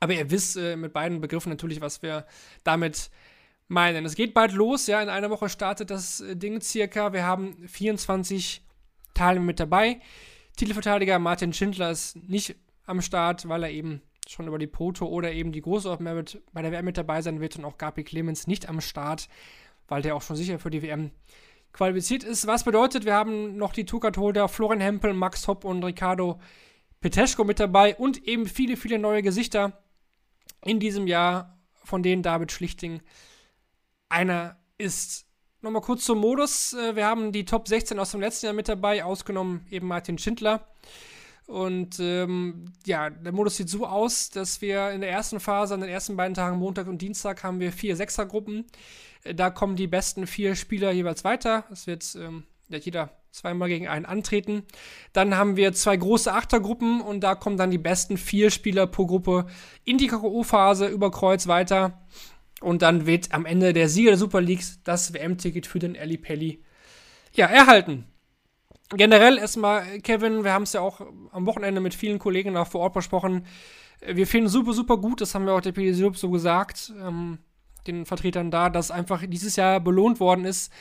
Aber 0.00 0.12
ihr 0.12 0.30
wisst 0.30 0.56
äh, 0.56 0.76
mit 0.76 0.92
beiden 0.92 1.20
Begriffen 1.20 1.50
natürlich, 1.50 1.80
was 1.80 2.02
wir 2.02 2.26
damit 2.64 3.10
meinen. 3.68 4.04
Es 4.04 4.14
geht 4.14 4.34
bald 4.34 4.52
los, 4.52 4.86
ja, 4.86 5.02
in 5.02 5.08
einer 5.08 5.30
Woche 5.30 5.48
startet 5.48 5.90
das 5.90 6.20
äh, 6.20 6.36
Ding 6.36 6.60
circa. 6.60 7.12
Wir 7.12 7.24
haben 7.24 7.66
24 7.66 8.62
Teilnehmer 9.14 9.46
mit 9.46 9.60
dabei. 9.60 10.00
Titelverteidiger 10.56 11.18
Martin 11.18 11.52
Schindler 11.52 11.90
ist 11.90 12.16
nicht 12.16 12.56
am 12.86 13.02
Start, 13.02 13.48
weil 13.48 13.64
er 13.64 13.70
eben 13.70 14.02
schon 14.28 14.48
über 14.48 14.58
die 14.58 14.66
Poto 14.66 15.06
oder 15.06 15.32
eben 15.32 15.52
die 15.52 15.60
große 15.60 15.96
Merit 16.00 16.42
bei 16.52 16.62
der 16.62 16.72
WM 16.72 16.84
mit 16.84 16.96
dabei 16.96 17.22
sein 17.22 17.40
wird 17.40 17.56
und 17.56 17.64
auch 17.64 17.78
Gabi 17.78 18.04
Clemens 18.04 18.46
nicht 18.46 18.68
am 18.68 18.80
Start, 18.80 19.28
weil 19.88 20.02
der 20.02 20.16
auch 20.16 20.22
schon 20.22 20.36
sicher 20.36 20.58
für 20.58 20.70
die 20.70 20.82
WM 20.82 21.10
qualifiziert 21.72 22.24
ist. 22.24 22.46
Was 22.46 22.64
bedeutet, 22.64 23.04
wir 23.04 23.14
haben 23.14 23.56
noch 23.56 23.72
die 23.72 23.84
Tukat-Holder 23.84 24.48
Florian 24.48 24.80
Hempel, 24.80 25.12
Max 25.12 25.46
Hopp 25.46 25.64
und 25.64 25.84
Ricardo 25.84 26.40
Peteschko 27.00 27.44
mit 27.44 27.60
dabei 27.60 27.94
und 27.94 28.26
eben 28.26 28.46
viele, 28.46 28.76
viele 28.76 28.98
neue 28.98 29.22
Gesichter 29.22 29.84
in 30.64 30.80
diesem 30.80 31.06
Jahr, 31.06 31.58
von 31.84 32.02
denen 32.02 32.22
David 32.22 32.50
Schlichting 32.50 33.00
einer 34.08 34.56
ist. 34.78 35.26
Nochmal 35.60 35.82
kurz 35.82 36.04
zum 36.04 36.18
Modus. 36.18 36.72
Äh, 36.72 36.96
wir 36.96 37.06
haben 37.06 37.32
die 37.32 37.44
Top 37.44 37.68
16 37.68 37.98
aus 37.98 38.12
dem 38.12 38.20
letzten 38.20 38.46
Jahr 38.46 38.54
mit 38.54 38.68
dabei, 38.68 39.04
ausgenommen 39.04 39.66
eben 39.70 39.86
Martin 39.86 40.18
Schindler. 40.18 40.66
Und 41.46 42.00
ähm, 42.00 42.72
ja, 42.84 43.08
der 43.08 43.32
Modus 43.32 43.56
sieht 43.56 43.68
so 43.68 43.86
aus, 43.86 44.30
dass 44.30 44.60
wir 44.60 44.90
in 44.90 45.00
der 45.00 45.10
ersten 45.10 45.38
Phase, 45.38 45.74
an 45.74 45.80
den 45.80 45.88
ersten 45.88 46.16
beiden 46.16 46.34
Tagen, 46.34 46.58
Montag 46.58 46.88
und 46.88 47.00
Dienstag, 47.00 47.44
haben 47.44 47.60
wir 47.60 47.70
vier 47.70 47.94
Sechsergruppen. 47.94 48.64
Äh, 49.22 49.34
da 49.34 49.50
kommen 49.50 49.76
die 49.76 49.86
besten 49.86 50.26
vier 50.26 50.56
Spieler 50.56 50.90
jeweils 50.90 51.22
weiter. 51.22 51.64
Es 51.70 51.86
wird 51.86 52.16
ähm, 52.20 52.44
jeder 52.68 53.10
zweimal 53.30 53.68
gegen 53.68 53.86
einen 53.86 54.06
antreten. 54.06 54.64
Dann 55.12 55.36
haben 55.36 55.56
wir 55.56 55.72
zwei 55.72 55.96
große 55.96 56.32
Achtergruppen 56.32 57.00
und 57.00 57.20
da 57.20 57.36
kommen 57.36 57.56
dann 57.56 57.70
die 57.70 57.78
besten 57.78 58.16
vier 58.16 58.50
Spieler 58.50 58.88
pro 58.88 59.06
Gruppe 59.06 59.46
in 59.84 59.98
die 59.98 60.08
K.O.-Phase 60.08 60.88
über 60.88 61.12
Kreuz 61.12 61.46
weiter. 61.46 62.02
Und 62.60 62.82
dann 62.82 63.06
wird 63.06 63.32
am 63.32 63.46
Ende 63.46 63.72
der 63.72 63.88
Sieger 63.88 64.10
der 64.10 64.18
Super 64.18 64.40
Leagues 64.40 64.80
das 64.82 65.12
WM-Ticket 65.12 65.66
für 65.66 65.78
den 65.78 65.96
Ali 65.96 66.16
Pelli 66.16 66.64
ja, 67.34 67.46
erhalten 67.46 68.06
generell 68.90 69.38
erstmal, 69.38 70.00
Kevin, 70.00 70.44
wir 70.44 70.52
haben 70.52 70.62
es 70.62 70.72
ja 70.72 70.80
auch 70.80 71.00
am 71.32 71.46
Wochenende 71.46 71.80
mit 71.80 71.94
vielen 71.94 72.18
Kollegen 72.18 72.56
auch 72.56 72.68
vor 72.68 72.82
Ort 72.82 72.94
besprochen. 72.94 73.46
Wir 74.00 74.26
finden 74.26 74.48
super, 74.48 74.72
super 74.72 74.98
gut, 74.98 75.20
das 75.20 75.34
haben 75.34 75.46
wir 75.46 75.54
auch 75.54 75.60
der 75.60 75.72
PDC 75.72 76.16
so 76.16 76.30
gesagt, 76.30 76.92
ähm, 77.00 77.38
den 77.86 78.04
Vertretern 78.04 78.50
da, 78.50 78.68
dass 78.68 78.90
einfach 78.90 79.22
dieses 79.26 79.56
Jahr 79.56 79.80
belohnt 79.80 80.20
worden 80.20 80.44
ist, 80.44 80.72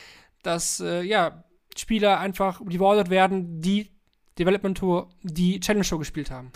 dass 0.43 0.79
äh, 0.79 1.01
ja, 1.01 1.43
Spieler 1.77 2.19
einfach 2.19 2.61
rewarded 2.61 3.09
werden, 3.09 3.61
die 3.61 3.89
Development 4.37 4.77
Tour, 4.77 5.09
die 5.23 5.59
Challenge 5.59 5.83
Show 5.83 5.97
gespielt 5.97 6.29
haben. 6.29 6.51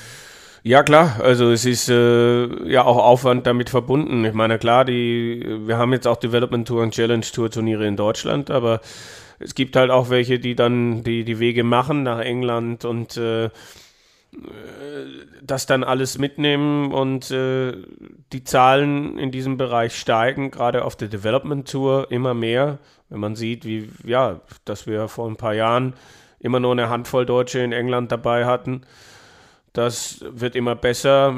Ja, 0.64 0.84
klar, 0.84 1.22
also 1.24 1.51
es 1.51 1.64
ist 1.66 1.89
äh, 1.89 2.70
ja 2.70 2.84
auch 2.84 2.97
Aufwand 2.97 3.47
damit 3.47 3.70
verbunden. 3.70 4.26
Ich 4.26 4.34
meine, 4.34 4.60
klar, 4.60 4.84
die, 4.84 5.57
wir 5.66 5.78
haben 5.78 5.93
jetzt 5.93 6.05
auch 6.07 6.18
Development 6.18 6.68
Tour 6.68 6.84
und 6.84 6.93
Challenge 6.93 7.22
Tour 7.22 7.49
Turniere 7.49 7.88
in 7.88 7.95
Deutschland, 7.95 8.51
aber 8.51 8.82
es 9.39 9.55
gibt 9.55 9.78
halt 9.78 9.89
auch 9.89 10.10
welche, 10.10 10.38
die 10.38 10.55
dann 10.55 11.03
die, 11.03 11.24
die 11.24 11.39
Wege 11.39 11.64
machen 11.64 12.03
nach 12.03 12.20
England 12.20 12.84
und 12.84 13.16
äh, 13.16 13.49
das 15.41 15.66
dann 15.66 15.86
alles 15.86 16.18
mitnehmen 16.18 16.91
und 16.91 17.32
äh, 17.32 17.74
die 18.34 18.43
Zahlen 18.43 19.18
in 19.18 19.32
diesem 19.32 19.55
Bereich 19.55 19.95
steigen, 19.95 20.51
gerade 20.51 20.84
auf 20.84 20.97
der 20.97 21.07
Development 21.07 21.70
Tour 21.70 22.12
immer 22.12 22.34
mehr. 22.34 22.80
Wenn 23.07 23.22
man 23.22 23.36
sieht, 23.36 23.66
wie, 23.66 23.89
ja, 24.03 24.41
dass 24.66 24.88
wir 24.88 25.07
vor 25.07 25.30
ein 25.30 25.38
paar 25.38 25.53
Jahren 25.53 25.93
immer 26.39 26.60
nur 26.60 26.74
eine 26.74 26.89
Handvoll 26.89 27.26
Deutsche 27.26 27.60
in 27.60 27.72
England 27.72 28.12
dabei 28.12 28.45
hatten. 28.45 28.82
Das 29.74 30.26
wird 30.28 30.55
immer 30.55 30.76
besser, 30.76 31.36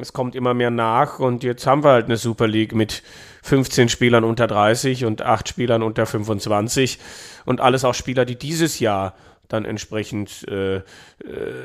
es 0.00 0.12
kommt 0.12 0.34
immer 0.34 0.54
mehr 0.54 0.70
nach. 0.70 1.18
Und 1.18 1.44
jetzt 1.44 1.66
haben 1.66 1.84
wir 1.84 1.90
halt 1.90 2.06
eine 2.06 2.16
Super 2.16 2.46
League 2.46 2.74
mit 2.74 3.02
15 3.42 3.88
Spielern 3.88 4.24
unter 4.24 4.46
30 4.46 5.04
und 5.04 5.22
8 5.22 5.48
Spielern 5.48 5.82
unter 5.82 6.06
25 6.06 6.98
und 7.44 7.60
alles 7.60 7.84
auch 7.84 7.94
Spieler, 7.94 8.24
die 8.24 8.36
dieses 8.36 8.80
Jahr 8.80 9.14
dann 9.48 9.64
entsprechend 9.64 10.48
äh, 10.48 10.76
äh, 10.76 10.82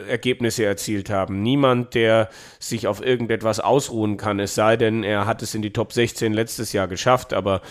Ergebnisse 0.10 0.66
erzielt 0.66 1.10
haben. 1.10 1.42
Niemand, 1.42 1.96
der 1.96 2.30
sich 2.60 2.88
auf 2.88 3.04
irgendetwas 3.04 3.60
ausruhen 3.60 4.18
kann, 4.18 4.40
es 4.40 4.56
sei 4.56 4.76
denn, 4.78 5.04
er 5.04 5.26
hat 5.26 5.42
es 5.42 5.56
in 5.56 5.62
die 5.62 5.72
Top 5.72 5.94
16 5.94 6.34
letztes 6.34 6.74
Jahr 6.74 6.88
geschafft, 6.88 7.34
aber 7.34 7.62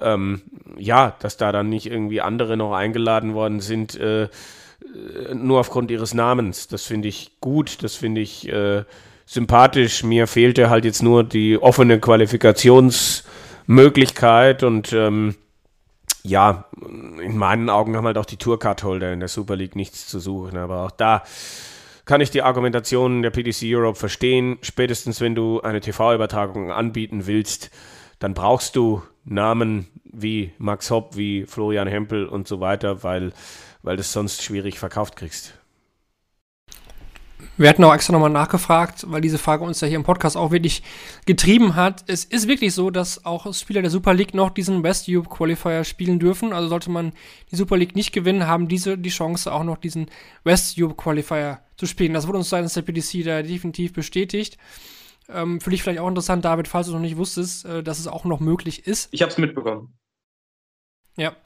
ähm, 0.00 0.42
ja, 0.78 1.14
dass 1.20 1.36
da 1.36 1.52
dann 1.52 1.68
nicht 1.68 1.86
irgendwie 1.86 2.20
andere 2.20 2.56
noch 2.56 2.72
eingeladen 2.72 3.34
worden 3.34 3.60
sind, 3.60 3.98
äh, 4.00 4.28
nur 5.34 5.60
aufgrund 5.60 5.90
ihres 5.90 6.14
Namens. 6.14 6.68
Das 6.68 6.84
finde 6.84 7.08
ich 7.08 7.40
gut, 7.40 7.82
das 7.82 7.96
finde 7.96 8.20
ich 8.20 8.48
äh, 8.48 8.84
sympathisch. 9.26 10.02
Mir 10.02 10.26
fehlte 10.26 10.70
halt 10.70 10.84
jetzt 10.84 11.02
nur 11.02 11.24
die 11.24 11.58
offene 11.58 12.00
Qualifikationsmöglichkeit 12.00 14.62
und 14.62 14.92
ähm, 14.92 15.34
ja, 16.22 16.66
in 17.22 17.38
meinen 17.38 17.70
Augen 17.70 17.96
haben 17.96 18.06
halt 18.06 18.18
auch 18.18 18.26
die 18.26 18.36
Tourcard-Holder 18.36 19.12
in 19.12 19.20
der 19.20 19.28
Super 19.28 19.56
League 19.56 19.76
nichts 19.76 20.06
zu 20.06 20.18
suchen. 20.18 20.58
Aber 20.58 20.84
auch 20.84 20.90
da 20.90 21.22
kann 22.04 22.20
ich 22.20 22.30
die 22.30 22.42
Argumentation 22.42 23.22
der 23.22 23.30
PDC 23.30 23.62
Europe 23.66 23.98
verstehen. 23.98 24.58
Spätestens 24.62 25.20
wenn 25.20 25.34
du 25.34 25.60
eine 25.60 25.80
TV-Übertragung 25.80 26.72
anbieten 26.72 27.26
willst, 27.26 27.70
dann 28.18 28.34
brauchst 28.34 28.76
du 28.76 29.02
Namen 29.24 29.88
wie 30.04 30.52
Max 30.58 30.90
Hopp, 30.90 31.16
wie 31.16 31.46
Florian 31.46 31.88
Hempel 31.88 32.26
und 32.26 32.48
so 32.48 32.60
weiter, 32.60 33.02
weil, 33.02 33.32
weil 33.82 33.96
du 33.96 34.00
es 34.00 34.12
sonst 34.12 34.42
schwierig 34.42 34.78
verkauft 34.78 35.16
kriegst. 35.16 35.54
Wir 37.56 37.68
hatten 37.68 37.84
auch 37.84 37.94
extra 37.94 38.12
nochmal 38.12 38.30
nachgefragt, 38.30 39.04
weil 39.08 39.20
diese 39.20 39.38
Frage 39.38 39.64
uns 39.64 39.80
ja 39.80 39.88
hier 39.88 39.96
im 39.96 40.02
Podcast 40.02 40.36
auch 40.36 40.50
wirklich 40.50 40.82
getrieben 41.26 41.74
hat. 41.74 42.04
Es 42.06 42.24
ist 42.24 42.48
wirklich 42.48 42.74
so, 42.74 42.90
dass 42.90 43.24
auch 43.24 43.52
Spieler 43.54 43.82
der 43.82 43.90
Super 43.90 44.14
League 44.14 44.34
noch 44.34 44.50
diesen 44.50 44.82
West 44.82 45.06
Europe 45.08 45.28
Qualifier 45.28 45.84
spielen 45.84 46.18
dürfen. 46.18 46.52
Also 46.52 46.68
sollte 46.68 46.90
man 46.90 47.12
die 47.50 47.56
Super 47.56 47.76
League 47.76 47.94
nicht 47.94 48.12
gewinnen, 48.12 48.46
haben 48.46 48.68
diese 48.68 48.96
die 48.96 49.10
Chance 49.10 49.52
auch 49.52 49.64
noch 49.64 49.76
diesen 49.76 50.10
West 50.44 50.76
Europe 50.78 50.96
Qualifier 50.96 51.60
zu 51.76 51.86
spielen. 51.86 52.14
Das 52.14 52.26
wurde 52.26 52.38
uns 52.38 52.48
seitens 52.48 52.74
der 52.74 52.82
PDC 52.82 53.24
da 53.24 53.42
definitiv 53.42 53.92
bestätigt. 53.92 54.56
Ähm, 55.28 55.60
für 55.60 55.70
dich 55.70 55.82
vielleicht 55.82 56.00
auch 56.00 56.08
interessant, 56.08 56.44
David, 56.44 56.66
falls 56.66 56.86
du 56.86 56.92
noch 56.92 57.00
nicht 57.00 57.16
wusstest, 57.16 57.64
äh, 57.64 57.82
dass 57.82 57.98
es 57.98 58.06
auch 58.06 58.24
noch 58.24 58.40
möglich 58.40 58.86
ist. 58.86 59.08
Ich 59.12 59.22
habe 59.22 59.32
es 59.32 59.38
mitbekommen. 59.38 59.98
Ja. 61.16 61.36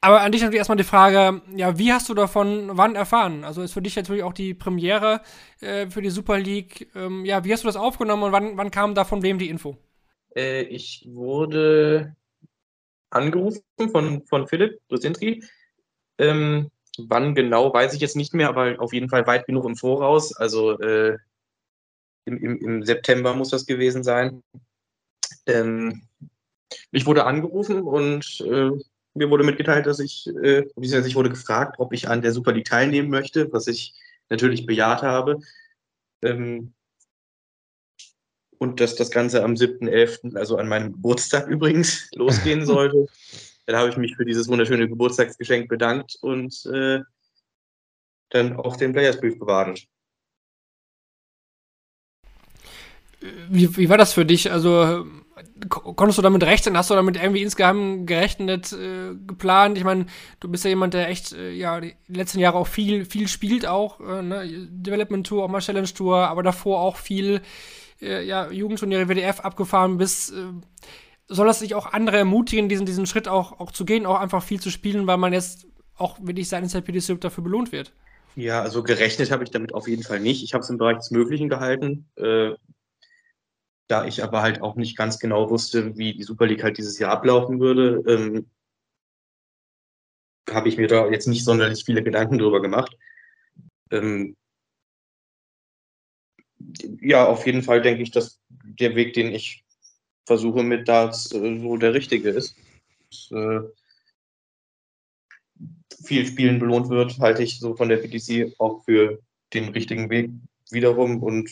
Aber 0.00 0.20
an 0.20 0.30
dich 0.30 0.42
natürlich 0.42 0.58
erstmal 0.58 0.78
die 0.78 0.84
Frage, 0.84 1.42
ja, 1.56 1.76
wie 1.76 1.92
hast 1.92 2.08
du 2.08 2.14
davon 2.14 2.70
wann 2.76 2.94
erfahren? 2.94 3.44
Also 3.44 3.62
ist 3.62 3.72
für 3.72 3.82
dich 3.82 3.96
natürlich 3.96 4.22
auch 4.22 4.32
die 4.32 4.54
Premiere 4.54 5.22
äh, 5.60 5.90
für 5.90 6.02
die 6.02 6.10
Super 6.10 6.38
League. 6.38 6.88
Ähm, 6.94 7.24
ja, 7.24 7.44
wie 7.44 7.52
hast 7.52 7.64
du 7.64 7.68
das 7.68 7.76
aufgenommen 7.76 8.22
und 8.22 8.32
wann, 8.32 8.56
wann 8.56 8.70
kam 8.70 8.94
da 8.94 9.04
von 9.04 9.22
wem 9.22 9.38
die 9.38 9.48
Info? 9.48 9.76
Äh, 10.36 10.62
ich 10.62 11.08
wurde 11.10 12.14
angerufen 13.10 13.62
von, 13.90 14.24
von 14.26 14.46
Philipp 14.46 14.80
Brzezinski. 14.88 15.42
Ähm, 16.18 16.70
wann 16.98 17.34
genau, 17.34 17.72
weiß 17.72 17.94
ich 17.94 18.00
jetzt 18.00 18.16
nicht 18.16 18.34
mehr, 18.34 18.48
aber 18.48 18.76
auf 18.78 18.92
jeden 18.92 19.08
Fall 19.08 19.26
weit 19.26 19.46
genug 19.46 19.64
im 19.64 19.76
Voraus. 19.76 20.36
Also 20.36 20.78
äh, 20.78 21.16
im, 22.24 22.36
im, 22.38 22.58
im, 22.58 22.82
September 22.84 23.34
muss 23.34 23.50
das 23.50 23.66
gewesen 23.66 24.04
sein. 24.04 24.42
Ähm, 25.46 26.02
ich 26.92 27.06
wurde 27.06 27.24
angerufen 27.24 27.82
und 27.82 28.40
äh, 28.40 28.70
mir 29.18 29.30
wurde 29.30 29.44
mitgeteilt, 29.44 29.86
dass 29.86 29.98
ich, 29.98 30.28
äh, 30.42 30.64
ich 30.76 31.14
wurde 31.14 31.30
gefragt, 31.30 31.76
ob 31.78 31.92
ich 31.92 32.08
an 32.08 32.22
der 32.22 32.32
Super 32.32 32.52
League 32.52 32.66
teilnehmen 32.66 33.10
möchte, 33.10 33.52
was 33.52 33.66
ich 33.66 33.94
natürlich 34.30 34.66
bejaht 34.66 35.02
habe. 35.02 35.40
Ähm, 36.22 36.72
und 38.58 38.80
dass 38.80 38.96
das 38.96 39.10
Ganze 39.10 39.44
am 39.44 39.54
7.11., 39.54 40.36
also 40.36 40.56
an 40.56 40.68
meinem 40.68 40.92
Geburtstag 40.92 41.46
übrigens, 41.48 42.08
losgehen 42.14 42.64
sollte. 42.66 43.06
dann 43.66 43.76
habe 43.76 43.90
ich 43.90 43.96
mich 43.96 44.16
für 44.16 44.24
dieses 44.24 44.48
wunderschöne 44.48 44.88
Geburtstagsgeschenk 44.88 45.68
bedankt 45.68 46.16
und 46.20 46.66
äh, 46.66 47.00
dann 48.30 48.56
auf 48.56 48.76
den 48.76 48.92
Players 48.92 49.20
Brief 49.20 49.38
gewartet. 49.38 49.86
Wie, 53.20 53.76
wie 53.76 53.88
war 53.88 53.98
das 53.98 54.12
für 54.12 54.24
dich? 54.24 54.52
Also 54.52 55.06
konntest 55.68 56.18
du 56.18 56.22
damit 56.22 56.42
rechnen? 56.42 56.76
Hast 56.76 56.90
du 56.90 56.94
damit 56.94 57.16
irgendwie 57.16 57.42
insgeheim 57.42 58.06
gerechnet, 58.06 58.72
äh, 58.72 59.14
geplant? 59.26 59.78
Ich 59.78 59.84
meine, 59.84 60.06
du 60.40 60.48
bist 60.48 60.64
ja 60.64 60.70
jemand, 60.70 60.94
der 60.94 61.08
echt, 61.08 61.32
äh, 61.32 61.50
ja, 61.52 61.80
die 61.80 61.94
letzten 62.08 62.38
Jahre 62.38 62.58
auch 62.58 62.66
viel, 62.66 63.04
viel 63.04 63.28
spielt 63.28 63.66
auch, 63.66 64.00
äh, 64.00 64.22
ne? 64.22 64.68
Development 64.70 65.26
Tour, 65.26 65.44
auch 65.44 65.48
mal 65.48 65.60
Challenge 65.60 65.88
Tour, 65.88 66.16
aber 66.28 66.42
davor 66.42 66.80
auch 66.80 66.96
viel, 66.96 67.40
äh, 68.00 68.24
ja, 68.24 68.50
Jugendturniere, 68.50 69.08
WDF 69.08 69.40
abgefahren 69.40 69.98
bist. 69.98 70.32
Äh, 70.32 70.52
soll 71.28 71.46
das 71.46 71.58
sich 71.58 71.74
auch 71.74 71.92
andere 71.92 72.16
ermutigen, 72.18 72.68
diesen, 72.68 72.86
diesen 72.86 73.06
Schritt 73.06 73.28
auch, 73.28 73.60
auch 73.60 73.70
zu 73.70 73.84
gehen, 73.84 74.06
auch 74.06 74.18
einfach 74.18 74.42
viel 74.42 74.60
zu 74.60 74.70
spielen, 74.70 75.06
weil 75.06 75.18
man 75.18 75.32
jetzt 75.32 75.66
auch 75.96 76.18
wirklich 76.20 76.48
seitens 76.48 76.72
der 76.72 76.80
PDC 76.80 77.20
dafür 77.20 77.44
belohnt 77.44 77.72
wird? 77.72 77.92
Ja, 78.36 78.62
also 78.62 78.82
gerechnet 78.82 79.30
habe 79.30 79.44
ich 79.44 79.50
damit 79.50 79.74
auf 79.74 79.88
jeden 79.88 80.04
Fall 80.04 80.20
nicht. 80.20 80.44
Ich 80.44 80.54
habe 80.54 80.62
es 80.62 80.70
im 80.70 80.78
Bereich 80.78 80.98
des 80.98 81.10
Möglichen 81.10 81.48
gehalten. 81.48 82.06
Äh, 82.16 82.52
da 83.88 84.04
ich 84.04 84.22
aber 84.22 84.42
halt 84.42 84.60
auch 84.62 84.76
nicht 84.76 84.96
ganz 84.96 85.18
genau 85.18 85.50
wusste, 85.50 85.96
wie 85.96 86.14
die 86.14 86.22
Super 86.22 86.46
League 86.46 86.62
halt 86.62 86.78
dieses 86.78 86.98
Jahr 86.98 87.10
ablaufen 87.10 87.58
würde, 87.58 88.02
ähm, 88.06 88.46
habe 90.48 90.68
ich 90.68 90.76
mir 90.76 90.88
da 90.88 91.10
jetzt 91.10 91.26
nicht 91.26 91.44
sonderlich 91.44 91.84
viele 91.84 92.02
Gedanken 92.02 92.38
drüber 92.38 92.62
gemacht. 92.62 92.96
Ähm, 93.90 94.36
ja, 97.00 97.26
auf 97.26 97.46
jeden 97.46 97.62
Fall 97.62 97.82
denke 97.82 98.02
ich, 98.02 98.10
dass 98.10 98.40
der 98.48 98.94
Weg, 98.94 99.14
den 99.14 99.32
ich 99.32 99.64
versuche 100.26 100.62
mit 100.62 100.88
Darts, 100.88 101.32
äh, 101.32 101.58
so 101.58 101.76
der 101.76 101.94
richtige 101.94 102.30
ist. 102.30 102.56
Dass, 103.10 103.30
äh, 103.30 103.60
viel 106.04 106.26
Spielen 106.26 106.58
belohnt 106.58 106.88
wird, 106.90 107.18
halte 107.18 107.42
ich 107.42 107.58
so 107.58 107.74
von 107.74 107.88
der 107.88 107.96
PTC 107.98 108.54
auch 108.58 108.84
für 108.84 109.20
den 109.54 109.70
richtigen 109.70 110.10
Weg 110.10 110.30
wiederum 110.70 111.22
und 111.22 111.50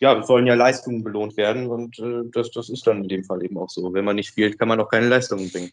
ja, 0.00 0.22
sollen 0.22 0.46
ja 0.46 0.54
Leistungen 0.54 1.04
belohnt 1.04 1.36
werden 1.36 1.66
und 1.66 1.98
äh, 1.98 2.22
das, 2.32 2.50
das 2.50 2.70
ist 2.70 2.86
dann 2.86 3.02
in 3.02 3.08
dem 3.08 3.24
Fall 3.24 3.44
eben 3.44 3.58
auch 3.58 3.68
so. 3.68 3.92
Wenn 3.92 4.04
man 4.04 4.16
nicht 4.16 4.28
spielt, 4.28 4.58
kann 4.58 4.68
man 4.68 4.80
auch 4.80 4.88
keine 4.88 5.08
Leistungen 5.08 5.50
bringen. 5.50 5.70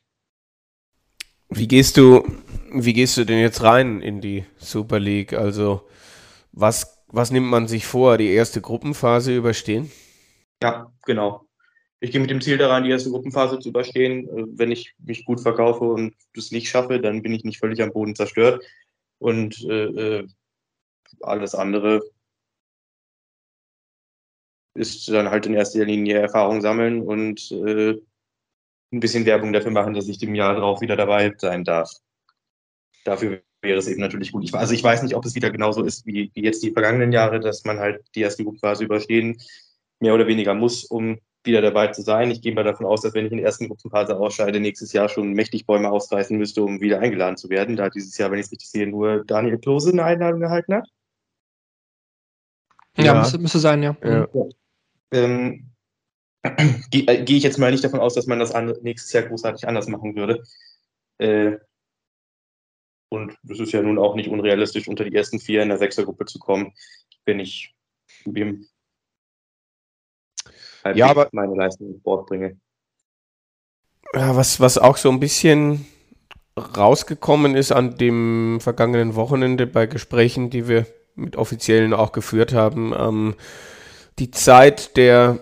Wie 1.49 1.67
gehst 1.67 1.95
du, 1.95 2.25
wie 2.73 2.91
gehst 2.91 3.15
du 3.15 3.23
denn 3.23 3.39
jetzt 3.39 3.63
rein 3.63 4.01
in 4.01 4.19
die 4.19 4.43
Super 4.57 4.99
League? 4.99 5.31
Also, 5.31 5.87
was, 6.51 7.05
was 7.07 7.31
nimmt 7.31 7.47
man 7.47 7.69
sich 7.69 7.85
vor, 7.85 8.17
die 8.17 8.27
erste 8.27 8.59
Gruppenphase 8.59 9.33
überstehen? 9.33 9.89
Ja, 10.61 10.91
genau. 11.05 11.45
Ich 12.01 12.11
gehe 12.11 12.19
mit 12.19 12.29
dem 12.29 12.41
Ziel 12.41 12.57
daran, 12.57 12.83
die 12.83 12.89
erste 12.89 13.09
Gruppenphase 13.09 13.59
zu 13.59 13.69
überstehen. 13.69 14.27
Äh, 14.27 14.43
wenn 14.57 14.71
ich 14.71 14.93
mich 14.99 15.23
gut 15.23 15.39
verkaufe 15.39 15.85
und 15.85 16.13
das 16.35 16.51
nicht 16.51 16.67
schaffe, 16.67 16.99
dann 16.99 17.23
bin 17.23 17.33
ich 17.33 17.45
nicht 17.45 17.59
völlig 17.59 17.81
am 17.81 17.93
Boden 17.93 18.13
zerstört. 18.13 18.61
Und 19.19 19.63
äh, 19.69 20.17
äh 20.19 20.27
alles 21.21 21.55
andere 21.55 22.01
ist 24.77 25.09
dann 25.09 25.29
halt 25.29 25.45
in 25.45 25.53
erster 25.53 25.85
Linie 25.85 26.19
Erfahrung 26.19 26.61
sammeln 26.61 27.01
und 27.01 27.51
äh, 27.51 27.95
ein 28.91 28.99
bisschen 28.99 29.25
Werbung 29.25 29.51
dafür 29.53 29.71
machen, 29.71 29.93
dass 29.93 30.07
ich 30.07 30.17
dem 30.17 30.35
Jahr 30.35 30.55
drauf 30.55 30.81
wieder 30.81 30.95
dabei 30.95 31.33
sein 31.37 31.63
darf. 31.63 31.91
Dafür 33.03 33.41
wäre 33.61 33.79
es 33.79 33.87
eben 33.87 34.01
natürlich 34.01 34.31
gut. 34.31 34.43
Ich, 34.43 34.53
also 34.53 34.73
ich 34.73 34.83
weiß 34.83 35.03
nicht, 35.03 35.15
ob 35.15 35.25
es 35.25 35.35
wieder 35.35 35.49
genauso 35.49 35.83
ist 35.83 36.05
wie, 36.05 36.31
wie 36.33 36.43
jetzt 36.43 36.63
die 36.63 36.71
vergangenen 36.71 37.11
Jahre, 37.11 37.39
dass 37.39 37.65
man 37.65 37.79
halt 37.79 38.05
die 38.15 38.21
erste 38.21 38.43
Gruppenphase 38.43 38.83
überstehen, 38.83 39.37
mehr 39.99 40.13
oder 40.13 40.27
weniger 40.27 40.53
muss, 40.53 40.85
um 40.85 41.19
wieder 41.43 41.61
dabei 41.61 41.87
zu 41.87 42.01
sein. 42.01 42.29
Ich 42.29 42.41
gehe 42.41 42.53
mal 42.53 42.63
davon 42.63 42.85
aus, 42.85 43.01
dass 43.01 43.13
wenn 43.13 43.25
ich 43.25 43.31
in 43.31 43.37
der 43.37 43.47
ersten 43.47 43.67
Gruppenphase 43.67 44.17
ausscheide, 44.17 44.59
nächstes 44.59 44.93
Jahr 44.93 45.09
schon 45.09 45.33
mächtig 45.33 45.65
Bäume 45.65 45.89
ausreißen 45.89 46.37
müsste, 46.37 46.61
um 46.63 46.81
wieder 46.81 46.99
eingeladen 46.99 47.37
zu 47.37 47.49
werden. 47.49 47.75
Da 47.75 47.89
dieses 47.89 48.17
Jahr, 48.17 48.31
wenn 48.31 48.39
ich 48.39 48.45
es 48.47 48.51
richtig 48.51 48.69
sehe, 48.69 48.87
nur 48.87 49.23
Daniel 49.25 49.57
Klose 49.57 49.91
eine 49.91 50.03
Einladung 50.03 50.41
gehalten 50.41 50.75
hat. 50.75 50.87
Ja, 52.97 53.05
ja. 53.05 53.19
Müsste, 53.19 53.39
müsste, 53.39 53.59
sein, 53.59 53.83
ja. 53.83 53.95
ja 54.03 54.27
ähm, 55.11 55.71
gehe 56.91 57.07
äh, 57.07 57.23
geh 57.23 57.37
ich 57.37 57.43
jetzt 57.43 57.57
mal 57.57 57.71
nicht 57.71 57.83
davon 57.83 57.99
aus, 57.99 58.13
dass 58.13 58.27
man 58.27 58.39
das 58.39 58.51
an, 58.51 58.73
nächstes 58.81 59.11
Jahr 59.13 59.23
großartig 59.23 59.67
anders 59.67 59.87
machen 59.87 60.15
würde. 60.15 60.43
Äh, 61.19 61.57
und 63.09 63.37
es 63.49 63.59
ist 63.59 63.71
ja 63.71 63.81
nun 63.81 63.99
auch 63.99 64.15
nicht 64.15 64.29
unrealistisch, 64.29 64.87
unter 64.87 65.05
die 65.05 65.15
ersten 65.15 65.39
vier 65.39 65.63
in 65.63 65.69
der 65.69 65.77
Sechsergruppe 65.77 66.25
zu 66.25 66.39
kommen, 66.39 66.73
wenn 67.25 67.39
ich 67.39 67.73
dem 68.25 68.67
ja, 70.93 71.07
aber, 71.07 71.27
meine 71.31 71.55
Leistung 71.55 71.89
ins 71.89 72.01
Board 72.01 72.27
bringe. 72.27 72.57
Ja, 74.13 74.35
was, 74.35 74.59
was 74.61 74.77
auch 74.77 74.95
so 74.95 75.09
ein 75.09 75.19
bisschen 75.19 75.85
rausgekommen 76.57 77.55
ist 77.55 77.71
an 77.71 77.97
dem 77.97 78.59
vergangenen 78.61 79.15
Wochenende 79.15 79.67
bei 79.67 79.85
Gesprächen, 79.85 80.49
die 80.49 80.67
wir 80.67 80.85
mit 81.15 81.35
Offiziellen 81.35 81.93
auch 81.93 82.11
geführt 82.11 82.53
haben, 82.53 82.93
ähm, 82.97 83.35
die 84.19 84.31
Zeit 84.31 84.97
der 84.97 85.39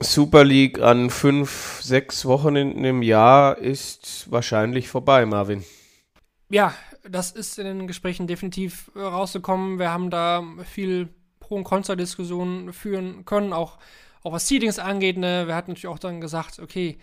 Super 0.00 0.44
League 0.44 0.80
an 0.80 1.10
fünf, 1.10 1.80
sechs 1.82 2.24
Wochenenden 2.24 2.84
im 2.84 3.02
Jahr 3.02 3.58
ist 3.58 4.30
wahrscheinlich 4.30 4.88
vorbei, 4.88 5.24
Marvin. 5.26 5.64
Ja, 6.48 6.74
das 7.08 7.30
ist 7.32 7.58
in 7.58 7.66
den 7.66 7.86
Gesprächen 7.86 8.26
definitiv 8.26 8.90
rausgekommen. 8.96 9.78
Wir 9.78 9.90
haben 9.90 10.10
da 10.10 10.42
viel 10.64 11.08
Pro- 11.38 11.56
und 11.56 11.64
Kontra-Diskussionen 11.64 12.72
führen 12.72 13.24
können, 13.24 13.52
auch, 13.52 13.78
auch 14.22 14.32
was 14.32 14.48
Seedings 14.48 14.78
angeht. 14.78 15.18
Ne? 15.18 15.46
Wir 15.46 15.54
hatten 15.54 15.72
natürlich 15.72 15.86
auch 15.86 15.98
dann 15.98 16.20
gesagt, 16.20 16.58
okay, 16.58 16.98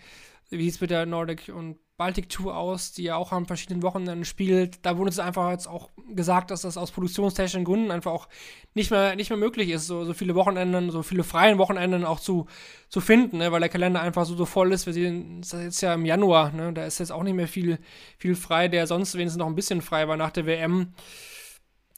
wie 0.50 0.64
sieht 0.64 0.74
es 0.74 0.80
mit 0.80 0.90
der 0.90 1.06
Nordic 1.06 1.52
und 1.54 1.78
Baltic 2.02 2.28
Tour 2.28 2.56
aus, 2.56 2.90
die 2.90 3.04
ja 3.04 3.14
auch 3.14 3.30
an 3.30 3.46
verschiedenen 3.46 3.84
Wochenenden 3.84 4.24
spielt. 4.24 4.84
Da 4.84 4.98
wurde 4.98 5.10
es 5.10 5.20
einfach 5.20 5.52
jetzt 5.52 5.68
auch 5.68 5.88
gesagt, 6.08 6.50
dass 6.50 6.62
das 6.62 6.76
aus 6.76 6.90
produktionstechnischen 6.90 7.62
Gründen 7.62 7.92
einfach 7.92 8.10
auch 8.10 8.26
nicht 8.74 8.90
mehr, 8.90 9.14
nicht 9.14 9.30
mehr 9.30 9.36
möglich 9.36 9.70
ist, 9.70 9.86
so, 9.86 10.04
so 10.04 10.12
viele 10.12 10.34
Wochenenden, 10.34 10.90
so 10.90 11.04
viele 11.04 11.22
freien 11.22 11.58
Wochenenden 11.58 12.04
auch 12.04 12.18
zu, 12.18 12.48
zu 12.88 13.00
finden, 13.00 13.38
ne? 13.38 13.52
weil 13.52 13.60
der 13.60 13.68
Kalender 13.68 14.02
einfach 14.02 14.24
so, 14.24 14.34
so 14.34 14.46
voll 14.46 14.72
ist. 14.72 14.84
Wir 14.84 14.92
sehen 14.92 15.42
das 15.42 15.52
jetzt 15.52 15.80
ja 15.80 15.94
im 15.94 16.04
Januar, 16.04 16.50
ne? 16.50 16.72
da 16.72 16.86
ist 16.86 16.98
jetzt 16.98 17.12
auch 17.12 17.22
nicht 17.22 17.34
mehr 17.34 17.46
viel, 17.46 17.78
viel 18.18 18.34
frei, 18.34 18.66
der 18.66 18.88
sonst 18.88 19.14
wenigstens 19.14 19.38
noch 19.38 19.46
ein 19.46 19.54
bisschen 19.54 19.80
frei 19.80 20.08
war 20.08 20.16
nach 20.16 20.32
der 20.32 20.44
WM. 20.44 20.94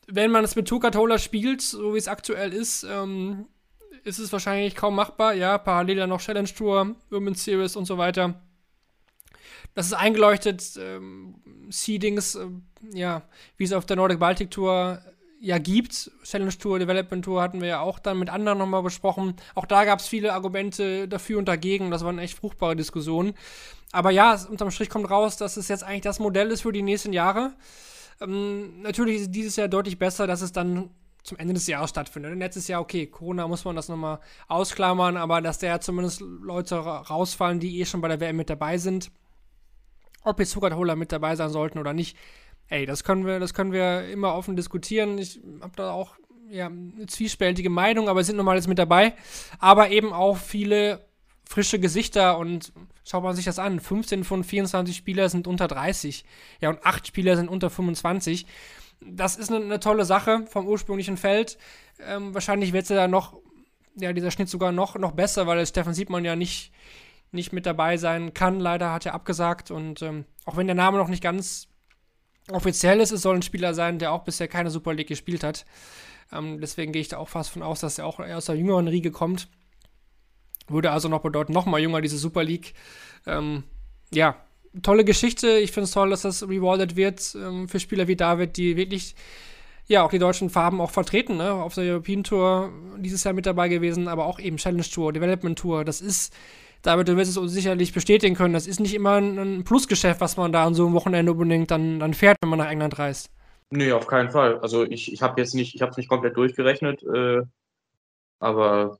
Wenn 0.06 0.30
man 0.30 0.44
es 0.44 0.54
mit 0.54 0.68
Tukatola 0.68 1.16
spielt, 1.16 1.62
so 1.62 1.94
wie 1.94 1.98
es 1.98 2.08
aktuell 2.08 2.52
ist, 2.52 2.84
ähm, 2.84 3.46
ist 4.02 4.18
es 4.18 4.30
wahrscheinlich 4.34 4.74
kaum 4.74 4.96
machbar. 4.96 5.32
Ja, 5.32 5.56
parallel 5.56 5.96
dann 5.96 6.10
noch 6.10 6.20
Challenge 6.20 6.52
Tour, 6.54 6.94
Women's 7.08 7.42
Series 7.42 7.74
und 7.74 7.86
so 7.86 7.96
weiter. 7.96 8.34
Das 9.74 9.86
ist 9.86 9.94
eingeleuchtet, 9.94 10.78
ähm, 10.78 11.34
Seedings, 11.68 12.36
äh, 12.36 12.46
ja, 12.92 13.22
wie 13.56 13.64
es 13.64 13.72
auf 13.72 13.86
der 13.86 13.96
Nordic 13.96 14.20
Baltic 14.20 14.50
Tour 14.50 15.00
ja 15.40 15.58
gibt. 15.58 16.10
Challenge 16.22 16.56
Tour, 16.56 16.78
Development 16.78 17.24
Tour 17.24 17.42
hatten 17.42 17.60
wir 17.60 17.68
ja 17.68 17.80
auch 17.80 17.98
dann 17.98 18.18
mit 18.18 18.30
anderen 18.30 18.58
nochmal 18.58 18.82
besprochen. 18.82 19.34
Auch 19.54 19.66
da 19.66 19.84
gab 19.84 19.98
es 19.98 20.08
viele 20.08 20.32
Argumente 20.32 21.08
dafür 21.08 21.38
und 21.38 21.46
dagegen. 21.46 21.90
Das 21.90 22.04
waren 22.04 22.18
echt 22.18 22.38
fruchtbare 22.38 22.76
Diskussionen. 22.76 23.34
Aber 23.92 24.10
ja, 24.10 24.38
unterm 24.48 24.70
Strich 24.70 24.90
kommt 24.90 25.10
raus, 25.10 25.36
dass 25.36 25.56
es 25.56 25.68
jetzt 25.68 25.84
eigentlich 25.84 26.02
das 26.02 26.18
Modell 26.18 26.50
ist 26.50 26.62
für 26.62 26.72
die 26.72 26.82
nächsten 26.82 27.12
Jahre. 27.12 27.52
Ähm, 28.20 28.80
natürlich 28.82 29.22
ist 29.22 29.30
dieses 29.32 29.56
Jahr 29.56 29.68
deutlich 29.68 29.98
besser, 29.98 30.26
dass 30.26 30.40
es 30.40 30.52
dann 30.52 30.90
zum 31.22 31.38
Ende 31.38 31.54
des 31.54 31.66
Jahres 31.66 31.90
stattfindet. 31.90 32.38
Letztes 32.38 32.68
Jahr, 32.68 32.80
okay, 32.80 33.06
Corona 33.06 33.48
muss 33.48 33.64
man 33.64 33.76
das 33.76 33.88
nochmal 33.88 34.20
ausklammern, 34.46 35.16
aber 35.16 35.40
dass 35.40 35.58
da 35.58 35.80
zumindest 35.80 36.20
Leute 36.20 36.76
rausfallen, 36.76 37.60
die 37.60 37.80
eh 37.80 37.86
schon 37.86 38.00
bei 38.00 38.08
der 38.08 38.20
WM 38.20 38.36
mit 38.36 38.50
dabei 38.50 38.78
sind. 38.78 39.10
Ob 40.24 40.40
jetzt 40.40 40.50
Zuckerholer 40.50 40.96
mit 40.96 41.12
dabei 41.12 41.36
sein 41.36 41.50
sollten 41.50 41.78
oder 41.78 41.92
nicht, 41.92 42.16
ey, 42.68 42.86
das 42.86 43.04
können 43.04 43.26
wir, 43.26 43.38
das 43.38 43.54
können 43.54 43.72
wir 43.72 44.08
immer 44.08 44.34
offen 44.34 44.56
diskutieren. 44.56 45.18
Ich 45.18 45.40
habe 45.60 45.72
da 45.76 45.92
auch 45.92 46.16
ja, 46.50 46.66
eine 46.66 47.06
zwiespältige 47.06 47.70
Meinung, 47.70 48.08
aber 48.08 48.20
es 48.20 48.26
sind 48.26 48.36
normal 48.36 48.56
jetzt 48.56 48.68
mit 48.68 48.78
dabei. 48.78 49.14
Aber 49.58 49.90
eben 49.90 50.12
auch 50.12 50.36
viele 50.36 51.04
frische 51.44 51.78
Gesichter 51.78 52.38
und 52.38 52.72
schaut 53.04 53.22
man 53.22 53.36
sich 53.36 53.44
das 53.44 53.58
an. 53.58 53.80
15 53.80 54.24
von 54.24 54.44
24 54.44 54.96
Spieler 54.96 55.28
sind 55.28 55.46
unter 55.46 55.68
30. 55.68 56.24
Ja, 56.60 56.70
und 56.70 56.84
8 56.84 57.06
Spieler 57.06 57.36
sind 57.36 57.48
unter 57.48 57.70
25. 57.70 58.46
Das 59.00 59.36
ist 59.36 59.52
eine, 59.52 59.64
eine 59.64 59.80
tolle 59.80 60.04
Sache 60.04 60.46
vom 60.48 60.66
ursprünglichen 60.66 61.16
Feld. 61.16 61.58
Ähm, 62.00 62.32
wahrscheinlich 62.34 62.72
wird 62.72 62.86
sie 62.86 62.94
da 62.94 63.08
noch, 63.08 63.36
ja, 63.96 64.12
dieser 64.12 64.30
Schnitt 64.30 64.48
sogar 64.48 64.72
noch, 64.72 64.96
noch 64.96 65.12
besser, 65.12 65.46
weil 65.46 65.64
Stefan 65.66 65.94
Siebmann 65.94 66.24
ja 66.24 66.34
nicht, 66.36 66.72
nicht 67.34 67.52
mit 67.52 67.66
dabei 67.66 67.96
sein 67.96 68.34
kann. 68.34 68.60
Leider 68.60 68.92
hat 68.92 69.06
er 69.06 69.14
abgesagt 69.14 69.70
und 69.70 70.02
ähm, 70.02 70.24
auch 70.44 70.56
wenn 70.56 70.66
der 70.66 70.76
Name 70.76 70.98
noch 70.98 71.08
nicht 71.08 71.22
ganz 71.22 71.68
offiziell 72.50 73.00
ist, 73.00 73.12
es 73.12 73.22
soll 73.22 73.36
ein 73.36 73.42
Spieler 73.42 73.74
sein, 73.74 73.98
der 73.98 74.12
auch 74.12 74.24
bisher 74.24 74.48
keine 74.48 74.70
Super 74.70 74.94
League 74.94 75.08
gespielt 75.08 75.44
hat. 75.44 75.64
Ähm, 76.32 76.60
deswegen 76.60 76.92
gehe 76.92 77.02
ich 77.02 77.08
da 77.08 77.18
auch 77.18 77.28
fast 77.28 77.50
von 77.50 77.62
aus, 77.62 77.80
dass 77.80 77.98
er 77.98 78.06
auch 78.06 78.20
aus 78.20 78.46
der 78.46 78.56
jüngeren 78.56 78.88
Riege 78.88 79.10
kommt. 79.10 79.48
Würde 80.68 80.90
also 80.90 81.08
noch 81.08 81.20
bedeuten, 81.20 81.52
nochmal 81.52 81.80
jünger, 81.80 82.00
diese 82.00 82.18
Super 82.18 82.42
League. 82.44 82.74
Ähm, 83.26 83.64
ja, 84.10 84.36
tolle 84.82 85.04
Geschichte. 85.04 85.58
Ich 85.58 85.72
finde 85.72 85.84
es 85.84 85.90
toll, 85.90 86.10
dass 86.10 86.22
das 86.22 86.42
rewarded 86.42 86.96
wird 86.96 87.36
ähm, 87.36 87.68
für 87.68 87.80
Spieler 87.80 88.08
wie 88.08 88.16
David, 88.16 88.56
die 88.56 88.76
wirklich 88.76 89.14
ja 89.86 90.02
auch 90.02 90.10
die 90.10 90.18
deutschen 90.18 90.50
Farben 90.50 90.80
auch 90.80 90.90
vertreten. 90.90 91.36
Ne? 91.36 91.52
Auf 91.52 91.74
der 91.74 91.84
European 91.84 92.24
Tour 92.24 92.72
dieses 92.98 93.24
Jahr 93.24 93.34
mit 93.34 93.46
dabei 93.46 93.68
gewesen, 93.68 94.08
aber 94.08 94.26
auch 94.26 94.38
eben 94.38 94.56
Challenge 94.56 94.82
Tour, 94.84 95.12
Development 95.12 95.58
Tour. 95.58 95.84
Das 95.84 96.00
ist, 96.00 96.34
David, 96.84 97.08
du 97.08 97.16
wirst 97.16 97.30
es 97.30 97.38
uns 97.38 97.52
sicherlich 97.52 97.94
bestätigen 97.94 98.36
können, 98.36 98.52
das 98.52 98.66
ist 98.66 98.78
nicht 98.78 98.94
immer 98.94 99.14
ein, 99.14 99.64
Plusgeschäft, 99.64 100.20
was 100.20 100.36
man 100.36 100.52
da 100.52 100.66
an 100.66 100.74
so 100.74 100.84
einem 100.84 100.94
Wochenende 100.94 101.32
unbedingt 101.32 101.70
dann, 101.70 101.98
dann 101.98 102.12
fährt, 102.12 102.36
wenn 102.42 102.50
man 102.50 102.58
nach 102.58 102.70
England 102.70 102.98
reist. 102.98 103.30
Nee, 103.70 103.90
auf 103.92 104.06
keinen 104.06 104.30
Fall. 104.30 104.58
Also 104.58 104.84
ich, 104.84 105.10
ich 105.10 105.22
habe 105.22 105.40
jetzt 105.40 105.54
nicht, 105.54 105.74
ich 105.74 105.80
habe 105.80 105.94
nicht 105.96 106.10
komplett 106.10 106.36
durchgerechnet, 106.36 107.02
äh, 107.02 107.40
aber 108.38 108.98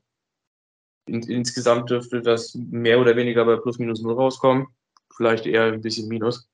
in, 1.05 1.23
insgesamt 1.25 1.91
dürfte 1.91 2.23
das 2.23 2.55
mehr 2.55 2.99
oder 2.99 3.17
weniger 3.17 3.45
bei 3.45 3.57
plus 3.57 3.79
minus 3.79 4.01
null 4.01 4.15
rauskommen. 4.15 4.67
Vielleicht 5.15 5.45
eher 5.45 5.65
ein 5.65 5.83
bisschen 5.83 6.09
minus. 6.09 6.49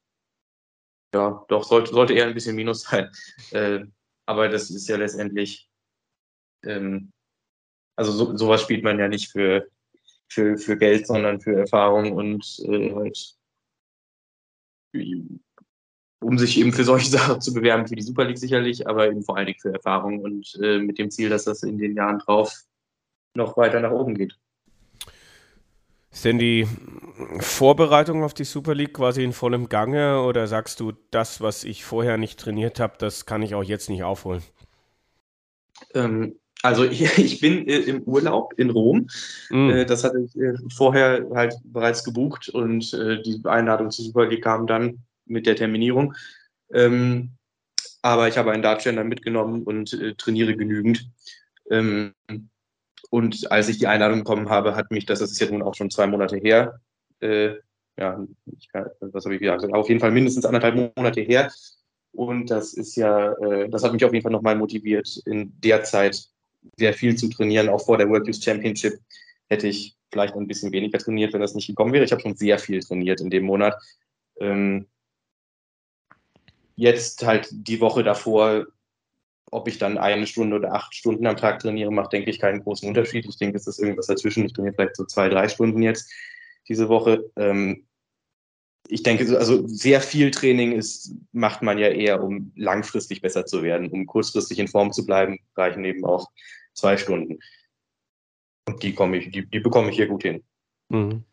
Ja, 1.14 1.44
doch, 1.48 1.62
sollte, 1.62 1.92
sollte 1.92 2.14
eher 2.14 2.26
ein 2.26 2.34
bisschen 2.34 2.56
minus 2.56 2.82
sein. 2.82 3.10
Äh, 3.52 3.84
aber 4.26 4.48
das 4.48 4.70
ist 4.70 4.88
ja 4.88 4.96
letztendlich, 4.96 5.68
ähm, 6.64 7.12
also 7.96 8.12
so, 8.12 8.36
sowas 8.36 8.62
spielt 8.62 8.84
man 8.84 8.98
ja 8.98 9.08
nicht 9.08 9.30
für, 9.30 9.68
für, 10.30 10.56
für 10.56 10.76
Geld, 10.76 11.06
sondern 11.06 11.40
für 11.40 11.56
Erfahrung 11.56 12.12
und 12.12 12.60
äh, 12.64 12.94
halt 12.94 13.36
um 16.22 16.38
sich 16.38 16.58
eben 16.58 16.72
für 16.72 16.84
solche 16.84 17.10
Sachen 17.10 17.40
zu 17.40 17.52
bewerben, 17.52 17.86
für 17.86 17.96
die 17.96 18.02
Super 18.02 18.24
League 18.24 18.38
sicherlich, 18.38 18.86
aber 18.86 19.08
eben 19.08 19.22
vor 19.22 19.36
allen 19.36 19.46
Dingen 19.46 19.60
für 19.60 19.72
Erfahrung 19.72 20.20
und 20.20 20.58
äh, 20.62 20.78
mit 20.78 20.98
dem 20.98 21.10
Ziel, 21.10 21.28
dass 21.28 21.44
das 21.44 21.62
in 21.62 21.78
den 21.78 21.96
Jahren 21.96 22.18
drauf 22.18 22.64
noch 23.34 23.56
weiter 23.56 23.80
nach 23.80 23.92
oben 23.92 24.14
geht. 24.14 24.38
Ist 26.12 26.24
denn 26.24 26.40
die 26.40 26.66
Vorbereitung 27.38 28.24
auf 28.24 28.34
die 28.34 28.44
Super 28.44 28.74
League 28.74 28.94
quasi 28.94 29.22
in 29.22 29.32
vollem 29.32 29.68
Gange 29.68 30.22
oder 30.22 30.48
sagst 30.48 30.80
du, 30.80 30.92
das, 31.12 31.40
was 31.40 31.62
ich 31.62 31.84
vorher 31.84 32.16
nicht 32.16 32.40
trainiert 32.40 32.80
habe, 32.80 32.94
das 32.98 33.26
kann 33.26 33.42
ich 33.42 33.54
auch 33.54 33.62
jetzt 33.62 33.88
nicht 33.88 34.02
aufholen? 34.02 34.42
Ähm, 35.94 36.39
also 36.62 36.84
ich, 36.84 37.40
bin 37.40 37.66
äh, 37.68 37.78
im 37.78 38.02
Urlaub 38.02 38.54
in 38.56 38.70
Rom. 38.70 39.08
Mm. 39.50 39.70
Äh, 39.70 39.86
das 39.86 40.04
hatte 40.04 40.20
ich 40.20 40.36
äh, 40.36 40.54
vorher 40.74 41.26
halt 41.34 41.54
bereits 41.64 42.04
gebucht 42.04 42.48
und 42.48 42.92
äh, 42.92 43.22
die 43.22 43.40
Einladung 43.44 43.90
zur 43.90 44.04
Super 44.04 44.26
League 44.26 44.44
kam 44.44 44.66
dann 44.66 45.02
mit 45.26 45.46
der 45.46 45.56
Terminierung. 45.56 46.14
Ähm, 46.72 47.30
aber 48.02 48.28
ich 48.28 48.38
habe 48.38 48.52
einen 48.52 48.62
Dartständer 48.62 49.04
mitgenommen 49.04 49.62
und 49.62 49.92
äh, 49.92 50.14
trainiere 50.14 50.56
genügend. 50.56 51.08
Ähm, 51.70 52.14
und 53.10 53.50
als 53.50 53.68
ich 53.68 53.78
die 53.78 53.86
Einladung 53.86 54.20
bekommen 54.20 54.48
habe, 54.48 54.76
hat 54.76 54.90
mich, 54.90 55.06
das 55.06 55.20
ist 55.20 55.40
ja 55.40 55.50
nun 55.50 55.62
auch 55.62 55.74
schon 55.74 55.90
zwei 55.90 56.06
Monate 56.06 56.36
her, 56.36 56.80
äh, 57.20 57.54
ja, 57.98 58.24
kann, 58.72 58.86
was 59.00 59.24
habe 59.24 59.34
ich 59.34 59.40
gesagt, 59.40 59.74
auf 59.74 59.88
jeden 59.88 60.00
Fall 60.00 60.12
mindestens 60.12 60.46
anderthalb 60.46 60.96
Monate 60.96 61.20
her. 61.20 61.52
Und 62.12 62.50
das 62.50 62.72
ist 62.72 62.96
ja, 62.96 63.34
das 63.68 63.84
hat 63.84 63.92
mich 63.92 64.04
auf 64.04 64.12
jeden 64.12 64.22
Fall 64.22 64.32
nochmal 64.32 64.56
motiviert, 64.56 65.20
in 65.26 65.52
der 65.60 65.84
Zeit 65.84 66.30
sehr 66.76 66.94
viel 66.94 67.16
zu 67.16 67.28
trainieren. 67.28 67.68
Auch 67.68 67.84
vor 67.84 67.98
der 67.98 68.08
World 68.08 68.26
Youth 68.26 68.42
Championship 68.42 69.00
hätte 69.48 69.68
ich 69.68 69.96
vielleicht 70.12 70.34
ein 70.34 70.46
bisschen 70.46 70.72
weniger 70.72 70.98
trainiert, 70.98 71.32
wenn 71.32 71.40
das 71.40 71.54
nicht 71.54 71.66
gekommen 71.66 71.92
wäre. 71.92 72.04
Ich 72.04 72.12
habe 72.12 72.22
schon 72.22 72.36
sehr 72.36 72.58
viel 72.58 72.80
trainiert 72.80 73.20
in 73.20 73.30
dem 73.30 73.44
Monat. 73.44 73.74
Ähm, 74.40 74.86
jetzt 76.76 77.24
halt 77.24 77.48
die 77.50 77.80
Woche 77.80 78.02
davor 78.02 78.66
ob 79.50 79.68
ich 79.68 79.78
dann 79.78 79.98
eine 79.98 80.26
Stunde 80.26 80.56
oder 80.56 80.72
acht 80.72 80.94
Stunden 80.94 81.26
am 81.26 81.36
Tag 81.36 81.58
trainiere, 81.58 81.90
macht, 81.90 82.12
denke 82.12 82.30
ich, 82.30 82.38
keinen 82.38 82.62
großen 82.62 82.88
Unterschied. 82.88 83.26
Ich 83.26 83.36
denke, 83.36 83.56
es 83.56 83.66
ist 83.66 83.80
irgendwas 83.80 84.06
dazwischen. 84.06 84.44
Ich 84.44 84.52
trainiere 84.52 84.74
vielleicht 84.74 84.96
so 84.96 85.04
zwei, 85.04 85.28
drei 85.28 85.48
Stunden 85.48 85.82
jetzt 85.82 86.10
diese 86.68 86.88
Woche. 86.88 87.30
Ähm, 87.36 87.86
ich 88.90 89.02
denke, 89.02 89.38
also 89.38 89.66
sehr 89.66 90.00
viel 90.00 90.30
Training 90.30 90.72
ist, 90.72 91.14
macht 91.32 91.62
man 91.62 91.78
ja 91.78 91.88
eher, 91.88 92.22
um 92.22 92.52
langfristig 92.56 93.22
besser 93.22 93.46
zu 93.46 93.62
werden. 93.62 93.88
Um 93.88 94.06
kurzfristig 94.06 94.58
in 94.58 94.68
Form 94.68 94.92
zu 94.92 95.06
bleiben, 95.06 95.38
reichen 95.56 95.84
eben 95.84 96.04
auch 96.04 96.30
zwei 96.74 96.96
Stunden. 96.96 97.38
Und 98.66 98.82
die, 98.82 98.94
komme 98.94 99.18
ich, 99.18 99.30
die, 99.30 99.46
die 99.46 99.60
bekomme 99.60 99.90
ich 99.90 99.96
hier 99.96 100.06
gut 100.06 100.22
hin. 100.22 100.42
Mhm. 100.88 101.24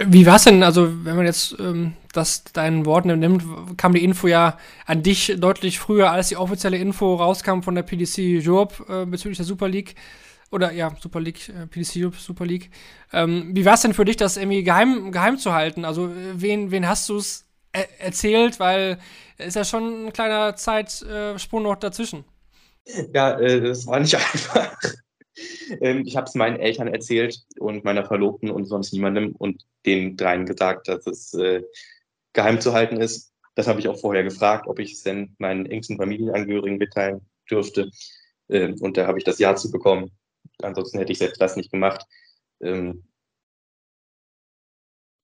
Wie 0.00 0.26
war 0.26 0.36
es 0.36 0.44
denn, 0.44 0.62
also 0.62 1.04
wenn 1.04 1.16
man 1.16 1.26
jetzt 1.26 1.56
ähm, 1.58 1.94
das 2.12 2.44
deinen 2.44 2.86
Worten 2.86 3.18
nimmt, 3.18 3.42
kam 3.76 3.94
die 3.94 4.04
Info 4.04 4.28
ja 4.28 4.56
an 4.86 5.02
dich 5.02 5.34
deutlich 5.38 5.80
früher, 5.80 6.12
als 6.12 6.28
die 6.28 6.36
offizielle 6.36 6.78
Info 6.78 7.16
rauskam 7.16 7.62
von 7.62 7.74
der 7.74 7.82
PDC 7.82 8.46
Europe 8.46 8.84
äh, 8.88 9.06
bezüglich 9.06 9.38
der 9.38 9.46
Super 9.46 9.68
League. 9.68 9.96
Oder 10.50 10.72
ja, 10.72 10.94
Super 11.00 11.20
League, 11.20 11.48
äh, 11.50 11.66
PDC 11.66 12.12
Super 12.14 12.46
League. 12.46 12.70
Ähm, 13.12 13.50
wie 13.54 13.64
war 13.64 13.74
es 13.74 13.82
denn 13.82 13.94
für 13.94 14.04
dich, 14.04 14.16
das 14.16 14.36
irgendwie 14.36 14.62
geheim, 14.62 15.12
geheim 15.12 15.38
zu 15.38 15.52
halten? 15.52 15.84
Also 15.84 16.08
äh, 16.08 16.40
wen, 16.40 16.70
wen 16.70 16.88
hast 16.88 17.08
du 17.08 17.18
es 17.18 17.44
er 17.72 18.00
erzählt? 18.00 18.58
Weil 18.58 18.98
es 19.36 19.48
ist 19.48 19.56
ja 19.56 19.64
schon 19.64 20.06
ein 20.06 20.12
kleiner 20.12 20.56
Zeitsprung 20.56 21.62
noch 21.62 21.76
dazwischen. 21.76 22.24
Ja, 23.12 23.38
äh, 23.38 23.74
war 23.86 24.00
nicht 24.00 24.14
einfach. 24.16 24.76
Ähm, 25.80 26.02
ich 26.06 26.16
habe 26.16 26.26
es 26.26 26.34
meinen 26.34 26.58
Eltern 26.58 26.88
erzählt 26.88 27.44
und 27.58 27.84
meiner 27.84 28.04
Verlobten 28.04 28.50
und 28.50 28.66
sonst 28.66 28.92
niemandem 28.92 29.34
und 29.36 29.64
den 29.86 30.16
dreien 30.16 30.46
gesagt, 30.46 30.88
dass 30.88 31.06
es 31.06 31.34
äh, 31.34 31.62
geheim 32.32 32.60
zu 32.60 32.72
halten 32.72 33.00
ist. 33.00 33.32
Das 33.54 33.66
habe 33.66 33.80
ich 33.80 33.88
auch 33.88 33.98
vorher 33.98 34.22
gefragt, 34.22 34.66
ob 34.66 34.78
ich 34.78 34.92
es 34.92 35.02
denn 35.02 35.34
meinen 35.38 35.66
engsten 35.66 35.96
Familienangehörigen 35.96 36.78
mitteilen 36.78 37.20
dürfte. 37.50 37.90
Ähm, 38.48 38.76
und 38.80 38.96
da 38.96 39.06
habe 39.06 39.18
ich 39.18 39.24
das 39.24 39.38
Ja 39.38 39.54
zu 39.56 39.70
bekommen. 39.70 40.10
Ansonsten 40.62 40.98
hätte 40.98 41.12
ich 41.12 41.18
selbst 41.18 41.40
das 41.40 41.56
nicht 41.56 41.70
gemacht. 41.70 42.04
Ähm, 42.60 43.04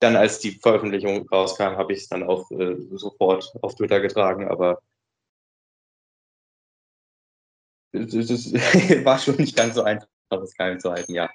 dann, 0.00 0.16
als 0.16 0.38
die 0.38 0.52
Veröffentlichung 0.52 1.26
rauskam, 1.28 1.76
habe 1.76 1.92
ich 1.92 2.00
es 2.00 2.08
dann 2.08 2.22
auch 2.22 2.50
äh, 2.50 2.76
sofort 2.92 3.52
auf 3.62 3.74
Twitter 3.74 4.00
getragen, 4.00 4.48
aber 4.48 4.78
das 7.92 8.52
war 9.04 9.18
schon 9.18 9.36
nicht 9.36 9.56
ganz 9.56 9.76
so 9.76 9.82
einfach, 9.82 10.08
das 10.28 10.54
geheim 10.54 10.80
zu 10.80 10.90
halten, 10.90 11.14
ja. 11.14 11.30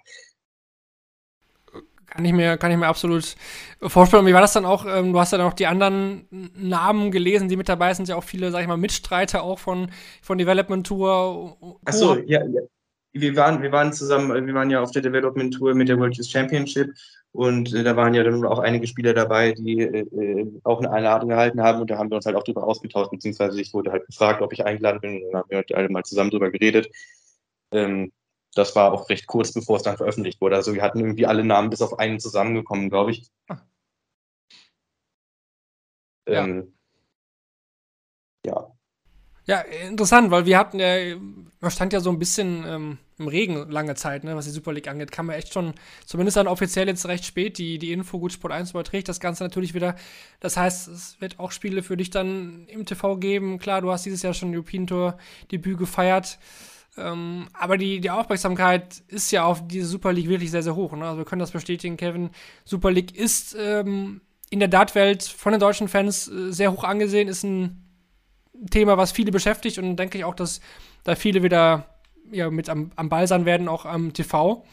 Kann 2.06 2.26
ich 2.26 2.34
mir, 2.34 2.58
kann 2.58 2.72
ich 2.72 2.78
mir 2.78 2.88
absolut 2.88 3.36
vorstellen. 3.82 4.26
Wie 4.26 4.34
war 4.34 4.42
das 4.42 4.54
dann 4.54 4.66
auch? 4.66 4.86
Ähm, 4.86 5.14
du 5.14 5.20
hast 5.20 5.32
ja 5.32 5.38
dann 5.38 5.48
auch 5.48 5.54
die 5.54 5.68
anderen 5.68 6.28
Namen 6.56 7.12
gelesen, 7.12 7.50
die 7.50 7.56
mit 7.56 7.70
dabei 7.70 7.94
sind, 7.94 8.10
ja 8.10 8.16
auch 8.16 8.24
viele, 8.24 8.52
sag 8.52 8.62
ich 8.62 8.68
mal, 8.68 8.78
Mitstreiter 8.78 9.44
auch 9.44 9.60
von, 9.60 9.92
von 10.22 10.38
Development 10.38 10.86
Tour. 10.86 11.80
Achso, 11.86 12.16
ja, 12.26 12.44
ja. 12.46 12.62
Wir 13.12 13.36
waren, 13.36 13.62
wir 13.64 13.72
waren 13.72 13.92
zusammen, 13.92 14.46
wir 14.46 14.54
waren 14.54 14.70
ja 14.70 14.82
auf 14.82 14.92
der 14.92 15.02
Development 15.02 15.54
Tour 15.54 15.74
mit 15.74 15.90
der 15.90 15.98
World 15.98 16.16
Youth 16.16 16.28
Championship 16.28 16.94
und 17.32 17.74
äh, 17.74 17.84
da 17.84 17.96
waren 17.96 18.14
ja 18.14 18.24
dann 18.24 18.46
auch 18.46 18.60
einige 18.60 18.86
Spieler 18.88 19.14
dabei, 19.14 19.54
die 19.54 19.82
äh, 19.82 20.02
äh, 20.02 20.60
auch 20.64 20.80
eine 20.80 20.92
Einladung 20.92 21.30
gehalten 21.30 21.62
haben 21.62 21.82
und 21.82 21.90
da 21.90 21.98
haben 21.98 22.10
wir 22.10 22.16
uns 22.18 22.26
halt 22.26 22.36
auch 22.36 22.44
drüber 22.44 22.64
ausgetauscht, 22.64 23.12
beziehungsweise 23.12 23.60
ich 23.60 23.74
wurde 23.74 23.92
halt 23.92 24.06
gefragt, 24.06 24.42
ob 24.42 24.54
ich 24.54 24.66
eingeladen 24.66 25.02
bin 25.02 25.16
und 25.16 25.32
dann 25.32 25.42
haben 25.42 25.50
wir 25.50 25.58
halt 25.58 25.74
alle 25.74 25.90
mal 25.90 26.04
zusammen 26.04 26.30
drüber 26.30 26.52
geredet. 26.52 26.90
Ähm, 27.72 28.12
das 28.56 28.76
war 28.76 28.94
auch 28.94 29.10
recht 29.10 29.28
kurz, 29.28 29.54
bevor 29.54 29.78
es 29.78 29.84
dann 29.84 29.98
veröffentlicht 29.98 30.42
wurde. 30.42 30.56
Also 30.56 30.74
wir 30.74 30.82
hatten 30.82 31.00
irgendwie 31.00 31.26
alle 31.28 31.44
Namen 31.44 31.70
bis 31.70 31.82
auf 31.82 32.00
einen 32.00 32.20
zusammengekommen, 32.20 32.90
glaube 32.90 33.12
ich. 33.12 33.30
Ah. 33.48 33.60
Ähm, 36.28 36.74
ja. 38.46 38.79
Ja. 39.50 39.88
interessant, 39.88 40.32
weil 40.32 40.46
wir 40.46 40.58
hatten 40.58 40.80
ja, 40.80 41.16
man 41.60 41.72
stand 41.72 41.94
ja 41.94 42.00
so 42.00 42.10
ein 42.10 42.20
bisschen 42.20 42.64
ähm, 42.68 42.98
im 43.18 43.28
Regen 43.28 43.70
lange 43.70 43.96
Zeit, 43.96 44.24
ne, 44.24 44.36
was 44.36 44.46
die 44.46 44.52
Super 44.52 44.74
League 44.74 44.88
angeht. 44.88 45.12
Kann 45.12 45.26
man 45.26 45.36
echt 45.36 45.54
schon, 45.54 45.74
zumindest 46.06 46.38
dann 46.38 46.48
offiziell 46.48 46.88
jetzt 46.88 47.06
recht 47.06 47.26
spät, 47.26 47.58
die, 47.58 47.78
die 47.78 47.92
Info 47.92 48.20
gut 48.20 48.32
Sport 48.32 48.54
1 48.54 48.72
überträgt 48.72 49.10
das 49.10 49.20
Ganze 49.20 49.44
natürlich 49.44 49.74
wieder. 49.74 49.96
Das 50.40 50.56
heißt, 50.56 50.88
es 50.88 51.20
wird 51.20 51.40
auch 51.40 51.52
Spiele 51.52 51.84
für 51.84 51.98
dich 51.98 52.10
dann 52.10 52.66
im 52.68 52.86
TV 52.86 53.18
geben. 53.18 53.60
Klar, 53.60 53.82
du 53.82 53.92
hast 53.92 54.06
dieses 54.06 54.22
Jahr 54.22 54.34
schon 54.34 54.54
European 54.54 54.88
Tour 54.88 55.18
Debüt 55.52 55.78
gefeiert. 55.78 56.40
Ähm, 56.98 57.48
aber 57.54 57.78
die, 57.78 58.00
die 58.00 58.10
Aufmerksamkeit 58.10 59.04
ist 59.08 59.32
ja 59.32 59.44
auf 59.44 59.68
diese 59.68 59.88
Super 59.88 60.14
League 60.14 60.30
wirklich 60.30 60.52
sehr, 60.52 60.64
sehr 60.64 60.76
hoch. 60.76 60.94
Ne? 60.94 61.06
Also 61.06 61.18
wir 61.18 61.26
können 61.26 61.40
das 61.40 61.52
bestätigen, 61.52 61.98
Kevin. 61.98 62.30
Super 62.66 62.92
League 62.92 63.16
ist 63.16 63.56
ähm, 63.60 64.22
in 64.50 64.60
der 64.60 64.68
Dartwelt 64.68 65.24
von 65.24 65.52
den 65.52 65.60
deutschen 65.60 65.88
Fans 65.88 66.28
äh, 66.28 66.52
sehr 66.52 66.72
hoch 66.72 66.84
angesehen, 66.84 67.28
ist 67.28 67.44
ein 67.44 67.89
Thema, 68.70 68.98
was 68.98 69.12
viele 69.12 69.32
beschäftigt 69.32 69.78
und 69.78 69.96
denke 69.96 70.18
ich 70.18 70.26
auch, 70.26 70.36
dass 70.36 70.62
da 71.04 71.16
viele 71.16 71.44
wieder 71.44 71.86
ja, 72.32 72.50
mit 72.50 72.70
am, 72.70 72.92
am 72.96 73.10
Ball 73.10 73.28
sein 73.28 73.46
werden, 73.46 73.68
auch 73.68 73.86
am 73.86 74.14
TV. 74.14 74.66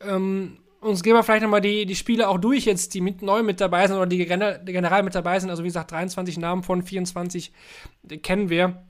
Ähm, 0.00 0.58
uns 0.80 1.02
gehen 1.02 1.14
wir 1.14 1.22
vielleicht 1.22 1.42
nochmal 1.42 1.60
die, 1.60 1.86
die 1.86 1.96
Spiele 1.96 2.28
auch 2.28 2.38
durch 2.38 2.64
jetzt, 2.64 2.94
die 2.94 3.00
mit, 3.00 3.22
neu 3.22 3.42
mit 3.42 3.60
dabei 3.60 3.86
sind 3.86 3.96
oder 3.96 4.06
die, 4.06 4.24
generell 4.24 5.02
mit 5.02 5.14
dabei 5.14 5.40
sind. 5.40 5.50
Also 5.50 5.62
wie 5.62 5.68
gesagt, 5.68 5.90
23 5.90 6.38
Namen 6.38 6.62
von 6.62 6.82
24 6.82 7.52
kennen 8.22 8.50
wir. 8.50 8.84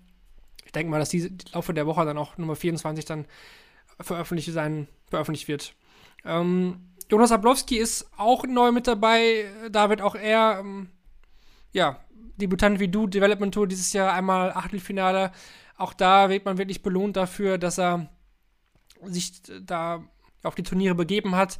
Ich 0.65 0.73
denke 0.73 0.91
mal, 0.91 0.99
dass 0.99 1.09
die 1.09 1.21
im 1.21 1.39
Laufe 1.53 1.73
der 1.73 1.87
Woche 1.87 2.05
dann 2.05 2.19
auch 2.19 2.37
Nummer 2.39 2.57
24 2.57 3.05
dann 3.05 3.25
veröffentlicht, 4.01 4.53
sein, 4.53 4.89
veröffentlicht 5.09 5.49
wird. 5.49 5.75
Ähm, 6.25 6.81
Jonas 7.09 7.33
Ablowski 7.33 7.77
ist 7.77 8.11
auch 8.17 8.45
neu 8.45 8.73
mit 8.73 8.87
dabei. 8.87 9.47
Da 9.71 9.89
wird 9.89 10.03
auch 10.03 10.17
er, 10.17 10.59
ähm, 10.61 10.91
ja, 11.73 12.01
Debutant 12.37 12.81
wie 12.81 12.89
du, 12.89 13.07
Development 13.07 13.53
Tour 13.53 13.67
dieses 13.67 13.93
Jahr 13.93 14.13
einmal 14.13 14.53
Achtelfinale. 14.53 15.33
Auch 15.77 15.93
da 15.93 16.29
wird 16.31 16.45
man 16.45 16.59
wirklich 16.59 16.83
belohnt 16.83 17.17
dafür, 17.17 17.59
dass 17.59 17.79
er 17.79 18.09
sich 19.05 19.43
da 19.63 20.05
auf 20.43 20.55
die 20.55 20.63
Turniere 20.63 20.95
begeben 20.95 21.35
hat. 21.35 21.59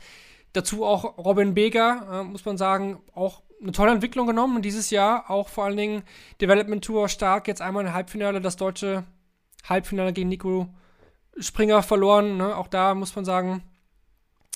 Dazu 0.53 0.85
auch 0.85 1.19
Robin 1.19 1.55
Beger, 1.55 2.07
äh, 2.11 2.25
muss 2.25 2.45
man 2.45 2.57
sagen, 2.57 3.01
auch 3.15 3.43
eine 3.61 3.73
tolle 3.73 3.93
Entwicklung 3.93 4.27
genommen 4.27 4.63
dieses 4.63 4.91
Jahr. 4.91 5.31
Auch 5.31 5.49
vor 5.49 5.65
allen 5.65 5.77
Dingen 5.77 6.03
Development 6.41 6.85
Tour 6.85 7.09
stark. 7.09 7.49
Jetzt 7.49 7.63
einmal 7.63 7.85
im 7.85 7.93
Halbfinale, 7.93 8.41
das 8.41 8.57
deutsche 8.57 9.05
Halbfinale 9.69 10.13
gegen 10.13 10.29
Nico 10.29 10.69
Springer 11.39 11.83
verloren. 11.83 12.37
Ne? 12.37 12.57
Auch 12.57 12.69
da 12.69 12.95
muss 12.95 13.15
man 13.17 13.25
sagen, 13.25 13.63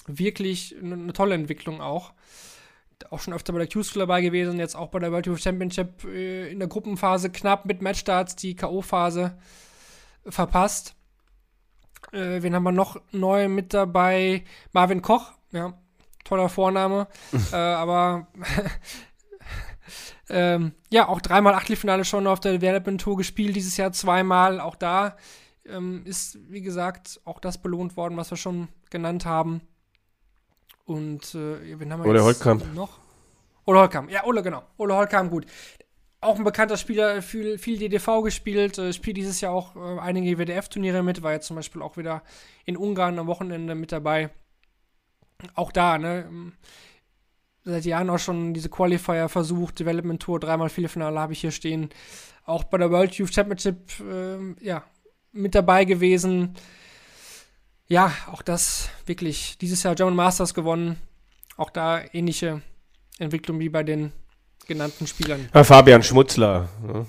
wirklich 0.07 0.75
eine, 0.81 0.95
eine 0.95 1.13
tolle 1.13 1.35
Entwicklung 1.35 1.81
auch 1.81 2.13
auch 3.11 3.21
schon 3.21 3.35
öfter 3.35 3.53
bei 3.53 3.59
der 3.59 3.69
Q-School 3.69 4.01
dabei 4.01 4.21
gewesen, 4.21 4.59
jetzt 4.59 4.77
auch 4.77 4.89
bei 4.89 4.99
der 4.99 5.13
World 5.13 5.25
Tour 5.25 5.39
Championship 5.39 6.05
äh, 6.05 6.51
in 6.51 6.59
der 6.59 6.69
Gruppenphase 6.69 7.31
knapp 7.31 7.65
mit 7.65 7.83
Matchstarts 7.83 8.37
die 8.37 8.57
K.O.-Phase 8.57 9.33
verpasst. 10.27 10.95
Äh, 12.13 12.43
wen 12.43 12.55
haben 12.55 12.63
wir 12.63 12.73
noch 12.73 13.01
neu 13.13 13.49
mit 13.49 13.75
dabei? 13.75 14.45
Marvin 14.73 15.03
Koch, 15.03 15.33
ja, 15.53 15.75
toller 16.25 16.49
Vorname, 16.49 17.09
äh, 17.53 17.57
aber 17.57 18.29
ähm, 20.29 20.73
ja, 20.91 21.09
auch 21.09 21.21
dreimal 21.21 21.55
Achtelfinale 21.55 22.05
schon 22.05 22.27
auf 22.27 22.41
der 22.41 22.53
Development 22.53 23.01
Tour 23.01 23.17
gespielt, 23.17 23.57
dieses 23.57 23.77
Jahr 23.77 23.93
zweimal. 23.93 24.61
Auch 24.61 24.77
da 24.77 25.17
ähm, 25.67 26.03
ist, 26.05 26.39
wie 26.51 26.63
gesagt, 26.63 27.21
auch 27.25 27.41
das 27.41 27.59
belohnt 27.59 27.97
worden, 27.97 28.17
was 28.17 28.31
wir 28.31 28.37
schon 28.37 28.69
genannt 28.91 29.25
haben. 29.25 29.61
Und 30.91 31.37
äh, 31.37 31.79
wen 31.79 31.93
haben 31.93 32.03
wir 32.03 32.11
Ole 32.11 32.25
Holtkamp. 32.25 32.75
noch? 32.75 32.99
Ole 33.65 33.79
Holtkamp, 33.79 34.11
ja, 34.11 34.25
Ole, 34.25 34.43
genau. 34.43 34.65
Ole 34.77 34.97
Holtkamp, 34.97 35.31
gut. 35.31 35.47
Auch 36.21 36.37
ein 36.37 36.43
bekannter 36.43 36.77
Spieler, 36.77 37.23
viel, 37.23 37.59
viel 37.59 37.79
DDV 37.79 38.23
gespielt, 38.25 38.77
äh, 38.77 38.93
spielt 38.93 39.17
dieses 39.17 39.41
Jahr 39.41 39.53
auch 39.53 39.77
äh, 39.77 40.01
einige 40.01 40.37
WDF-Turniere 40.37 41.05
mit, 41.05 41.23
war 41.23 41.31
jetzt 41.31 41.47
zum 41.47 41.55
Beispiel 41.55 41.81
auch 41.81 41.97
wieder 41.97 42.25
in 42.65 42.77
Ungarn 42.77 43.21
am 43.21 43.29
Wochenende 43.29 43.77
mit 43.77 43.93
dabei. 43.93 44.31
Auch 45.55 45.71
da, 45.71 45.97
ne, 45.97 46.25
ähm, 46.29 46.55
seit 47.63 47.85
Jahren 47.85 48.11
auch 48.11 48.19
schon 48.19 48.53
diese 48.53 48.69
Qualifier 48.69 49.29
versucht, 49.29 49.79
Development 49.79 50.21
Tour, 50.21 50.41
dreimal 50.41 50.71
Finale 50.71 51.21
habe 51.21 51.35
ich 51.35 51.41
hier 51.41 51.53
stehen. 51.53 51.91
Auch 52.47 52.65
bei 52.65 52.79
der 52.79 52.91
World 52.91 53.15
Youth 53.15 53.33
Championship, 53.33 53.79
äh, 54.01 54.65
ja, 54.65 54.83
mit 55.31 55.55
dabei 55.55 55.85
gewesen 55.85 56.57
ja, 57.91 58.13
auch 58.31 58.41
das 58.41 58.89
wirklich 59.05 59.59
dieses 59.59 59.83
Jahr 59.83 59.97
German 59.97 60.15
Masters 60.15 60.55
gewonnen. 60.55 60.97
Auch 61.57 61.71
da 61.71 62.03
ähnliche 62.13 62.63
Entwicklung 63.19 63.59
wie 63.59 63.69
bei 63.69 63.83
den 63.83 64.13
genannten 64.67 65.07
Spielern. 65.07 65.49
Ja, 65.53 65.65
Fabian 65.65 66.03
Schmutzler. 66.03 66.69
Ne? 66.83 67.07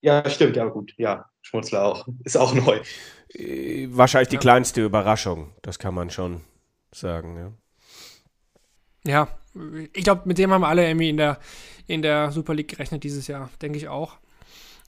Ja, 0.00 0.28
stimmt, 0.28 0.56
ja 0.56 0.64
gut. 0.64 0.94
Ja, 0.96 1.26
Schmutzler 1.42 1.84
auch. 1.84 2.08
Ist 2.24 2.36
auch 2.36 2.54
neu. 2.54 2.80
Äh, 3.34 3.86
wahrscheinlich 3.90 4.30
die 4.30 4.36
ja. 4.36 4.40
kleinste 4.40 4.82
Überraschung, 4.82 5.52
das 5.60 5.78
kann 5.78 5.94
man 5.94 6.08
schon 6.08 6.40
sagen, 6.90 7.36
ja. 7.36 7.52
Ja, 9.06 9.28
ich 9.92 10.04
glaube, 10.04 10.22
mit 10.24 10.38
dem 10.38 10.52
haben 10.52 10.64
alle 10.64 10.86
irgendwie 10.86 11.10
in 11.10 11.18
der, 11.18 11.38
in 11.86 12.00
der 12.00 12.32
Super 12.32 12.54
League 12.54 12.68
gerechnet 12.68 13.04
dieses 13.04 13.26
Jahr, 13.26 13.50
denke 13.60 13.76
ich 13.76 13.88
auch. 13.88 14.16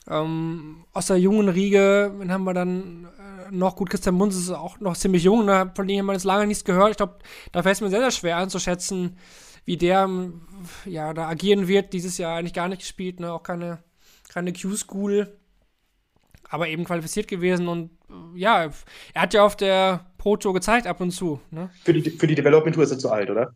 Ähm, 0.09 0.85
aus 0.93 1.07
der 1.07 1.19
jungen 1.19 1.49
Riege 1.49 2.12
haben 2.28 2.45
wir 2.45 2.55
dann 2.55 3.09
äh, 3.19 3.55
noch 3.55 3.77
gut. 3.77 3.91
Christian 3.91 4.15
Munz 4.15 4.37
ist 4.37 4.51
auch 4.51 4.78
noch 4.81 4.97
ziemlich 4.97 5.24
jung, 5.24 5.45
ne? 5.45 5.73
von 5.74 5.89
dem 5.89 5.99
haben 5.99 6.07
wir 6.07 6.12
jetzt 6.12 6.24
lange 6.24 6.47
nichts 6.47 6.65
gehört. 6.65 6.93
Ich 6.93 6.97
glaube, 6.97 7.19
da 7.53 7.62
fällt 7.62 7.74
es 7.74 7.81
mir 7.81 7.91
sehr, 7.91 8.01
sehr 8.01 8.11
schwer 8.12 8.37
einzuschätzen, 8.37 9.19
wie 9.65 9.77
der 9.77 10.05
ähm, 10.05 10.43
ja, 10.85 11.12
da 11.12 11.28
agieren 11.28 11.66
wird. 11.66 11.93
Dieses 11.93 12.19
Jahr 12.19 12.37
eigentlich 12.37 12.55
gar 12.55 12.69
nicht 12.69 12.83
gespielt, 12.83 13.19
ne? 13.19 13.33
auch 13.33 13.43
keine, 13.43 13.83
keine 14.28 14.53
Q-School, 14.53 15.37
aber 16.49 16.69
eben 16.69 16.85
qualifiziert 16.85 17.27
gewesen. 17.27 17.66
Und 17.66 17.91
äh, 18.09 18.39
ja, 18.39 18.70
er 19.12 19.23
hat 19.23 19.35
ja 19.35 19.45
auf 19.45 19.57
der 19.57 20.07
Pro 20.19 20.37
Tour 20.37 20.55
gezeigt 20.55 20.87
ab 20.87 21.01
und 21.01 21.11
zu. 21.11 21.41
Ne? 21.51 21.70
Für, 21.85 21.93
die, 21.93 22.11
für 22.11 22.28
die 22.28 22.37
Development 22.37 22.74
Tour 22.74 22.85
ist 22.85 22.93
er 22.93 22.99
zu 22.99 23.11
alt, 23.11 23.28
oder? 23.28 23.55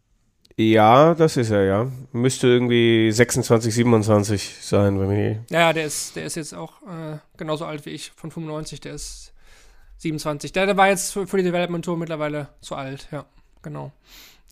Ja, 0.60 1.14
das 1.14 1.38
ist 1.38 1.50
er, 1.50 1.64
ja. 1.64 1.90
Müsste 2.12 2.46
irgendwie 2.46 3.10
26, 3.10 3.74
27 3.74 4.56
sein, 4.60 5.00
wenn 5.00 5.10
ich. 5.10 5.38
Ja, 5.50 5.72
der 5.72 5.86
ist, 5.86 6.16
der 6.16 6.26
ist 6.26 6.34
jetzt 6.34 6.54
auch 6.54 6.82
äh, 6.82 7.16
genauso 7.38 7.64
alt 7.64 7.86
wie 7.86 7.90
ich, 7.90 8.10
von 8.10 8.30
95, 8.30 8.78
der 8.82 8.92
ist 8.92 9.32
27. 9.98 10.52
Der, 10.52 10.66
der 10.66 10.76
war 10.76 10.88
jetzt 10.88 11.14
für, 11.14 11.26
für 11.26 11.38
die 11.38 11.44
Development 11.44 11.82
Tour 11.82 11.96
mittlerweile 11.96 12.48
zu 12.60 12.74
alt, 12.74 13.08
ja, 13.10 13.24
genau. 13.62 13.90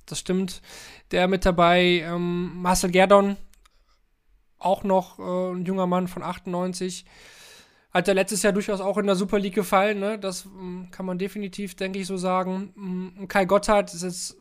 Das 0.07 0.19
stimmt. 0.19 0.63
Der 1.11 1.29
mit 1.29 1.45
dabei, 1.45 2.03
ähm, 2.07 2.63
Marcel 2.63 2.91
Gerdon, 2.91 3.37
auch 4.59 4.85
noch 4.85 5.19
äh, 5.19 5.53
ein 5.53 5.67
junger 5.67 5.87
Mann 5.87 6.09
von 6.09 6.23
98. 6.23 7.05
Hat 7.93 8.09
ja 8.09 8.15
letztes 8.15 8.43
Jahr 8.43 8.55
durchaus 8.55 8.81
auch 8.81 8.97
in 8.97 9.07
der 9.07 9.15
Super 9.15 9.39
League 9.39 9.55
gefallen, 9.55 10.01
ne? 10.01 10.19
Das 10.19 10.47
ähm, 10.47 10.89
kann 10.91 11.05
man 11.05 11.19
definitiv, 11.19 11.75
denke 11.75 11.99
ich, 11.99 12.07
so 12.07 12.17
sagen. 12.17 12.73
Ähm, 12.79 13.29
Kai 13.29 13.45
Gotthard 13.45 13.93
ist 13.93 14.03
jetzt 14.03 14.39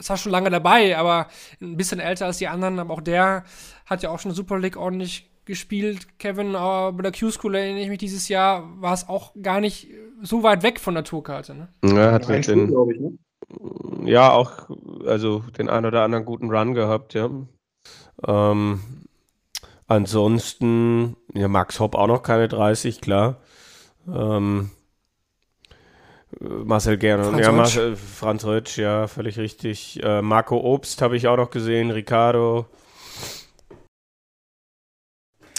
zwar 0.00 0.16
schon 0.16 0.32
lange 0.32 0.50
dabei, 0.50 0.96
aber 0.96 1.28
ein 1.60 1.76
bisschen 1.76 2.00
älter 2.00 2.26
als 2.26 2.38
die 2.38 2.48
anderen, 2.48 2.78
aber 2.78 2.94
auch 2.94 3.00
der 3.00 3.44
hat 3.86 4.02
ja 4.02 4.10
auch 4.10 4.18
schon 4.18 4.32
Super 4.32 4.58
League 4.58 4.76
ordentlich 4.76 5.30
gespielt. 5.44 6.18
Kevin, 6.18 6.54
aber 6.54 6.92
bei 6.92 7.02
der 7.02 7.12
Q-School 7.12 7.54
erinnere 7.54 7.82
ich 7.82 7.88
mich 7.88 7.98
dieses 7.98 8.28
Jahr, 8.28 8.64
war 8.80 8.94
es 8.94 9.08
auch 9.08 9.32
gar 9.40 9.60
nicht 9.60 9.88
so 10.22 10.42
weit 10.42 10.62
weg 10.62 10.78
von 10.78 10.94
der 10.94 11.04
Tourkarte. 11.04 11.54
Ne? 11.54 11.68
Ja, 11.84 12.12
hat 12.12 12.28
mit 12.28 12.46
den, 12.46 12.68
ich, 12.90 13.00
ne? 13.00 13.18
Ja, 14.04 14.32
auch, 14.32 14.68
also 15.06 15.40
den 15.58 15.68
einen 15.68 15.86
oder 15.86 16.02
anderen 16.02 16.24
guten 16.24 16.50
Run 16.50 16.74
gehabt, 16.74 17.14
ja. 17.14 17.28
Ähm, 18.26 18.80
ansonsten, 19.86 21.16
ja, 21.34 21.48
Max 21.48 21.80
Hopp 21.80 21.94
auch 21.94 22.06
noch 22.06 22.22
keine 22.22 22.48
30, 22.48 23.00
klar. 23.00 23.40
Ähm, 24.06 24.70
Marcel 26.40 26.96
Gerne. 26.96 27.24
Franz 27.24 27.40
ja, 27.40 27.52
Marcel, 27.52 27.96
Franz 27.96 28.44
Rötsch, 28.44 28.78
ja, 28.78 29.06
völlig 29.06 29.38
richtig. 29.38 30.02
Äh, 30.02 30.22
Marco 30.22 30.58
Obst 30.58 31.02
habe 31.02 31.16
ich 31.16 31.28
auch 31.28 31.36
noch 31.36 31.50
gesehen, 31.50 31.90
Ricardo. 31.90 32.66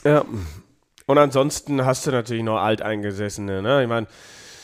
Ja. 0.04 0.26
Und 1.06 1.18
ansonsten 1.18 1.86
hast 1.86 2.08
du 2.08 2.12
natürlich 2.12 2.44
noch 2.44 2.58
Alteingesessene, 2.58 3.62
ne? 3.62 3.84
Ich 3.84 3.90
meine, 3.90 4.08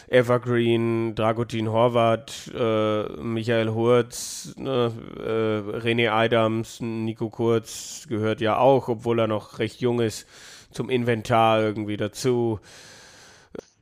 Evergreen, 0.09 1.13
Dragutin 1.13 1.69
Horvath, 1.71 2.51
äh, 2.53 3.03
Michael 3.21 3.69
Hurz, 3.69 4.53
ne, 4.57 4.91
äh, 5.17 5.77
René 5.77 6.09
Adams, 6.09 6.79
Nico 6.81 7.29
Kurz 7.29 8.05
gehört 8.09 8.41
ja 8.41 8.57
auch, 8.57 8.87
obwohl 8.87 9.19
er 9.19 9.27
noch 9.27 9.59
recht 9.59 9.81
jung 9.81 9.99
ist, 9.99 10.27
zum 10.71 10.89
Inventar 10.89 11.61
irgendwie 11.61 11.97
dazu. 11.97 12.59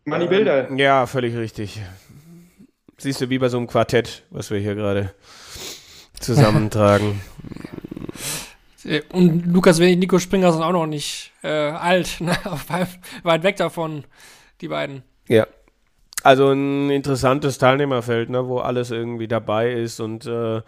Manni 0.03 0.27
Bilder. 0.27 0.71
Ja, 0.73 1.05
völlig 1.05 1.35
richtig. 1.35 1.81
Siehst 2.97 3.21
du, 3.21 3.29
wie 3.29 3.37
bei 3.37 3.49
so 3.49 3.57
einem 3.57 3.67
Quartett, 3.67 4.23
was 4.31 4.49
wir 4.49 4.59
hier 4.59 4.75
gerade 4.75 5.13
zusammentragen. 6.19 7.21
Und 9.11 9.45
Lukas 9.47 9.79
Wenig, 9.79 9.97
Nico 9.97 10.17
Springer 10.17 10.51
sind 10.53 10.63
auch 10.63 10.71
noch 10.71 10.87
nicht 10.87 11.31
äh, 11.43 11.47
alt, 11.47 12.21
ne? 12.21 12.35
weit 13.23 13.43
weg 13.43 13.57
davon, 13.57 14.05
die 14.61 14.69
beiden. 14.69 15.03
Ja. 15.27 15.45
Also 16.23 16.51
ein 16.51 16.89
interessantes 16.89 17.57
Teilnehmerfeld, 17.57 18.29
ne, 18.29 18.47
wo 18.47 18.59
alles 18.59 18.91
irgendwie 18.91 19.27
dabei 19.27 19.71
ist 19.71 19.99
und 19.99 20.25
äh, 20.25 20.61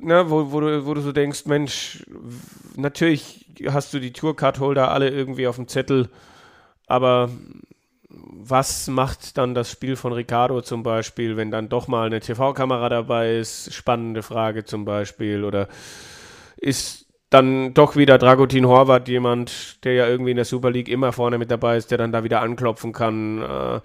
ne, 0.00 0.30
wo, 0.30 0.52
wo, 0.52 0.60
du, 0.60 0.86
wo 0.86 0.94
du 0.94 1.00
so 1.00 1.12
denkst, 1.12 1.46
Mensch, 1.46 2.04
natürlich 2.76 3.46
hast 3.68 3.94
du 3.94 4.00
die 4.00 4.12
Tourcard-Holder 4.12 4.90
alle 4.90 5.08
irgendwie 5.08 5.46
auf 5.46 5.56
dem 5.56 5.66
Zettel, 5.66 6.10
aber 6.86 7.30
was 8.18 8.88
macht 8.88 9.36
dann 9.38 9.54
das 9.54 9.70
Spiel 9.70 9.96
von 9.96 10.12
Ricardo 10.12 10.62
zum 10.62 10.82
Beispiel, 10.82 11.36
wenn 11.36 11.50
dann 11.50 11.68
doch 11.68 11.88
mal 11.88 12.06
eine 12.06 12.20
TV-Kamera 12.20 12.88
dabei 12.88 13.36
ist? 13.36 13.72
Spannende 13.74 14.22
Frage 14.22 14.64
zum 14.64 14.84
Beispiel. 14.84 15.44
Oder 15.44 15.68
ist 16.56 17.06
dann 17.30 17.74
doch 17.74 17.96
wieder 17.96 18.18
Dragutin 18.18 18.66
Horvath 18.66 19.08
jemand, 19.08 19.84
der 19.84 19.94
ja 19.94 20.06
irgendwie 20.08 20.30
in 20.30 20.36
der 20.36 20.44
Super 20.44 20.70
League 20.70 20.88
immer 20.88 21.12
vorne 21.12 21.38
mit 21.38 21.50
dabei 21.50 21.76
ist, 21.76 21.90
der 21.90 21.98
dann 21.98 22.12
da 22.12 22.24
wieder 22.24 22.40
anklopfen 22.40 22.92
kann? 22.92 23.42
Äh, 23.42 23.80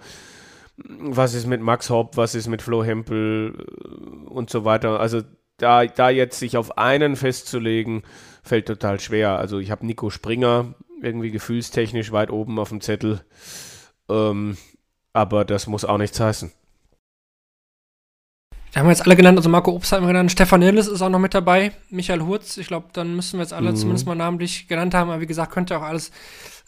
was 0.76 1.34
ist 1.34 1.46
mit 1.46 1.60
Max 1.60 1.90
Hopp? 1.90 2.16
Was 2.16 2.34
ist 2.34 2.48
mit 2.48 2.62
Flo 2.62 2.82
Hempel? 2.82 3.54
Äh, 3.58 4.30
und 4.30 4.48
so 4.48 4.64
weiter. 4.64 5.00
Also 5.00 5.22
da, 5.58 5.84
da 5.84 6.10
jetzt 6.10 6.38
sich 6.38 6.56
auf 6.56 6.78
einen 6.78 7.16
festzulegen, 7.16 8.02
fällt 8.42 8.66
total 8.66 8.98
schwer. 9.00 9.38
Also 9.38 9.58
ich 9.58 9.70
habe 9.70 9.86
Nico 9.86 10.10
Springer 10.10 10.74
irgendwie 11.02 11.30
gefühlstechnisch 11.30 12.12
weit 12.12 12.30
oben 12.30 12.58
auf 12.58 12.70
dem 12.70 12.80
Zettel. 12.80 13.20
Ähm, 14.08 14.56
aber 15.12 15.44
das 15.44 15.66
muss 15.66 15.84
auch 15.84 15.98
nichts 15.98 16.18
heißen. 16.18 16.52
Wir 18.72 18.80
haben 18.80 18.88
jetzt 18.88 19.04
alle 19.04 19.16
genannt, 19.16 19.36
also 19.36 19.50
Marco 19.50 19.70
Obst 19.72 19.92
haben 19.92 20.04
wir 20.04 20.08
genannt, 20.08 20.32
Stefan 20.32 20.60
Nilles 20.60 20.88
ist 20.88 21.02
auch 21.02 21.10
noch 21.10 21.18
mit 21.18 21.34
dabei, 21.34 21.72
Michael 21.90 22.22
Hurz, 22.22 22.56
ich 22.56 22.68
glaube, 22.68 22.86
dann 22.94 23.14
müssen 23.14 23.38
wir 23.38 23.42
jetzt 23.42 23.52
alle 23.52 23.72
mhm. 23.72 23.76
zumindest 23.76 24.06
mal 24.06 24.14
namentlich 24.14 24.66
genannt 24.66 24.94
haben, 24.94 25.10
aber 25.10 25.20
wie 25.20 25.26
gesagt, 25.26 25.52
könnt 25.52 25.70
ihr 25.70 25.78
auch 25.78 25.82
alles 25.82 26.10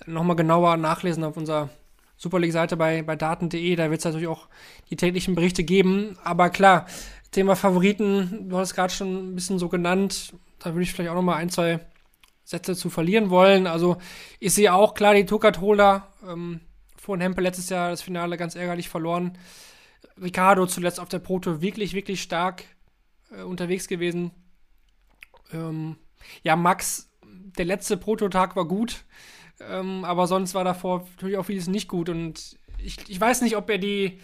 nochmal 0.04 0.36
genauer 0.36 0.76
nachlesen 0.76 1.24
auf 1.24 1.38
unserer 1.38 1.70
Super 2.18 2.40
League-Seite 2.40 2.76
bei, 2.76 3.02
bei 3.02 3.16
daten.de, 3.16 3.74
da 3.76 3.90
wird 3.90 4.00
es 4.00 4.04
natürlich 4.04 4.28
auch 4.28 4.48
die 4.90 4.96
täglichen 4.96 5.34
Berichte 5.34 5.64
geben, 5.64 6.18
aber 6.22 6.50
klar, 6.50 6.84
Thema 7.30 7.56
Favoriten, 7.56 8.50
du 8.50 8.58
hast 8.58 8.68
es 8.68 8.74
gerade 8.74 8.92
schon 8.92 9.30
ein 9.30 9.34
bisschen 9.34 9.58
so 9.58 9.70
genannt, 9.70 10.34
da 10.58 10.74
würde 10.74 10.82
ich 10.82 10.92
vielleicht 10.92 11.10
auch 11.10 11.14
nochmal 11.14 11.36
ein, 11.36 11.48
zwei 11.48 11.80
Sätze 12.44 12.76
zu 12.76 12.90
verlieren 12.90 13.30
wollen, 13.30 13.66
also 13.66 13.96
ich 14.40 14.52
sehe 14.52 14.74
auch 14.74 14.92
klar 14.92 15.14
die 15.14 15.24
Tukat-Holder, 15.24 16.06
ähm, 16.28 16.60
von 17.04 17.20
Hempel 17.20 17.44
letztes 17.44 17.68
Jahr 17.68 17.90
das 17.90 18.00
Finale 18.00 18.38
ganz 18.38 18.54
ärgerlich 18.54 18.88
verloren. 18.88 19.36
Ricardo 20.20 20.66
zuletzt 20.66 20.98
auf 20.98 21.08
der 21.10 21.18
Proto 21.18 21.60
wirklich, 21.60 21.92
wirklich 21.92 22.22
stark 22.22 22.64
äh, 23.30 23.42
unterwegs 23.42 23.88
gewesen. 23.88 24.30
Ähm, 25.52 25.96
ja, 26.42 26.56
Max, 26.56 27.10
der 27.22 27.66
letzte 27.66 27.98
Prototag 27.98 28.56
war 28.56 28.66
gut, 28.66 29.04
ähm, 29.60 30.04
aber 30.06 30.26
sonst 30.26 30.54
war 30.54 30.64
davor 30.64 31.06
natürlich 31.16 31.36
auch 31.36 31.44
vieles 31.44 31.68
nicht 31.68 31.88
gut. 31.88 32.08
Und 32.08 32.56
ich, 32.78 32.96
ich 33.08 33.20
weiß 33.20 33.42
nicht, 33.42 33.56
ob 33.56 33.68
er 33.68 33.78
die 33.78 34.18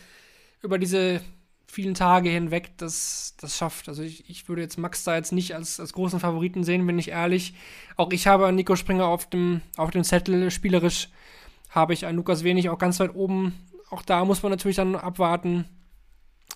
über 0.63 0.79
diese 0.79 1.21
vielen 1.67 1.95
Tage 1.95 2.31
hinweg 2.31 2.73
das, 2.79 3.35
das 3.39 3.59
schafft. 3.59 3.91
Also 3.91 4.03
ich, 4.03 4.29
ich 4.29 4.49
würde 4.49 4.63
jetzt 4.63 4.79
Max 4.79 5.05
da 5.05 5.17
jetzt 5.17 5.33
nicht 5.33 5.55
als, 5.55 5.79
als 5.79 5.93
großen 5.93 6.19
Favoriten 6.19 6.65
sehen, 6.65 6.87
bin 6.87 6.99
ich 6.99 7.09
ehrlich. 7.09 7.55
Auch 7.97 8.11
ich 8.11 8.27
habe 8.27 8.51
Nico 8.53 8.75
Springer 8.75 9.07
auf 9.07 9.29
dem, 9.29 9.61
auf 9.77 9.91
dem 9.91 10.03
Zettel 10.03 10.51
spielerisch 10.51 11.11
habe 11.71 11.95
ich 11.95 12.07
einen 12.07 12.17
Lukas 12.17 12.45
Wenig 12.45 12.69
auch 12.69 12.79
ganz 12.79 13.01
weit 13.01 13.15
oben. 13.15 13.55
Auch 13.91 14.03
da 14.03 14.25
muss 14.25 14.43
man 14.43 14.51
natürlich 14.51 14.77
dann 14.77 14.95
abwarten, 14.97 15.65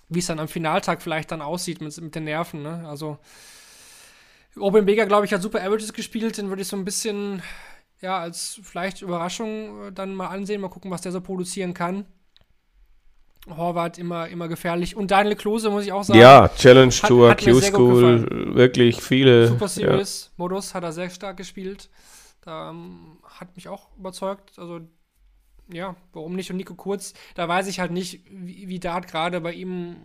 wie 0.08 0.18
es 0.18 0.26
dann 0.26 0.38
am 0.38 0.48
Finaltag 0.48 1.02
vielleicht 1.02 1.30
dann 1.30 1.42
aussieht 1.42 1.80
mit, 1.80 2.00
mit 2.00 2.14
den 2.14 2.24
Nerven. 2.24 2.62
Ne? 2.62 2.84
Also 2.86 3.18
Open 4.58 4.86
Beger, 4.86 5.06
glaube 5.06 5.26
ich, 5.26 5.32
hat 5.32 5.42
super 5.42 5.60
Averages 5.60 5.92
gespielt. 5.92 6.38
Den 6.38 6.48
würde 6.48 6.62
ich 6.62 6.68
so 6.68 6.76
ein 6.76 6.84
bisschen, 6.84 7.42
ja, 8.00 8.18
als 8.18 8.60
vielleicht 8.62 9.02
Überraschung 9.02 9.88
äh, 9.88 9.92
dann 9.92 10.14
mal 10.14 10.28
ansehen. 10.28 10.60
Mal 10.60 10.68
gucken, 10.68 10.90
was 10.90 11.00
der 11.00 11.12
so 11.12 11.20
produzieren 11.20 11.74
kann. 11.74 12.06
Horvath 13.48 13.98
immer, 13.98 14.28
immer 14.28 14.48
gefährlich. 14.48 14.96
Und 14.96 15.10
Daniel 15.10 15.36
Klose, 15.36 15.70
muss 15.70 15.84
ich 15.84 15.92
auch 15.92 16.04
sagen. 16.04 16.18
Ja, 16.18 16.48
Challenge 16.48 16.94
Tour, 16.94 17.34
Q-School, 17.34 18.54
wirklich 18.54 19.02
viele. 19.02 19.48
Super 19.48 19.68
Series 19.68 20.30
ja. 20.30 20.32
Modus 20.36 20.72
hat 20.74 20.82
er 20.82 20.92
sehr 20.92 21.10
stark 21.10 21.36
gespielt. 21.36 21.90
Da 22.42 22.70
um, 22.70 23.18
hat 23.22 23.54
mich 23.56 23.68
auch 23.68 23.88
überzeugt. 23.98 24.58
Also 24.58 24.80
ja, 25.68 25.96
warum 26.12 26.34
nicht? 26.34 26.50
Und 26.50 26.56
Nico 26.56 26.74
Kurz, 26.74 27.14
da 27.34 27.48
weiß 27.48 27.66
ich 27.68 27.80
halt 27.80 27.92
nicht, 27.92 28.22
wie, 28.30 28.68
wie 28.68 28.80
Dart 28.80 29.08
gerade 29.08 29.40
bei 29.40 29.52
ihm, 29.52 29.96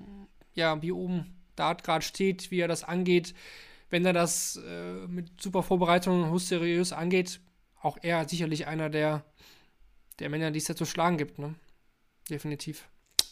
ja, 0.53 0.81
wie 0.81 0.91
oben 0.91 1.25
Dart 1.55 1.83
gerade 1.83 2.03
steht, 2.03 2.51
wie 2.51 2.59
er 2.59 2.67
das 2.67 2.83
angeht. 2.83 3.33
Wenn 3.89 4.05
er 4.05 4.13
das 4.13 4.61
äh, 4.65 5.07
mit 5.07 5.41
super 5.41 5.63
Vorbereitung 5.63 6.37
seriös 6.37 6.93
angeht, 6.93 7.39
auch 7.81 7.97
er 8.01 8.27
sicherlich 8.27 8.67
einer 8.67 8.89
der, 8.89 9.23
der 10.19 10.29
Männer, 10.29 10.51
die 10.51 10.59
es 10.59 10.65
da 10.65 10.75
zu 10.75 10.85
schlagen 10.85 11.17
gibt, 11.17 11.39
ne? 11.39 11.55
Definitiv. 12.29 12.87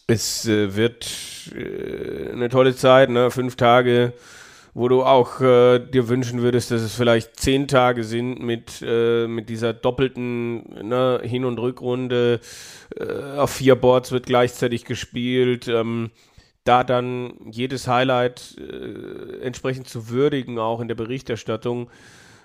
Es 0.08 0.46
äh, 0.48 0.76
wird 0.76 1.52
äh, 1.54 2.32
eine 2.32 2.50
tolle 2.50 2.76
Zeit, 2.76 3.10
ne? 3.10 3.30
Fünf 3.30 3.56
Tage 3.56 4.14
wo 4.78 4.88
du 4.90 5.04
auch 5.04 5.42
äh, 5.42 5.80
dir 5.80 6.08
wünschen 6.08 6.44
würdest, 6.44 6.70
dass 6.70 6.84
es 6.84 6.94
vielleicht 6.94 7.40
zehn 7.40 7.68
Tage 7.68 8.04
sind 8.04 8.40
mit, 8.40 8.84
äh, 8.86 9.26
mit 9.26 9.50
dieser 9.50 9.74
doppelten 9.74 10.88
ne, 10.88 11.20
Hin- 11.24 11.46
und 11.46 11.58
Rückrunde. 11.58 12.40
Äh, 12.96 13.40
auf 13.40 13.50
vier 13.50 13.74
Boards 13.74 14.12
wird 14.12 14.28
gleichzeitig 14.28 14.86
gespielt. 14.86 15.68
Ähm, 15.68 16.12
da 16.64 16.84
dann 16.84 17.34
jedes 17.50 17.88
Highlight 17.88 18.56
äh, 18.60 19.40
entsprechend 19.42 19.90
zu 19.90 20.10
würdigen, 20.10 20.60
auch 20.60 20.80
in 20.80 20.88
der 20.88 20.94
Berichterstattung, 20.94 21.90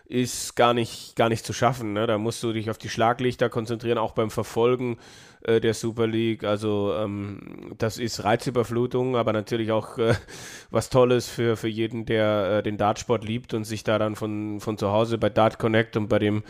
ist 0.07 0.57
gar 0.57 0.73
nicht, 0.73 1.17
gar 1.17 1.29
nicht 1.29 1.45
zu 1.45 1.53
schaffen. 1.53 1.93
Ne? 1.93 2.07
Da 2.07 2.17
musst 2.17 2.43
du 2.43 2.55
dich 2.55 2.71
auf 2.71 2.79
die 2.79 2.89
Schlaglichter 2.89 3.51
konzentrieren, 3.51 3.99
auch 3.99 4.13
beim 4.13 4.31
Verfolgen 4.31 4.97
äh, 5.44 5.60
der 5.60 5.74
Super 5.74 6.06
League. 6.06 6.44
Also 6.44 6.94
ähm, 6.97 7.74
das 7.78 7.98
ist 7.98 8.24
Reizüberflutung, 8.24 9.16
aber 9.16 9.32
natürlich 9.32 9.73
auch 9.73 9.98
äh, 9.98 10.14
was 10.70 10.90
Tolles 10.90 11.28
für, 11.28 11.56
für 11.56 11.69
jeden, 11.69 12.06
der 12.06 12.59
äh, 12.59 12.62
den 12.62 12.77
Dartsport 12.77 13.24
liebt 13.24 13.55
und 13.55 13.64
sich 13.64 13.85
da 13.85 13.98
dann 13.98 14.16
von, 14.16 14.60
von 14.60 14.78
zu 14.78 14.90
Hause 14.90 15.19
bei 15.19 15.31
Dart 15.31 15.59
Connect 15.59 15.97
und 15.97 16.09
bei 16.09 16.19
dem 16.19 16.43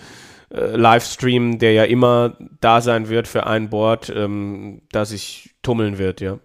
äh, 0.50 0.76
Livestream, 0.76 1.58
der 1.58 1.72
ja 1.72 1.84
immer 1.84 2.36
da 2.60 2.80
sein 2.80 3.08
wird 3.08 3.28
für 3.28 3.46
ein 3.46 3.70
Board, 3.70 4.12
ähm, 4.14 4.82
da 4.92 5.04
sich 5.04 5.54
tummeln 5.62 5.98
wird, 5.98 6.20
ja. 6.20 6.38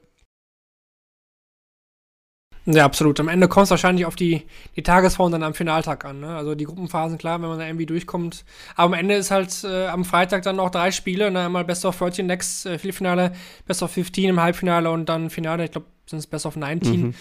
Ja, 2.69 2.83
absolut. 2.83 3.17
Am 3.21 3.29
Ende 3.29 3.47
kommt 3.47 3.63
es 3.63 3.69
wahrscheinlich 3.71 4.05
auf 4.05 4.17
die, 4.17 4.43
die 4.75 4.83
Tagesform 4.83 5.31
dann 5.31 5.41
am 5.41 5.53
Finaltag 5.53 6.03
an. 6.03 6.19
Ne? 6.19 6.35
Also 6.35 6.53
die 6.53 6.65
Gruppenphasen, 6.65 7.17
klar, 7.17 7.41
wenn 7.41 7.47
man 7.47 7.59
da 7.59 7.65
irgendwie 7.65 7.85
durchkommt. 7.85 8.43
Aber 8.75 8.93
am 8.93 8.99
Ende 8.99 9.15
ist 9.15 9.31
halt 9.31 9.63
äh, 9.63 9.87
am 9.87 10.03
Freitag 10.03 10.43
dann 10.43 10.57
noch 10.57 10.69
drei 10.69 10.91
Spiele. 10.91 11.31
Ne? 11.31 11.45
Einmal 11.45 11.63
Best 11.63 11.85
of 11.85 11.95
14 11.95 12.25
Next 12.25 12.65
äh, 12.65 12.77
Viertelfinale, 12.77 13.31
Best 13.65 13.83
of 13.83 13.91
15 13.91 14.29
im 14.29 14.41
Halbfinale 14.41 14.91
und 14.91 15.07
dann 15.07 15.29
Finale, 15.29 15.63
ich 15.63 15.71
glaube, 15.71 15.87
sind 16.07 16.19
es 16.19 16.27
Best 16.27 16.45
of 16.45 16.57
19. 16.57 17.01
Mhm. 17.01 17.13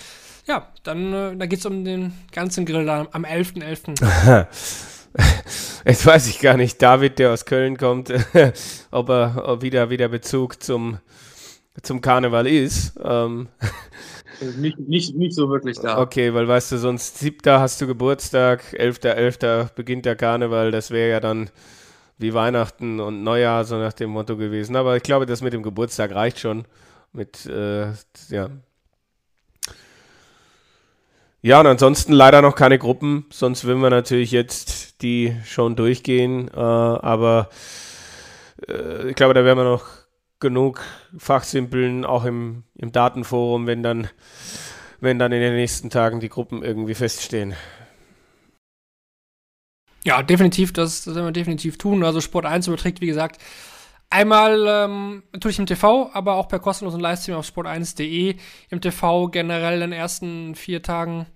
Ja, 0.48 0.66
dann 0.82 1.12
äh, 1.12 1.36
da 1.36 1.46
geht 1.46 1.60
es 1.60 1.66
um 1.66 1.84
den 1.84 2.12
ganzen 2.32 2.66
Grill 2.66 2.84
da, 2.84 3.06
am 3.12 3.24
11.11. 3.24 4.00
.11. 4.00 4.46
Jetzt 5.86 6.04
weiß 6.04 6.26
ich 6.26 6.40
gar 6.40 6.56
nicht, 6.56 6.82
David, 6.82 7.20
der 7.20 7.30
aus 7.30 7.44
Köln 7.44 7.76
kommt, 7.76 8.12
ob 8.90 9.08
er 9.08 9.44
ob 9.46 9.62
wieder, 9.62 9.90
wieder 9.90 10.08
Bezug 10.08 10.60
zum, 10.60 10.98
zum 11.82 12.00
Karneval 12.00 12.48
ist. 12.48 12.98
Ähm, 13.02 13.48
nicht, 14.58 14.78
nicht, 14.78 15.14
nicht 15.16 15.34
so 15.34 15.48
wirklich 15.48 15.78
da. 15.78 15.98
Okay, 15.98 16.34
weil 16.34 16.48
weißt 16.48 16.72
du, 16.72 16.78
sonst 16.78 17.18
7. 17.18 17.38
hast 17.52 17.80
du 17.80 17.86
Geburtstag, 17.86 18.62
11.11. 18.72 19.14
.11. 19.14 19.74
beginnt 19.74 20.06
der 20.06 20.16
Karneval, 20.16 20.70
das 20.70 20.90
wäre 20.90 21.10
ja 21.10 21.20
dann 21.20 21.50
wie 22.18 22.32
Weihnachten 22.32 23.00
und 23.00 23.22
Neujahr, 23.22 23.64
so 23.64 23.76
nach 23.76 23.92
dem 23.92 24.10
Motto 24.10 24.36
gewesen. 24.36 24.76
Aber 24.76 24.96
ich 24.96 25.02
glaube, 25.02 25.26
das 25.26 25.42
mit 25.42 25.52
dem 25.52 25.62
Geburtstag 25.62 26.14
reicht 26.14 26.38
schon. 26.38 26.64
Mit, 27.12 27.46
äh, 27.46 27.92
ja. 28.30 28.50
Ja, 31.42 31.60
und 31.60 31.66
ansonsten 31.66 32.12
leider 32.12 32.42
noch 32.42 32.56
keine 32.56 32.78
Gruppen, 32.78 33.26
sonst 33.30 33.64
würden 33.64 33.80
wir 33.80 33.90
natürlich 33.90 34.32
jetzt 34.32 35.02
die 35.02 35.36
schon 35.44 35.76
durchgehen. 35.76 36.48
Äh, 36.48 36.58
aber 36.58 37.50
äh, 38.68 39.10
ich 39.10 39.14
glaube, 39.14 39.34
da 39.34 39.44
werden 39.44 39.58
wir 39.58 39.64
noch 39.64 39.84
genug 40.40 40.82
Fachsimpeln, 41.16 42.04
auch 42.04 42.24
im, 42.24 42.64
im 42.74 42.92
Datenforum, 42.92 43.66
wenn 43.66 43.82
dann, 43.82 44.08
wenn 45.00 45.18
dann 45.18 45.32
in 45.32 45.40
den 45.40 45.54
nächsten 45.54 45.90
Tagen 45.90 46.20
die 46.20 46.28
Gruppen 46.28 46.62
irgendwie 46.62 46.94
feststehen. 46.94 47.54
Ja, 50.04 50.22
definitiv, 50.22 50.72
das, 50.72 51.04
das 51.04 51.14
werden 51.14 51.26
wir 51.26 51.32
definitiv 51.32 51.78
tun. 51.78 52.04
Also 52.04 52.20
Sport 52.20 52.46
1 52.46 52.68
überträgt, 52.68 53.00
wie 53.00 53.06
gesagt, 53.06 53.40
einmal 54.08 54.64
ähm, 54.68 55.22
natürlich 55.32 55.58
im 55.58 55.66
TV, 55.66 56.10
aber 56.12 56.34
auch 56.34 56.48
per 56.48 56.60
kostenlosen 56.60 57.00
Livestream 57.00 57.36
auf 57.36 57.48
sport1.de. 57.48 58.36
Im 58.70 58.80
TV 58.80 59.28
generell 59.28 59.82
in 59.82 59.90
den 59.90 59.92
ersten 59.92 60.54
vier 60.54 60.82
Tagen, 60.82 61.26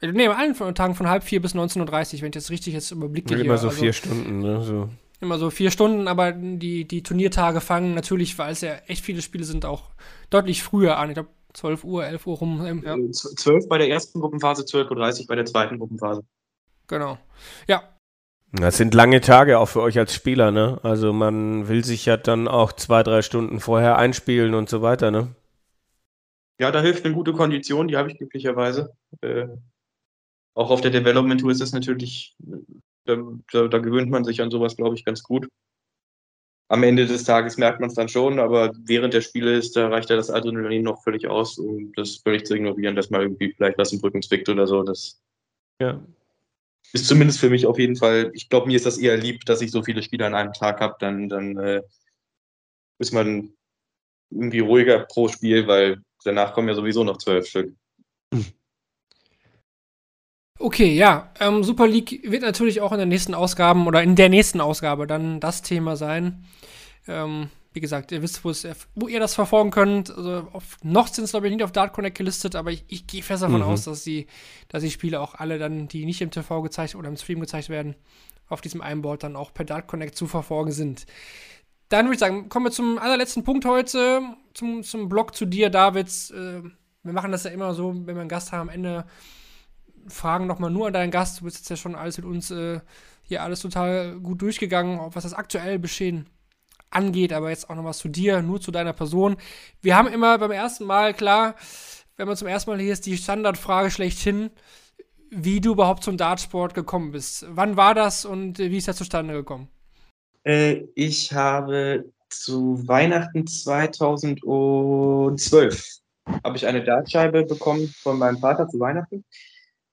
äh, 0.00 0.12
nee, 0.12 0.28
allen 0.28 0.54
Tagen 0.74 0.94
von 0.94 1.08
halb 1.08 1.24
vier 1.24 1.42
bis 1.42 1.54
19.30 1.54 2.14
Uhr, 2.16 2.22
wenn 2.22 2.28
ich 2.28 2.32
das 2.32 2.50
richtig 2.50 2.72
jetzt 2.72 2.90
überblicke. 2.90 3.34
Immer 3.34 3.58
so 3.58 3.68
also, 3.68 3.80
vier 3.80 3.92
Stunden, 3.92 4.38
ne? 4.38 4.62
So 4.62 4.88
immer 5.20 5.38
so 5.38 5.50
vier 5.50 5.70
Stunden, 5.70 6.08
aber 6.08 6.32
die, 6.32 6.86
die 6.86 7.02
Turniertage 7.02 7.60
fangen 7.60 7.94
natürlich, 7.94 8.38
weil 8.38 8.52
es 8.52 8.62
ja 8.62 8.74
echt 8.86 9.04
viele 9.04 9.22
Spiele 9.22 9.44
sind, 9.44 9.64
auch 9.64 9.90
deutlich 10.30 10.62
früher 10.62 10.96
an. 10.96 11.10
Ich 11.10 11.14
glaube, 11.14 11.30
12 11.52 11.84
Uhr, 11.84 12.06
11 12.06 12.26
Uhr 12.26 12.36
rum. 12.38 12.64
Ähm, 12.64 12.82
ja. 12.84 12.96
12 13.12 13.68
bei 13.68 13.78
der 13.78 13.88
ersten 13.88 14.20
Gruppenphase, 14.20 14.62
12.30 14.62 15.20
Uhr 15.20 15.26
bei 15.26 15.34
der 15.34 15.44
zweiten 15.44 15.78
Gruppenphase. 15.78 16.22
Genau. 16.86 17.18
Ja. 17.66 17.82
Das 18.52 18.76
sind 18.76 18.94
lange 18.94 19.20
Tage 19.20 19.58
auch 19.58 19.66
für 19.66 19.80
euch 19.80 19.96
als 19.98 20.12
Spieler, 20.12 20.50
ne? 20.50 20.80
Also 20.82 21.12
man 21.12 21.68
will 21.68 21.84
sich 21.84 22.06
ja 22.06 22.16
dann 22.16 22.48
auch 22.48 22.72
zwei, 22.72 23.04
drei 23.04 23.22
Stunden 23.22 23.60
vorher 23.60 23.96
einspielen 23.96 24.54
und 24.54 24.68
so 24.68 24.82
weiter, 24.82 25.12
ne? 25.12 25.28
Ja, 26.58 26.72
da 26.72 26.80
hilft 26.82 27.04
eine 27.04 27.14
gute 27.14 27.32
Kondition, 27.32 27.86
die 27.86 27.96
habe 27.96 28.10
ich 28.10 28.18
glücklicherweise. 28.18 28.92
Äh, 29.20 29.46
auch 30.54 30.70
auf 30.70 30.80
der 30.80 30.90
Development 30.90 31.40
Tour 31.40 31.52
ist 31.52 31.62
es 31.62 31.72
natürlich 31.72 32.36
da, 33.16 33.22
da, 33.52 33.68
da, 33.68 33.78
gewöhnt 33.78 34.10
man 34.10 34.24
sich 34.24 34.40
an 34.40 34.50
sowas, 34.50 34.76
glaube 34.76 34.96
ich, 34.96 35.04
ganz 35.04 35.22
gut. 35.22 35.48
am 36.70 36.84
Ende 36.84 37.04
des 37.04 37.24
Tages 37.24 37.56
merkt 37.56 37.80
man 37.80 37.88
es 37.88 37.96
dann 37.96 38.08
schon, 38.08 38.38
aber 38.38 38.72
während 38.84 39.12
der 39.12 39.22
Spiele 39.22 39.56
ist, 39.56 39.74
da 39.74 39.88
reicht 39.88 40.08
ja 40.08 40.14
das 40.14 40.30
Adrenalin 40.30 40.84
noch 40.84 41.02
völlig 41.02 41.26
aus, 41.26 41.58
um 41.58 41.92
das 41.96 42.18
völlig 42.18 42.46
zu 42.46 42.54
ignorieren, 42.54 42.94
dass 42.94 43.10
mal 43.10 43.22
irgendwie 43.22 43.52
vielleicht 43.52 43.76
was 43.76 43.92
im 43.92 43.98
Rücken 43.98 44.22
zwickt 44.22 44.48
oder 44.48 44.68
so. 44.68 44.84
Das 44.84 45.20
Ja. 45.80 46.00
ist 46.92 47.08
zumindest 47.08 47.40
für 47.40 47.50
mich 47.50 47.66
auf 47.66 47.76
jeden 47.78 47.96
Fall, 47.96 48.30
ich 48.34 48.48
glaube, 48.48 48.68
mir 48.68 48.76
ist 48.76 48.86
das 48.86 48.98
eher 48.98 49.16
lieb, 49.16 49.44
dass 49.46 49.62
ich 49.62 49.72
so 49.72 49.82
viele 49.82 50.00
Spiele 50.00 50.26
an 50.26 50.34
einem 50.34 50.52
Tag 50.52 50.80
habe, 50.80 50.94
dann, 51.00 51.28
dann 51.28 51.56
äh, 51.58 51.82
ist 53.00 53.12
man 53.12 53.52
irgendwie 54.30 54.60
ruhiger 54.60 55.00
pro 55.00 55.26
Spiel, 55.26 55.66
weil 55.66 56.00
danach 56.22 56.54
kommen 56.54 56.68
ja 56.68 56.74
sowieso 56.74 57.02
noch 57.02 57.18
zwölf 57.18 57.48
Stück. 57.48 57.74
Okay, 60.60 60.94
ja. 60.94 61.30
Ähm, 61.40 61.64
Super 61.64 61.86
League 61.86 62.20
wird 62.22 62.42
natürlich 62.42 62.82
auch 62.82 62.92
in 62.92 62.98
der 62.98 63.06
nächsten 63.06 63.34
Ausgaben 63.34 63.86
oder 63.86 64.02
in 64.02 64.14
der 64.14 64.28
nächsten 64.28 64.60
Ausgabe 64.60 65.06
dann 65.06 65.40
das 65.40 65.62
Thema 65.62 65.96
sein. 65.96 66.44
Ähm, 67.08 67.48
wie 67.72 67.80
gesagt, 67.80 68.12
ihr 68.12 68.20
wisst, 68.20 68.44
wo, 68.44 69.08
ihr 69.08 69.20
das 69.20 69.34
verfolgen 69.34 69.70
könnt. 69.70 70.10
Also 70.10 70.48
auf, 70.52 70.76
noch 70.82 71.08
sind 71.08 71.24
es, 71.24 71.30
glaube 71.30 71.48
ich, 71.48 71.54
nicht 71.54 71.64
auf 71.64 71.72
Dart 71.72 71.94
Connect 71.94 72.18
gelistet, 72.18 72.56
aber 72.56 72.72
ich, 72.72 72.84
ich 72.88 73.06
gehe 73.06 73.22
fest 73.22 73.42
davon 73.42 73.62
Mhm. 73.62 73.68
aus, 73.68 73.84
dass 73.84 74.04
die, 74.04 74.26
dass 74.68 74.82
die 74.82 74.90
Spiele 74.90 75.20
auch 75.20 75.34
alle 75.34 75.58
dann, 75.58 75.88
die 75.88 76.04
nicht 76.04 76.20
im 76.20 76.30
TV 76.30 76.60
gezeigt 76.60 76.94
oder 76.94 77.08
im 77.08 77.16
Stream 77.16 77.40
gezeigt 77.40 77.70
werden, 77.70 77.94
auf 78.50 78.60
diesem 78.60 78.82
einen 78.82 79.00
Board 79.00 79.22
dann 79.22 79.36
auch 79.36 79.54
per 79.54 79.64
Dart 79.64 79.86
Connect 79.86 80.14
zu 80.14 80.26
verfolgen 80.26 80.72
sind. 80.72 81.06
Dann 81.88 82.04
würde 82.04 82.14
ich 82.14 82.20
sagen, 82.20 82.50
kommen 82.50 82.66
wir 82.66 82.70
zum 82.70 82.98
allerletzten 82.98 83.44
Punkt 83.44 83.64
heute, 83.64 84.20
zum, 84.52 84.82
zum 84.82 85.08
Blog 85.08 85.34
zu 85.34 85.46
dir, 85.46 85.70
Davids. 85.70 86.30
Äh, 86.32 86.62
wir 87.02 87.12
machen 87.14 87.32
das 87.32 87.44
ja 87.44 87.50
immer 87.50 87.72
so, 87.72 87.94
wenn 87.94 88.14
wir 88.14 88.20
einen 88.20 88.28
Gast 88.28 88.52
haben, 88.52 88.68
am 88.68 88.74
Ende 88.74 89.06
Fragen 90.10 90.46
nochmal 90.46 90.70
nur 90.70 90.86
an 90.86 90.92
deinen 90.92 91.10
Gast. 91.10 91.40
Du 91.40 91.44
bist 91.44 91.58
jetzt 91.58 91.70
ja 91.70 91.76
schon 91.76 91.94
alles 91.94 92.18
mit 92.18 92.26
uns 92.26 92.50
äh, 92.50 92.80
hier 93.22 93.42
alles 93.42 93.60
total 93.60 94.18
gut 94.20 94.42
durchgegangen, 94.42 95.00
was 95.12 95.24
das 95.24 95.34
aktuelle 95.34 95.80
Geschehen 95.80 96.28
angeht, 96.90 97.32
aber 97.32 97.50
jetzt 97.50 97.70
auch 97.70 97.76
noch 97.76 97.84
was 97.84 97.98
zu 97.98 98.08
dir, 98.08 98.42
nur 98.42 98.60
zu 98.60 98.72
deiner 98.72 98.92
Person. 98.92 99.36
Wir 99.80 99.96
haben 99.96 100.08
immer 100.08 100.36
beim 100.38 100.50
ersten 100.50 100.84
Mal, 100.84 101.14
klar, 101.14 101.54
wenn 102.16 102.26
man 102.26 102.36
zum 102.36 102.48
ersten 102.48 102.70
Mal 102.70 102.80
hier 102.80 102.92
ist, 102.92 103.06
die 103.06 103.16
Standardfrage 103.16 103.90
schlechthin, 103.90 104.50
wie 105.30 105.60
du 105.60 105.72
überhaupt 105.72 106.02
zum 106.02 106.16
Dartsport 106.16 106.74
gekommen 106.74 107.12
bist. 107.12 107.46
Wann 107.48 107.76
war 107.76 107.94
das 107.94 108.24
und 108.24 108.58
äh, 108.58 108.70
wie 108.70 108.78
ist 108.78 108.88
das 108.88 108.96
zustande 108.96 109.34
gekommen? 109.34 109.68
Äh, 110.42 110.86
ich 110.94 111.32
habe 111.32 112.10
zu 112.28 112.88
Weihnachten 112.88 113.46
2012 113.46 116.00
habe 116.44 116.56
ich 116.56 116.66
eine 116.66 116.82
Dartscheibe 116.82 117.44
bekommen 117.44 117.92
von 118.02 118.18
meinem 118.18 118.38
Vater 118.38 118.68
zu 118.68 118.78
Weihnachten. 118.78 119.24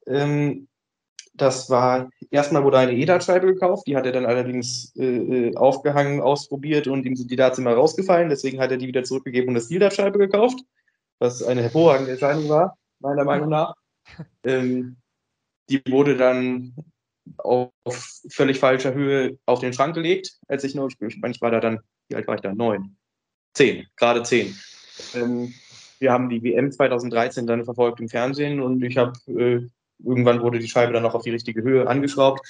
Ähm, 0.08 0.68
das 1.34 1.70
war, 1.70 2.10
erstmal 2.32 2.64
wurde 2.64 2.80
eine 2.80 2.94
E-Dartscheibe 2.94 3.46
gekauft, 3.48 3.86
die 3.86 3.96
hat 3.96 4.06
er 4.06 4.12
dann 4.12 4.26
allerdings 4.26 4.96
äh, 4.96 5.50
äh, 5.50 5.56
aufgehangen, 5.56 6.20
ausprobiert 6.20 6.88
und 6.88 7.06
ihm 7.06 7.16
sind 7.16 7.30
die 7.30 7.36
Darts 7.36 7.60
immer 7.60 7.74
rausgefallen, 7.74 8.30
deswegen 8.30 8.60
hat 8.60 8.72
er 8.72 8.78
die 8.78 8.88
wieder 8.88 9.04
zurückgegeben 9.04 9.50
und 9.50 9.56
eine 9.56 9.64
Steel-Dartscheibe 9.64 10.18
gekauft, 10.18 10.60
was 11.20 11.44
eine 11.44 11.62
hervorragende 11.62 12.12
Entscheidung 12.12 12.50
war, 12.50 12.78
meiner 13.00 13.24
Meinung 13.24 13.50
nach. 13.50 13.76
Ähm, 14.44 14.98
die 15.70 15.82
wurde 15.88 16.18
dann 16.18 16.74
auf 17.38 17.72
völlig 18.30 18.60
falscher 18.60 18.94
Höhe 18.94 19.38
auf 19.46 19.60
den 19.60 19.74
Schrank 19.74 19.94
gelegt, 19.96 20.38
als 20.48 20.64
ich 20.64 20.76
noch, 20.76 20.90
ich 20.90 21.18
meine, 21.20 21.34
ich 21.34 21.42
war 21.42 21.52
da 21.52 21.60
dann, 21.60 21.80
wie 22.08 22.16
alt 22.16 22.28
war 22.28 22.36
ich 22.36 22.42
da? 22.42 22.54
Neun. 22.54 22.96
Zehn, 23.54 23.86
gerade 23.96 24.24
zehn. 24.24 24.56
Ähm, 25.14 25.54
wir 26.00 26.12
haben 26.12 26.30
die 26.30 26.44
WM 26.44 26.72
2013 26.72 27.48
dann 27.48 27.66
verfolgt 27.66 28.00
im 28.00 28.10
Fernsehen 28.10 28.62
und 28.62 28.84
ich 28.84 28.98
habe, 28.98 29.14
äh, 29.28 29.68
irgendwann 30.00 30.42
wurde 30.42 30.60
die 30.60 30.68
Scheibe 30.68 30.94
dann 30.94 31.04
noch 31.04 31.16
auf 31.16 31.24
die 31.24 31.32
richtige 31.32 31.64
Höhe 31.64 31.88
angeschraubt, 31.88 32.42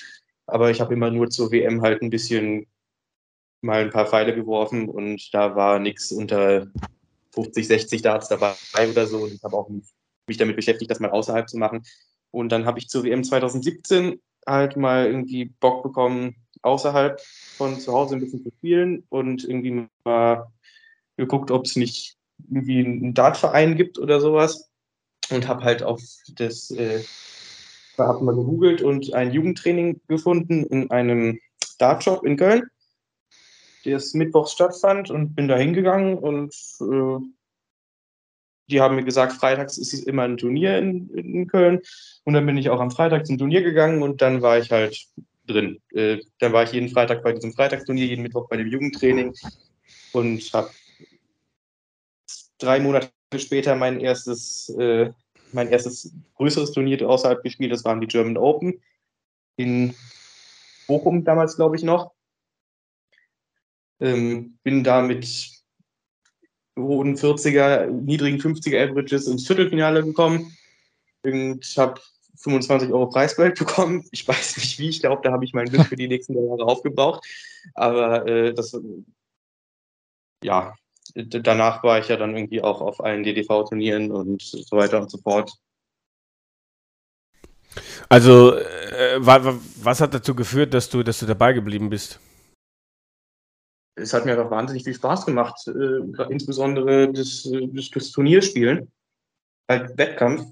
aber 0.46 0.70
ich 0.72 0.82
habe 0.82 0.94
immer 0.94 1.12
nur 1.12 1.30
zur 1.30 1.52
WM 1.52 1.82
halt 1.82 2.02
ein 2.02 2.10
bisschen 2.10 2.68
mal 3.62 3.82
ein 3.82 3.90
paar 3.90 4.06
Pfeile 4.06 4.36
geworfen 4.36 4.90
und 4.90 5.34
da 5.34 5.56
war 5.56 5.80
nichts 5.80 6.12
unter 6.12 6.68
50, 7.34 7.68
60 7.68 8.02
Darts 8.02 8.30
dabei 8.30 8.56
oder 8.90 9.08
so 9.08 9.20
und 9.20 9.34
ich 9.34 9.44
habe 9.44 9.56
auch 9.56 9.70
mich 10.28 10.38
damit 10.38 10.56
beschäftigt, 10.56 10.92
das 10.92 11.00
mal 11.00 11.12
außerhalb 11.12 11.50
zu 11.50 11.58
machen. 11.58 11.84
Und 12.32 12.52
dann 12.52 12.66
habe 12.66 12.80
ich 12.80 12.90
zur 12.90 13.04
WM 13.04 13.24
2017 13.24 14.20
halt 14.46 14.78
mal 14.78 15.06
irgendwie 15.06 15.46
Bock 15.46 15.84
bekommen, 15.84 16.36
außerhalb 16.62 17.20
von 17.58 17.80
zu 17.80 17.94
Hause 17.94 18.16
ein 18.16 18.22
bisschen 18.22 18.44
zu 18.44 18.52
spielen 18.58 19.04
und 19.10 19.44
irgendwie 19.44 19.88
mal 20.04 20.48
geguckt, 21.16 21.52
ob 21.52 21.66
es 21.66 21.76
nicht 21.76 22.18
irgendwie 22.50 22.86
einen 22.86 23.14
Dartverein 23.14 23.76
gibt 23.76 23.98
oder 23.98 24.20
sowas. 24.20 24.70
Und 25.30 25.48
habe 25.48 25.64
halt 25.64 25.84
auf 25.84 26.02
das, 26.36 26.72
äh, 26.72 27.04
habe 27.98 28.24
mal 28.24 28.36
gegoogelt 28.36 28.82
und 28.82 29.14
ein 29.14 29.32
Jugendtraining 29.32 30.02
gefunden 30.08 30.66
in 30.66 30.92
einem 30.92 31.40
Dartshop 31.80 32.26
in 32.26 32.38
Köln, 32.38 32.64
das 33.86 34.14
mittwochs 34.14 34.52
stattfand 34.52 35.10
und 35.10 35.36
bin 35.36 35.48
da 35.48 35.58
hingegangen 35.58 36.18
und 36.18 36.54
äh, 36.82 37.20
die 38.70 38.82
haben 38.82 38.96
mir 38.96 39.04
gesagt, 39.04 39.34
freitags 39.34 39.78
ist 39.78 39.94
immer 39.94 40.24
ein 40.24 40.38
Turnier 40.38 40.78
in, 40.78 41.10
in 41.12 41.48
Köln. 41.48 41.80
Und 42.26 42.34
dann 42.34 42.46
bin 42.46 42.58
ich 42.58 42.70
auch 42.70 42.82
am 42.82 42.92
Freitag 42.92 43.26
zum 43.26 43.38
Turnier 43.38 43.62
gegangen 43.62 44.04
und 44.04 44.22
dann 44.22 44.42
war 44.42 44.58
ich 44.58 44.72
halt 44.72 45.08
drin. 45.48 45.82
Äh, 45.94 46.20
dann 46.40 46.52
war 46.54 46.64
ich 46.64 46.74
jeden 46.74 46.90
Freitag 46.90 47.24
bei 47.24 47.32
diesem 47.32 47.54
Freitagsturnier, 47.54 48.06
jeden 48.06 48.24
Mittwoch 48.24 48.50
bei 48.50 48.58
dem 48.58 48.68
Jugendtraining 48.68 49.34
und 50.12 50.54
habe 50.54 50.70
drei 52.58 52.80
Monate 52.80 53.10
später 53.38 53.76
mein 53.76 54.00
erstes, 54.02 54.70
äh, 54.78 55.12
mein 55.54 55.70
erstes 55.70 56.14
größeres 56.36 56.72
Turnier 56.72 57.08
außerhalb 57.08 57.44
gespielt. 57.44 57.72
Das 57.72 57.86
waren 57.86 58.02
die 58.02 58.08
German 58.08 58.38
Open 58.38 58.82
in 59.56 59.94
Bochum 60.88 61.24
damals, 61.24 61.56
glaube 61.56 61.76
ich, 61.76 61.84
noch. 61.84 62.14
Ähm, 64.00 64.58
bin 64.64 64.84
da 64.84 65.02
mit 65.02 65.28
hohen 66.78 67.18
40er, 67.18 67.88
niedrigen 67.88 68.40
50er 68.40 68.90
Averages 68.90 69.28
ins 69.28 69.48
Viertelfinale 69.48 70.04
gekommen 70.04 70.56
und 71.24 71.66
habe 71.78 72.00
25 72.38 72.92
Euro 72.92 73.08
Preisgeld 73.10 73.58
bekommen. 73.60 74.08
Ich 74.12 74.28
weiß 74.28 74.58
nicht 74.58 74.80
wie, 74.80 74.90
ich 74.90 75.02
glaube, 75.02 75.22
da 75.24 75.32
habe 75.32 75.44
ich 75.46 75.54
mein 75.54 75.70
Glück 75.70 75.88
für 75.88 75.96
die 75.96 76.08
nächsten 76.08 76.34
Jahre 76.34 76.64
aufgebraucht. 76.64 77.26
Aber 77.74 78.28
äh, 78.28 78.54
das, 78.54 78.80
ja, 80.44 80.76
danach 81.16 81.84
war 81.84 82.00
ich 82.00 82.08
ja 82.08 82.18
dann 82.18 82.36
irgendwie 82.36 82.62
auch 82.62 82.82
auf 82.82 83.04
allen 83.04 83.24
DDV-Turnieren 83.24 84.12
und 84.12 84.42
so 84.42 84.76
weiter 84.76 85.02
und 85.02 85.12
so 85.12 85.18
fort. 85.18 85.52
Also, 88.10 88.56
äh, 88.56 89.18
wa, 89.20 89.44
wa, 89.44 89.60
was 89.82 90.02
hat 90.02 90.14
dazu 90.14 90.34
geführt, 90.36 90.74
dass 90.74 90.90
du, 90.90 91.04
dass 91.04 91.20
du 91.20 91.26
dabei 91.26 91.54
geblieben 91.54 91.90
bist? 91.90 92.20
Es 93.96 94.14
hat 94.14 94.26
mir 94.26 94.36
doch 94.36 94.52
wahnsinnig 94.52 94.84
viel 94.84 94.94
Spaß 94.94 95.26
gemacht, 95.26 95.68
äh, 95.68 96.24
insbesondere 96.30 97.12
das, 97.12 97.46
äh, 97.46 97.68
das, 97.74 97.90
das 97.90 98.12
Turnierspielen, 98.12 98.92
halt 99.68 99.98
Wettkampf. 99.98 100.46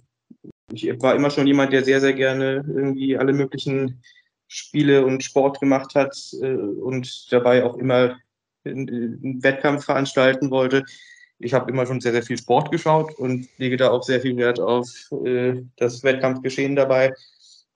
Ich 0.71 0.85
war 1.01 1.15
immer 1.15 1.29
schon 1.29 1.47
jemand, 1.47 1.71
der 1.71 1.83
sehr, 1.83 2.01
sehr 2.01 2.13
gerne 2.13 2.65
irgendwie 2.67 3.17
alle 3.17 3.33
möglichen 3.33 4.01
Spiele 4.47 5.05
und 5.05 5.23
Sport 5.23 5.59
gemacht 5.59 5.95
hat 5.95 6.15
äh, 6.41 6.55
und 6.55 7.31
dabei 7.31 7.63
auch 7.63 7.77
immer 7.77 8.17
einen, 8.65 9.43
Wettkampf 9.43 9.85
veranstalten 9.85 10.51
wollte. 10.51 10.85
Ich 11.39 11.53
habe 11.53 11.69
immer 11.69 11.85
schon 11.85 12.01
sehr, 12.01 12.13
sehr 12.13 12.23
viel 12.23 12.37
Sport 12.37 12.71
geschaut 12.71 13.13
und 13.17 13.47
lege 13.57 13.77
da 13.77 13.91
auch 13.91 14.03
sehr 14.03 14.21
viel 14.21 14.37
Wert 14.37 14.59
auf 14.59 14.87
äh, 15.25 15.61
das 15.77 16.03
Wettkampfgeschehen 16.03 16.75
dabei 16.75 17.13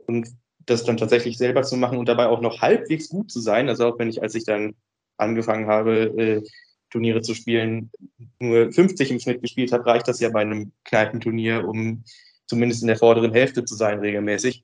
und 0.07 0.29
das 0.65 0.83
dann 0.83 0.97
tatsächlich 0.97 1.37
selber 1.37 1.63
zu 1.63 1.75
machen 1.75 1.97
und 1.97 2.07
dabei 2.07 2.27
auch 2.27 2.41
noch 2.41 2.61
halbwegs 2.61 3.09
gut 3.09 3.31
zu 3.31 3.39
sein. 3.39 3.69
Also 3.69 3.87
auch 3.87 3.99
wenn 3.99 4.09
ich, 4.09 4.21
als 4.21 4.35
ich 4.35 4.45
dann 4.45 4.75
angefangen 5.17 5.67
habe, 5.67 6.05
äh, 6.17 6.43
Turniere 6.89 7.21
zu 7.21 7.33
spielen, 7.33 7.91
nur 8.39 8.71
50 8.71 9.11
im 9.11 9.19
Schnitt 9.19 9.41
gespielt 9.41 9.71
habe, 9.71 9.85
reicht 9.85 10.07
das 10.07 10.19
ja 10.19 10.29
bei 10.29 10.41
einem 10.41 10.71
Kneipenturnier, 10.85 11.67
um 11.67 12.03
zumindest 12.47 12.81
in 12.81 12.87
der 12.87 12.97
vorderen 12.97 13.31
Hälfte 13.31 13.63
zu 13.63 13.75
sein, 13.75 13.99
regelmäßig. 13.99 14.63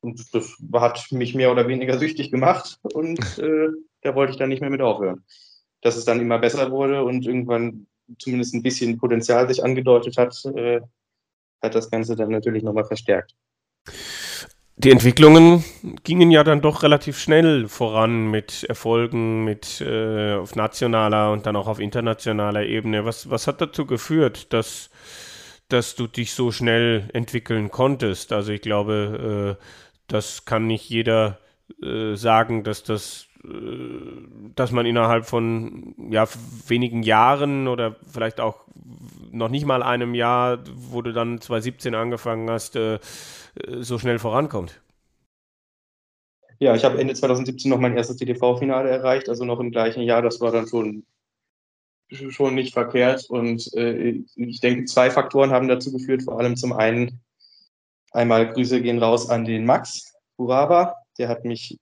Und 0.00 0.34
das 0.34 0.56
hat 0.72 1.12
mich 1.12 1.34
mehr 1.34 1.52
oder 1.52 1.68
weniger 1.68 1.98
süchtig 1.98 2.30
gemacht 2.30 2.78
und 2.94 3.20
äh, 3.38 3.68
da 4.02 4.14
wollte 4.14 4.32
ich 4.32 4.38
dann 4.38 4.48
nicht 4.48 4.60
mehr 4.60 4.70
mit 4.70 4.82
aufhören. 4.82 5.24
Dass 5.82 5.96
es 5.96 6.04
dann 6.04 6.20
immer 6.20 6.38
besser 6.38 6.70
wurde 6.70 7.04
und 7.04 7.26
irgendwann 7.26 7.86
zumindest 8.18 8.54
ein 8.54 8.62
bisschen 8.62 8.98
Potenzial 8.98 9.48
sich 9.48 9.64
angedeutet 9.64 10.16
hat, 10.16 10.44
äh, 10.54 10.80
hat 11.62 11.74
das 11.74 11.90
Ganze 11.90 12.16
dann 12.16 12.30
natürlich 12.30 12.62
nochmal 12.62 12.84
verstärkt. 12.84 13.34
Die 14.82 14.90
Entwicklungen 14.90 15.62
gingen 16.04 16.30
ja 16.30 16.42
dann 16.42 16.62
doch 16.62 16.82
relativ 16.82 17.18
schnell 17.18 17.68
voran 17.68 18.30
mit 18.30 18.64
Erfolgen 18.64 19.44
mit 19.44 19.82
äh, 19.82 20.32
auf 20.34 20.56
nationaler 20.56 21.32
und 21.32 21.44
dann 21.44 21.56
auch 21.56 21.66
auf 21.66 21.80
internationaler 21.80 22.64
Ebene. 22.64 23.04
Was, 23.04 23.28
was 23.28 23.46
hat 23.46 23.60
dazu 23.60 23.84
geführt, 23.84 24.54
dass, 24.54 24.88
dass 25.68 25.96
du 25.96 26.06
dich 26.06 26.32
so 26.32 26.50
schnell 26.50 27.10
entwickeln 27.12 27.70
konntest? 27.70 28.32
Also 28.32 28.52
ich 28.52 28.62
glaube, 28.62 29.58
äh, 29.60 29.64
das 30.06 30.46
kann 30.46 30.66
nicht 30.66 30.88
jeder 30.88 31.40
äh, 31.82 32.14
sagen, 32.14 32.64
dass 32.64 32.82
das 32.82 33.26
dass 33.42 34.70
man 34.70 34.84
innerhalb 34.84 35.24
von 35.24 35.94
ja, 36.10 36.26
wenigen 36.66 37.02
Jahren 37.02 37.68
oder 37.68 37.96
vielleicht 38.10 38.40
auch 38.40 38.64
noch 39.30 39.48
nicht 39.48 39.64
mal 39.64 39.82
einem 39.82 40.14
Jahr, 40.14 40.58
wo 40.74 41.00
du 41.00 41.12
dann 41.12 41.40
2017 41.40 41.94
angefangen 41.94 42.50
hast, 42.50 42.76
äh, 42.76 42.98
so 43.78 43.98
schnell 43.98 44.18
vorankommt. 44.18 44.80
ja, 46.58 46.74
ich 46.74 46.84
habe 46.84 46.98
Ende 46.98 47.14
2017 47.14 47.70
noch 47.70 47.78
mein 47.78 47.96
erstes 47.96 48.16
DTV-Finale 48.18 48.90
erreicht, 48.90 49.30
also 49.30 49.44
noch 49.46 49.60
im 49.60 49.70
gleichen 49.70 50.02
Jahr. 50.02 50.20
Das 50.20 50.40
war 50.42 50.52
dann 50.52 50.68
schon, 50.68 51.06
schon 52.10 52.54
nicht 52.54 52.74
verkehrt. 52.74 53.24
Und 53.30 53.72
äh, 53.74 54.22
ich 54.36 54.60
denke, 54.60 54.84
zwei 54.84 55.10
Faktoren 55.10 55.50
haben 55.50 55.68
dazu 55.68 55.90
geführt. 55.92 56.24
Vor 56.24 56.38
allem 56.38 56.56
zum 56.56 56.74
einen 56.74 57.20
einmal 58.12 58.52
Grüße 58.52 58.82
gehen 58.82 59.02
raus 59.02 59.30
an 59.30 59.46
den 59.46 59.64
Max 59.64 60.12
Buraba. 60.36 60.96
Der 61.16 61.28
hat 61.28 61.46
mich 61.46 61.78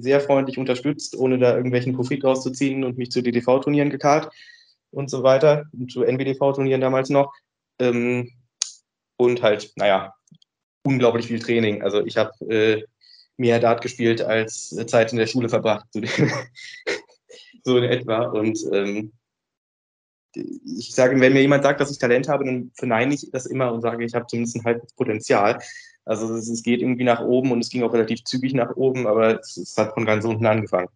sehr 0.00 0.20
freundlich 0.20 0.58
unterstützt, 0.58 1.16
ohne 1.16 1.38
da 1.38 1.56
irgendwelchen 1.56 1.94
Profit 1.94 2.24
rauszuziehen 2.24 2.84
und 2.84 2.98
mich 2.98 3.10
zu 3.10 3.22
DTV-Turnieren 3.22 3.90
gekarrt 3.90 4.32
und 4.90 5.10
so 5.10 5.22
weiter, 5.22 5.66
und 5.72 5.92
zu 5.92 6.02
NBDV-Turnieren 6.02 6.80
damals 6.80 7.10
noch. 7.10 7.32
Ähm, 7.78 8.32
und 9.16 9.42
halt, 9.42 9.72
naja, 9.76 10.14
unglaublich 10.84 11.26
viel 11.26 11.40
Training. 11.40 11.82
Also 11.82 12.04
ich 12.04 12.16
habe 12.16 12.32
äh, 12.48 12.84
mehr 13.36 13.60
Dart 13.60 13.82
gespielt 13.82 14.22
als 14.22 14.70
Zeit 14.86 15.12
in 15.12 15.18
der 15.18 15.26
Schule 15.26 15.48
verbracht, 15.48 15.86
so 17.64 17.78
in 17.78 17.84
etwa. 17.84 18.26
Und 18.26 18.58
ähm, 18.72 19.12
ich 20.34 20.94
sage, 20.94 21.18
wenn 21.20 21.32
mir 21.32 21.40
jemand 21.40 21.62
sagt, 21.64 21.80
dass 21.80 21.90
ich 21.90 21.98
Talent 21.98 22.28
habe, 22.28 22.44
dann 22.44 22.70
verneine 22.74 23.14
ich 23.14 23.30
das 23.30 23.46
immer 23.46 23.72
und 23.72 23.80
sage, 23.80 24.04
ich 24.04 24.14
habe 24.14 24.26
zumindest 24.26 24.56
ein 24.56 24.64
halbes 24.64 24.92
Potenzial. 24.92 25.60
Also 26.08 26.34
es, 26.34 26.48
es, 26.48 26.62
geht 26.62 26.80
irgendwie 26.80 27.04
nach 27.04 27.20
oben 27.20 27.52
und 27.52 27.60
es 27.60 27.68
ging 27.68 27.82
auch 27.82 27.92
relativ 27.92 28.24
zügig 28.24 28.54
nach 28.54 28.74
oben, 28.76 29.06
aber 29.06 29.40
es, 29.40 29.58
es 29.58 29.76
hat 29.76 29.92
von 29.92 30.06
ganz 30.06 30.24
unten 30.24 30.46
angefangen. 30.46 30.88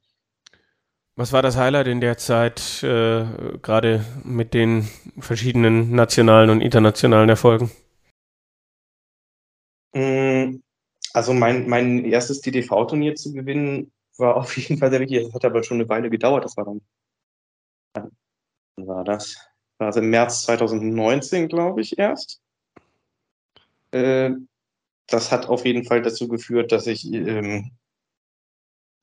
Was 1.17 1.35
war 1.35 1.43
das 1.43 1.59
Highlight 1.59 1.87
in 1.89 2.01
der 2.01 2.17
Zeit, 2.17 2.83
äh, 2.83 3.27
gerade 3.61 4.07
mit 4.25 4.55
den 4.55 4.89
verschiedenen 5.19 5.95
nationalen 5.95 6.49
und 6.49 6.63
internationalen 6.63 7.29
Erfolgen? 7.29 7.71
Mm, 9.93 10.63
also 11.13 11.35
mein, 11.35 11.69
mein 11.69 12.07
erstes 12.07 12.41
DTV-Turnier 12.41 13.15
zu 13.15 13.35
gewinnen 13.35 13.93
war 14.17 14.37
auf 14.39 14.57
jeden 14.57 14.79
Fall 14.79 14.89
sehr 14.89 15.01
wichtig. 15.01 15.25
Das 15.25 15.35
hat 15.35 15.45
aber 15.45 15.63
schon 15.63 15.79
eine 15.79 15.89
Weile 15.91 16.09
gedauert. 16.09 16.47
Das 16.47 16.57
war 16.57 16.65
dann, 16.65 16.81
wann 17.93 18.87
war 18.87 19.05
das? 19.05 19.37
War 19.77 19.89
das 19.89 19.97
im 19.97 20.09
März 20.09 20.45
2019, 20.45 21.49
glaube 21.49 21.83
ich, 21.83 21.99
erst. 21.99 22.41
Äh, 23.91 24.31
das 25.13 25.31
hat 25.31 25.49
auf 25.49 25.65
jeden 25.67 25.85
Fall 25.85 26.03
dazu 26.03 26.29
geführt, 26.29 26.73
dass 26.73 26.87
ich, 26.87 27.05
ähm, 27.13 27.73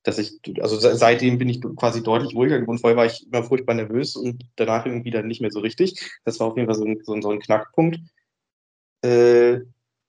dass 0.04 0.18
ich, 0.18 0.40
also 0.62 0.78
seitdem 0.80 1.38
bin 1.38 1.50
ich 1.50 1.62
quasi 1.76 2.02
deutlich 2.02 2.36
ruhiger 2.36 2.60
geworden. 2.60 2.80
Vorher 2.80 2.98
war 2.98 3.06
ich 3.06 3.28
immer 3.28 3.44
furchtbar 3.44 3.76
nervös 3.76 4.16
und 4.16 4.44
danach 4.56 4.86
irgendwie 4.86 5.12
dann 5.12 5.28
nicht 5.28 5.42
mehr 5.42 5.52
so 5.52 5.60
richtig. 5.60 6.20
Das 6.26 6.40
war 6.40 6.48
auf 6.48 6.58
jeden 6.58 6.68
Fall 6.68 6.76
so 6.76 6.86
ein, 6.86 7.00
so 7.04 7.14
ein, 7.14 7.22
so 7.22 7.30
ein 7.30 7.40
Knackpunkt. 7.40 8.00
Äh, 9.02 9.60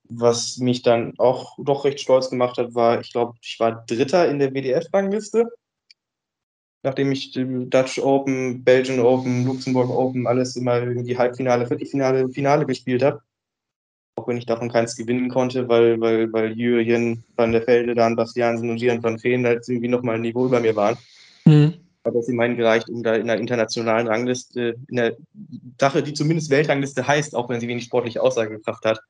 was 0.04 0.58
mich 0.58 0.82
dann 0.82 1.14
auch 1.18 1.56
doch 1.58 1.84
recht 1.84 2.00
stolz 2.00 2.30
gemacht 2.30 2.58
hat, 2.58 2.74
war, 2.74 3.00
ich 3.00 3.12
glaube, 3.12 3.38
ich 3.42 3.60
war 3.60 3.84
Dritter 3.86 4.28
in 4.28 4.38
der 4.38 4.52
WDF-Rangliste. 4.52 5.46
Nachdem 6.82 7.12
ich 7.12 7.32
Dutch 7.32 7.98
Open, 7.98 8.64
Belgian 8.64 9.00
Open, 9.00 9.44
Luxemburg 9.44 9.90
Open, 9.90 10.26
alles 10.26 10.56
immer 10.56 10.80
irgendwie 10.80 11.18
Halbfinale, 11.18 11.66
Viertelfinale, 11.66 12.28
Finale 12.30 12.64
gespielt 12.64 13.02
habe. 13.02 13.22
Auch 14.20 14.28
wenn 14.28 14.36
ich 14.36 14.44
davon 14.44 14.70
keins 14.70 14.96
gewinnen 14.96 15.30
konnte, 15.30 15.66
weil, 15.66 15.98
weil, 15.98 16.30
weil 16.30 16.52
Jürgen 16.52 17.24
van 17.36 17.52
der 17.52 17.66
Velde, 17.66 17.94
Dan 17.94 18.16
Bastiansen 18.16 18.68
und 18.68 18.76
Gian 18.76 19.02
van 19.02 19.22
Veen 19.22 19.46
halt 19.46 19.66
irgendwie 19.66 19.88
nochmal 19.88 20.16
ein 20.16 20.20
Niveau 20.20 20.44
über 20.44 20.60
mir 20.60 20.76
waren. 20.76 20.98
Mhm. 21.46 21.72
Hat 22.04 22.14
das 22.14 22.28
immerhin 22.28 22.58
gereicht, 22.58 22.90
um 22.90 23.02
da 23.02 23.14
in 23.14 23.28
der 23.28 23.38
internationalen 23.38 24.08
Rangliste, 24.08 24.76
in 24.88 24.96
der 24.96 25.16
Sache, 25.80 26.02
die 26.02 26.12
zumindest 26.12 26.50
Weltrangliste 26.50 27.06
heißt, 27.06 27.34
auch 27.34 27.48
wenn 27.48 27.60
sie 27.60 27.68
wenig 27.68 27.84
sportliche 27.84 28.22
Aussagekraft 28.22 28.84
hat, 28.84 29.00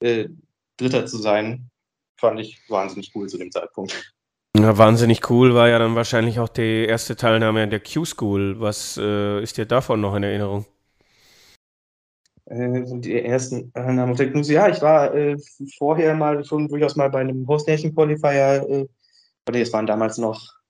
äh, 0.00 0.28
Dritter 0.76 1.06
zu 1.06 1.16
sein, 1.16 1.70
fand 2.18 2.38
ich 2.38 2.60
wahnsinnig 2.68 3.12
cool 3.14 3.28
zu 3.28 3.38
dem 3.38 3.50
Zeitpunkt. 3.50 4.12
Ja, 4.58 4.76
wahnsinnig 4.76 5.30
cool 5.30 5.54
war 5.54 5.70
ja 5.70 5.78
dann 5.78 5.94
wahrscheinlich 5.94 6.38
auch 6.38 6.50
die 6.50 6.84
erste 6.84 7.16
Teilnahme 7.16 7.62
an 7.62 7.70
der 7.70 7.80
Q-School. 7.80 8.60
Was 8.60 8.98
äh, 9.00 9.42
ist 9.42 9.56
dir 9.56 9.64
davon 9.64 10.02
noch 10.02 10.14
in 10.16 10.22
Erinnerung? 10.22 10.66
Äh, 12.50 12.82
die 13.00 13.22
ersten 13.24 13.72
der 13.72 14.32
Q 14.32 14.40
Ja, 14.40 14.68
ich 14.68 14.82
war 14.82 15.14
äh, 15.14 15.36
vorher 15.78 16.14
mal 16.14 16.44
schon 16.44 16.68
durchaus 16.68 16.96
mal 16.96 17.08
bei 17.08 17.20
einem 17.20 17.46
Host 17.46 17.68
Nation 17.68 17.94
Qualifier, 17.94 18.66
äh, 18.68 18.86
oder 19.48 19.60
es 19.60 19.72
waren 19.72 19.86
damals 19.86 20.18
noch 20.18 20.60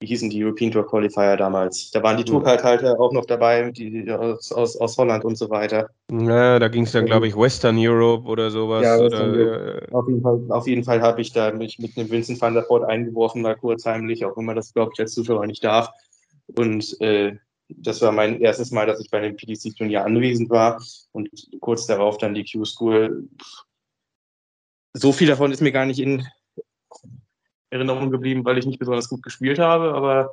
wie 0.00 0.06
hießen 0.06 0.30
die 0.30 0.44
European 0.44 0.70
Tour 0.70 0.86
Qualifier 0.86 1.36
damals? 1.36 1.90
Da 1.90 2.00
waren 2.04 2.16
die 2.16 2.24
Tourcard-Halter 2.24 3.00
auch 3.00 3.12
noch 3.12 3.24
dabei, 3.24 3.72
die 3.72 4.08
aus, 4.12 4.52
aus, 4.52 4.76
aus 4.76 4.96
Holland 4.96 5.24
und 5.24 5.36
so 5.36 5.50
weiter. 5.50 5.90
Ja, 6.12 6.60
da 6.60 6.68
ging 6.68 6.84
es 6.84 6.92
dann, 6.92 7.06
glaube 7.06 7.26
ich, 7.26 7.36
Western 7.36 7.76
Europe 7.76 8.28
oder 8.28 8.50
sowas. 8.50 8.84
Ja, 8.84 8.96
oder, 8.98 9.34
ja. 9.36 9.80
Auf 9.90 10.06
jeden 10.06 10.22
Fall, 10.22 10.62
jeden 10.66 10.84
Fall 10.84 11.02
habe 11.02 11.20
ich 11.20 11.32
da 11.32 11.52
mich 11.52 11.80
mit 11.80 11.98
einem 11.98 12.08
Vincent 12.08 12.40
van 12.40 12.54
der 12.54 12.68
Voort 12.68 12.88
eingeworfen, 12.88 13.42
mal 13.42 13.56
kurzheimlich, 13.56 14.24
auch 14.24 14.36
wenn 14.36 14.44
man 14.44 14.54
das, 14.54 14.72
glaube 14.72 14.92
ich, 14.94 15.00
als 15.00 15.14
Zuschauer 15.14 15.44
nicht 15.46 15.64
darf. 15.64 15.90
Und 16.56 16.96
äh, 17.00 17.34
das 17.68 18.00
war 18.00 18.12
mein 18.12 18.40
erstes 18.40 18.70
Mal, 18.70 18.86
dass 18.86 19.00
ich 19.00 19.10
bei 19.10 19.18
einem 19.18 19.36
PDC-Turnier 19.36 20.04
anwesend 20.04 20.50
war 20.50 20.82
und 21.12 21.28
kurz 21.60 21.86
darauf 21.86 22.18
dann 22.18 22.34
die 22.34 22.44
Q-School. 22.44 23.28
So 24.94 25.12
viel 25.12 25.28
davon 25.28 25.52
ist 25.52 25.60
mir 25.60 25.72
gar 25.72 25.86
nicht 25.86 26.00
in 26.00 26.26
Erinnerung 27.70 28.10
geblieben, 28.10 28.44
weil 28.44 28.58
ich 28.58 28.66
nicht 28.66 28.78
besonders 28.78 29.08
gut 29.08 29.22
gespielt 29.22 29.58
habe, 29.58 29.94
aber 29.94 30.32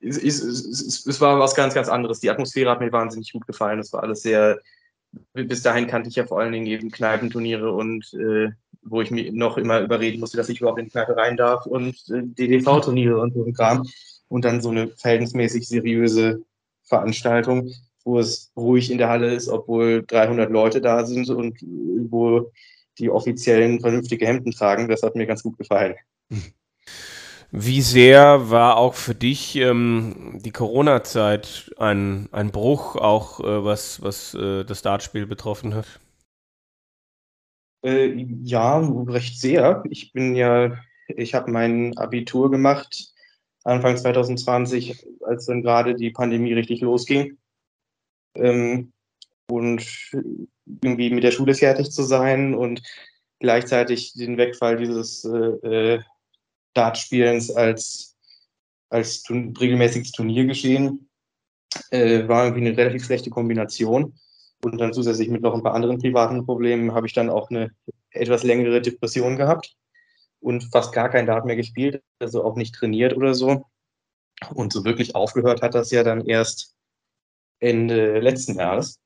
es, 0.00 0.16
es, 0.16 0.42
es, 0.42 1.06
es, 1.06 1.20
war 1.20 1.38
was 1.38 1.54
ganz, 1.54 1.74
ganz 1.74 1.88
anderes. 1.88 2.20
Die 2.20 2.30
Atmosphäre 2.30 2.70
hat 2.70 2.80
mir 2.80 2.92
wahnsinnig 2.92 3.32
gut 3.32 3.46
gefallen. 3.46 3.78
Es 3.78 3.92
war 3.92 4.02
alles 4.02 4.22
sehr, 4.22 4.60
bis 5.32 5.62
dahin 5.62 5.86
kannte 5.86 6.08
ich 6.08 6.16
ja 6.16 6.26
vor 6.26 6.40
allen 6.40 6.52
Dingen 6.52 6.66
eben 6.66 6.90
Kneipenturniere 6.90 7.72
und 7.72 8.12
äh, 8.14 8.50
wo 8.82 9.02
ich 9.02 9.10
mir 9.10 9.32
noch 9.32 9.58
immer 9.58 9.80
überreden 9.80 10.20
musste, 10.20 10.36
dass 10.36 10.48
ich 10.48 10.60
überhaupt 10.60 10.78
in 10.78 10.86
die 10.86 10.90
Kneipe 10.90 11.16
rein 11.16 11.36
darf 11.36 11.66
und 11.66 11.94
äh, 12.10 12.22
DDV-Turniere 12.22 13.20
und 13.20 13.34
so 13.34 13.44
ein 13.44 13.52
Kram. 13.52 13.86
Und 14.28 14.44
dann 14.44 14.60
so 14.60 14.70
eine 14.70 14.88
verhältnismäßig 14.88 15.66
seriöse 15.66 16.42
Veranstaltung, 16.84 17.70
wo 18.04 18.18
es 18.18 18.52
ruhig 18.56 18.90
in 18.90 18.98
der 18.98 19.08
Halle 19.08 19.34
ist, 19.34 19.48
obwohl 19.48 20.04
300 20.06 20.50
Leute 20.50 20.80
da 20.80 21.04
sind 21.04 21.28
und 21.30 21.58
wo 22.10 22.50
die 22.98 23.10
offiziellen 23.10 23.80
vernünftige 23.80 24.26
Hemden 24.26 24.52
tragen. 24.52 24.88
Das 24.88 25.02
hat 25.02 25.14
mir 25.14 25.26
ganz 25.26 25.42
gut 25.42 25.56
gefallen. 25.58 25.94
Wie 27.50 27.80
sehr 27.80 28.50
war 28.50 28.76
auch 28.76 28.94
für 28.94 29.14
dich 29.14 29.56
ähm, 29.56 30.38
die 30.44 30.50
Corona-Zeit 30.50 31.70
ein, 31.78 32.28
ein 32.30 32.50
Bruch, 32.50 32.96
auch 32.96 33.40
äh, 33.40 33.64
was, 33.64 34.02
was 34.02 34.34
äh, 34.34 34.64
das 34.64 34.82
Dartspiel 34.82 35.26
betroffen 35.26 35.74
hat? 35.74 35.86
Äh, 37.82 38.26
ja, 38.42 38.78
recht 39.06 39.40
sehr. 39.40 39.82
Ich 39.88 40.12
bin 40.12 40.34
ja, 40.34 40.76
ich 41.06 41.34
habe 41.34 41.50
mein 41.50 41.96
Abitur 41.96 42.50
gemacht 42.50 43.14
Anfang 43.68 43.96
2020, 43.96 45.06
als 45.22 45.46
dann 45.46 45.62
gerade 45.62 45.94
die 45.94 46.10
Pandemie 46.10 46.54
richtig 46.54 46.80
losging. 46.80 47.38
Ähm, 48.34 48.92
und 49.50 50.10
irgendwie 50.82 51.10
mit 51.10 51.24
der 51.24 51.30
Schule 51.30 51.54
fertig 51.54 51.90
zu 51.90 52.02
sein 52.02 52.54
und 52.54 52.82
gleichzeitig 53.40 54.14
den 54.14 54.36
Wegfall 54.36 54.76
dieses 54.76 55.24
äh, 55.24 55.96
äh 55.96 56.00
Dartspielens 56.74 57.50
als, 57.50 58.16
als 58.88 59.22
tun, 59.22 59.54
regelmäßiges 59.58 60.12
Turniergeschehen 60.12 61.08
äh, 61.90 62.28
war 62.28 62.44
irgendwie 62.44 62.68
eine 62.68 62.76
relativ 62.76 63.04
schlechte 63.04 63.30
Kombination. 63.30 64.14
Und 64.62 64.78
dann 64.78 64.92
zusätzlich 64.92 65.28
mit 65.28 65.42
noch 65.42 65.54
ein 65.54 65.62
paar 65.62 65.74
anderen 65.74 65.98
privaten 65.98 66.44
Problemen 66.44 66.92
habe 66.92 67.06
ich 67.06 67.14
dann 67.14 67.30
auch 67.30 67.50
eine 67.50 67.72
etwas 68.10 68.44
längere 68.44 68.80
Depression 68.80 69.36
gehabt 69.36 69.77
und 70.40 70.64
fast 70.72 70.92
gar 70.92 71.08
kein 71.08 71.26
Dart 71.26 71.44
mehr 71.44 71.56
gespielt, 71.56 72.02
also 72.18 72.44
auch 72.44 72.56
nicht 72.56 72.74
trainiert 72.74 73.16
oder 73.16 73.34
so. 73.34 73.64
Und 74.54 74.72
so 74.72 74.84
wirklich 74.84 75.14
aufgehört 75.14 75.62
hat 75.62 75.74
das 75.74 75.90
ja 75.90 76.04
dann 76.04 76.24
erst 76.26 76.74
Ende 77.60 78.20
letzten 78.20 78.54
Jahres. 78.54 79.00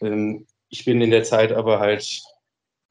Ähm, 0.00 0.46
ich 0.68 0.84
bin 0.84 1.00
in 1.00 1.10
der 1.10 1.24
Zeit 1.24 1.52
aber 1.52 1.78
halt, 1.78 2.22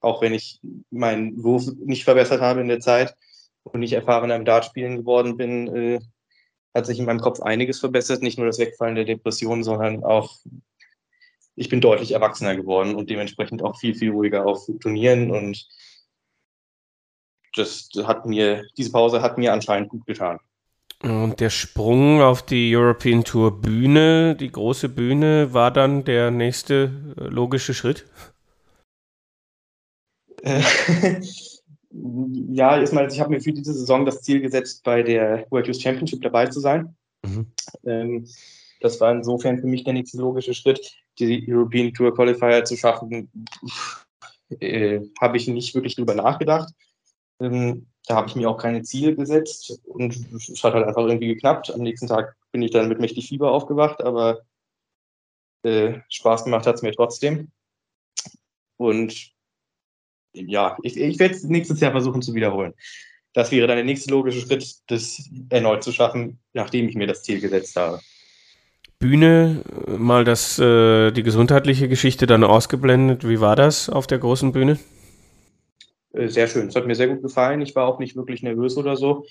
auch 0.01 0.21
wenn 0.21 0.33
ich 0.33 0.59
meinen 0.89 1.43
Wurf 1.43 1.65
nicht 1.85 2.03
verbessert 2.03 2.41
habe 2.41 2.61
in 2.61 2.67
der 2.67 2.79
Zeit 2.79 3.15
und 3.63 3.79
nicht 3.81 3.93
erfahrener 3.93 4.35
im 4.35 4.45
Dartspielen 4.45 4.97
geworden 4.97 5.37
bin, 5.37 5.67
äh, 5.75 5.99
hat 6.73 6.85
sich 6.85 6.99
in 6.99 7.05
meinem 7.05 7.19
Kopf 7.19 7.41
einiges 7.41 7.79
verbessert. 7.79 8.21
Nicht 8.21 8.37
nur 8.37 8.47
das 8.47 8.59
Wegfallen 8.59 8.95
der 8.95 9.05
Depression, 9.05 9.63
sondern 9.63 10.03
auch, 10.03 10.37
ich 11.55 11.69
bin 11.69 11.81
deutlich 11.81 12.11
erwachsener 12.11 12.55
geworden 12.55 12.95
und 12.95 13.09
dementsprechend 13.09 13.63
auch 13.63 13.77
viel, 13.77 13.95
viel 13.95 14.11
ruhiger 14.11 14.45
auf 14.45 14.69
Turnieren 14.79 15.31
und 15.31 15.67
das 17.60 17.90
hat 18.06 18.26
mir, 18.26 18.65
diese 18.77 18.91
Pause 18.91 19.22
hat 19.22 19.38
mir 19.38 19.53
anscheinend 19.53 19.90
gut 19.90 20.06
getan. 20.06 20.40
Und 21.02 21.40
der 21.40 21.49
Sprung 21.49 22.22
auf 22.22 22.41
die 22.41 22.76
European 22.76 23.23
Tour 23.23 23.61
Bühne, 23.61 24.36
die 24.36 24.52
große 24.52 24.90
Bühne, 24.90 25.53
war 25.53 25.72
dann 25.72 26.03
der 26.03 26.30
nächste 26.30 26.91
äh, 27.18 27.23
logische 27.26 27.73
Schritt? 27.73 28.06
ja, 31.91 32.80
erstmal, 32.80 33.11
ich 33.11 33.19
habe 33.19 33.30
mir 33.30 33.41
für 33.41 33.53
diese 33.53 33.73
Saison 33.73 34.06
das 34.06 34.22
Ziel 34.22 34.41
gesetzt, 34.41 34.84
bei 34.84 35.02
der 35.03 35.45
World 35.49 35.68
Youth 35.68 35.81
Championship 35.81 36.22
dabei 36.22 36.48
zu 36.48 36.60
sein. 36.60 36.95
Mhm. 37.26 37.48
Ähm, 37.86 38.27
das 38.81 38.99
war 38.99 39.11
insofern 39.11 39.60
für 39.60 39.68
mich 39.68 39.84
der 39.86 39.94
nächste 39.94 40.18
logische 40.18 40.53
Schritt, 40.53 40.95
die 41.18 41.45
European 41.48 41.94
Tour 41.94 42.14
Qualifier 42.14 42.65
zu 42.65 42.76
schaffen. 42.76 43.30
äh, 44.60 44.99
habe 45.22 45.38
ich 45.38 45.48
nicht 45.48 45.76
wirklich 45.76 45.95
drüber 45.95 46.15
nachgedacht. 46.15 46.73
Ähm, 47.39 47.87
da 48.07 48.15
habe 48.15 48.27
ich 48.27 48.35
mir 48.35 48.49
auch 48.49 48.57
keine 48.57 48.81
Ziele 48.81 49.15
gesetzt 49.15 49.79
und 49.85 50.15
es 50.33 50.63
hat 50.63 50.73
halt 50.73 50.87
einfach 50.87 51.03
irgendwie 51.03 51.27
geklappt. 51.27 51.71
Am 51.71 51.81
nächsten 51.81 52.07
Tag 52.07 52.35
bin 52.51 52.61
ich 52.61 52.71
dann 52.71 52.89
mit 52.89 52.99
mächtig 52.99 53.27
Fieber 53.27 53.51
aufgewacht, 53.51 54.01
aber 54.01 54.41
äh, 55.63 55.99
Spaß 56.09 56.43
gemacht 56.43 56.65
hat 56.65 56.75
es 56.75 56.81
mir 56.81 56.91
trotzdem. 56.91 57.51
Und 58.77 59.31
ja, 60.33 60.77
ich, 60.83 60.97
ich 60.97 61.19
werde 61.19 61.35
es 61.35 61.43
nächstes 61.43 61.79
Jahr 61.79 61.91
versuchen 61.91 62.21
zu 62.21 62.33
wiederholen. 62.33 62.73
Das 63.33 63.51
wäre 63.51 63.67
dann 63.67 63.77
der 63.77 63.85
nächste 63.85 64.09
logische 64.09 64.41
Schritt, 64.41 64.77
das 64.87 65.29
erneut 65.49 65.83
zu 65.83 65.91
schaffen, 65.91 66.39
nachdem 66.53 66.89
ich 66.89 66.95
mir 66.95 67.07
das 67.07 67.23
Ziel 67.23 67.39
gesetzt 67.39 67.75
habe. 67.75 67.99
Bühne, 68.97 69.63
mal 69.87 70.25
das, 70.25 70.59
äh, 70.59 71.11
die 71.11 71.23
gesundheitliche 71.23 71.87
Geschichte 71.87 72.25
dann 72.25 72.43
ausgeblendet. 72.43 73.27
Wie 73.27 73.39
war 73.39 73.55
das 73.55 73.89
auf 73.89 74.07
der 74.07 74.17
großen 74.17 74.51
Bühne? 74.51 74.79
Äh, 76.14 76.27
sehr 76.27 76.48
schön. 76.48 76.68
Es 76.68 76.76
hat 76.76 76.88
mir 76.88 76.95
sehr 76.95 77.07
gut 77.07 77.22
gefallen. 77.22 77.61
Ich 77.61 77.76
war 77.76 77.88
auch 77.88 77.99
nicht 77.99 78.15
wirklich 78.15 78.44
nervös 78.44 78.77
oder 78.77 78.95
so. 78.95 79.26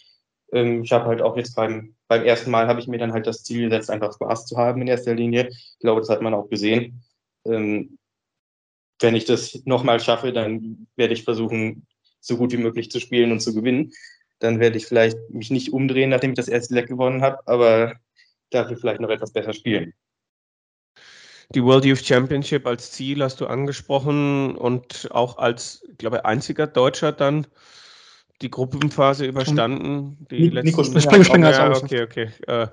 Ähm, 0.52 0.82
ich 0.82 0.92
habe 0.92 1.06
halt 1.06 1.22
auch 1.22 1.36
jetzt 1.36 1.54
beim, 1.56 1.94
beim 2.08 2.24
ersten 2.24 2.50
Mal 2.50 2.68
habe 2.68 2.80
ich 2.80 2.88
mir 2.88 2.98
dann 2.98 3.12
halt 3.12 3.26
das 3.26 3.44
Ziel 3.44 3.68
gesetzt, 3.68 3.90
einfach 3.90 4.14
Spaß 4.14 4.46
zu 4.46 4.56
haben 4.56 4.80
in 4.82 4.88
erster 4.88 5.14
Linie. 5.14 5.48
Ich 5.50 5.78
glaube, 5.80 6.00
das 6.00 6.08
hat 6.10 6.22
man 6.22 6.34
auch 6.34 6.48
gesehen. 6.48 7.04
Ähm, 7.44 7.98
wenn 9.00 9.14
ich 9.14 9.24
das 9.24 9.62
nochmal 9.64 10.00
schaffe, 10.00 10.32
dann 10.32 10.88
werde 10.96 11.14
ich 11.14 11.24
versuchen, 11.24 11.86
so 12.20 12.36
gut 12.36 12.52
wie 12.52 12.56
möglich 12.56 12.90
zu 12.90 13.00
spielen 13.00 13.32
und 13.32 13.40
zu 13.40 13.54
gewinnen. 13.54 13.92
Dann 14.40 14.60
werde 14.60 14.76
ich 14.76 14.86
vielleicht 14.86 15.18
mich 15.30 15.50
nicht 15.50 15.72
umdrehen, 15.72 16.10
nachdem 16.10 16.32
ich 16.32 16.36
das 16.36 16.48
erste 16.48 16.74
Leck 16.74 16.88
gewonnen 16.88 17.22
habe, 17.22 17.38
aber 17.46 17.94
dafür 18.50 18.76
vielleicht 18.76 19.00
noch 19.00 19.10
etwas 19.10 19.32
besser 19.32 19.52
spielen. 19.52 19.94
Die 21.54 21.62
World 21.62 21.84
Youth 21.84 22.04
Championship 22.04 22.66
als 22.66 22.92
Ziel 22.92 23.22
hast 23.22 23.40
du 23.40 23.46
angesprochen 23.46 24.56
und 24.56 25.08
auch 25.10 25.38
als, 25.38 25.82
ich 25.90 25.98
glaube, 25.98 26.24
einziger 26.24 26.66
Deutscher 26.66 27.12
dann 27.12 27.46
die 28.42 28.50
Gruppenphase 28.50 29.24
überstanden. 29.24 30.26
Die 30.30 30.50
Nico 30.50 30.82
letzten, 30.82 31.00
Springer, 31.00 31.50
ja, 31.50 31.70
okay, 31.70 32.02
okay. 32.02 32.30
Äh, 32.46 32.68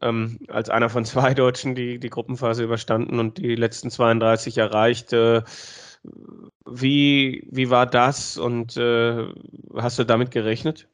ähm, 0.00 0.38
als 0.48 0.68
einer 0.68 0.90
von 0.90 1.04
zwei 1.04 1.34
Deutschen 1.34 1.74
die, 1.74 1.98
die 1.98 2.10
Gruppenphase 2.10 2.64
überstanden 2.64 3.18
und 3.18 3.38
die 3.38 3.54
letzten 3.54 3.90
32 3.90 4.58
erreicht. 4.58 5.12
Äh, 5.12 5.42
wie, 6.66 7.46
wie 7.50 7.70
war 7.70 7.86
das 7.86 8.36
und 8.36 8.76
äh, 8.76 9.26
hast 9.76 9.98
du 9.98 10.04
damit 10.04 10.30
gerechnet? 10.30 10.88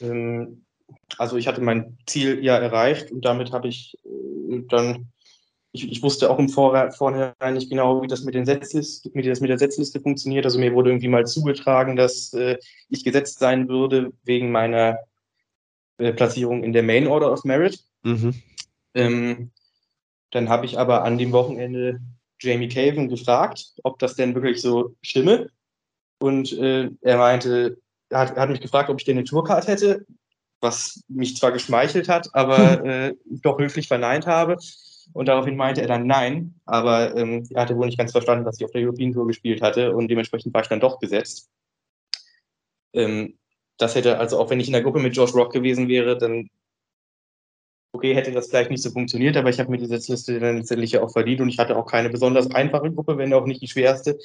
Ähm, 0.00 0.64
also 1.18 1.36
ich 1.36 1.46
hatte 1.46 1.60
mein 1.60 1.98
Ziel 2.06 2.42
ja 2.42 2.56
erreicht 2.56 3.12
und 3.12 3.24
damit 3.24 3.52
habe 3.52 3.68
ich 3.68 3.98
äh, 4.04 4.62
dann, 4.68 5.08
ich, 5.74 5.90
ich 5.90 6.02
wusste 6.04 6.30
auch 6.30 6.38
im 6.38 6.48
Vorhinein 6.48 7.54
nicht 7.54 7.68
genau, 7.68 8.00
wie 8.00 8.06
das 8.06 8.22
mit, 8.22 8.36
den 8.36 8.46
Setzlist, 8.46 9.10
wie 9.12 9.22
das 9.22 9.40
mit 9.40 9.50
der 9.50 9.58
Setzliste 9.58 10.00
funktioniert. 10.00 10.44
Also 10.44 10.60
mir 10.60 10.72
wurde 10.72 10.90
irgendwie 10.90 11.08
mal 11.08 11.26
zugetragen, 11.26 11.96
dass 11.96 12.32
äh, 12.32 12.58
ich 12.88 13.02
gesetzt 13.02 13.40
sein 13.40 13.68
würde 13.68 14.12
wegen 14.22 14.52
meiner 14.52 14.98
äh, 15.98 16.12
Platzierung 16.12 16.62
in 16.62 16.72
der 16.72 16.84
Main 16.84 17.08
Order 17.08 17.32
of 17.32 17.42
Merit. 17.42 17.80
Mhm. 18.04 18.34
Ähm, 18.94 19.50
dann 20.30 20.48
habe 20.48 20.64
ich 20.64 20.78
aber 20.78 21.02
an 21.02 21.18
dem 21.18 21.32
Wochenende 21.32 22.00
Jamie 22.38 22.68
Caven 22.68 23.08
gefragt, 23.08 23.72
ob 23.82 23.98
das 23.98 24.14
denn 24.14 24.36
wirklich 24.36 24.62
so 24.62 24.94
stimme. 25.02 25.50
Und 26.20 26.52
äh, 26.52 26.88
er 27.00 27.18
meinte, 27.18 27.78
er 28.10 28.18
hat, 28.20 28.36
er 28.36 28.42
hat 28.42 28.50
mich 28.50 28.60
gefragt, 28.60 28.90
ob 28.90 29.00
ich 29.00 29.06
denn 29.06 29.18
eine 29.18 29.24
Tourcard 29.24 29.66
hätte, 29.66 30.06
was 30.60 31.02
mich 31.08 31.36
zwar 31.36 31.50
geschmeichelt 31.50 32.08
hat, 32.08 32.32
aber 32.32 32.84
äh, 32.84 33.14
doch 33.24 33.58
höflich 33.58 33.88
verneint 33.88 34.28
habe. 34.28 34.56
Und 35.12 35.26
daraufhin 35.26 35.56
meinte 35.56 35.82
er 35.82 35.88
dann 35.88 36.06
nein, 36.06 36.54
aber 36.64 37.16
ähm, 37.16 37.46
er 37.50 37.62
hatte 37.62 37.76
wohl 37.76 37.86
nicht 37.86 37.98
ganz 37.98 38.12
verstanden, 38.12 38.44
dass 38.44 38.58
ich 38.58 38.64
auf 38.64 38.70
der 38.72 38.82
European 38.82 39.12
Tour 39.12 39.26
gespielt 39.26 39.62
hatte 39.62 39.94
und 39.94 40.08
dementsprechend 40.08 40.54
war 40.54 40.62
ich 40.62 40.68
dann 40.68 40.80
doch 40.80 40.98
gesetzt. 40.98 41.50
Ähm, 42.92 43.38
das 43.76 43.94
hätte, 43.94 44.18
also 44.18 44.38
auch 44.38 44.50
wenn 44.50 44.60
ich 44.60 44.68
in 44.68 44.72
der 44.72 44.82
Gruppe 44.82 45.00
mit 45.00 45.16
Josh 45.16 45.34
Rock 45.34 45.52
gewesen 45.52 45.88
wäre, 45.88 46.16
dann 46.16 46.48
okay, 47.92 48.14
hätte 48.14 48.32
das 48.32 48.48
vielleicht 48.48 48.70
nicht 48.70 48.82
so 48.82 48.90
funktioniert, 48.90 49.36
aber 49.36 49.50
ich 49.50 49.60
habe 49.60 49.70
mir 49.70 49.78
die 49.78 49.86
Setzliste 49.86 50.40
dann 50.40 50.58
letztendlich 50.58 50.98
auch 50.98 51.12
verdient 51.12 51.40
und 51.40 51.48
ich 51.48 51.58
hatte 51.58 51.76
auch 51.76 51.86
keine 51.86 52.10
besonders 52.10 52.50
einfache 52.50 52.92
Gruppe, 52.92 53.18
wenn 53.18 53.32
auch 53.32 53.46
nicht 53.46 53.62
die 53.62 53.68
schwerste, 53.68 54.18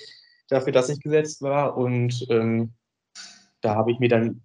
dafür, 0.47 0.73
dass 0.73 0.89
ich 0.89 0.99
gesetzt 0.99 1.41
war. 1.41 1.77
Und 1.77 2.25
ähm, 2.29 2.73
da 3.61 3.75
habe 3.75 3.91
ich 3.91 3.99
mir 3.99 4.09
dann 4.09 4.41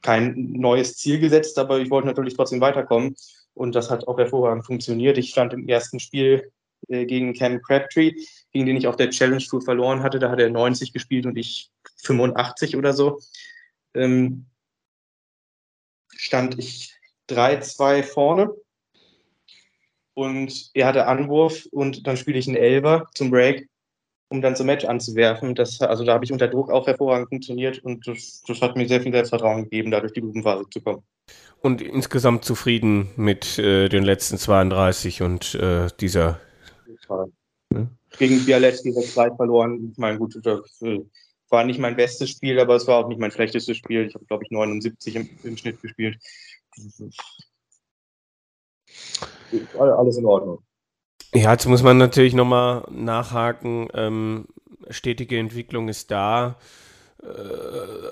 kein 0.00 0.52
neues 0.52 0.96
Ziel 0.96 1.20
gesetzt, 1.20 1.58
aber 1.58 1.78
ich 1.78 1.90
wollte 1.90 2.08
natürlich 2.08 2.34
trotzdem 2.34 2.60
weiterkommen. 2.60 3.14
Und 3.54 3.74
das 3.74 3.90
hat 3.90 4.08
auch 4.08 4.18
hervorragend 4.18 4.64
funktioniert. 4.64 5.18
Ich 5.18 5.30
stand 5.30 5.52
im 5.52 5.68
ersten 5.68 6.00
Spiel 6.00 6.50
äh, 6.88 7.06
gegen 7.06 7.34
Cam 7.34 7.60
Crabtree, 7.62 8.14
gegen 8.50 8.66
den 8.66 8.76
ich 8.76 8.86
auf 8.86 8.96
der 8.96 9.10
Challenge 9.10 9.42
Tour 9.42 9.62
verloren 9.62 10.02
hatte. 10.02 10.18
Da 10.18 10.30
hat 10.30 10.40
er 10.40 10.50
90 10.50 10.92
gespielt 10.92 11.26
und 11.26 11.36
ich 11.36 11.70
85 12.02 12.76
oder 12.76 12.92
so. 12.92 13.20
Ähm, 13.94 14.46
stand 16.16 16.58
ich 16.58 16.94
3-2 17.28 18.02
vorne 18.02 18.54
und 20.14 20.70
er 20.74 20.86
hatte 20.86 21.06
Anwurf 21.06 21.66
und 21.70 22.06
dann 22.06 22.16
spiele 22.16 22.38
ich 22.38 22.46
einen 22.46 22.56
Elber 22.56 23.08
zum 23.14 23.30
Break, 23.30 23.68
um 24.32 24.40
dann 24.40 24.56
zum 24.56 24.66
Match 24.66 24.84
anzuwerfen. 24.86 25.54
Das, 25.54 25.80
also 25.80 26.04
da 26.04 26.14
habe 26.14 26.24
ich 26.24 26.32
unter 26.32 26.48
Druck 26.48 26.70
auch 26.70 26.86
hervorragend 26.86 27.28
funktioniert 27.28 27.78
und 27.84 28.06
das, 28.08 28.42
das 28.46 28.60
hat 28.62 28.76
mir 28.76 28.88
sehr 28.88 29.02
viel 29.02 29.12
Selbstvertrauen 29.12 29.64
gegeben, 29.64 29.90
dadurch 29.90 30.14
die 30.14 30.22
Gruppenphase 30.22 30.64
zu 30.70 30.80
kommen. 30.80 31.02
Und 31.60 31.82
insgesamt 31.82 32.44
zufrieden 32.44 33.10
mit 33.16 33.58
äh, 33.58 33.88
den 33.88 34.02
letzten 34.02 34.38
32 34.38 35.22
und 35.22 35.54
äh, 35.54 35.88
dieser. 36.00 36.40
Ja. 37.08 37.86
Gegen 38.18 38.44
Bialetski 38.44 38.90
6-3 38.90 39.36
verloren. 39.36 39.90
Ich 39.92 39.98
meine, 39.98 40.18
gut, 40.18 40.38
das 40.42 40.82
äh, 40.82 41.00
war 41.50 41.64
nicht 41.64 41.78
mein 41.78 41.96
bestes 41.96 42.30
Spiel, 42.30 42.58
aber 42.58 42.76
es 42.76 42.86
war 42.86 43.04
auch 43.04 43.08
nicht 43.08 43.20
mein 43.20 43.30
schlechtestes 43.30 43.76
Spiel. 43.76 44.06
Ich 44.06 44.14
habe, 44.14 44.24
glaube 44.24 44.44
ich, 44.44 44.50
79 44.50 45.16
im, 45.16 45.28
im 45.44 45.56
Schnitt 45.56 45.80
gespielt. 45.80 46.18
Alles 49.78 50.16
in 50.16 50.26
Ordnung. 50.26 50.62
Ja, 51.34 51.52
jetzt 51.52 51.66
muss 51.66 51.82
man 51.82 51.96
natürlich 51.96 52.34
nochmal 52.34 52.84
nachhaken. 52.90 53.88
Ähm, 53.94 54.46
stetige 54.90 55.38
Entwicklung 55.38 55.88
ist 55.88 56.10
da. 56.10 56.58
Äh, 57.22 57.26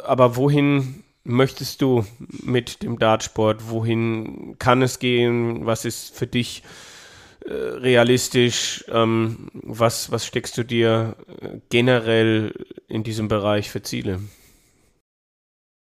aber 0.05 0.37
wohin 0.37 1.05
möchtest 1.23 1.83
du 1.83 2.07
mit 2.43 2.83
dem 2.83 2.99
Dartsport? 2.99 3.69
Wohin 3.69 4.57
kann 4.59 4.81
es 4.81 4.99
gehen? 4.99 5.67
Was 5.67 5.85
ist 5.85 6.17
für 6.17 6.27
dich 6.27 6.63
äh, 7.45 7.53
realistisch? 7.53 8.87
Ähm, 8.89 9.51
was, 9.53 10.11
was 10.11 10.25
steckst 10.25 10.57
du 10.57 10.63
dir 10.65 11.15
äh, 11.43 11.59
generell 11.69 12.55
in 12.89 13.03
diesem 13.05 13.29
Bereich 13.29 13.69
für 13.69 13.83
Ziele? 13.83 14.21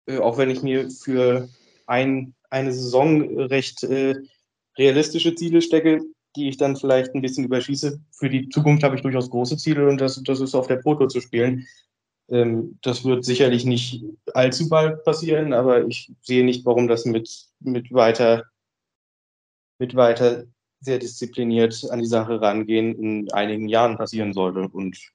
Äh, 0.06 0.18
auch 0.18 0.38
wenn 0.38 0.48
ich 0.48 0.62
mir 0.62 0.88
für 0.90 1.50
ein, 1.86 2.34
eine 2.48 2.72
Saison 2.72 3.38
recht 3.38 3.82
äh, 3.84 4.14
realistische 4.78 5.34
Ziele 5.34 5.60
stecke, 5.60 6.00
die 6.36 6.48
ich 6.48 6.56
dann 6.56 6.76
vielleicht 6.76 7.14
ein 7.14 7.22
bisschen 7.22 7.44
überschieße. 7.44 8.00
Für 8.12 8.28
die 8.28 8.48
Zukunft 8.48 8.82
habe 8.82 8.96
ich 8.96 9.02
durchaus 9.02 9.30
große 9.30 9.56
Ziele 9.56 9.88
und 9.88 10.00
das, 10.00 10.22
das 10.22 10.40
ist 10.40 10.54
auf 10.54 10.66
der 10.66 10.76
Pro 10.76 10.94
Tour 10.94 11.08
zu 11.08 11.20
spielen. 11.20 11.66
Ähm, 12.28 12.78
das 12.82 13.04
wird 13.04 13.24
sicherlich 13.24 13.64
nicht 13.64 14.04
allzu 14.34 14.68
bald 14.68 15.04
passieren, 15.04 15.52
aber 15.52 15.86
ich 15.86 16.12
sehe 16.22 16.44
nicht, 16.44 16.64
warum 16.64 16.88
das 16.88 17.04
mit, 17.04 17.48
mit 17.60 17.92
weiter, 17.92 18.44
mit 19.78 19.94
weiter 19.94 20.44
sehr 20.80 20.98
diszipliniert 20.98 21.88
an 21.90 22.00
die 22.00 22.06
Sache 22.06 22.40
rangehen 22.40 22.94
in 22.96 23.32
einigen 23.32 23.68
Jahren 23.68 23.96
passieren 23.96 24.32
sollte. 24.32 24.68
Und 24.68 25.12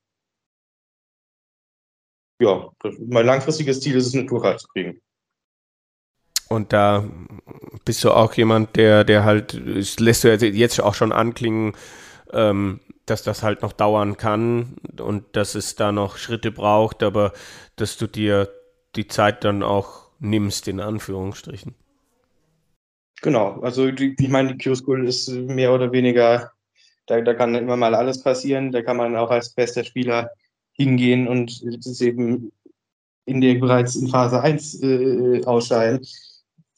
ja, 2.42 2.72
mein 3.00 3.26
langfristiges 3.26 3.82
Ziel 3.82 3.96
ist 3.96 4.08
es, 4.08 4.16
eine 4.16 4.26
Tourcard 4.26 4.60
zu 4.60 4.68
kriegen. 4.70 5.02
Und 6.50 6.74
da 6.74 7.10
bist 7.86 8.04
du 8.04 8.12
auch 8.12 8.34
jemand, 8.34 8.76
der, 8.76 9.04
der 9.04 9.24
halt, 9.24 9.54
lässt 10.00 10.24
du 10.24 10.36
jetzt 10.36 10.80
auch 10.82 10.94
schon 10.94 11.12
anklingen, 11.12 11.74
ähm, 12.32 12.80
dass 13.06 13.24
das 13.24 13.44
halt 13.44 13.62
noch 13.62 13.74
dauern 13.74 14.18
kann 14.18 14.78
und 15.00 15.36
dass 15.36 15.56
es 15.56 15.76
da 15.76 15.92
noch 15.92 16.18
Schritte 16.18 16.52
braucht, 16.52 17.04
aber 17.04 17.34
dass 17.76 17.98
du 17.98 18.08
dir 18.08 18.50
die 18.96 19.08
Zeit 19.08 19.44
dann 19.44 19.64
auch 19.64 20.10
nimmst, 20.20 20.68
in 20.68 20.80
Anführungsstrichen. 20.80 21.76
Genau, 23.22 23.60
also 23.62 23.88
ich 23.88 24.30
meine, 24.30 24.56
die 24.56 24.64
Q-School 24.64 25.08
ist 25.08 25.30
mehr 25.30 25.74
oder 25.74 25.92
weniger, 25.92 26.52
da, 27.06 27.22
da 27.22 27.34
kann 27.34 27.54
immer 27.56 27.78
mal 27.78 27.94
alles 27.94 28.22
passieren, 28.24 28.72
da 28.72 28.82
kann 28.82 28.98
man 28.98 29.16
auch 29.16 29.30
als 29.30 29.54
bester 29.54 29.84
Spieler 29.84 30.32
hingehen 30.74 31.28
und 31.28 31.52
es 31.52 31.86
ist 31.86 32.02
eben 32.02 32.52
in 33.26 33.42
der 33.42 33.56
bereits 33.56 33.96
in 33.96 34.08
Phase 34.08 34.42
1 34.42 34.82
äh, 34.82 35.46
ausscheiden. 35.46 36.06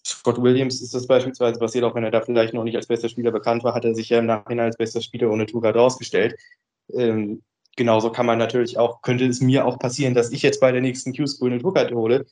Scott 0.05 0.41
Williams 0.41 0.81
ist 0.81 0.93
das 0.93 1.07
beispielsweise 1.07 1.59
passiert, 1.59 1.85
auch 1.85 1.95
wenn 1.95 2.03
er 2.03 2.11
da 2.11 2.21
vielleicht 2.21 2.53
noch 2.53 2.63
nicht 2.63 2.75
als 2.75 2.87
bester 2.87 3.07
Spieler 3.07 3.31
bekannt 3.31 3.63
war, 3.63 3.73
hat 3.73 3.85
er 3.85 3.95
sich 3.95 4.09
ja 4.09 4.19
im 4.19 4.25
Nachhinein 4.25 4.65
als 4.65 4.77
bester 4.77 5.01
Spieler 5.01 5.31
ohne 5.31 5.45
Tourcard 5.45 5.75
rausgestellt. 5.75 6.37
Ähm, 6.89 7.41
genauso 7.77 8.11
kann 8.11 8.25
man 8.25 8.37
natürlich 8.37 8.77
auch, 8.77 9.01
könnte 9.01 9.25
es 9.25 9.39
mir 9.39 9.65
auch 9.65 9.79
passieren, 9.79 10.13
dass 10.13 10.31
ich 10.31 10.41
jetzt 10.41 10.59
bei 10.59 10.71
der 10.71 10.81
nächsten 10.81 11.15
Q-School 11.15 11.51
eine 11.51 11.61
Tourcard 11.61 11.91
hole. 11.93 12.25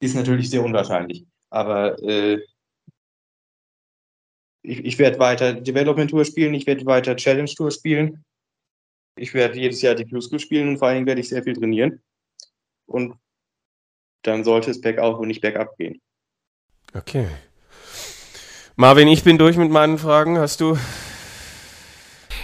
Ist 0.00 0.14
natürlich 0.14 0.50
sehr 0.50 0.62
unwahrscheinlich. 0.62 1.26
Aber 1.48 2.00
äh, 2.02 2.40
ich, 4.62 4.84
ich 4.84 4.98
werde 4.98 5.18
weiter 5.18 5.54
Development 5.54 6.10
Tour 6.10 6.24
spielen, 6.24 6.54
ich 6.54 6.66
werde 6.66 6.84
weiter 6.86 7.16
Challenge 7.16 7.50
Tour 7.50 7.70
spielen. 7.70 8.24
ich 9.16 9.34
werde 9.34 9.58
jedes 9.58 9.82
Jahr 9.82 9.94
die 9.94 10.06
Q-School 10.06 10.40
spielen 10.40 10.68
und 10.68 10.78
vor 10.78 10.88
allen 10.88 10.96
Dingen 10.98 11.06
werde 11.06 11.20
ich 11.20 11.28
sehr 11.28 11.42
viel 11.42 11.54
trainieren. 11.54 12.02
Und 12.86 13.14
dann 14.22 14.44
sollte 14.44 14.70
es 14.70 14.80
bergauf 14.80 15.18
und 15.18 15.28
nicht 15.28 15.40
bergab 15.40 15.76
gehen. 15.78 16.00
Okay. 16.94 17.28
Marvin, 18.76 19.08
ich 19.08 19.22
bin 19.22 19.38
durch 19.38 19.56
mit 19.56 19.70
meinen 19.70 19.98
Fragen. 19.98 20.38
Hast 20.38 20.60
du? 20.60 20.76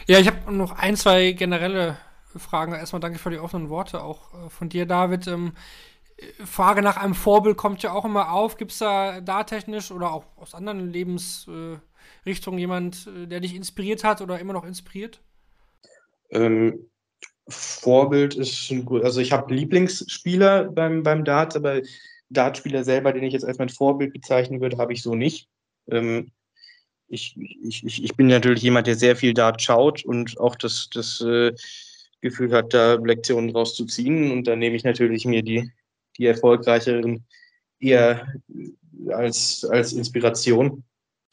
Ja, 0.06 0.18
ich 0.20 0.28
habe 0.28 0.52
noch 0.52 0.72
ein, 0.78 0.96
zwei 0.96 1.32
generelle 1.32 1.96
Fragen. 2.36 2.72
Erstmal 2.72 3.00
danke 3.00 3.18
für 3.18 3.30
die 3.30 3.38
offenen 3.38 3.70
Worte 3.70 4.02
auch 4.02 4.34
äh, 4.34 4.50
von 4.50 4.68
dir, 4.68 4.86
David. 4.86 5.26
Ähm, 5.26 5.52
Frage 6.44 6.80
nach 6.80 6.96
einem 6.96 7.14
Vorbild 7.14 7.56
kommt 7.56 7.82
ja 7.82 7.92
auch 7.92 8.04
immer 8.04 8.32
auf. 8.32 8.56
Gibt 8.56 8.72
es 8.72 8.78
da 8.78 9.20
da 9.20 9.44
technisch 9.44 9.90
oder 9.90 10.12
auch 10.12 10.24
aus 10.36 10.54
anderen 10.54 10.90
Lebensrichtungen 10.90 12.58
äh, 12.58 12.60
jemand, 12.60 13.08
äh, 13.08 13.26
der 13.26 13.40
dich 13.40 13.54
inspiriert 13.54 14.04
hat 14.04 14.20
oder 14.20 14.38
immer 14.38 14.52
noch 14.52 14.64
inspiriert? 14.64 15.20
Ähm, 16.30 16.88
Vorbild 17.48 18.34
ist 18.34 18.70
ein 18.70 18.84
gut. 18.84 19.04
Also 19.04 19.20
ich 19.20 19.32
habe 19.32 19.54
Lieblingsspieler 19.54 20.64
beim, 20.64 21.02
beim 21.02 21.24
Darts, 21.24 21.56
aber 21.56 21.80
Dartspieler 22.30 22.84
selber, 22.84 23.12
den 23.12 23.24
ich 23.24 23.32
jetzt 23.32 23.44
als 23.44 23.58
mein 23.58 23.68
Vorbild 23.68 24.12
bezeichnen 24.12 24.60
würde, 24.60 24.78
habe 24.78 24.92
ich 24.92 25.02
so 25.02 25.14
nicht. 25.14 25.48
Ähm, 25.90 26.32
ich, 27.08 27.36
ich, 27.62 28.02
ich 28.02 28.16
bin 28.16 28.26
natürlich 28.26 28.62
jemand, 28.62 28.86
der 28.86 28.96
sehr 28.96 29.16
viel 29.16 29.32
Dart 29.32 29.62
schaut 29.62 30.04
und 30.04 30.38
auch 30.40 30.56
das, 30.56 30.88
das 30.92 31.20
äh, 31.20 31.52
Gefühl 32.20 32.52
hat, 32.52 32.74
da 32.74 32.94
Lektionen 32.94 33.52
draus 33.52 33.74
zu 33.74 33.86
ziehen. 33.86 34.32
Und 34.32 34.44
dann 34.44 34.58
nehme 34.58 34.76
ich 34.76 34.84
natürlich 34.84 35.24
mir 35.24 35.42
die, 35.42 35.70
die 36.18 36.26
erfolgreicheren 36.26 37.24
eher 37.78 38.26
als, 39.10 39.64
als 39.64 39.92
Inspiration. 39.92 40.82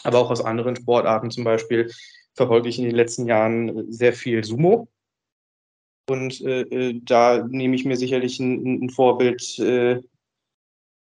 Aber 0.04 0.20
auch 0.20 0.30
aus 0.30 0.44
anderen 0.44 0.76
Sportarten 0.76 1.32
zum 1.32 1.44
Beispiel 1.44 1.90
verfolge 2.36 2.70
ich 2.70 2.78
in 2.78 2.86
den 2.86 2.96
letzten 2.96 3.26
Jahren 3.26 3.92
sehr 3.92 4.14
viel 4.14 4.44
Sumo. 4.44 4.88
Und 6.10 6.42
äh, 6.42 6.62
äh, 6.62 7.02
da 7.04 7.48
nehme 7.48 7.76
ich 7.76 7.86
mir 7.86 7.96
sicherlich 7.96 8.40
ein, 8.40 8.84
ein 8.84 8.90
Vorbild 8.90 9.58
äh, 9.60 10.02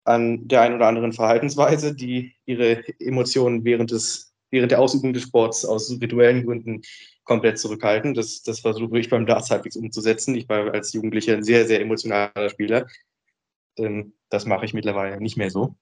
an 0.06 0.48
der 0.48 0.62
einen 0.62 0.76
oder 0.76 0.88
anderen 0.88 1.14
Verhaltensweise, 1.14 1.96
die 1.96 2.34
ihre 2.46 2.84
Emotionen 3.00 3.64
während, 3.64 3.92
des, 3.92 4.34
während 4.52 4.72
der 4.72 4.80
Ausübung 4.80 5.14
des 5.14 5.24
Sports 5.24 5.66
aus 5.66 5.90
rituellen 6.02 6.46
Gründen 6.46 6.82
komplett 7.24 7.58
zurückhalten. 7.58 8.14
Das, 8.14 8.44
das 8.44 8.60
versuche 8.60 9.00
ich 9.00 9.10
beim 9.10 9.26
Darts 9.26 9.50
halbwegs 9.50 9.76
umzusetzen. 9.76 10.36
Ich 10.36 10.50
war 10.50 10.74
als 10.74 10.94
Jugendlicher 10.94 11.34
ein 11.34 11.44
sehr, 11.44 11.66
sehr 11.66 11.82
emotionaler 11.82 12.50
Spieler. 12.50 12.88
Ähm, 13.78 14.14
das 14.30 14.46
mache 14.46 14.66
ich 14.66 14.74
mittlerweile 14.74 15.22
nicht 15.22 15.38
mehr 15.38 15.50
so. 15.50 15.76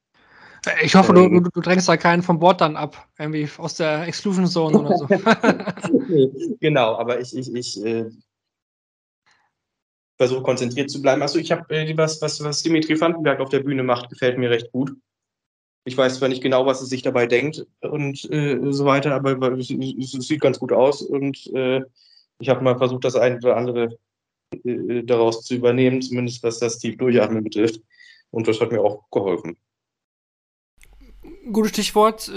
Ich 0.83 0.93
hoffe, 0.93 1.13
du, 1.13 1.23
ähm. 1.23 1.43
du, 1.43 1.49
du, 1.49 1.61
drängst 1.61 1.89
da 1.89 1.97
keinen 1.97 2.21
vom 2.21 2.39
Bord 2.39 2.61
dann 2.61 2.75
ab, 2.75 3.07
irgendwie 3.17 3.49
aus 3.57 3.75
der 3.75 4.07
Exclusion 4.07 4.45
Zone 4.45 4.79
oder 4.79 4.95
so. 4.95 5.07
genau, 6.59 6.95
aber 6.97 7.19
ich, 7.19 7.35
ich, 7.35 7.53
ich 7.55 7.83
äh, 7.83 8.05
versuche 10.21 10.43
konzentriert 10.43 10.91
zu 10.91 11.01
bleiben. 11.01 11.21
Achso, 11.21 11.39
ich 11.39 11.51
habe 11.51 11.73
äh, 11.75 11.97
was, 11.97 12.21
was, 12.21 12.43
was 12.43 12.61
Dimitri 12.61 12.99
Vandenberg 12.99 13.39
auf 13.39 13.49
der 13.49 13.61
Bühne 13.61 13.83
macht, 13.83 14.09
gefällt 14.09 14.37
mir 14.37 14.51
recht 14.51 14.71
gut. 14.71 14.95
Ich 15.83 15.97
weiß 15.97 16.19
zwar 16.19 16.29
nicht 16.29 16.43
genau, 16.43 16.67
was 16.67 16.79
er 16.79 16.85
sich 16.85 17.01
dabei 17.01 17.25
denkt 17.25 17.65
und 17.81 18.29
äh, 18.31 18.59
so 18.71 18.85
weiter, 18.85 19.15
aber 19.15 19.57
es, 19.57 19.71
es, 19.71 20.11
sieht 20.11 20.41
ganz 20.41 20.59
gut 20.59 20.71
aus 20.71 21.01
und 21.01 21.47
äh, 21.55 21.81
ich 22.39 22.49
habe 22.49 22.63
mal 22.63 22.77
versucht, 22.77 23.03
das 23.03 23.15
eine 23.15 23.37
oder 23.37 23.57
andere 23.57 23.97
äh, 24.63 25.01
daraus 25.01 25.43
zu 25.43 25.55
übernehmen, 25.55 26.03
zumindest 26.03 26.43
was 26.43 26.59
das 26.59 26.77
tief 26.77 26.97
Durchatmen 26.97 27.43
betrifft. 27.43 27.81
Und 28.29 28.47
das 28.47 28.61
hat 28.61 28.71
mir 28.71 28.81
auch 28.81 29.09
geholfen 29.09 29.57
gutes 31.51 31.71
Stichwort. 31.71 32.31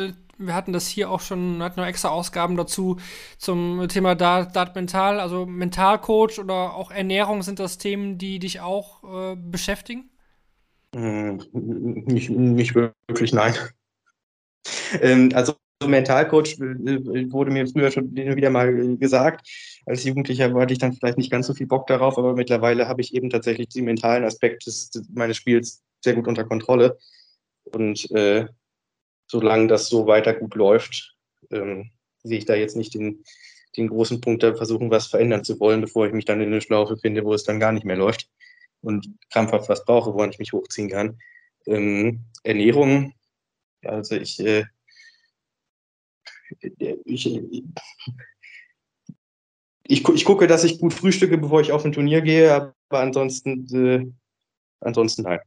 Äh, 0.44 0.46
wir 0.46 0.54
hatten 0.54 0.72
das 0.72 0.86
hier 0.86 1.10
auch 1.10 1.20
schon, 1.20 1.62
hatten 1.62 1.80
noch 1.80 1.86
extra 1.86 2.08
Ausgaben 2.08 2.56
dazu 2.56 2.98
zum 3.38 3.86
Thema 3.88 4.14
Dart, 4.14 4.54
Dart 4.56 4.74
Mental. 4.74 5.20
Also 5.20 5.46
Mentalcoach 5.46 6.38
oder 6.38 6.74
auch 6.74 6.90
Ernährung 6.90 7.42
sind 7.42 7.58
das 7.58 7.78
Themen, 7.78 8.18
die 8.18 8.38
dich 8.38 8.60
auch 8.60 9.32
äh, 9.32 9.36
beschäftigen? 9.36 10.10
Hm, 10.94 11.42
nicht, 11.52 12.30
nicht 12.30 12.74
wirklich, 12.74 13.32
nein. 13.32 13.54
Ähm, 15.00 15.30
also 15.34 15.54
Mentalcoach 15.84 16.58
äh, 16.60 17.32
wurde 17.32 17.50
mir 17.50 17.66
früher 17.66 17.90
schon 17.90 18.14
wieder 18.14 18.50
mal 18.50 18.96
gesagt. 18.96 19.48
Als 19.86 20.04
Jugendlicher 20.04 20.54
hatte 20.54 20.72
ich 20.72 20.78
dann 20.78 20.92
vielleicht 20.92 21.18
nicht 21.18 21.30
ganz 21.30 21.46
so 21.46 21.54
viel 21.54 21.66
Bock 21.66 21.86
darauf, 21.86 22.16
aber 22.16 22.34
mittlerweile 22.34 22.88
habe 22.88 23.00
ich 23.00 23.14
eben 23.14 23.28
tatsächlich 23.28 23.68
den 23.68 23.84
mentalen 23.84 24.24
Aspekt 24.24 24.66
des, 24.66 24.90
meines 25.12 25.36
Spiels 25.36 25.82
sehr 26.02 26.14
gut 26.14 26.28
unter 26.28 26.44
Kontrolle. 26.44 26.96
Und 27.64 28.10
äh, 28.12 28.46
solange 29.26 29.68
das 29.68 29.88
so 29.88 30.06
weiter 30.06 30.34
gut 30.34 30.54
läuft, 30.54 31.16
ähm, 31.50 31.90
sehe 32.22 32.38
ich 32.38 32.44
da 32.44 32.54
jetzt 32.54 32.76
nicht 32.76 32.94
den, 32.94 33.24
den 33.76 33.88
großen 33.88 34.20
Punkt, 34.20 34.42
da 34.42 34.54
versuchen, 34.54 34.90
was 34.90 35.06
verändern 35.06 35.44
zu 35.44 35.58
wollen, 35.60 35.80
bevor 35.80 36.06
ich 36.06 36.12
mich 36.12 36.24
dann 36.24 36.40
in 36.40 36.48
eine 36.48 36.60
Schlaufe 36.60 36.96
finde, 36.96 37.24
wo 37.24 37.34
es 37.34 37.44
dann 37.44 37.60
gar 37.60 37.72
nicht 37.72 37.84
mehr 37.84 37.96
läuft 37.96 38.28
und 38.82 39.08
krampfhaft 39.30 39.68
was 39.68 39.84
brauche, 39.84 40.14
woran 40.14 40.30
ich 40.30 40.38
mich 40.38 40.52
hochziehen 40.52 40.90
kann. 40.90 41.18
Ähm, 41.66 42.24
Ernährung, 42.42 43.14
also 43.82 44.16
ich, 44.16 44.38
äh, 44.40 44.64
ich, 47.04 47.26
ich, 47.26 47.64
ich, 50.08 50.24
gucke, 50.24 50.46
dass 50.46 50.64
ich 50.64 50.78
gut 50.78 50.92
frühstücke, 50.92 51.38
bevor 51.38 51.60
ich 51.60 51.72
auf 51.72 51.84
ein 51.84 51.92
Turnier 51.92 52.20
gehe, 52.20 52.52
aber 52.54 52.74
ansonsten, 52.90 53.66
äh, 53.74 54.06
ansonsten 54.80 55.22
nein. 55.22 55.40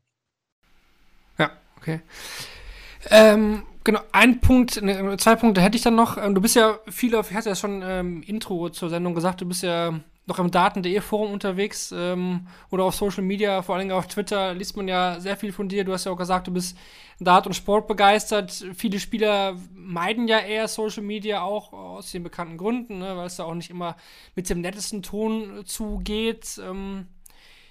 Ja, 1.37 1.57
okay. 1.77 2.01
Ähm, 3.09 3.63
genau, 3.83 4.01
ein 4.11 4.39
Punkt, 4.39 4.81
ne, 4.81 5.17
zwei 5.17 5.35
Punkte 5.35 5.61
hätte 5.61 5.77
ich 5.77 5.83
dann 5.83 5.95
noch. 5.95 6.17
Ähm, 6.17 6.35
du 6.35 6.41
bist 6.41 6.55
ja 6.55 6.79
viel 6.89 7.15
auf, 7.15 7.31
ich 7.31 7.37
hatte 7.37 7.49
ja 7.49 7.55
schon 7.55 7.81
ähm, 7.83 8.23
Intro 8.23 8.69
zur 8.69 8.89
Sendung 8.89 9.15
gesagt, 9.15 9.41
du 9.41 9.45
bist 9.45 9.63
ja 9.63 9.99
noch 10.27 10.39
im 10.39 10.51
Daten.de 10.51 10.99
Forum 10.99 11.31
unterwegs 11.31 11.93
ähm, 11.95 12.47
oder 12.69 12.83
auf 12.83 12.95
Social 12.95 13.23
Media, 13.23 13.61
vor 13.61 13.75
allem 13.75 13.89
auf 13.91 14.07
Twitter, 14.07 14.53
liest 14.53 14.75
man 14.75 14.89
ja 14.89 15.21
sehr 15.21 15.37
viel 15.37 15.53
von 15.53 15.69
dir. 15.69 15.85
Du 15.85 15.93
hast 15.93 16.05
ja 16.05 16.11
auch 16.11 16.17
gesagt, 16.17 16.47
du 16.47 16.51
bist 16.51 16.77
Dart- 17.19 17.47
und 17.47 17.53
Sport 17.53 17.87
begeistert. 17.87 18.51
Viele 18.75 18.99
Spieler 18.99 19.55
meiden 19.73 20.27
ja 20.27 20.39
eher 20.39 20.67
Social 20.67 21.03
Media 21.03 21.41
auch 21.41 21.71
aus 21.71 22.11
den 22.11 22.23
bekannten 22.23 22.57
Gründen, 22.57 22.99
ne, 22.99 23.15
weil 23.15 23.27
es 23.27 23.37
da 23.37 23.45
auch 23.45 23.55
nicht 23.55 23.69
immer 23.69 23.95
mit 24.35 24.49
dem 24.49 24.59
nettesten 24.59 25.01
Ton 25.01 25.63
zugeht. 25.65 26.59
Ähm, 26.61 27.07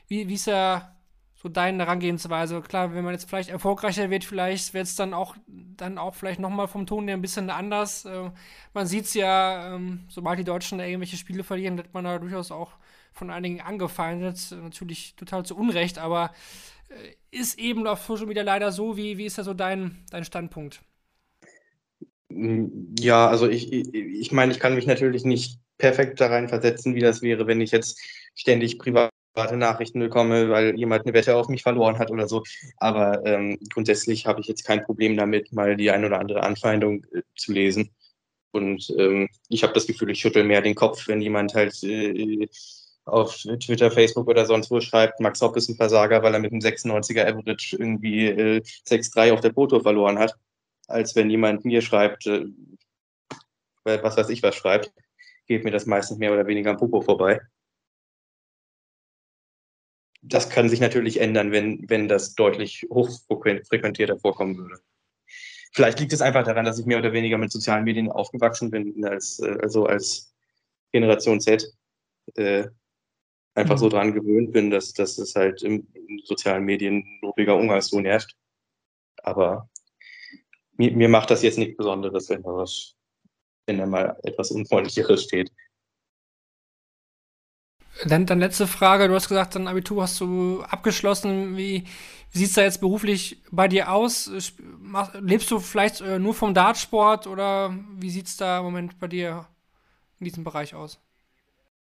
wie, 0.09 0.27
wie 0.29 0.35
ist 0.35 0.47
ja 0.47 0.96
so 1.37 1.49
deine 1.49 1.85
Herangehensweise. 1.85 2.61
Klar, 2.63 2.95
wenn 2.95 3.05
man 3.05 3.13
jetzt 3.15 3.29
vielleicht 3.29 3.51
erfolgreicher 3.51 4.11
wird, 4.11 4.25
vielleicht 4.25 4.75
wird 4.75 4.87
es 4.87 4.97
dann 4.97 5.15
auch, 5.15 5.37
dann 5.47 5.99
auch 5.99 6.15
vielleicht 6.15 6.41
nochmal 6.41 6.67
vom 6.69 6.87
Ton 6.87 7.07
her 7.09 7.17
ein 7.17 7.23
bisschen 7.23 7.51
anders. 7.51 8.05
Äh, 8.07 8.31
man 8.75 8.87
sieht 8.87 9.05
es 9.05 9.15
ja, 9.15 9.75
ähm, 9.75 10.05
sobald 10.09 10.39
die 10.39 10.45
Deutschen 10.45 10.81
irgendwelche 10.81 11.17
Spiele 11.17 11.45
verlieren, 11.45 11.77
wird 11.77 11.93
man 11.95 12.05
da 12.05 12.19
durchaus 12.19 12.51
auch 12.51 12.73
von 13.13 13.31
einigen 13.31 13.61
angefeindet. 13.61 14.39
Natürlich 14.63 15.15
total 15.17 15.45
zu 15.45 15.57
Unrecht, 15.57 15.99
aber 15.99 16.33
äh, 16.89 17.37
ist 17.37 17.59
eben 17.59 17.87
auf 17.87 18.03
Social 18.03 18.27
Media 18.27 18.43
leider 18.43 18.73
so. 18.73 18.97
Wie, 18.97 19.19
wie 19.19 19.27
ist 19.27 19.39
da 19.39 19.45
so 19.45 19.55
dein, 19.55 20.05
dein 20.11 20.25
Standpunkt? 20.25 20.81
Ja, 22.29 23.29
also 23.29 23.49
ich, 23.49 23.73
ich, 23.73 23.95
ich 23.95 24.33
meine, 24.33 24.53
ich 24.53 24.59
kann 24.61 24.75
mich 24.75 24.87
natürlich 24.87 25.25
nicht 25.25 25.61
perfekt 25.79 26.21
da 26.21 26.29
rein 26.29 26.49
versetzen, 26.49 26.95
wie 26.95 27.01
das 27.01 27.23
wäre, 27.23 27.47
wenn 27.47 27.61
ich 27.61 27.71
jetzt 27.71 28.01
ständig 28.35 28.79
privat 28.79 29.11
private 29.37 29.57
Nachrichten 29.57 30.01
bekomme, 30.01 30.49
weil 30.49 30.77
jemand 30.77 31.05
eine 31.05 31.13
Wette 31.13 31.37
auf 31.37 31.49
mich 31.49 31.63
verloren 31.63 31.99
hat 31.99 32.11
oder 32.11 32.27
so. 32.27 32.43
Aber 32.79 33.25
ähm, 33.27 33.59
grundsätzlich 33.73 34.27
habe 34.27 34.41
ich 34.41 34.47
jetzt 34.47 34.65
kein 34.65 34.83
Problem 34.83 35.17
damit, 35.17 35.53
mal 35.53 35.77
die 35.77 35.91
ein 35.91 36.05
oder 36.05 36.19
andere 36.19 36.43
Anfeindung 36.43 37.05
äh, 37.13 37.23
zu 37.37 37.53
lesen. 37.53 37.91
Und 38.53 38.91
ähm, 38.99 39.29
ich 39.49 39.63
habe 39.63 39.75
das 39.75 39.87
Gefühl, 39.87 40.11
ich 40.11 40.21
schüttel 40.21 40.45
mehr 40.45 40.63
den 40.63 40.75
Kopf, 40.75 41.07
wenn 41.09 41.21
jemand 41.21 41.55
halt 41.55 41.83
äh, 41.85 42.49
auf 43.05 43.37
Twitter, 43.37 43.91
Facebook 43.91 44.27
oder 44.27 44.47
sonst 44.47 44.71
wo 44.71 44.81
schreibt, 44.81 45.21
Max 45.21 45.41
Hopp 45.43 45.57
ist 45.57 45.69
ein 45.69 45.77
Versager, 45.77 46.23
weil 46.23 46.33
er 46.33 46.41
mit 46.41 46.53
einem 46.53 46.63
96er 46.63 47.27
Average 47.27 47.77
irgendwie 47.77 48.27
äh, 48.27 48.63
6-3 48.89 49.33
auf 49.33 49.41
der 49.43 49.53
Foto 49.53 49.81
verloren 49.81 50.19
hat, 50.19 50.35
als 50.89 51.15
wenn 51.15 51.29
jemand 51.29 51.65
mir 51.65 51.83
schreibt, 51.83 52.27
äh, 52.27 52.47
was 53.85 54.17
weiß 54.17 54.31
ich 54.31 54.43
was 54.43 54.57
schreibt, 54.57 54.91
geht 55.47 55.63
mir 55.63 55.71
das 55.71 55.87
meistens 55.87 56.19
mehr 56.19 56.33
oder 56.33 56.47
weniger 56.47 56.71
am 56.71 56.79
Popo 56.79 57.03
vorbei 57.03 57.41
das 60.29 60.51
kann 60.51 60.69
sich 60.69 60.81
natürlich 60.81 61.21
ändern, 61.21 61.53
wenn, 61.53 61.89
wenn 61.89 62.09
das 62.09 62.35
deutlich 62.35 62.87
hochfrequentierter 62.91 64.19
vorkommen 64.19 64.57
würde. 64.57 64.81
Vielleicht 65.73 66.01
liegt 66.01 66.13
es 66.13 66.23
einfach 66.23 66.45
daran, 66.45 66.65
dass 66.65 66.79
ich 66.79 66.87
mehr 66.87 66.99
oder 66.99 67.13
weniger 67.13 67.39
mit 67.39 67.53
sozialen 67.53 67.85
Medien 67.85 68.11
aufgewachsen 68.11 68.71
bin, 68.71 69.05
als, 69.05 69.39
äh, 69.41 69.59
also 69.61 69.87
als 69.87 70.35
Generation 70.93 71.41
Z. 71.41 71.71
Äh, 72.35 72.69
einfach 73.55 73.79
so 73.79 73.87
mhm. 73.87 73.91
dran 73.91 74.13
gewöhnt 74.13 74.53
bin, 74.53 74.71
dass, 74.71 74.93
dass 74.93 75.19
es 75.19 75.35
halt 75.35 75.63
im, 75.63 75.87
in 75.95 76.21
sozialen 76.25 76.65
Medien 76.65 77.05
lobiger 77.23 77.57
Umgangston 77.57 78.05
herrscht. 78.05 78.37
Aber 79.23 79.69
mir, 80.77 80.93
mir 80.93 81.09
macht 81.09 81.31
das 81.31 81.43
jetzt 81.43 81.59
nichts 81.59 81.77
Besonderes, 81.77 82.29
wenn 82.29 82.43
da 82.43 82.51
was, 82.51 82.95
wenn 83.67 83.79
da 83.79 83.87
mal 83.87 84.19
etwas 84.23 84.51
Unfreundlicheres 84.51 85.25
steht. 85.25 85.51
Dann, 88.05 88.27
dann 88.27 88.41
letzte 88.41 88.67
Frage. 88.67 89.09
Du 89.09 89.15
hast 89.15 89.29
gesagt, 89.29 89.55
dein 89.55 89.69
Abitur 89.69 90.03
hast 90.03 90.21
du 90.21 90.63
abgeschlossen. 90.63 91.57
Wie, 91.57 91.85
wie 92.33 92.39
sieht 92.39 92.49
es 92.49 92.55
da 92.55 92.63
jetzt 92.63 92.81
beruflich 92.81 93.43
bei 93.51 93.69
dir 93.69 93.91
aus? 93.91 94.31
Lebst 95.21 95.51
du 95.51 95.59
vielleicht 95.59 96.03
äh, 96.03 96.19
nur 96.19 96.35
vom 96.35 96.53
Dartsport 96.53 97.27
oder 97.27 97.75
wie 97.99 98.11
sieht 98.11 98.27
es 98.27 98.37
da 98.37 98.59
im 98.59 98.65
Moment 98.65 98.99
bei 98.99 99.09
dir 99.09 99.47
in 100.21 100.25
diesem 100.25 100.45
Bereich 100.45 100.75
aus? 100.75 100.99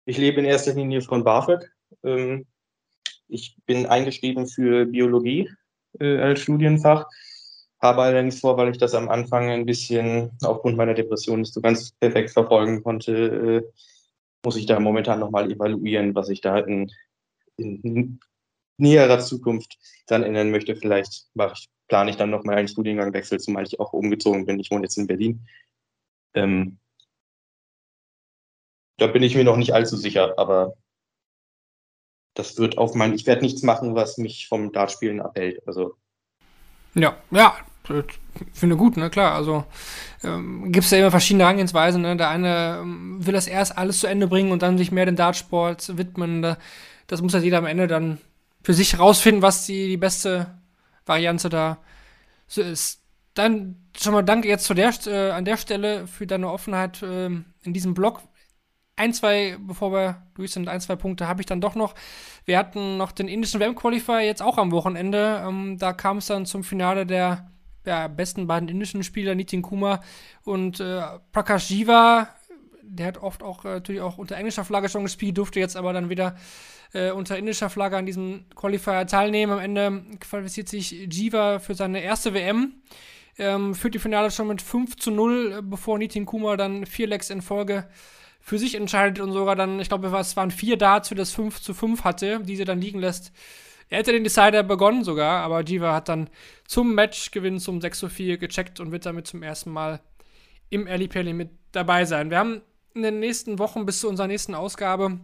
Ich 0.06 0.18
lebe 0.18 0.40
in 0.40 0.46
erster 0.46 0.74
Linie 0.74 1.02
von 1.02 1.24
BAföG. 1.24 1.70
Ähm, 2.04 2.46
ich 3.28 3.58
bin 3.66 3.86
eingeschrieben 3.86 4.48
für 4.48 4.86
Biologie 4.86 5.50
äh, 6.00 6.18
als 6.18 6.42
Studienfach, 6.42 7.08
habe 7.82 8.04
allerdings 8.04 8.40
vor, 8.40 8.56
weil 8.58 8.70
ich 8.70 8.78
das 8.78 8.94
am 8.94 9.10
Anfang 9.10 9.50
ein 9.50 9.66
bisschen 9.66 10.32
aufgrund 10.44 10.78
meiner 10.78 10.94
Depression 10.94 11.40
nicht 11.40 11.54
so 11.54 11.62
ganz 11.62 11.92
perfekt 11.94 12.32
verfolgen 12.32 12.84
konnte, 12.84 13.12
äh, 13.14 13.72
muss 14.45 14.55
ich 14.55 14.65
da 14.65 14.80
momentan 14.80 15.19
nochmal 15.19 15.51
evaluieren, 15.51 16.15
was 16.15 16.30
ich 16.30 16.41
da 16.41 16.59
in, 16.59 16.91
in 17.57 18.19
näherer 18.77 19.19
Zukunft 19.19 19.77
dann 20.07 20.23
ändern 20.23 20.51
möchte. 20.51 20.76
Vielleicht 20.76 21.27
ich, 21.34 21.69
plane 21.88 22.09
ich 22.09 22.17
dann 22.17 22.30
nochmal 22.30 22.55
einen 22.55 22.67
Studiengangwechsel, 22.67 23.39
zumal 23.39 23.65
ich 23.65 23.80
auch 23.80 23.93
umgezogen 23.93 24.45
bin. 24.45 24.59
Ich 24.59 24.72
wohne 24.72 24.84
jetzt 24.84 24.97
in 24.97 25.07
Berlin. 25.07 25.47
Ähm, 26.34 26.80
da 28.97 29.07
bin 29.07 29.23
ich 29.23 29.35
mir 29.35 29.43
noch 29.43 29.57
nicht 29.57 29.73
allzu 29.73 29.97
sicher, 29.97 30.38
aber 30.38 30.76
das 32.34 32.57
wird 32.57 32.77
auf 32.77 32.95
mein, 32.95 33.13
ich 33.13 33.26
werde 33.26 33.41
nichts 33.41 33.63
machen, 33.63 33.95
was 33.95 34.17
mich 34.17 34.47
vom 34.47 34.72
Dartspielen 34.72 35.22
abhält. 35.22 35.65
Also. 35.67 35.95
Ja, 36.93 37.17
ja, 37.31 37.57
finde 38.53 38.76
gut, 38.78 38.98
ne, 38.98 39.10
klar. 39.10 39.34
Also 39.34 39.66
ähm, 40.24 40.72
gibt 40.72 40.86
es 40.86 40.91
ja 40.91 40.99
immer 40.99 41.12
verschiedene 41.12 41.44
Herangehensweisen. 41.44 42.02
Ne? 42.02 42.18
Der 42.18 42.30
eine 42.30 42.80
ähm, 42.82 43.26
will 43.26 43.34
das 43.34 43.48
erst 43.48 43.78
alles 43.78 43.99
zu 43.99 44.07
Ende 44.07 44.28
bringen 44.28 44.52
und 44.52 44.62
dann 44.62 44.78
sich 44.78 44.91
mehr 44.91 45.06
dem 45.06 45.16
Dartsport 45.16 45.98
widmen. 45.98 46.41
Da, 46.41 46.57
das 47.07 47.22
muss 47.22 47.34
ja 47.34 47.40
jeder 47.40 47.60
am 47.60 47.66
Ende 47.66 47.88
dann 47.88 48.20
für 48.64 48.74
sich 48.74 48.99
rausfinden, 48.99 49.41
was 49.41 49.66
die, 49.66 49.88
die 49.88 49.98
beste 49.98 50.57
Variante 51.06 51.49
da 51.49 51.78
so 52.48 52.62
ist. 52.62 53.02
Dann 53.34 53.76
schon 53.98 54.14
mal 54.14 54.24
danke 54.24 54.48
jetzt 54.48 54.66
zu 54.66 54.74
der, 54.74 54.94
äh, 55.07 55.32
an 55.32 55.45
der 55.45 55.57
Stelle 55.57 56.07
für 56.07 56.26
deine 56.26 56.49
Offenheit 56.49 57.02
äh, 57.03 57.26
in 57.26 57.74
diesem 57.74 57.94
Blog 57.94 58.22
ein, 58.95 59.14
zwei, 59.14 59.57
bevor 59.60 59.91
wir 59.91 60.24
durch 60.36 60.52
sind, 60.52 60.70
ein, 60.70 60.80
zwei 60.80 60.95
Punkte 60.95 61.28
habe 61.28 61.41
ich 61.41 61.45
dann 61.45 61.62
doch 61.62 61.76
noch. 61.76 61.95
Wir 62.45 62.57
hatten 62.57 62.98
noch 62.98 63.12
den 63.12 63.28
indischen 63.28 63.60
WM-Qualifier 63.60 64.22
jetzt 64.22 64.41
auch 64.41 64.57
am 64.57 64.72
Wochenende. 64.72 65.44
Ähm, 65.45 65.78
da 65.78 65.94
kam 65.94 66.18
es 66.18 66.28
dann 66.28 66.45
zum 66.45 66.64
Finale 66.64 67.06
der 67.06 67.52
ja, 67.86 68.07
besten 68.07 68.48
beiden 68.48 68.70
indischen 68.70 69.03
Spieler, 69.03 69.36
Nitin 69.36 69.62
Kumar 69.62 70.03
und 70.44 70.80
äh, 70.80 71.02
Prakash 71.32 71.70
Jiva. 71.70 72.30
Der 72.82 73.07
hat 73.07 73.18
oft 73.18 73.44
auch 73.44 73.66
äh, 73.66 73.70
natürlich 73.70 74.02
auch 74.02 74.18
unter 74.18 74.36
englischer 74.36 74.66
Flagge 74.66 74.90
schon 74.90 75.03
gespielt, 75.03 75.38
durfte 75.38 75.60
jetzt 75.60 75.76
aber 75.76 75.94
dann 75.94 76.10
wieder 76.10 76.36
äh, 76.94 77.12
unter 77.12 77.38
indischer 77.38 77.70
Flagge 77.70 77.98
an 77.98 78.06
diesem 78.06 78.45
Qualifier 78.56 79.06
teilnehmen. 79.07 79.53
Am 79.53 79.60
Ende 79.60 80.03
qualifiziert 80.20 80.70
sich 80.70 80.91
Jiva 80.91 81.60
für 81.60 81.76
seine 81.76 82.02
erste 82.02 82.34
WM. 82.34 82.74
Ähm, 83.38 83.76
führt 83.76 83.94
die 83.94 83.99
Finale 83.99 84.32
schon 84.32 84.48
mit 84.48 84.62
5 84.62 84.95
zu 84.95 85.12
0, 85.12 85.56
äh, 85.57 85.62
bevor 85.62 85.98
Nitin 85.98 86.26
Kumar 86.26 86.56
dann 86.56 86.86
vier 86.86 87.07
Legs 87.07 87.30
in 87.30 87.41
Folge 87.41 87.88
für 88.40 88.60
sich 88.60 88.76
entscheidet 88.76 89.20
und 89.20 89.34
sogar 89.34 89.56
dann, 89.56 89.80
ich 89.80 89.90
glaube, 89.90 90.07
es 90.07 90.38
waren 90.38 90.52
vier 90.52 90.78
Darts 90.78 91.10
für 91.10 91.16
das 91.16 91.32
5 91.32 91.62
zu 91.62 91.74
5 91.74 92.03
hatte, 92.03 92.40
die 92.41 92.56
sie 92.56 92.64
dann 92.64 92.80
liegen 92.80 92.99
lässt. 92.99 93.34
Er 93.95 93.99
hätte 93.99 94.11
den 94.11 94.26
Decider 94.26 94.61
begonnen 94.61 95.05
sogar, 95.05 95.41
aber 95.41 95.63
Jiva 95.63 95.93
hat 95.93 96.09
dann 96.09 96.30
zum 96.67 96.95
Matchgewinn 96.95 97.61
zum 97.61 97.80
6 97.80 97.97
zu 97.97 98.09
4 98.09 98.38
gecheckt 98.38 98.81
und 98.81 98.91
wird 98.91 99.05
damit 99.05 99.26
zum 99.26 99.41
ersten 99.41 99.72
Mal 99.72 100.01
im 100.69 100.85
Early 100.85 101.07
Pelli 101.07 101.31
mit 101.31 101.51
dabei 101.72 102.03
sein. 102.03 102.30
Wir 102.30 102.39
haben 102.39 102.61
in 102.93 103.03
den 103.03 103.22
nächsten 103.22 103.57
Wochen 103.57 103.85
bis 103.85 104.01
zu 104.01 104.09
unserer 104.09 104.27
nächsten 104.27 104.53
Ausgabe, 104.53 105.22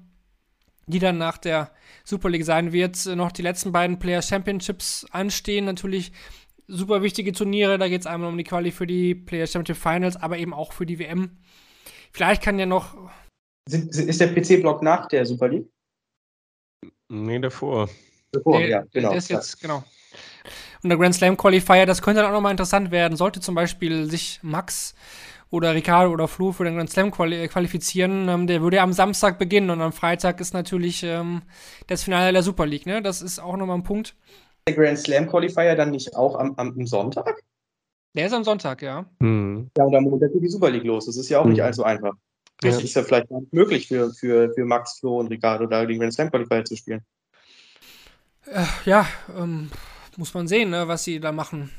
die 0.88 1.00
dann 1.00 1.18
nach 1.18 1.38
der 1.38 1.74
Super 2.06 2.30
League 2.30 2.46
sein 2.46 2.72
wird, 2.72 3.06
noch 3.08 3.34
die 3.34 3.42
letzten 3.42 3.74
beiden 3.74 4.00
Player 4.00 4.22
Championships 4.22 5.06
anstehen. 5.12 5.66
Natürlich 5.66 6.14
super 6.70 7.02
wichtige 7.02 7.34
Turniere, 7.34 7.78
da 7.78 7.90
geht 7.90 8.00
es 8.00 8.08
einmal 8.08 8.30
um 8.30 8.38
die 8.38 8.46
Quali 8.46 8.72
für 8.72 8.88
die 8.88 9.16
Player 9.16 9.48
Championship 9.48 9.84
Finals, 9.84 10.16
aber 10.16 10.38
eben 10.38 10.54
auch 10.54 10.72
für 10.72 10.86
die 10.86 10.98
WM. 10.98 11.40
Vielleicht 12.14 12.42
kann 12.42 12.58
ja 12.58 12.66
noch. 12.66 12.96
Ist 13.70 14.22
der 14.22 14.34
PC-Block 14.34 14.82
nach 14.82 15.10
der 15.10 15.26
Super 15.26 15.50
League? 15.50 15.70
Nee, 17.10 17.40
davor. 17.40 17.90
Nee, 18.46 18.70
ja, 18.70 18.84
genau. 18.92 19.10
Der 19.10 19.18
ist 19.18 19.30
jetzt, 19.30 19.62
genau. 19.62 19.84
Und 20.84 20.90
der 20.90 20.98
Grand 20.98 21.14
Slam 21.14 21.38
Qualifier, 21.38 21.86
das 21.86 22.02
könnte 22.02 22.22
dann 22.22 22.32
auch 22.32 22.36
nochmal 22.36 22.52
interessant 22.52 22.92
werden. 22.92 23.16
Sollte 23.16 23.40
zum 23.40 23.56
Beispiel 23.56 24.10
sich 24.10 24.40
Max 24.42 24.96
oder 25.52 25.76
Ricardo 25.76 26.12
oder 26.12 26.28
Flo 26.28 26.52
für 26.52 26.64
den 26.64 26.76
Grand 26.76 26.90
Slam 26.90 27.12
quali 27.12 27.48
qualifizieren, 27.48 28.28
ähm, 28.30 28.48
der 28.48 28.62
würde 28.62 28.78
ja 28.78 28.84
am 28.84 28.94
Samstag 28.94 29.38
beginnen 29.38 29.70
und 29.70 29.82
am 29.82 29.92
Freitag 29.92 30.40
ist 30.40 30.54
natürlich 30.54 31.04
ähm, 31.04 31.42
das 31.88 32.04
Finale 32.04 32.32
der 32.32 32.42
Super 32.42 32.66
League. 32.66 32.86
Ne? 32.86 33.02
Das 33.02 33.22
ist 33.22 33.40
auch 33.40 33.58
nochmal 33.58 33.78
ein 33.78 33.84
Punkt. 33.84 34.16
Der 34.68 34.76
Grand 34.76 34.98
Slam 34.98 35.28
Qualifier 35.28 35.76
dann 35.76 35.92
nicht 35.92 36.16
auch 36.16 36.36
am, 36.36 36.54
am 36.56 36.88
Sonntag? 36.88 37.42
Der 38.16 38.28
ist 38.28 38.34
am 38.34 38.44
Sonntag, 38.44 38.82
ja. 38.82 39.06
Hm. 39.20 39.70
Ja, 39.78 39.84
und 39.84 39.96
am 39.96 40.04
Montag 40.04 40.34
geht 40.34 40.44
die 40.44 40.50
Super 40.50 40.70
League 40.70 40.84
los. 40.84 41.06
Das 41.06 41.18
ist 41.18 41.30
ja 41.30 41.40
auch 41.40 41.44
hm. 41.44 41.52
nicht 41.52 41.64
allzu 41.64 41.84
einfach. 41.84 42.14
Das 42.62 42.78
ja. 42.78 42.84
ist 42.84 42.94
ja 42.94 43.04
vielleicht 43.04 43.28
möglich 43.52 43.88
für, 43.88 44.14
für, 44.14 44.54
für 44.54 44.66
Max, 44.66 45.00
Flo 45.00 45.20
und 45.20 45.28
Ricardo, 45.28 45.66
da 45.66 45.86
die 45.86 45.98
Grand 45.98 46.14
Slam 46.14 46.30
Qualifier 46.30 46.64
zu 46.64 46.76
spielen. 46.76 47.02
Äh, 48.52 48.66
ja, 48.86 49.06
ähm, 49.38 49.70
muss 50.18 50.34
man 50.34 50.48
sehen, 50.48 50.72
ne, 50.72 50.88
was 50.88 51.06
sie 51.06 51.20
da 51.20 51.32
machen. 51.32 51.72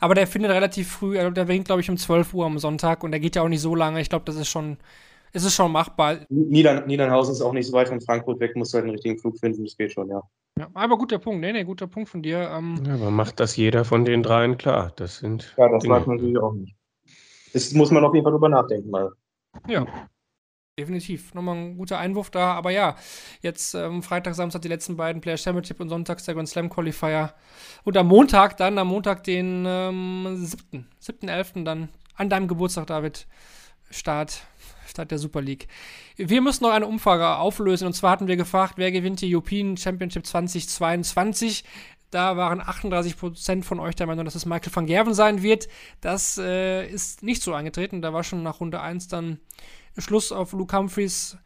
Aber 0.00 0.14
der 0.14 0.26
findet 0.26 0.50
relativ 0.50 0.90
früh, 0.90 1.18
also 1.18 1.30
der 1.30 1.44
beginnt, 1.44 1.66
glaube 1.66 1.80
ich, 1.80 1.90
um 1.90 1.96
12 1.96 2.34
Uhr 2.34 2.46
am 2.46 2.58
Sonntag 2.58 3.04
und 3.04 3.10
der 3.10 3.20
geht 3.20 3.36
ja 3.36 3.42
auch 3.42 3.48
nicht 3.48 3.60
so 3.60 3.74
lange. 3.74 4.00
Ich 4.00 4.08
glaube, 4.08 4.24
das 4.24 4.36
ist 4.36 4.48
schon, 4.48 4.78
es 5.32 5.44
ist 5.44 5.54
schon 5.54 5.70
machbar. 5.70 6.18
Niedern, 6.30 6.86
Niedernhausen 6.86 7.32
ist 7.32 7.42
auch 7.42 7.52
nicht 7.52 7.66
so 7.66 7.72
weit 7.74 7.88
von 7.88 8.00
Frankfurt 8.00 8.40
weg, 8.40 8.56
muss 8.56 8.72
halt 8.72 8.84
einen 8.84 8.92
richtigen 8.92 9.18
Flug 9.18 9.38
finden, 9.38 9.64
das 9.64 9.76
geht 9.76 9.92
schon, 9.92 10.08
ja. 10.08 10.22
Ja, 10.58 10.68
aber 10.74 10.98
guter 10.98 11.18
Punkt, 11.18 11.40
nee, 11.40 11.52
nee, 11.52 11.64
guter 11.64 11.86
Punkt 11.86 12.08
von 12.08 12.22
dir. 12.22 12.50
Ähm, 12.50 12.82
ja, 12.84 12.94
aber 12.94 13.10
macht 13.10 13.38
das 13.38 13.56
jeder 13.56 13.84
von 13.84 14.04
den 14.04 14.22
dreien 14.22 14.56
klar? 14.56 14.92
Das 14.96 15.18
sind. 15.18 15.54
Ja, 15.56 15.68
das 15.68 15.86
weiß 15.86 16.06
man 16.06 16.16
natürlich 16.16 16.38
auch 16.38 16.52
nicht. 16.52 16.74
Das 17.52 17.72
muss 17.72 17.90
man 17.90 18.04
auf 18.04 18.14
jeden 18.14 18.24
Fall 18.24 18.32
drüber 18.32 18.48
nachdenken 18.48 18.90
mal. 18.90 19.12
Ja. 19.68 19.86
Definitiv. 20.78 21.34
Nochmal 21.34 21.56
ein 21.56 21.76
guter 21.76 21.98
Einwurf 21.98 22.30
da. 22.30 22.52
Aber 22.52 22.70
ja, 22.70 22.94
jetzt 23.42 23.74
ähm, 23.74 24.02
Freitag, 24.02 24.34
Samstag 24.36 24.62
die 24.62 24.68
letzten 24.68 24.96
beiden 24.96 25.20
Player 25.20 25.36
Championship 25.36 25.80
und 25.80 25.88
sonntags 25.88 26.24
der 26.24 26.34
Grand 26.34 26.48
Slam 26.48 26.70
Qualifier. 26.70 27.34
Und 27.82 27.96
am 27.96 28.06
Montag 28.06 28.56
dann, 28.56 28.78
am 28.78 28.86
Montag 28.86 29.24
den 29.24 29.64
ähm, 29.66 30.36
7. 30.36 30.86
7.11. 31.02 31.64
dann 31.64 31.88
an 32.14 32.30
deinem 32.30 32.46
Geburtstag, 32.46 32.86
David, 32.86 33.26
Start 33.90 34.42
Start 34.86 35.10
der 35.10 35.18
Super 35.18 35.40
League. 35.42 35.68
Wir 36.16 36.40
müssen 36.40 36.64
noch 36.64 36.70
eine 36.70 36.86
Umfrage 36.86 37.36
auflösen. 37.36 37.86
Und 37.86 37.92
zwar 37.94 38.12
hatten 38.12 38.28
wir 38.28 38.36
gefragt, 38.36 38.74
wer 38.76 38.90
gewinnt 38.92 39.20
die 39.20 39.34
European 39.34 39.76
Championship 39.76 40.26
2022. 40.26 41.64
Da 42.10 42.36
waren 42.36 42.62
38% 42.62 43.64
von 43.64 43.80
euch 43.80 43.94
der 43.94 44.06
Meinung, 44.06 44.24
dass 44.24 44.34
es 44.34 44.46
Michael 44.46 44.74
van 44.74 44.86
Gerven 44.86 45.12
sein 45.12 45.42
wird. 45.42 45.68
Das 46.00 46.38
äh, 46.38 46.86
ist 46.86 47.22
nicht 47.22 47.42
so 47.42 47.52
eingetreten. 47.52 48.00
Da 48.00 48.12
war 48.12 48.24
schon 48.24 48.42
nach 48.42 48.60
Runde 48.60 48.80
1 48.80 49.08
dann 49.08 49.40
Schluss 50.00 50.32
auf 50.32 50.52
Luke 50.52 50.76
Humphreys. 50.76 51.36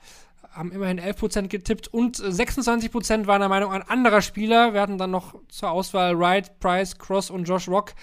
Haben 0.50 0.72
immerhin 0.72 1.00
11% 1.00 1.48
getippt 1.48 1.88
und 1.88 2.18
26% 2.18 3.26
waren 3.26 3.40
der 3.40 3.48
Meinung, 3.48 3.72
ein 3.72 3.82
anderer 3.82 4.20
Spieler. 4.20 4.74
Wir 4.74 4.82
hatten 4.82 4.98
dann 4.98 5.10
noch 5.10 5.34
zur 5.48 5.70
Auswahl 5.70 6.18
Wright, 6.18 6.58
Price, 6.60 6.98
Cross 6.98 7.30
und 7.30 7.44
Josh 7.44 7.68
Rock. 7.68 7.94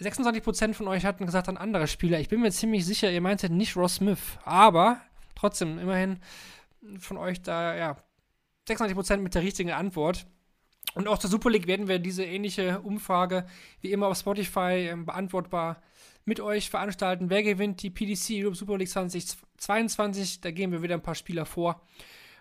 26% 0.00 0.74
von 0.74 0.86
euch 0.86 1.04
hatten 1.04 1.26
gesagt, 1.26 1.48
ein 1.48 1.56
anderer 1.56 1.88
Spieler. 1.88 2.20
Ich 2.20 2.28
bin 2.28 2.40
mir 2.40 2.52
ziemlich 2.52 2.86
sicher, 2.86 3.10
ihr 3.10 3.20
meintet 3.20 3.50
nicht 3.52 3.76
Ross 3.76 3.96
Smith. 3.96 4.38
Aber 4.44 5.00
trotzdem, 5.34 5.78
immerhin 5.78 6.20
von 6.98 7.16
euch 7.16 7.42
da, 7.42 7.74
ja, 7.74 7.96
26% 8.68 9.18
mit 9.18 9.34
der 9.34 9.42
richtigen 9.42 9.72
Antwort. 9.72 10.26
Und 10.94 11.08
auch 11.08 11.18
zur 11.18 11.30
Super 11.30 11.50
League 11.50 11.66
werden 11.66 11.88
wir 11.88 11.98
diese 11.98 12.24
ähnliche 12.24 12.80
Umfrage 12.80 13.46
wie 13.80 13.92
immer 13.92 14.08
auf 14.08 14.18
Spotify 14.18 14.88
äh, 14.90 14.96
beantwortbar 14.96 15.82
mit 16.30 16.38
euch 16.38 16.70
veranstalten. 16.70 17.28
Wer 17.28 17.42
gewinnt 17.42 17.82
die 17.82 17.90
PDC 17.90 18.44
Europe 18.44 18.54
Super 18.54 18.78
League 18.78 18.88
2022? 18.88 20.40
Da 20.40 20.52
gehen 20.52 20.70
wir 20.70 20.80
wieder 20.80 20.94
ein 20.94 21.02
paar 21.02 21.16
Spieler 21.16 21.44
vor, 21.44 21.82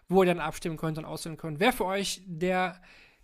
wo 0.07 0.21
ihr 0.21 0.27
dann 0.27 0.39
abstimmen 0.39 0.77
könnt 0.77 0.99
und 0.99 1.05
auswählen 1.05 1.37
könnt, 1.37 1.59
wer 1.59 1.73
für 1.73 1.85
euch 1.85 2.21
der 2.27 2.79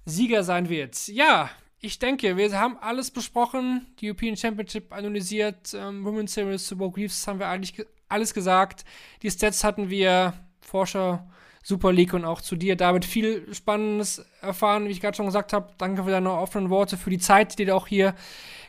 Sieger 0.06 0.44
sein 0.44 0.68
wird. 0.68 1.08
Ja, 1.08 1.52
ich 1.82 2.00
denke, 2.00 2.36
wir 2.36 2.60
haben 2.60 2.78
alles 2.82 3.12
besprochen, 3.12 3.86
die 4.00 4.08
European 4.08 4.36
Championship 4.36 4.92
analysiert, 4.92 5.76
ähm, 5.76 6.04
Women's 6.04 6.34
Series 6.34 6.74
Bo 6.76 6.88
Reeves 6.88 7.28
haben 7.28 7.38
wir 7.38 7.48
eigentlich 7.48 7.76
ge 7.76 7.86
alles 8.10 8.34
gesagt. 8.34 8.86
Die 9.22 9.30
Stats 9.30 9.64
hatten 9.64 9.92
wir, 9.92 10.34
Forscher, 10.62 11.28
Super 11.62 11.94
League 11.94 12.14
und 12.14 12.26
auch 12.26 12.42
zu 12.42 12.56
dir, 12.56 12.76
David, 12.76 13.06
viel 13.06 13.54
Spannendes 13.54 14.26
erfahren, 14.42 14.88
wie 14.88 14.92
ich 14.92 15.02
gerade 15.02 15.18
schon 15.18 15.26
gesagt 15.28 15.54
habe. 15.54 15.74
Danke 15.78 16.04
für 16.04 16.12
deine 16.12 16.32
offenen 16.32 16.72
Worte, 16.72 16.98
für 16.98 17.10
die 17.12 17.20
Zeit, 17.20 17.60
die 17.60 17.66
du 17.66 17.76
auch 17.76 17.88
hier 17.88 18.16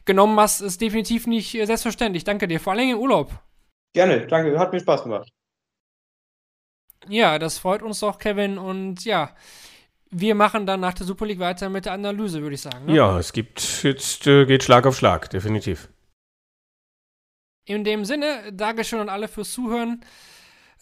genommen 0.06 0.38
hast. 0.40 0.60
Ist 0.60 0.80
definitiv 0.80 1.26
nicht 1.26 1.54
äh, 1.54 1.66
selbstverständlich. 1.66 2.24
Danke 2.24 2.48
dir, 2.48 2.60
vor 2.60 2.72
allem 2.72 2.90
im 2.90 2.98
Urlaub. 2.98 3.30
Gerne, 3.92 4.26
danke, 4.26 4.58
hat 4.58 4.72
mir 4.72 4.80
Spaß 4.80 5.02
gemacht. 5.04 5.30
Ja, 7.08 7.38
das 7.38 7.58
freut 7.58 7.82
uns 7.82 8.00
doch, 8.00 8.18
Kevin. 8.18 8.58
Und 8.58 9.04
ja, 9.04 9.34
wir 10.10 10.34
machen 10.34 10.66
dann 10.66 10.80
nach 10.80 10.94
der 10.94 11.06
Super 11.06 11.26
League 11.26 11.38
weiter 11.38 11.68
mit 11.68 11.86
der 11.86 11.92
Analyse, 11.92 12.42
würde 12.42 12.54
ich 12.54 12.62
sagen. 12.62 12.86
Ne? 12.86 12.94
Ja, 12.94 13.18
es 13.18 13.32
gibt 13.32 13.82
jetzt 13.82 14.26
äh, 14.26 14.46
geht 14.46 14.64
Schlag 14.64 14.86
auf 14.86 14.96
Schlag, 14.96 15.30
definitiv. 15.30 15.88
In 17.64 17.84
dem 17.84 18.04
Sinne, 18.04 18.52
Dankeschön 18.52 19.00
an 19.00 19.08
alle 19.08 19.28
fürs 19.28 19.52
Zuhören. 19.52 20.04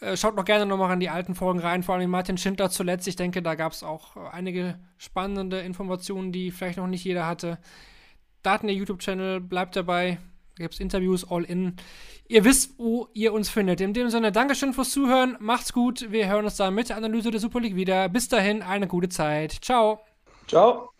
Äh, 0.01 0.17
schaut 0.17 0.37
noch 0.37 0.45
gerne 0.45 0.67
nochmal 0.67 0.91
an 0.91 1.01
die 1.01 1.09
alten 1.09 1.35
Folgen 1.35 1.61
rein, 1.61 1.83
vor 1.83 1.95
allem 1.95 2.11
Martin 2.11 2.37
Schindler 2.37 2.71
zuletzt. 2.71 3.09
Ich 3.09 3.17
denke, 3.17 3.43
da 3.43 3.55
gab 3.55 3.73
es 3.73 3.83
auch 3.83 4.17
einige 4.17 4.79
spannende 4.99 5.61
Informationen, 5.61 6.33
die 6.33 6.51
vielleicht 6.51 6.79
noch 6.79 6.87
nicht 6.87 7.05
jeder 7.05 7.27
hatte. 7.27 7.59
Daten 8.45 8.67
der 8.69 8.77
YouTube-Channel, 8.77 9.41
bleibt 9.41 9.75
dabei. 9.75 10.19
gibt 10.57 10.75
es 10.75 10.81
Interviews, 10.81 11.29
all 11.29 11.45
in. 11.45 11.77
Ihr 12.29 12.45
wisst, 12.45 12.79
wo 12.79 13.09
ihr 13.13 13.33
uns 13.33 13.51
findet. 13.51 13.81
In 13.81 13.93
dem 13.93 14.09
Sinne, 14.11 14.33
Dankeschön 14.33 14.73
fürs 14.73 14.91
Zuhören. 14.91 15.37
Macht's 15.41 15.73
gut. 15.73 16.13
Wir 16.13 16.29
hören 16.29 16.45
uns 16.45 16.57
dann 16.57 16.75
mit 16.75 16.89
der 16.89 16.97
Analyse 16.97 17.31
der 17.31 17.41
Super 17.41 17.61
League 17.61 17.77
wieder. 17.77 18.09
Bis 18.09 18.29
dahin, 18.29 18.63
eine 18.63 18.87
gute 18.87 19.09
Zeit. 19.09 19.53
Ciao. 19.63 20.01
Ciao. 20.47 20.94